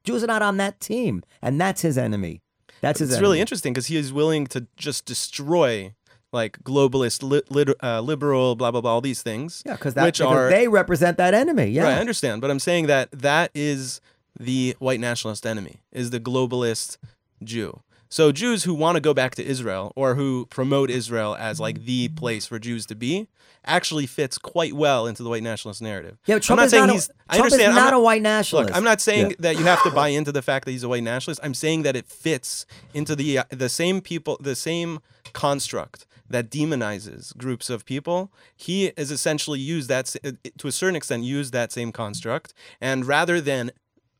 Jews 0.05 0.23
are 0.23 0.27
not 0.27 0.41
on 0.41 0.57
that 0.57 0.79
team, 0.79 1.21
and 1.41 1.59
that's 1.59 1.81
his 1.81 1.97
enemy. 1.97 2.41
That's 2.81 2.99
his. 2.99 3.09
It's 3.09 3.17
enemy. 3.17 3.27
really 3.27 3.39
interesting 3.41 3.73
because 3.73 3.87
he 3.87 3.97
is 3.97 4.13
willing 4.13 4.47
to 4.47 4.67
just 4.77 5.05
destroy 5.05 5.93
like 6.35 6.59
globalist, 6.63 7.23
li- 7.23 7.41
lit- 7.49 7.81
uh, 7.81 8.01
liberal, 8.01 8.55
blah 8.55 8.69
blah 8.69 8.81
blah, 8.81 8.91
all 8.91 9.01
these 9.01 9.23
things. 9.23 9.63
Yeah, 9.65 9.73
because 9.73 9.95
that 9.95 10.03
which 10.03 10.21
are 10.21 10.49
they 10.49 10.67
represent 10.67 11.17
that 11.17 11.33
enemy. 11.33 11.67
Yeah, 11.67 11.83
right. 11.85 11.97
I 11.97 11.99
understand, 11.99 12.41
but 12.41 12.51
I'm 12.51 12.59
saying 12.59 12.87
that 12.87 13.09
that 13.11 13.49
is 13.55 14.01
the 14.39 14.75
white 14.79 14.99
nationalist 14.99 15.45
enemy, 15.47 15.77
is 15.91 16.09
the 16.11 16.19
globalist 16.19 16.97
Jew. 17.43 17.81
So 18.09 18.31
Jews 18.31 18.63
who 18.63 18.73
want 18.73 18.95
to 18.95 19.01
go 19.01 19.13
back 19.13 19.35
to 19.35 19.43
Israel 19.45 19.91
or 19.95 20.15
who 20.15 20.45
promote 20.47 20.89
Israel 20.89 21.35
as 21.39 21.59
like 21.59 21.85
the 21.85 22.09
place 22.09 22.45
for 22.45 22.59
Jews 22.59 22.85
to 22.87 22.95
be 22.95 23.27
actually 23.65 24.05
fits 24.05 24.37
quite 24.37 24.73
well 24.73 25.07
into 25.07 25.23
the 25.23 25.29
white 25.29 25.41
nationalist 25.43 25.81
narrative. 25.81 26.17
Yeah, 26.25 26.35
but 26.35 26.37
I'm 26.37 26.41
Trump 26.41 26.57
not 26.59 26.65
is 26.65 26.71
saying 26.71 26.81
not 26.83 26.89
a- 26.89 26.93
he's. 26.93 27.09
I 27.27 27.35
Trump 27.37 27.47
is 27.47 27.53
understand. 27.53 27.77
I'm 27.77 27.83
not 27.85 27.93
a 27.93 27.99
white 27.99 28.21
nationalist. 28.21 28.69
Look, 28.69 28.77
I'm 28.77 28.83
not 28.83 29.01
saying 29.01 29.29
Yeah. 29.31 29.35
that 29.39 29.57
you 29.57 29.63
have 29.65 29.81
to 29.83 29.91
buy 29.91 30.09
into 30.19 30.31
the 30.31 30.41
fact 30.43 30.65
that 30.65 30.71
he's 30.71 30.83
a 30.83 30.89
white 30.89 31.03
nationalist. 31.03 31.41
I'm 31.43 31.55
saying 31.55 31.81
that 31.83 31.95
it 31.95 32.05
fits 32.07 32.65
into 32.93 33.15
the 33.15 33.39
uh, 33.39 33.43
the 33.49 33.69
same 33.69 34.01
people, 34.01 34.37
the 34.39 34.55
same 34.55 34.99
construct 35.33 36.05
that 36.29 36.49
demonizes 36.49 37.35
groups 37.37 37.69
of 37.69 37.85
people. 37.85 38.31
He 38.55 38.87
is 38.97 39.11
essentially 39.11 39.59
used 39.59 39.89
that 39.89 40.15
uh, 40.23 40.31
to 40.59 40.67
a 40.67 40.71
certain 40.71 40.95
extent 40.95 41.23
used 41.23 41.51
that 41.53 41.71
same 41.71 41.91
construct, 41.91 42.53
and 42.79 43.05
rather 43.05 43.41
than 43.41 43.71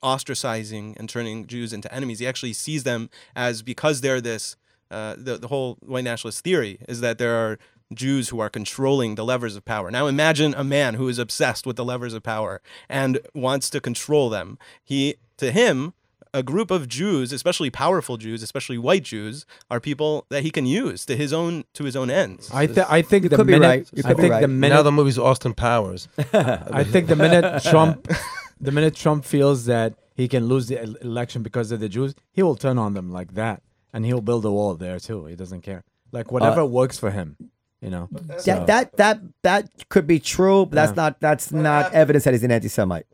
ostracizing 0.06 0.95
and 0.98 1.10
turning 1.10 1.48
Jews 1.48 1.73
into 1.73 1.94
enemies, 1.94 2.19
he 2.19 2.27
actually 2.27 2.53
sees 2.53 2.84
them 2.84 3.10
as 3.36 3.61
because 3.61 4.02
they're 4.02 4.22
this. 4.22 4.56
Uh, 4.91 5.15
the 5.18 5.38
the 5.38 5.48
whole 5.48 5.77
white 5.82 6.03
nationalist 6.03 6.44
theory 6.44 6.77
is 6.88 7.02
that 7.02 7.18
there 7.18 7.36
are 7.36 7.57
Jews 7.91 8.30
who 8.30 8.40
are 8.40 8.49
controlling 8.49 9.15
the 9.15 9.26
levers 9.26 9.56
of 9.56 9.65
power. 9.65 9.90
Now 9.90 10.06
imagine 10.06 10.53
a 10.53 10.64
man 10.64 10.94
who 10.94 11.07
is 11.07 11.18
obsessed 11.18 11.65
with 11.65 11.76
the 11.76 11.84
levers 11.84 12.14
of 12.14 12.22
power 12.22 12.61
and 12.88 13.19
wants 13.34 13.69
to 13.72 13.82
control 13.82 14.30
them. 14.30 14.60
He 14.84 15.15
to 15.38 15.52
him 15.52 15.94
a 16.36 16.44
group 16.44 16.69
of 16.69 16.90
Jews, 16.90 17.32
especially 17.32 17.69
powerful 17.69 18.18
Jews, 18.18 18.44
especially 18.44 18.77
white 18.77 19.03
Jews, 19.03 19.45
are 19.72 19.80
people 19.80 20.26
that 20.30 20.44
he 20.44 20.52
can 20.52 20.65
use 20.65 21.06
to 21.06 21.15
his 21.15 21.32
own 21.32 21.64
to 21.73 21.86
his 21.86 21.95
own 21.95 22.11
ends. 22.11 22.52
I, 22.53 22.68
th- 22.68 22.86
I 22.90 23.02
think 23.02 23.30
the 23.30 23.38
could 23.38 23.48
be 23.48 23.53
minute 23.53 23.65
right. 23.65 24.06
I 24.06 24.14
think 24.14 24.32
right. 24.32 24.41
the 24.41 24.48
now 24.48 24.68
minute 24.68 24.84
the 24.84 24.91
movie's 24.91 25.18
Austin 25.18 25.53
Powers. 25.53 26.10
I 26.34 26.84
think 26.84 27.07
the 27.07 27.15
minute 27.15 27.64
Trump, 27.64 28.11
the 28.60 28.72
minute 28.72 28.95
Trump 28.95 29.26
feels 29.26 29.65
that 29.65 29.94
he 30.15 30.27
can 30.27 30.45
lose 30.48 30.68
the 30.68 30.82
election 31.02 31.44
because 31.44 31.72
of 31.72 31.80
the 31.80 31.90
Jews, 31.90 32.15
he 32.32 32.41
will 32.44 32.56
turn 32.56 32.77
on 32.77 32.94
them 32.94 33.11
like 33.11 33.34
that, 33.34 33.61
and 33.94 34.06
he'll 34.06 34.22
build 34.22 34.45
a 34.45 34.52
wall 34.52 34.76
there 34.76 34.99
too. 34.99 35.26
He 35.26 35.36
doesn't 35.36 35.61
care, 35.61 35.84
like 36.11 36.32
whatever 36.32 36.65
works 36.65 36.98
for 36.98 37.11
him, 37.11 37.38
you 37.82 37.90
know. 37.90 38.07
So- 38.38 38.53
That, 38.53 38.68
that 38.68 38.98
that 38.98 39.19
that 39.44 39.90
could 39.90 40.07
be 40.07 40.19
true, 40.19 40.65
but 40.65 40.76
that's 40.76 40.91
Yeah. 40.91 41.03
not 41.03 41.19
that's 41.19 41.52
not 41.52 41.94
evidence 41.94 42.23
that 42.26 42.34
he's 42.34 42.44
an 42.44 42.52
anti-Semite. 42.52 43.06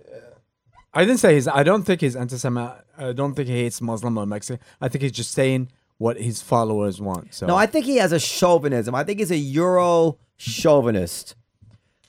I 0.93 1.05
didn't 1.05 1.19
say 1.19 1.35
he's. 1.35 1.47
I 1.47 1.63
don't 1.63 1.83
think 1.83 2.01
he's 2.01 2.15
anti-Semite. 2.17 2.81
I 2.97 3.13
don't 3.13 3.33
think 3.33 3.47
he 3.47 3.55
hates 3.63 3.79
Muslim 3.81 4.17
or 4.17 4.25
Mexican. 4.25 4.61
I 4.81 4.89
think 4.89 5.01
he's 5.03 5.13
just 5.13 5.31
saying 5.31 5.69
what 5.97 6.17
his 6.19 6.41
followers 6.41 6.99
want. 6.99 7.33
So 7.33 7.47
No, 7.47 7.55
I 7.55 7.65
think 7.65 7.85
he 7.85 7.95
has 7.97 8.11
a 8.11 8.19
chauvinism. 8.19 8.93
I 8.93 9.03
think 9.05 9.19
he's 9.19 9.31
a 9.31 9.37
Euro 9.37 10.17
chauvinist 10.35 11.35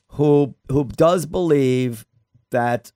who 0.09 0.53
who 0.69 0.83
does 0.85 1.25
believe 1.25 2.05
that 2.51 2.91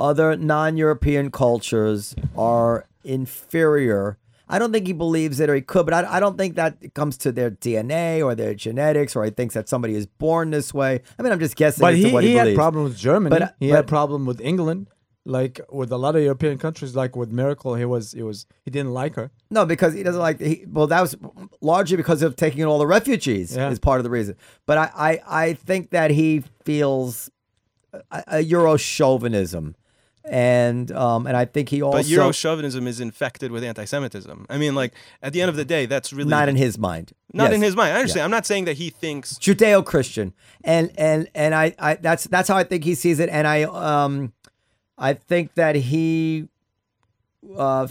other 0.00 0.36
non-European 0.36 1.30
cultures 1.30 2.14
are 2.36 2.86
inferior. 3.04 4.16
I 4.48 4.58
don't 4.58 4.72
think 4.72 4.86
he 4.88 4.92
believes 4.92 5.38
it 5.38 5.48
or 5.48 5.54
he 5.54 5.60
could, 5.62 5.86
but 5.86 5.94
I, 5.94 6.16
I 6.16 6.20
don't 6.20 6.36
think 6.36 6.56
that 6.56 6.92
comes 6.94 7.16
to 7.18 7.30
their 7.30 7.52
DNA 7.52 8.24
or 8.24 8.34
their 8.34 8.54
genetics 8.54 9.14
or 9.14 9.24
he 9.24 9.30
thinks 9.30 9.54
that 9.54 9.68
somebody 9.68 9.94
is 9.94 10.06
born 10.06 10.50
this 10.50 10.74
way. 10.74 11.02
I 11.18 11.22
mean, 11.22 11.30
I'm 11.32 11.38
just 11.38 11.54
guessing 11.54 11.82
but 11.82 11.94
as 11.94 12.00
to 12.00 12.08
he, 12.08 12.16
he, 12.16 12.28
he 12.28 12.34
had 12.34 12.44
believes. 12.44 12.56
problem 12.56 12.84
with 12.84 12.96
Germany. 12.96 13.30
But, 13.38 13.54
he 13.60 13.68
but- 13.68 13.76
had 13.76 13.86
problem 13.86 14.26
with 14.26 14.40
England, 14.40 14.88
like 15.24 15.60
with 15.70 15.92
a 15.92 15.96
lot 15.98 16.16
of 16.16 16.22
European 16.22 16.58
countries. 16.58 16.96
Like 16.96 17.14
with 17.14 17.30
Merkel, 17.30 17.74
he 17.76 17.84
was. 17.84 18.12
He 18.12 18.22
was. 18.22 18.46
He 18.64 18.70
didn't 18.72 18.92
like 18.92 19.14
her. 19.16 19.30
No, 19.50 19.64
because 19.66 19.92
he 19.94 20.02
doesn't 20.02 20.20
like. 20.20 20.40
He, 20.40 20.64
well, 20.66 20.86
that 20.88 21.00
was 21.02 21.14
largely 21.60 21.96
because 21.98 22.22
of 22.22 22.34
taking 22.34 22.60
in 22.62 22.66
all 22.66 22.78
the 22.80 22.86
refugees 22.88 23.54
Yeah. 23.54 23.70
is 23.70 23.78
part 23.78 24.00
of 24.00 24.04
the 24.04 24.10
reason. 24.10 24.34
But 24.66 24.78
I, 24.78 24.90
I, 24.96 25.20
I 25.46 25.52
think 25.52 25.90
that 25.90 26.10
he 26.10 26.42
feels 26.64 27.30
a, 28.10 28.24
a 28.28 28.40
Euro 28.40 28.76
chauvinism, 28.78 29.76
and 30.24 30.92
um, 30.92 31.26
and 31.26 31.36
I 31.36 31.44
think 31.44 31.68
he 31.70 31.82
also 31.82 31.98
but 31.98 32.06
Euro 32.06 32.32
chauvinism 32.32 32.86
is 32.86 33.00
infected 33.00 33.50
with 33.52 33.64
anti-Semitism. 33.64 34.46
I 34.50 34.58
mean, 34.58 34.74
like 34.74 34.92
at 35.22 35.32
the 35.32 35.40
end 35.40 35.48
of 35.48 35.56
the 35.56 35.64
day, 35.64 35.86
that's 35.86 36.12
really 36.12 36.28
not 36.30 36.48
in 36.48 36.56
his 36.56 36.78
mind. 36.78 37.12
not 37.32 37.44
Yes. 37.44 37.54
in 37.54 37.62
his 37.62 37.76
mind. 37.76 37.94
I 37.94 38.00
understand. 38.00 38.24
I'm 38.24 38.30
not 38.30 38.46
saying 38.46 38.66
that 38.66 38.76
he 38.76 38.90
thinks 38.90 39.34
Judeo-Christian, 39.38 40.34
and 40.62 40.92
and 40.98 41.28
and 41.34 41.54
I, 41.54 41.74
I 41.78 41.94
that's 41.94 42.24
that's 42.24 42.48
how 42.48 42.56
I 42.56 42.64
think 42.64 42.84
he 42.84 42.94
sees 42.94 43.18
it, 43.18 43.28
and 43.30 43.46
I 43.46 43.62
um, 43.62 44.32
I 44.98 45.14
think 45.14 45.54
that 45.54 45.74
he, 45.76 46.48
uh, 47.56 47.88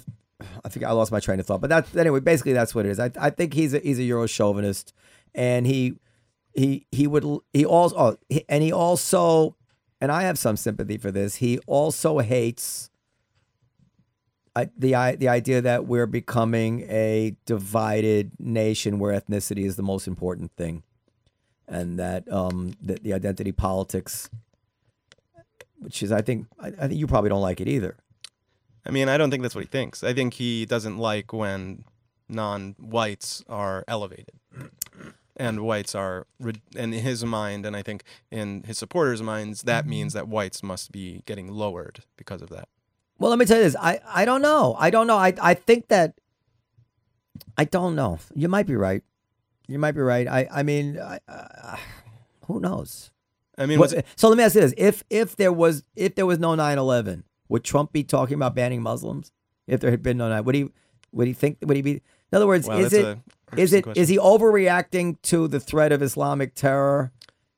I 0.64 0.70
think 0.70 0.86
I 0.86 0.92
lost 0.92 1.12
my 1.12 1.20
train 1.20 1.40
of 1.40 1.48
thought, 1.48 1.62
but 1.62 1.70
that's 1.70 1.96
anyway. 1.96 2.20
Basically, 2.20 2.54
that's 2.54 2.76
what 2.76 2.86
it 2.86 2.90
is. 2.90 3.00
I 3.00 3.12
I 3.20 3.32
think 3.32 3.54
he's 3.54 3.74
a 3.74 3.80
he's 3.80 3.98
a 4.00 4.04
Euro 4.04 4.28
chauvinist, 4.28 4.94
and 5.34 5.66
he 5.66 5.96
he 6.54 6.86
he 6.92 7.08
would 7.08 7.26
he 7.54 7.66
also 7.66 7.96
oh, 7.98 8.18
and 8.48 8.64
he 8.64 8.72
also 8.72 9.56
and 10.02 10.12
I 10.12 10.24
have 10.24 10.38
some 10.38 10.58
sympathy 10.58 10.98
for 10.98 11.12
this. 11.12 11.36
He 11.36 11.60
also 11.68 12.20
hates. 12.20 12.90
The 14.78 15.16
the 15.18 15.30
idea 15.30 15.62
that 15.62 15.86
we're 15.86 16.06
becoming 16.08 16.82
a 16.90 17.36
divided 17.46 18.32
nation 18.40 19.00
where 19.00 19.18
ethnicity 19.18 19.64
is 19.64 19.78
the 19.78 19.84
most 19.84 20.06
important 20.06 20.52
thing, 20.58 20.84
and 21.66 21.98
that 21.98 22.30
um 22.30 22.74
the, 22.82 22.96
the 22.96 23.14
identity 23.14 23.54
politics, 23.54 24.30
which 25.78 26.04
is 26.04 26.12
I 26.12 26.22
think 26.22 26.48
I, 26.60 26.68
I 26.68 26.88
think 26.88 26.96
you 26.96 27.08
probably 27.08 27.30
don't 27.30 27.42
like 27.42 27.62
it 27.62 27.70
either. 27.70 27.96
I 28.86 28.92
mean, 28.92 29.08
I 29.08 29.18
don't 29.18 29.30
think 29.32 29.44
that's 29.44 29.56
what 29.56 29.64
he 29.64 29.70
thinks. 29.70 30.04
I 30.04 30.14
think 30.14 30.34
he 30.34 30.66
doesn't 30.66 30.98
like 30.98 31.32
when 31.32 31.86
non-whites 32.28 33.44
are 33.48 33.86
elevated, 33.88 34.36
and 35.40 35.62
whites 35.62 35.96
are, 35.96 36.28
re- 36.40 36.62
in 36.76 36.92
his 36.92 37.24
mind, 37.26 37.66
and 37.66 37.76
I 37.76 37.82
think 37.82 38.04
in 38.30 38.64
his 38.64 38.78
supporters' 38.78 39.22
minds, 39.24 39.64
that 39.64 39.88
means 39.88 40.14
that 40.14 40.28
whites 40.28 40.62
must 40.62 40.92
be 40.92 41.24
getting 41.26 41.48
lowered 41.52 42.02
because 42.18 42.42
of 42.42 42.50
that. 42.50 42.68
Well, 43.18 43.30
let 43.30 43.40
me 43.40 43.46
tell 43.46 43.58
you 43.58 43.64
this. 43.64 43.76
I, 43.80 44.00
I 44.08 44.26
don't 44.26 44.42
know. 44.42 44.76
I 44.78 44.90
don't 44.90 45.08
know. 45.08 45.18
I, 45.18 45.34
I 45.42 45.54
think 45.54 45.88
that 45.88 46.16
I 47.58 47.66
don't 47.66 47.96
know. 47.96 48.20
You 48.36 48.48
might 48.50 48.68
be 48.68 48.76
right. 48.76 49.02
You 49.68 49.80
might 49.80 49.92
be 49.94 50.02
right. 50.02 50.28
I 50.28 50.48
I 50.52 50.64
mean, 50.64 51.00
I, 51.00 51.20
uh, 51.28 51.78
who 52.48 52.60
knows? 52.60 53.12
I 53.58 53.66
mean, 53.66 53.80
What- 53.80 54.06
so 54.16 54.30
let 54.30 54.38
me 54.38 54.44
ask 54.44 54.56
you 54.56 54.62
this: 54.62 54.74
if 54.78 55.04
if 55.10 55.36
there 55.36 55.52
was 55.54 55.84
if 55.96 56.16
there 56.16 56.26
was 56.26 56.40
no 56.40 56.50
9-11, 56.56 57.24
would 57.50 57.64
Trump 57.64 57.92
be 57.92 58.04
talking 58.04 58.36
about 58.36 58.56
banning 58.56 58.82
Muslims? 58.82 59.32
If 59.68 59.80
there 59.82 59.92
had 59.92 60.02
been 60.02 60.18
no 60.18 60.30
9, 60.30 60.44
would 60.46 60.56
he 60.56 60.70
would 61.12 61.28
he 61.28 61.34
think 61.34 61.58
would 61.62 61.76
he 61.76 61.82
be? 61.84 61.92
In 62.32 62.36
other 62.36 62.48
words, 62.48 62.68
Wow, 62.68 62.78
is 62.78 62.94
it 62.94 63.06
a 63.06 63.20
is 63.58 63.74
it 63.74 63.84
question. 63.84 64.02
is 64.02 64.10
he 64.10 64.18
overreacting 64.18 65.22
to 65.24 65.48
the 65.48 65.60
threat 65.60 65.92
of 65.92 66.02
Islamic 66.02 66.56
terror 66.56 67.12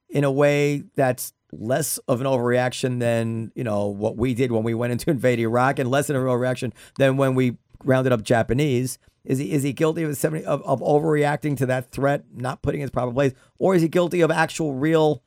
in 0.10 0.24
a 0.24 0.32
way 0.32 0.84
that's 0.96 1.34
less 1.54 1.98
of 2.08 2.22
an 2.22 2.28
overreaction 2.28 3.00
than 3.00 3.52
you 3.56 3.64
know 3.64 3.88
what 3.88 4.16
we 4.18 4.34
did 4.34 4.52
when 4.52 4.64
we 4.64 4.74
went 4.74 4.92
into 4.92 5.10
invade 5.12 5.40
Iraq, 5.40 5.80
and 5.80 5.90
less 5.90 6.10
of 6.10 6.16
an 6.16 6.22
overreaction 6.24 6.72
than 6.98 7.18
when 7.18 7.36
we 7.36 7.58
rounded 7.84 8.14
up 8.14 8.22
Japanese? 8.24 8.98
Is 9.24 9.38
he 9.38 9.52
is 9.52 9.62
he 9.64 9.72
guilty 9.74 10.04
of 10.04 10.16
seventy 10.18 10.44
of, 10.46 10.64
of 10.64 10.80
overreacting 10.82 11.56
to 11.58 11.66
that 11.68 11.92
threat, 11.92 12.24
not 12.34 12.62
putting 12.62 12.82
his 12.82 12.90
proper 12.90 13.12
place, 13.14 13.34
or 13.60 13.76
is 13.76 13.82
he 13.82 13.88
guilty 13.88 14.22
of 14.22 14.32
actual 14.32 14.74
real? 14.74 15.22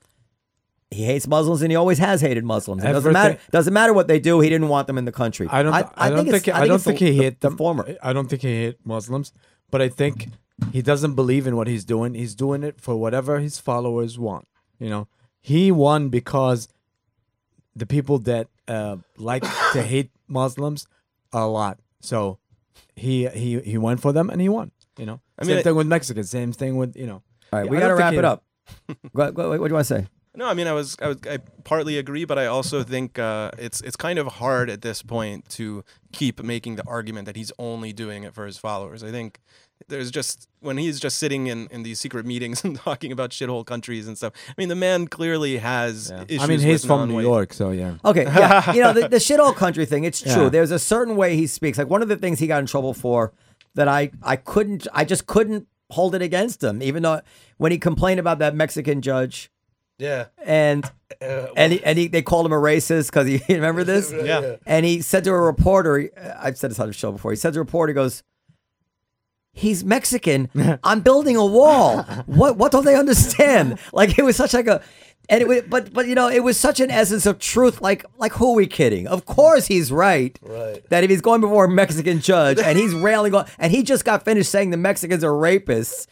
He 0.91 1.05
hates 1.05 1.27
Muslims, 1.27 1.61
and 1.63 1.73
he 1.73 1.77
always 1.77 1.99
has 1.99 2.21
hated 2.21 2.45
Muslims. 2.45 2.85
It 2.85 2.93
doesn't 2.93 3.13
matter. 3.13 3.39
Doesn't 3.51 3.73
matter 3.73 3.93
what 3.93 4.07
they 4.07 4.21
do. 4.21 4.39
He 4.41 4.49
didn't 4.49 4.69
want 4.69 4.87
them 4.87 4.97
in 4.99 5.05
the 5.07 5.13
country. 5.13 5.49
I 5.51 5.63
don't. 5.63 5.73
I, 5.75 6.09
don't 6.11 6.27
it's- 6.29 6.43
think. 6.43 6.57
I, 6.57 6.67
don't 6.67 6.77
it's 6.77 6.85
think 6.85 6.99
the- 7.01 7.07
he 7.13 7.17
the- 7.19 7.25
hit 7.25 7.41
the 7.41 7.49
them. 7.49 7.57
former. 7.59 7.97
I 8.03 8.13
don't 8.13 8.29
think 8.29 8.43
he 8.43 8.63
hit 8.63 8.79
Muslims, 8.85 9.33
but 9.71 9.81
I 9.83 9.89
think 9.89 10.29
he 10.73 10.83
doesn't 10.83 11.15
believe 11.15 11.47
in 11.47 11.57
what 11.57 11.67
he's 11.67 11.85
doing. 11.85 12.15
He's 12.15 12.35
doing 12.35 12.63
it 12.63 12.81
for 12.81 12.97
whatever 12.97 13.41
his 13.41 13.59
followers 13.59 14.19
want. 14.19 14.47
You 14.79 14.89
know, 14.89 15.09
he 15.41 15.71
won 15.73 16.09
because 16.09 16.69
the 17.77 17.87
people 17.87 18.19
that 18.21 18.49
uh, 18.69 18.97
like 19.17 19.43
to 19.73 19.83
hate 19.93 20.11
Muslims 20.29 20.87
a 21.33 21.47
lot. 21.47 21.79
So 22.01 22.39
he 22.97 23.27
he 23.29 23.61
he 23.61 23.79
went 23.79 24.01
for 24.01 24.13
them 24.13 24.31
and 24.31 24.41
he 24.41 24.49
won. 24.49 24.71
You 24.97 25.07
know, 25.07 25.21
I 25.39 25.43
same 25.45 25.51
mean, 25.51 25.59
I- 25.59 25.63
thing 25.63 25.75
with 25.75 25.87
Mexico. 25.87 26.23
Same 26.23 26.53
thing 26.53 26.77
with 26.77 26.97
you 26.97 27.07
know. 27.07 27.23
All 27.53 27.61
right, 27.61 27.69
we 27.69 27.77
I 27.77 27.81
got 27.81 27.89
to 27.89 27.95
wrap 27.95 28.15
it 28.15 28.25
up. 28.25 28.45
Go- 29.15 29.31
go- 29.33 29.51
what 29.51 29.59
do 29.59 29.69
you 29.69 29.75
want 29.75 29.87
to 29.87 29.95
say? 29.95 30.07
No, 30.37 30.47
I 30.49 30.55
mean 30.55 30.67
I 30.67 30.73
was 30.73 30.97
I 31.01 31.09
was 31.09 31.19
I 31.31 31.39
partly 31.63 31.97
agree, 31.99 32.25
but 32.25 32.39
I 32.39 32.47
also 32.47 32.83
think 32.83 33.19
uh, 33.19 33.53
it's 33.59 33.81
it's 33.83 33.97
kind 33.97 34.19
of 34.19 34.27
hard 34.27 34.69
at 34.69 34.83
this 34.83 35.01
point 35.03 35.49
to 35.51 35.85
keep 36.13 36.43
making 36.43 36.75
the 36.77 36.85
argument 36.89 37.27
that 37.27 37.37
he's 37.37 37.53
only 37.59 37.93
doing 37.93 38.25
it 38.25 38.35
for 38.35 38.45
his 38.47 38.59
followers. 38.59 39.05
I 39.05 39.11
think 39.13 39.39
there's 39.89 40.11
just 40.11 40.49
when 40.61 40.79
he's 40.79 40.99
just 40.99 41.19
sitting 41.19 41.47
in, 41.49 41.67
in 41.71 41.83
these 41.83 42.01
secret 42.01 42.25
meetings 42.25 42.65
and 42.65 42.77
talking 42.77 43.13
about 43.13 43.31
shithole 43.31 43.67
countries 43.67 44.09
and 44.09 44.17
stuff. 44.17 44.33
I 44.49 44.55
mean, 44.57 44.69
the 44.69 44.75
man 44.75 45.07
clearly 45.09 45.59
has 45.59 46.11
issues. 46.29 46.43
I 46.43 46.47
mean, 46.47 46.61
he's 46.61 46.83
with 46.83 46.87
from 46.87 47.01
New 47.01 47.07
non-white- 47.17 47.23
York, 47.23 47.53
so 47.53 47.71
yeah. 47.71 47.95
Okay, 48.05 48.25
yeah, 48.25 48.73
you 48.73 48.81
know 48.81 48.93
the, 48.93 49.09
the 49.09 49.21
shit 49.21 49.41
all 49.41 49.53
country 49.53 49.85
thing. 49.85 50.05
It's 50.05 50.21
true. 50.21 50.45
Yeah. 50.45 50.49
There's 50.49 50.71
a 50.71 50.79
certain 50.79 51.17
way 51.17 51.37
he 51.37 51.47
speaks. 51.47 51.77
Like 51.79 51.89
one 51.91 52.03
of 52.03 52.09
the 52.09 52.17
things 52.17 52.39
he 52.39 52.47
got 52.47 52.61
in 52.61 52.67
trouble 52.67 52.95
for 52.95 53.33
that 53.75 53.89
I 53.89 54.11
I 54.23 54.37
couldn't 54.37 54.87
I 54.93 55.05
just 55.05 55.27
couldn't 55.27 55.67
hold 55.91 56.15
it 56.15 56.23
against 56.23 56.63
him, 56.65 56.83
even 56.83 57.03
though 57.03 57.21
when 57.59 57.71
he 57.73 57.79
complained 57.79 58.19
about 58.21 58.39
that 58.39 58.55
Mexican 58.55 59.03
judge 59.03 59.51
Yeah. 59.99 60.27
and 60.45 60.85
uh, 61.21 61.47
and 61.57 61.73
he, 61.75 61.85
and 61.85 61.99
he, 61.99 62.09
they 62.09 62.23
called 62.23 62.47
him 62.47 62.53
a 62.53 62.57
racist 62.57 63.09
because 63.09 63.27
he 63.29 63.41
remember 63.55 63.85
this. 63.85 64.11
Yeah. 64.13 64.57
And 64.67 64.87
he 64.87 65.03
said 65.03 65.25
to 65.25 65.31
a 65.31 65.41
reporter, 65.41 66.11
I've 66.41 66.57
said 66.59 66.71
this 66.71 66.81
on 66.81 66.87
the 66.89 66.93
show 66.95 67.13
before. 67.13 67.31
He 67.33 67.37
said 67.37 67.53
to 67.53 67.61
a 67.61 67.63
reporter, 67.63 67.91
he 67.93 67.95
goes, 67.95 68.23
"He's 69.55 69.83
Mexican. 69.85 70.51
I'm 70.85 71.01
building 71.01 71.37
a 71.37 71.47
wall. 71.47 72.03
What 72.27 72.59
what 72.59 72.71
don't 72.73 72.85
they 72.85 72.97
understand? 72.97 73.79
Like 73.93 74.19
it 74.19 74.23
was 74.23 74.37
such 74.37 74.53
like 74.53 74.67
a." 74.67 74.83
And 75.31 75.41
it 75.41 75.49
was, 75.49 75.63
but 75.63 75.91
but 75.95 76.07
you 76.07 76.15
know 76.15 76.29
it 76.29 76.41
was 76.45 76.61
such 76.61 76.81
an 76.81 76.91
essence 76.91 77.25
of 77.25 77.39
truth. 77.39 77.81
Like 77.81 78.05
like 78.19 78.33
who 78.33 78.51
are 78.53 78.57
we 78.57 78.67
kidding? 78.67 79.07
Of 79.07 79.25
course 79.25 79.65
he's 79.67 79.91
right. 79.91 80.39
Right. 80.43 80.87
That 80.91 81.03
if 81.03 81.09
he's 81.09 81.23
going 81.23 81.41
before 81.41 81.65
a 81.65 81.71
Mexican 81.71 82.21
judge 82.21 82.59
and 82.59 82.77
he's 82.79 82.93
railing 83.09 83.35
on, 83.35 83.47
and 83.59 83.73
he 83.73 83.83
just 83.83 84.05
got 84.05 84.23
finished 84.27 84.51
saying 84.51 84.69
the 84.69 84.77
Mexicans 84.77 85.25
are 85.25 85.31
rapists. 85.33 86.07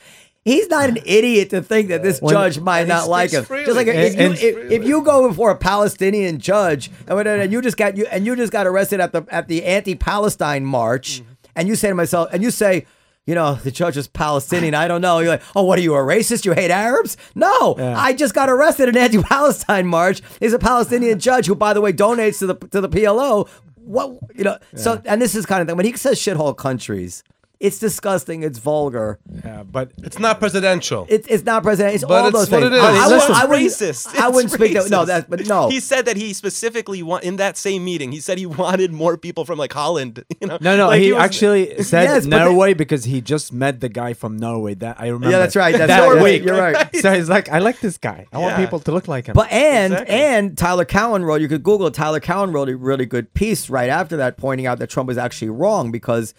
He's 0.45 0.67
not 0.69 0.89
an 0.89 0.99
idiot 1.05 1.51
to 1.51 1.61
think 1.63 1.89
that 1.91 2.03
this 2.03 2.19
judge 2.21 2.59
might 2.59 2.89
not 2.89 3.07
like 3.09 3.31
him. 3.33 3.45
speaks 3.45 3.67
Just 3.67 3.77
like 3.77 3.87
freely. 3.87 4.03
if 4.07 4.19
you, 4.43 4.49
if, 4.49 4.71
if 4.73 4.85
you 4.89 5.03
go 5.03 5.29
before 5.29 5.51
a 5.53 5.57
Palestinian 5.57 6.39
judge 6.41 6.91
and, 7.07 7.29
and 7.29 7.53
you 7.53 7.61
just 7.63 7.77
got 7.77 7.97
you 7.99 8.07
and 8.11 8.25
you 8.27 8.35
just 8.35 8.51
got 8.51 8.67
arrested 8.67 8.99
at 8.99 9.13
the 9.13 9.25
at 9.31 9.47
the 9.47 9.63
anti-Palestine 9.65 10.65
march, 10.65 11.21
Mm-hmm. 11.21 11.33
and 11.57 11.69
you 11.69 11.75
say 11.77 11.89
to 11.91 11.95
myself, 11.95 12.29
and 12.33 12.43
you 12.43 12.51
say, 12.51 12.87
you 13.27 13.35
know, 13.35 13.55
the 13.55 13.71
judge 13.71 13.97
is 13.97 14.09
Palestinian. 14.09 14.75
I 14.75 14.89
don't 14.89 15.01
know. 15.01 15.21
You're 15.21 15.29
like, 15.29 15.43
oh, 15.55 15.63
what 15.63 15.79
are 15.79 15.83
you, 15.83 15.95
a 15.95 15.99
racist? 15.99 16.45
You 16.45 16.53
hate 16.53 16.71
Arabs? 16.71 17.17
No, 17.35 17.77
I 17.79 18.13
just 18.15 18.35
got 18.35 18.49
arrested 18.51 18.89
in 18.89 18.97
an 18.97 19.03
anti-Palestine 19.03 19.87
march. 19.87 20.23
He's 20.41 20.53
a 20.53 20.59
Palestinian 20.59 21.19
judge 21.29 21.47
who, 21.47 21.55
by 21.55 21.73
the 21.73 21.81
way, 21.81 21.93
donates 21.93 22.41
to 22.41 22.47
the 22.47 22.55
to 22.55 22.81
the 22.81 22.89
PLO. 22.89 23.49
What 23.77 24.19
you 24.35 24.45
know? 24.45 24.59
So, 24.77 25.01
and 25.05 25.21
this 25.21 25.35
is 25.35 25.47
kind 25.47 25.61
of 25.61 25.69
thing 25.69 25.77
when 25.77 25.87
he 25.87 25.97
says 25.97 26.19
shithole 26.19 26.57
countries. 26.57 27.23
It's 27.63 27.79
disgusting. 27.79 28.43
It's 28.43 28.59
vulgar. 28.59 29.21
Yeah, 29.45 29.63
but 29.63 29.93
It's 29.99 30.19
not 30.19 30.41
presidential. 30.41 31.07
It, 31.09 31.27
it's 31.29 31.45
not 31.45 31.63
president. 31.63 31.95
It's 31.95 32.05
But 32.05 32.21
all 32.23 32.27
it's 32.27 32.37
those 32.37 32.51
what 32.51 32.61
things. 32.63 32.73
it 32.73 32.77
is. 32.77 32.83
I, 32.83 32.87
I, 32.87 32.91
Listen. 33.07 33.19
wouldn't- 33.19 33.31
I 33.39 33.45
wouldn't, 33.47 33.71
racist. 33.71 34.19
I 34.19 34.29
wouldn't 34.29 34.53
speak 34.53 34.73
that. 34.75 34.91
No, 34.91 35.03
racist. 35.03 35.07
that. 35.07 35.31
But 35.31 35.47
no. 35.47 35.69
He 35.69 35.79
said 35.79 36.07
that 36.07 36.17
he 36.17 36.33
specifically 36.33 37.05
want 37.05 37.23
in 37.23 37.37
that 37.37 37.57
same 37.57 37.85
meeting. 37.85 38.11
He 38.11 38.19
said 38.21 38.37
he 38.39 38.47
wanted 38.47 38.93
more 38.93 39.17
people 39.17 39.45
from 39.45 39.59
like 39.61 39.73
Holland. 39.73 40.25
You 40.43 40.49
know, 40.49 40.59
no, 40.61 40.77
no. 40.77 40.89
Like, 40.89 41.01
he, 41.03 41.13
was- 41.13 41.23
actually 41.23 41.83
said 41.85 42.03
Yes, 42.03 42.27
but 42.27 42.31
the- 42.31 42.45
Norway 42.47 42.75
because 42.75 43.05
he 43.05 43.21
just 43.21 43.53
met 43.53 43.79
the 43.81 43.89
guy 43.89 44.13
from 44.13 44.37
Norway. 44.39 44.75
That 44.75 44.97
I 45.01 45.07
remember. 45.07 45.31
yeah, 45.31 45.39
that's 45.39 45.55
right. 45.55 45.73
That's 45.77 45.87
that 45.87 46.05
right. 46.09 46.21
week. 46.23 46.43
You're 46.43 46.59
right. 46.61 46.97
So 46.97 47.13
he's 47.13 47.29
like, 47.29 47.49
I 47.49 47.61
like 47.61 47.79
this 47.79 47.97
guy. 47.97 48.27
I 48.33 48.39
want 48.39 48.57
people 48.57 48.81
to 48.81 48.91
look 48.91 49.07
like 49.07 49.27
him. 49.27 49.35
But 49.35 49.53
and 49.53 49.93
Exactly. 49.93 50.15
and 50.17 50.59
Tyler 50.59 50.85
Cowen 50.85 51.25
wrote. 51.25 51.41
You 51.41 51.47
could 51.49 51.63
Google. 51.63 51.91
Tyler 51.93 52.19
Cowen 52.19 52.51
wrote 52.51 52.69
a 52.69 52.77
really 52.77 53.07
good 53.07 53.33
piece 53.35 53.71
right 53.71 53.89
after 53.89 54.17
that, 54.17 54.37
pointing 54.37 54.67
out 54.67 54.81
that 54.81 54.91
Trump 54.91 55.07
was 55.07 55.17
actually 55.19 55.51
wrong 55.51 55.93
because 55.93 56.35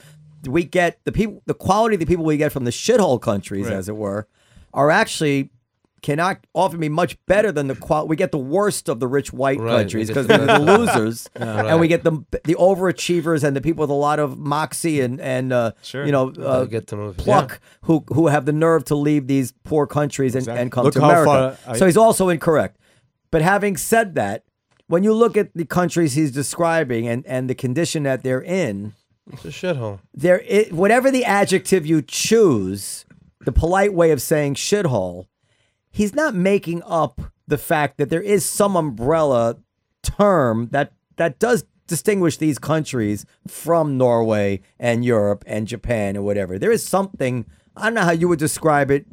we 0.48 0.64
get 0.64 1.00
the 1.06 1.12
people, 1.12 1.42
the 1.46 1.54
quality 1.54 1.96
of 1.96 2.00
the 2.00 2.06
people 2.06 2.26
we 2.26 2.38
get 2.38 2.52
from 2.52 2.64
the 2.66 2.72
shithole 2.72 3.22
countries, 3.22 3.68
as 3.70 3.88
it 3.90 3.96
were, 3.96 4.28
are 4.74 4.90
actually 4.92 5.50
cannot 6.02 6.46
often 6.54 6.82
be 6.82 6.90
much 6.90 7.18
better 7.28 7.50
than 7.50 7.68
the 7.68 7.76
qual. 7.76 8.06
We 8.08 8.18
get 8.18 8.32
the 8.34 8.38
worst 8.38 8.90
of 8.90 9.00
the 9.00 9.08
rich 9.08 9.32
white 9.32 9.58
Right, 9.60 9.78
countries 9.78 10.10
because 10.10 10.28
they're 10.28 10.46
the 10.46 10.60
losers, 10.78 11.30
and 11.34 11.68
Right. 11.68 11.80
we 11.80 11.88
get 11.88 12.04
the 12.04 12.12
the 12.44 12.56
overachievers 12.56 13.42
and 13.44 13.56
the 13.56 13.62
people 13.62 13.84
with 13.84 13.90
a 13.90 13.94
lot 13.94 14.20
of 14.20 14.38
moxie 14.38 15.00
and 15.00 15.22
and 15.22 15.54
uh, 15.54 15.72
Sure. 15.82 16.06
you 16.06 16.12
know 16.12 16.28
uh, 16.30 16.58
They'll 16.58 16.66
get 16.66 16.88
to 16.88 16.98
move. 16.98 17.16
pluck 17.18 17.62
who 17.84 18.04
who 18.10 18.28
have 18.28 18.46
the 18.46 18.52
nerve 18.52 18.84
to 18.86 18.96
leave 18.96 19.28
these 19.28 19.54
poor 19.64 19.88
countries 19.88 20.36
and, 20.36 20.42
Exactly. 20.42 20.62
and 20.62 20.72
come 20.74 20.84
Look 20.84 20.94
to 20.96 21.04
America. 21.06 21.58
I- 21.66 21.78
so 21.78 21.86
he's 21.86 21.96
also 21.98 22.28
incorrect. 22.28 22.78
But 23.32 23.42
having 23.42 23.78
said 23.78 24.16
that, 24.16 24.44
when 24.88 25.04
you 25.04 25.14
look 25.14 25.38
at 25.38 25.54
the 25.56 25.66
countries 25.66 26.14
he's 26.16 26.32
describing 26.32 27.08
and, 27.08 27.26
and 27.26 27.50
the 27.50 27.56
condition 27.56 28.04
that 28.04 28.24
they're 28.24 28.44
in, 28.44 28.94
It's 29.32 29.46
a 29.46 29.50
shithole. 29.50 30.00
there 30.14 30.44
i 30.50 30.68
whatever 30.72 31.10
the 31.10 31.26
adjective 31.26 31.86
you 31.86 32.02
choose, 32.02 33.06
the 33.46 33.52
polite 33.52 33.94
way 33.94 34.12
of 34.12 34.22
saying 34.22 34.56
shithole, 34.56 35.28
he's 35.90 36.14
not 36.14 36.36
making 36.36 36.82
up 36.84 37.22
the 37.48 37.58
fact 37.58 37.98
that 37.98 38.10
there 38.10 38.22
is 38.22 38.46
some 38.46 38.76
umbrella 38.76 39.58
term 40.02 40.70
that 40.72 40.94
that 41.16 41.40
does 41.40 41.66
distinguish 41.88 42.38
these 42.38 42.60
countries 42.60 43.26
from 43.48 43.98
Norway 43.98 44.62
and 44.80 45.06
Europe 45.06 45.44
and 45.48 45.68
Japan 45.68 46.18
or 46.18 46.24
whatever. 46.24 46.58
There 46.58 46.72
is 46.72 46.86
something. 46.86 47.46
I 47.76 47.86
don't 47.86 47.96
know 47.96 48.02
how 48.02 48.12
you 48.12 48.28
would 48.28 48.40
describe 48.40 48.92
it. 48.92 49.06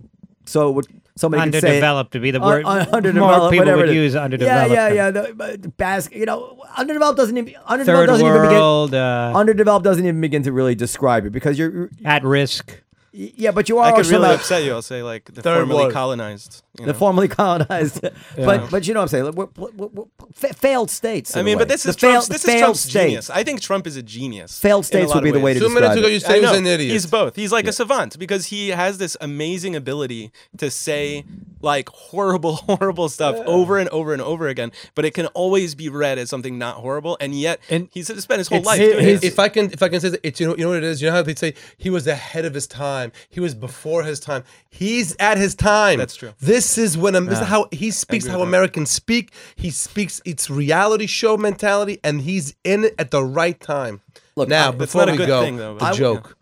So 0.46 0.70
would 0.72 0.86
somebody 1.16 1.50
could 1.50 1.60
say 1.60 1.68
Underdeveloped 1.68 2.12
would 2.14 2.22
be 2.22 2.30
the 2.30 2.40
word. 2.40 2.64
un- 2.64 2.86
more 2.86 2.94
underdeveloped, 2.96 3.52
people 3.52 3.66
whatever 3.66 3.86
would 3.86 3.94
use 3.94 4.16
underdeveloped. 4.16 4.70
Yeah, 4.72 4.88
yeah, 4.88 4.94
yeah. 4.94 5.10
The, 5.10 5.44
uh, 5.64 5.68
Basque, 5.76 6.12
you 6.14 6.26
know, 6.26 6.62
underdeveloped 6.76 7.16
doesn't 7.18 7.36
even 7.36 7.54
underdeveloped 7.66 7.86
Third 7.86 8.12
doesn't 8.12 8.26
even 8.26 8.42
begin. 8.42 8.98
uh, 9.00 9.32
Underdeveloped 9.34 9.84
doesn't 9.84 10.04
even 10.04 10.20
begin 10.20 10.42
to 10.44 10.52
really 10.52 10.74
describe 10.74 11.26
it 11.26 11.30
because 11.30 11.58
you're- 11.58 11.88
at 12.04 12.24
risk. 12.24 12.82
Yeah, 13.12 13.50
but 13.50 13.68
you 13.68 13.78
are 13.78 13.92
I 13.92 13.96
could 13.96 14.06
really 14.06 14.28
upset 14.34 14.62
you. 14.64 14.72
I'll 14.72 14.82
say 14.82 15.02
like 15.02 15.24
the 15.26 15.42
Third 15.42 15.58
formerly 15.60 15.80
world. 15.84 15.92
colonized. 15.92 16.62
you 16.78 16.86
the 16.86 16.92
know? 16.92 16.98
formerly 16.98 17.28
colonized, 17.28 18.00
but 18.36 18.70
but 18.70 18.86
you 18.86 18.94
know 18.94 19.00
what 19.00 19.04
I'm 19.04 19.08
saying? 19.08 19.24
Like, 19.24 19.34
we're, 19.34 19.48
we're, 19.76 19.86
we're, 19.88 20.04
fa- 20.34 20.54
failed 20.54 20.90
states. 20.90 21.36
I 21.36 21.42
mean, 21.42 21.58
but 21.58 21.68
this 21.68 21.82
The 21.82 21.90
is 21.90 21.96
Trump's, 21.96 22.28
failed- 22.28 22.34
this 22.34 22.44
is 22.44 22.50
failed 22.50 22.60
Trump's 22.62 22.80
states. 22.80 22.92
genius. 22.92 23.30
I 23.30 23.42
think 23.42 23.60
Trump 23.60 23.86
is 23.86 23.96
a 23.96 24.02
genius. 24.02 24.58
Failed 24.60 24.86
states 24.86 25.08
lot 25.08 25.16
would 25.16 25.24
be 25.24 25.30
the 25.32 25.38
way 25.38 25.52
ways. 25.52 25.60
to 25.60 25.66
Two 25.68 25.74
minutes 25.74 25.96
ago, 25.96 26.06
it. 26.06 26.12
you 26.12 26.20
said 26.20 26.36
he 26.36 26.40
was 26.42 26.52
an 26.56 26.66
idiot. 26.66 26.92
He's 26.92 27.06
both. 27.06 27.34
He's 27.36 27.52
like 27.52 27.66
a 27.66 27.72
savant 27.72 28.18
because 28.18 28.46
he 28.46 28.68
has 28.68 28.98
this 28.98 29.16
amazing 29.20 29.74
ability 29.74 30.30
to 30.58 30.70
say 30.70 31.24
like 31.62 31.88
horrible, 31.90 32.54
horrible 32.68 33.08
stuff 33.08 33.36
over 33.46 33.78
and 33.78 33.88
over 33.90 34.12
and 34.12 34.22
over 34.22 34.48
again, 34.48 34.72
but 34.94 35.04
it 35.04 35.12
can 35.14 35.26
always 35.28 35.74
be 35.74 35.88
read 35.88 36.18
as 36.18 36.30
something 36.30 36.58
not 36.58 36.76
horrible, 36.76 37.16
and 37.20 37.34
yet 37.34 37.60
And 37.68 37.88
he's 37.92 38.06
spent 38.22 38.38
his 38.38 38.48
whole 38.48 38.62
life 38.62 38.78
hi- 38.80 38.86
doing 38.92 39.04
his- 39.04 39.22
if 39.24 39.38
I 39.38 39.48
can, 39.48 39.70
if 39.72 39.82
I 39.82 39.88
can 39.88 40.00
say 40.00 40.08
that, 40.10 40.20
it's 40.22 40.40
you 40.40 40.46
know, 40.46 40.56
you 40.56 40.64
know 40.64 40.70
what 40.70 40.78
it 40.78 40.84
is. 40.84 41.00
You 41.02 41.08
know 41.08 41.14
how 41.16 41.22
they 41.22 41.34
say 41.34 41.54
he 41.76 41.90
was 41.90 42.06
ahead 42.06 42.44
of 42.44 42.54
his 42.54 42.66
time. 42.66 43.12
He 43.28 43.40
was 43.40 43.54
before 43.54 44.02
his 44.04 44.20
time. 44.20 44.44
He's 44.70 45.14
at 45.18 45.36
his 45.38 45.54
time. 45.54 45.98
That's 45.98 46.16
true. 46.16 46.32
This 46.40 46.78
is 46.78 46.96
when 46.96 47.14
um, 47.14 47.26
this 47.26 47.40
is 47.40 47.46
how 47.46 47.66
he 47.72 47.90
speaks. 47.90 48.26
How 48.26 48.38
with 48.38 48.46
that. 48.46 48.48
Americans 48.48 48.90
speak. 48.90 49.32
He 49.56 49.70
speaks. 49.70 50.20
It's 50.24 50.48
reality 50.50 51.06
show 51.06 51.36
mentality, 51.36 51.98
and 52.04 52.22
he's 52.22 52.54
in 52.64 52.84
it 52.84 52.94
at 52.98 53.10
the 53.10 53.22
right 53.24 53.58
time. 53.60 54.00
Look, 54.36 54.48
now 54.48 54.68
I- 54.68 54.72
before 54.72 55.06
we 55.06 55.16
go, 55.18 55.42
thing, 55.42 55.56
though, 55.56 55.74
the 55.74 55.80
but- 55.80 55.94
joke, 55.94 56.36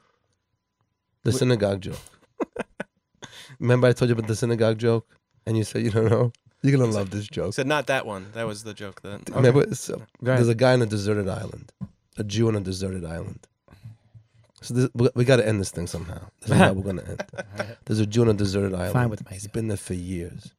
the 1.24 1.32
synagogue 1.32 1.80
joke. 1.80 1.96
Remember, 3.60 3.88
I 3.88 3.92
told 3.92 4.08
you 4.08 4.14
about 4.14 4.28
the 4.28 4.36
synagogue 4.36 4.78
joke, 4.78 5.06
and 5.46 5.56
you 5.56 5.64
said 5.64 5.82
you 5.82 5.90
don't 5.90 6.10
know. 6.10 6.32
You're 6.62 6.76
gonna 6.76 6.90
love 6.90 7.10
this 7.10 7.28
joke. 7.28 7.54
Said 7.54 7.66
not 7.66 7.86
that 7.86 8.04
one. 8.04 8.26
That 8.34 8.46
was 8.46 8.64
the 8.64 8.74
joke. 8.74 9.02
That 9.02 9.28
Remember, 9.30 9.74
so, 9.74 10.02
Go 10.22 10.34
there's 10.34 10.48
a 10.48 10.54
guy 10.54 10.72
on 10.72 10.82
a 10.82 10.86
deserted 10.86 11.28
island, 11.28 11.72
a 12.16 12.24
Jew 12.24 12.48
on 12.48 12.56
a 12.56 12.60
deserted 12.60 13.04
island. 13.04 13.46
So 14.60 14.74
this, 14.74 14.90
we, 14.92 15.08
we 15.14 15.24
got 15.24 15.36
to 15.36 15.46
end 15.46 15.60
this 15.60 15.70
thing 15.70 15.86
somehow. 15.86 16.20
This 16.40 16.50
is 16.50 16.56
how 16.56 16.72
we're 16.72 16.82
gonna 16.82 17.04
end. 17.08 17.24
There's 17.84 18.00
a 18.00 18.06
Jew 18.06 18.22
on 18.22 18.28
a 18.28 18.34
deserted 18.34 18.74
island. 18.74 18.92
Fine 18.92 19.08
with 19.08 19.24
me. 19.24 19.34
He's 19.34 19.46
been 19.46 19.68
there 19.68 19.76
for 19.76 19.94
years. 19.94 20.52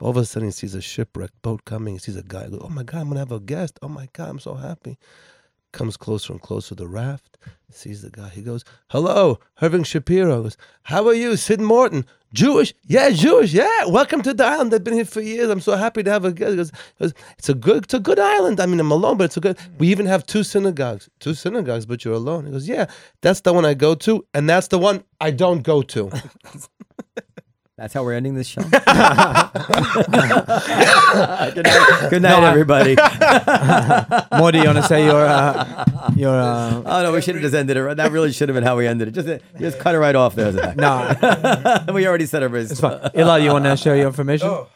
All 0.00 0.10
of 0.10 0.16
a 0.16 0.24
sudden, 0.24 0.48
he 0.48 0.52
sees 0.52 0.74
a 0.74 0.80
shipwrecked 0.80 1.40
boat 1.42 1.64
coming. 1.64 1.94
He 1.94 2.00
sees 2.00 2.16
a 2.16 2.22
guy. 2.22 2.48
Goes, 2.48 2.60
oh 2.62 2.68
my 2.68 2.82
God, 2.82 3.02
I'm 3.02 3.08
gonna 3.08 3.20
have 3.20 3.32
a 3.32 3.38
guest. 3.40 3.78
Oh 3.80 3.88
my 3.88 4.08
God, 4.12 4.28
I'm 4.28 4.38
so 4.40 4.54
happy. 4.54 4.98
Comes 5.74 5.96
closer 5.96 6.32
and 6.32 6.40
closer 6.40 6.68
to 6.68 6.74
the 6.76 6.86
raft. 6.86 7.36
Sees 7.68 8.02
the 8.02 8.10
guy. 8.10 8.28
He 8.28 8.42
goes, 8.42 8.64
"Hello, 8.90 9.40
Irving 9.60 9.82
Shapiro." 9.82 10.44
Goes, 10.44 10.56
"How 10.84 11.04
are 11.08 11.14
you, 11.14 11.36
Sid 11.36 11.60
Morton? 11.60 12.06
Jewish? 12.32 12.72
Yeah, 12.84 13.10
Jewish. 13.10 13.52
Yeah. 13.52 13.86
Welcome 13.86 14.22
to 14.22 14.32
the 14.32 14.44
island. 14.44 14.72
I've 14.72 14.84
been 14.84 14.94
here 14.94 15.04
for 15.04 15.20
years. 15.20 15.50
I'm 15.50 15.60
so 15.60 15.74
happy 15.74 16.04
to 16.04 16.10
have 16.12 16.24
a 16.24 16.30
guest." 16.30 16.54
Goes, 16.56 16.70
goes, 17.00 17.14
"It's 17.38 17.48
a 17.48 17.54
good, 17.54 17.82
it's 17.86 17.94
a 17.94 17.98
good 17.98 18.20
island. 18.20 18.60
I 18.60 18.66
mean, 18.66 18.78
I'm 18.78 18.92
alone, 18.92 19.16
but 19.16 19.24
it's 19.24 19.36
a 19.36 19.40
good. 19.40 19.58
We 19.78 19.88
even 19.88 20.06
have 20.06 20.24
two 20.24 20.44
synagogues. 20.44 21.10
Two 21.18 21.34
synagogues, 21.34 21.86
but 21.86 22.04
you're 22.04 22.14
alone." 22.14 22.46
He 22.46 22.52
goes, 22.52 22.68
"Yeah, 22.68 22.86
that's 23.20 23.40
the 23.40 23.52
one 23.52 23.64
I 23.64 23.74
go 23.74 23.96
to, 23.96 24.24
and 24.32 24.48
that's 24.48 24.68
the 24.68 24.78
one 24.78 25.02
I 25.20 25.32
don't 25.32 25.64
go 25.64 25.82
to." 25.82 26.12
That's 27.76 27.92
how 27.92 28.04
we're 28.04 28.12
ending 28.12 28.34
this 28.36 28.46
show. 28.46 28.62
good 28.70 28.72
night, 31.66 32.08
good 32.08 32.22
night 32.22 32.44
everybody. 32.44 32.94
Modi, 34.32 34.58
you 34.58 34.64
want 34.66 34.76
to 34.78 34.84
say 34.84 35.04
your 35.04 35.20
uh, 35.26 35.84
your 36.14 36.38
uh, 36.40 36.82
Oh 36.86 37.02
no, 37.02 37.12
we 37.12 37.20
should 37.20 37.34
have 37.34 37.42
just 37.42 37.54
ended 37.54 37.76
it. 37.76 37.82
right- 37.82 37.96
That 37.96 38.12
really 38.12 38.30
should 38.30 38.48
have 38.48 38.54
been 38.54 38.62
how 38.62 38.76
we 38.76 38.86
ended 38.86 39.08
it. 39.08 39.10
Just 39.10 39.42
just 39.58 39.80
cut 39.80 39.96
it 39.96 39.98
right 39.98 40.14
off 40.14 40.36
there. 40.36 40.52
Zach. 40.52 40.76
no? 40.76 41.84
we 41.92 42.06
already 42.06 42.26
said 42.26 42.44
our 42.44 42.56
It's 42.56 42.78
fine. 42.78 43.10
Ila, 43.16 43.40
you 43.40 43.50
want 43.50 43.64
to 43.64 43.76
share 43.76 43.96
your 43.96 44.06
information? 44.06 44.66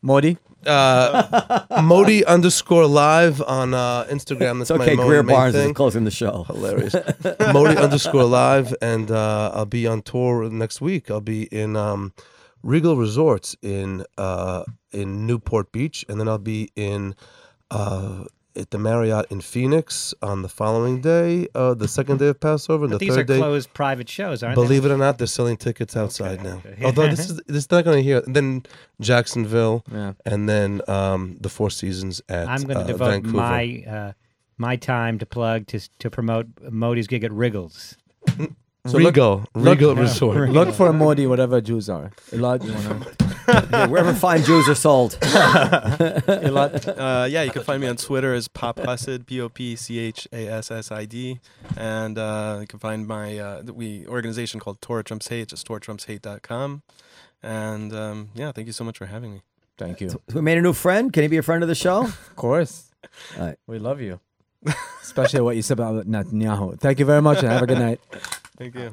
Modi. 0.00 0.38
Uh, 0.66 1.64
Modi 1.82 2.24
underscore 2.24 2.86
live 2.86 3.42
on 3.42 3.74
uh, 3.74 4.04
Instagram. 4.04 4.58
That's 4.58 4.70
It's 4.70 4.80
okay. 4.80 4.94
my 4.96 5.04
Greer 5.04 5.22
main 5.22 5.36
Barnes 5.36 5.54
thing. 5.54 5.70
is 5.70 5.76
closing 5.76 6.04
the 6.04 6.10
show. 6.10 6.44
Hilarious. 6.44 6.94
Modi 7.52 7.76
underscore 7.76 8.24
live, 8.24 8.74
and 8.80 9.10
uh, 9.10 9.50
I'll 9.52 9.66
be 9.66 9.86
on 9.86 10.00
tour 10.00 10.48
next 10.48 10.80
week. 10.80 11.10
I'll 11.10 11.20
be 11.20 11.42
in 11.44 11.76
um, 11.76 12.12
Regal 12.68 12.96
Resorts 12.96 13.56
in 13.62 14.04
uh, 14.18 14.62
in 14.92 15.26
Newport 15.26 15.72
Beach, 15.72 16.04
and 16.08 16.20
then 16.20 16.28
I'll 16.28 16.38
be 16.56 16.70
in 16.76 17.14
uh, 17.70 18.24
at 18.56 18.70
the 18.70 18.78
Marriott 18.78 19.26
in 19.30 19.40
Phoenix 19.40 20.12
on 20.20 20.42
the 20.42 20.48
following 20.48 21.00
day, 21.00 21.46
uh, 21.54 21.74
the 21.74 21.88
second 21.98 22.18
day 22.18 22.28
of 22.28 22.40
Passover, 22.40 22.84
and 22.84 22.90
But 22.92 22.98
the 23.00 23.06
these 23.06 23.16
are 23.16 23.22
day. 23.24 23.38
closed 23.38 23.72
private 23.72 24.08
shows, 24.08 24.42
aren't 24.42 24.56
they? 24.56 24.62
Believe 24.62 24.84
it 24.84 24.90
or 24.90 24.98
not, 24.98 25.18
they're 25.18 25.26
selling 25.26 25.56
tickets 25.56 25.96
outside 25.96 26.42
now. 26.42 26.60
Although 26.84 27.08
this 27.08 27.30
is 27.30 27.36
this 27.46 27.64
is 27.64 27.70
not 27.70 27.84
going 27.84 27.96
to 27.98 28.02
hear. 28.02 28.22
Then 28.26 28.64
Jacksonville, 29.00 29.84
Yeah. 29.90 30.12
and 30.26 30.48
then 30.48 30.82
um, 30.88 31.36
the 31.40 31.48
Four 31.48 31.70
Seasons 31.70 32.20
at 32.28 32.46
they? 32.46 32.52
I'm 32.52 32.62
going 32.64 32.78
to 32.78 32.84
uh, 32.84 32.86
devote 32.86 33.10
Vancouver. 33.10 33.36
my 33.36 33.84
uh, 33.88 34.12
my 34.58 34.76
time 34.76 35.18
to 35.20 35.26
plug 35.26 35.66
to 35.68 35.78
to 36.00 36.10
promote 36.10 36.46
Modi's 36.70 37.06
gig 37.06 37.24
at 37.24 37.32
Wriggles. 37.32 37.96
So 38.88 38.98
look- 38.98 39.14
Regal 39.14 39.44
look- 39.54 39.64
Regal 39.74 39.94
Yeah. 39.94 40.00
Resort. 40.02 40.50
Look 40.50 40.74
for 40.74 40.92
Modi, 40.92 41.26
whatever 41.26 41.60
Jews 41.60 41.88
are. 41.88 42.10
Elad, 42.32 42.64
you 42.64 42.72
wanna? 42.72 43.06
Yeah, 43.48 43.86
wherever 43.86 44.12
fine 44.12 44.42
Jews 44.44 44.68
are 44.68 44.74
sold. 44.74 45.12
Elad, 45.22 46.86
Uh, 46.98 47.24
yeah, 47.26 47.42
you 47.42 47.50
can 47.50 47.62
find 47.64 47.80
me 47.80 47.88
on 47.88 47.96
Twitter 47.96 48.34
as 48.34 48.46
Pop 48.46 48.76
Chassid, 48.76 49.24
P 49.26 49.40
O 49.40 49.48
P 49.48 49.74
C 49.76 49.98
H 49.98 50.28
A 50.32 50.48
S 50.48 50.70
S 50.70 50.90
I 50.92 51.06
D, 51.06 51.40
and 51.76 52.18
uh, 52.18 52.58
you 52.60 52.66
can 52.66 52.78
find 52.78 53.06
my 53.06 53.38
uh, 53.38 53.62
we 53.72 54.06
organization 54.06 54.60
called 54.60 54.80
Torah 54.82 55.02
Trumps 55.02 55.28
Hate, 55.28 55.48
just 55.48 55.66
TorahTrumpsHate.com. 55.66 56.82
And 57.42 57.94
um, 57.94 58.28
yeah, 58.34 58.52
thank 58.52 58.66
you 58.66 58.72
so 58.74 58.84
much 58.84 58.98
for 58.98 59.06
having 59.06 59.32
me. 59.32 59.40
thank 59.78 60.00
you. 60.00 60.10
We 60.34 60.40
made 60.42 60.58
a 60.58 60.62
new 60.62 60.72
friend. 60.74 61.12
Can 61.12 61.22
he 61.22 61.28
be 61.28 61.38
a 61.38 61.42
friend 61.42 61.62
of 61.62 61.68
the 61.68 61.74
show? 61.74 62.02
Of 62.30 62.36
course. 62.36 62.90
All 63.38 63.46
right. 63.46 63.56
We 63.66 63.78
love 63.78 64.00
you. 64.00 64.20
Especially 65.02 65.40
what 65.40 65.54
you 65.56 65.62
said 65.62 65.78
about 65.78 66.06
Netanyahu. 66.06 66.78
Thank 66.80 66.98
you 66.98 67.04
very 67.06 67.22
much 67.22 67.38
and 67.38 67.48
have 67.48 67.62
a 67.62 67.66
good 67.66 67.78
night. 67.78 68.00
Thank 68.58 68.74
you. 68.74 68.92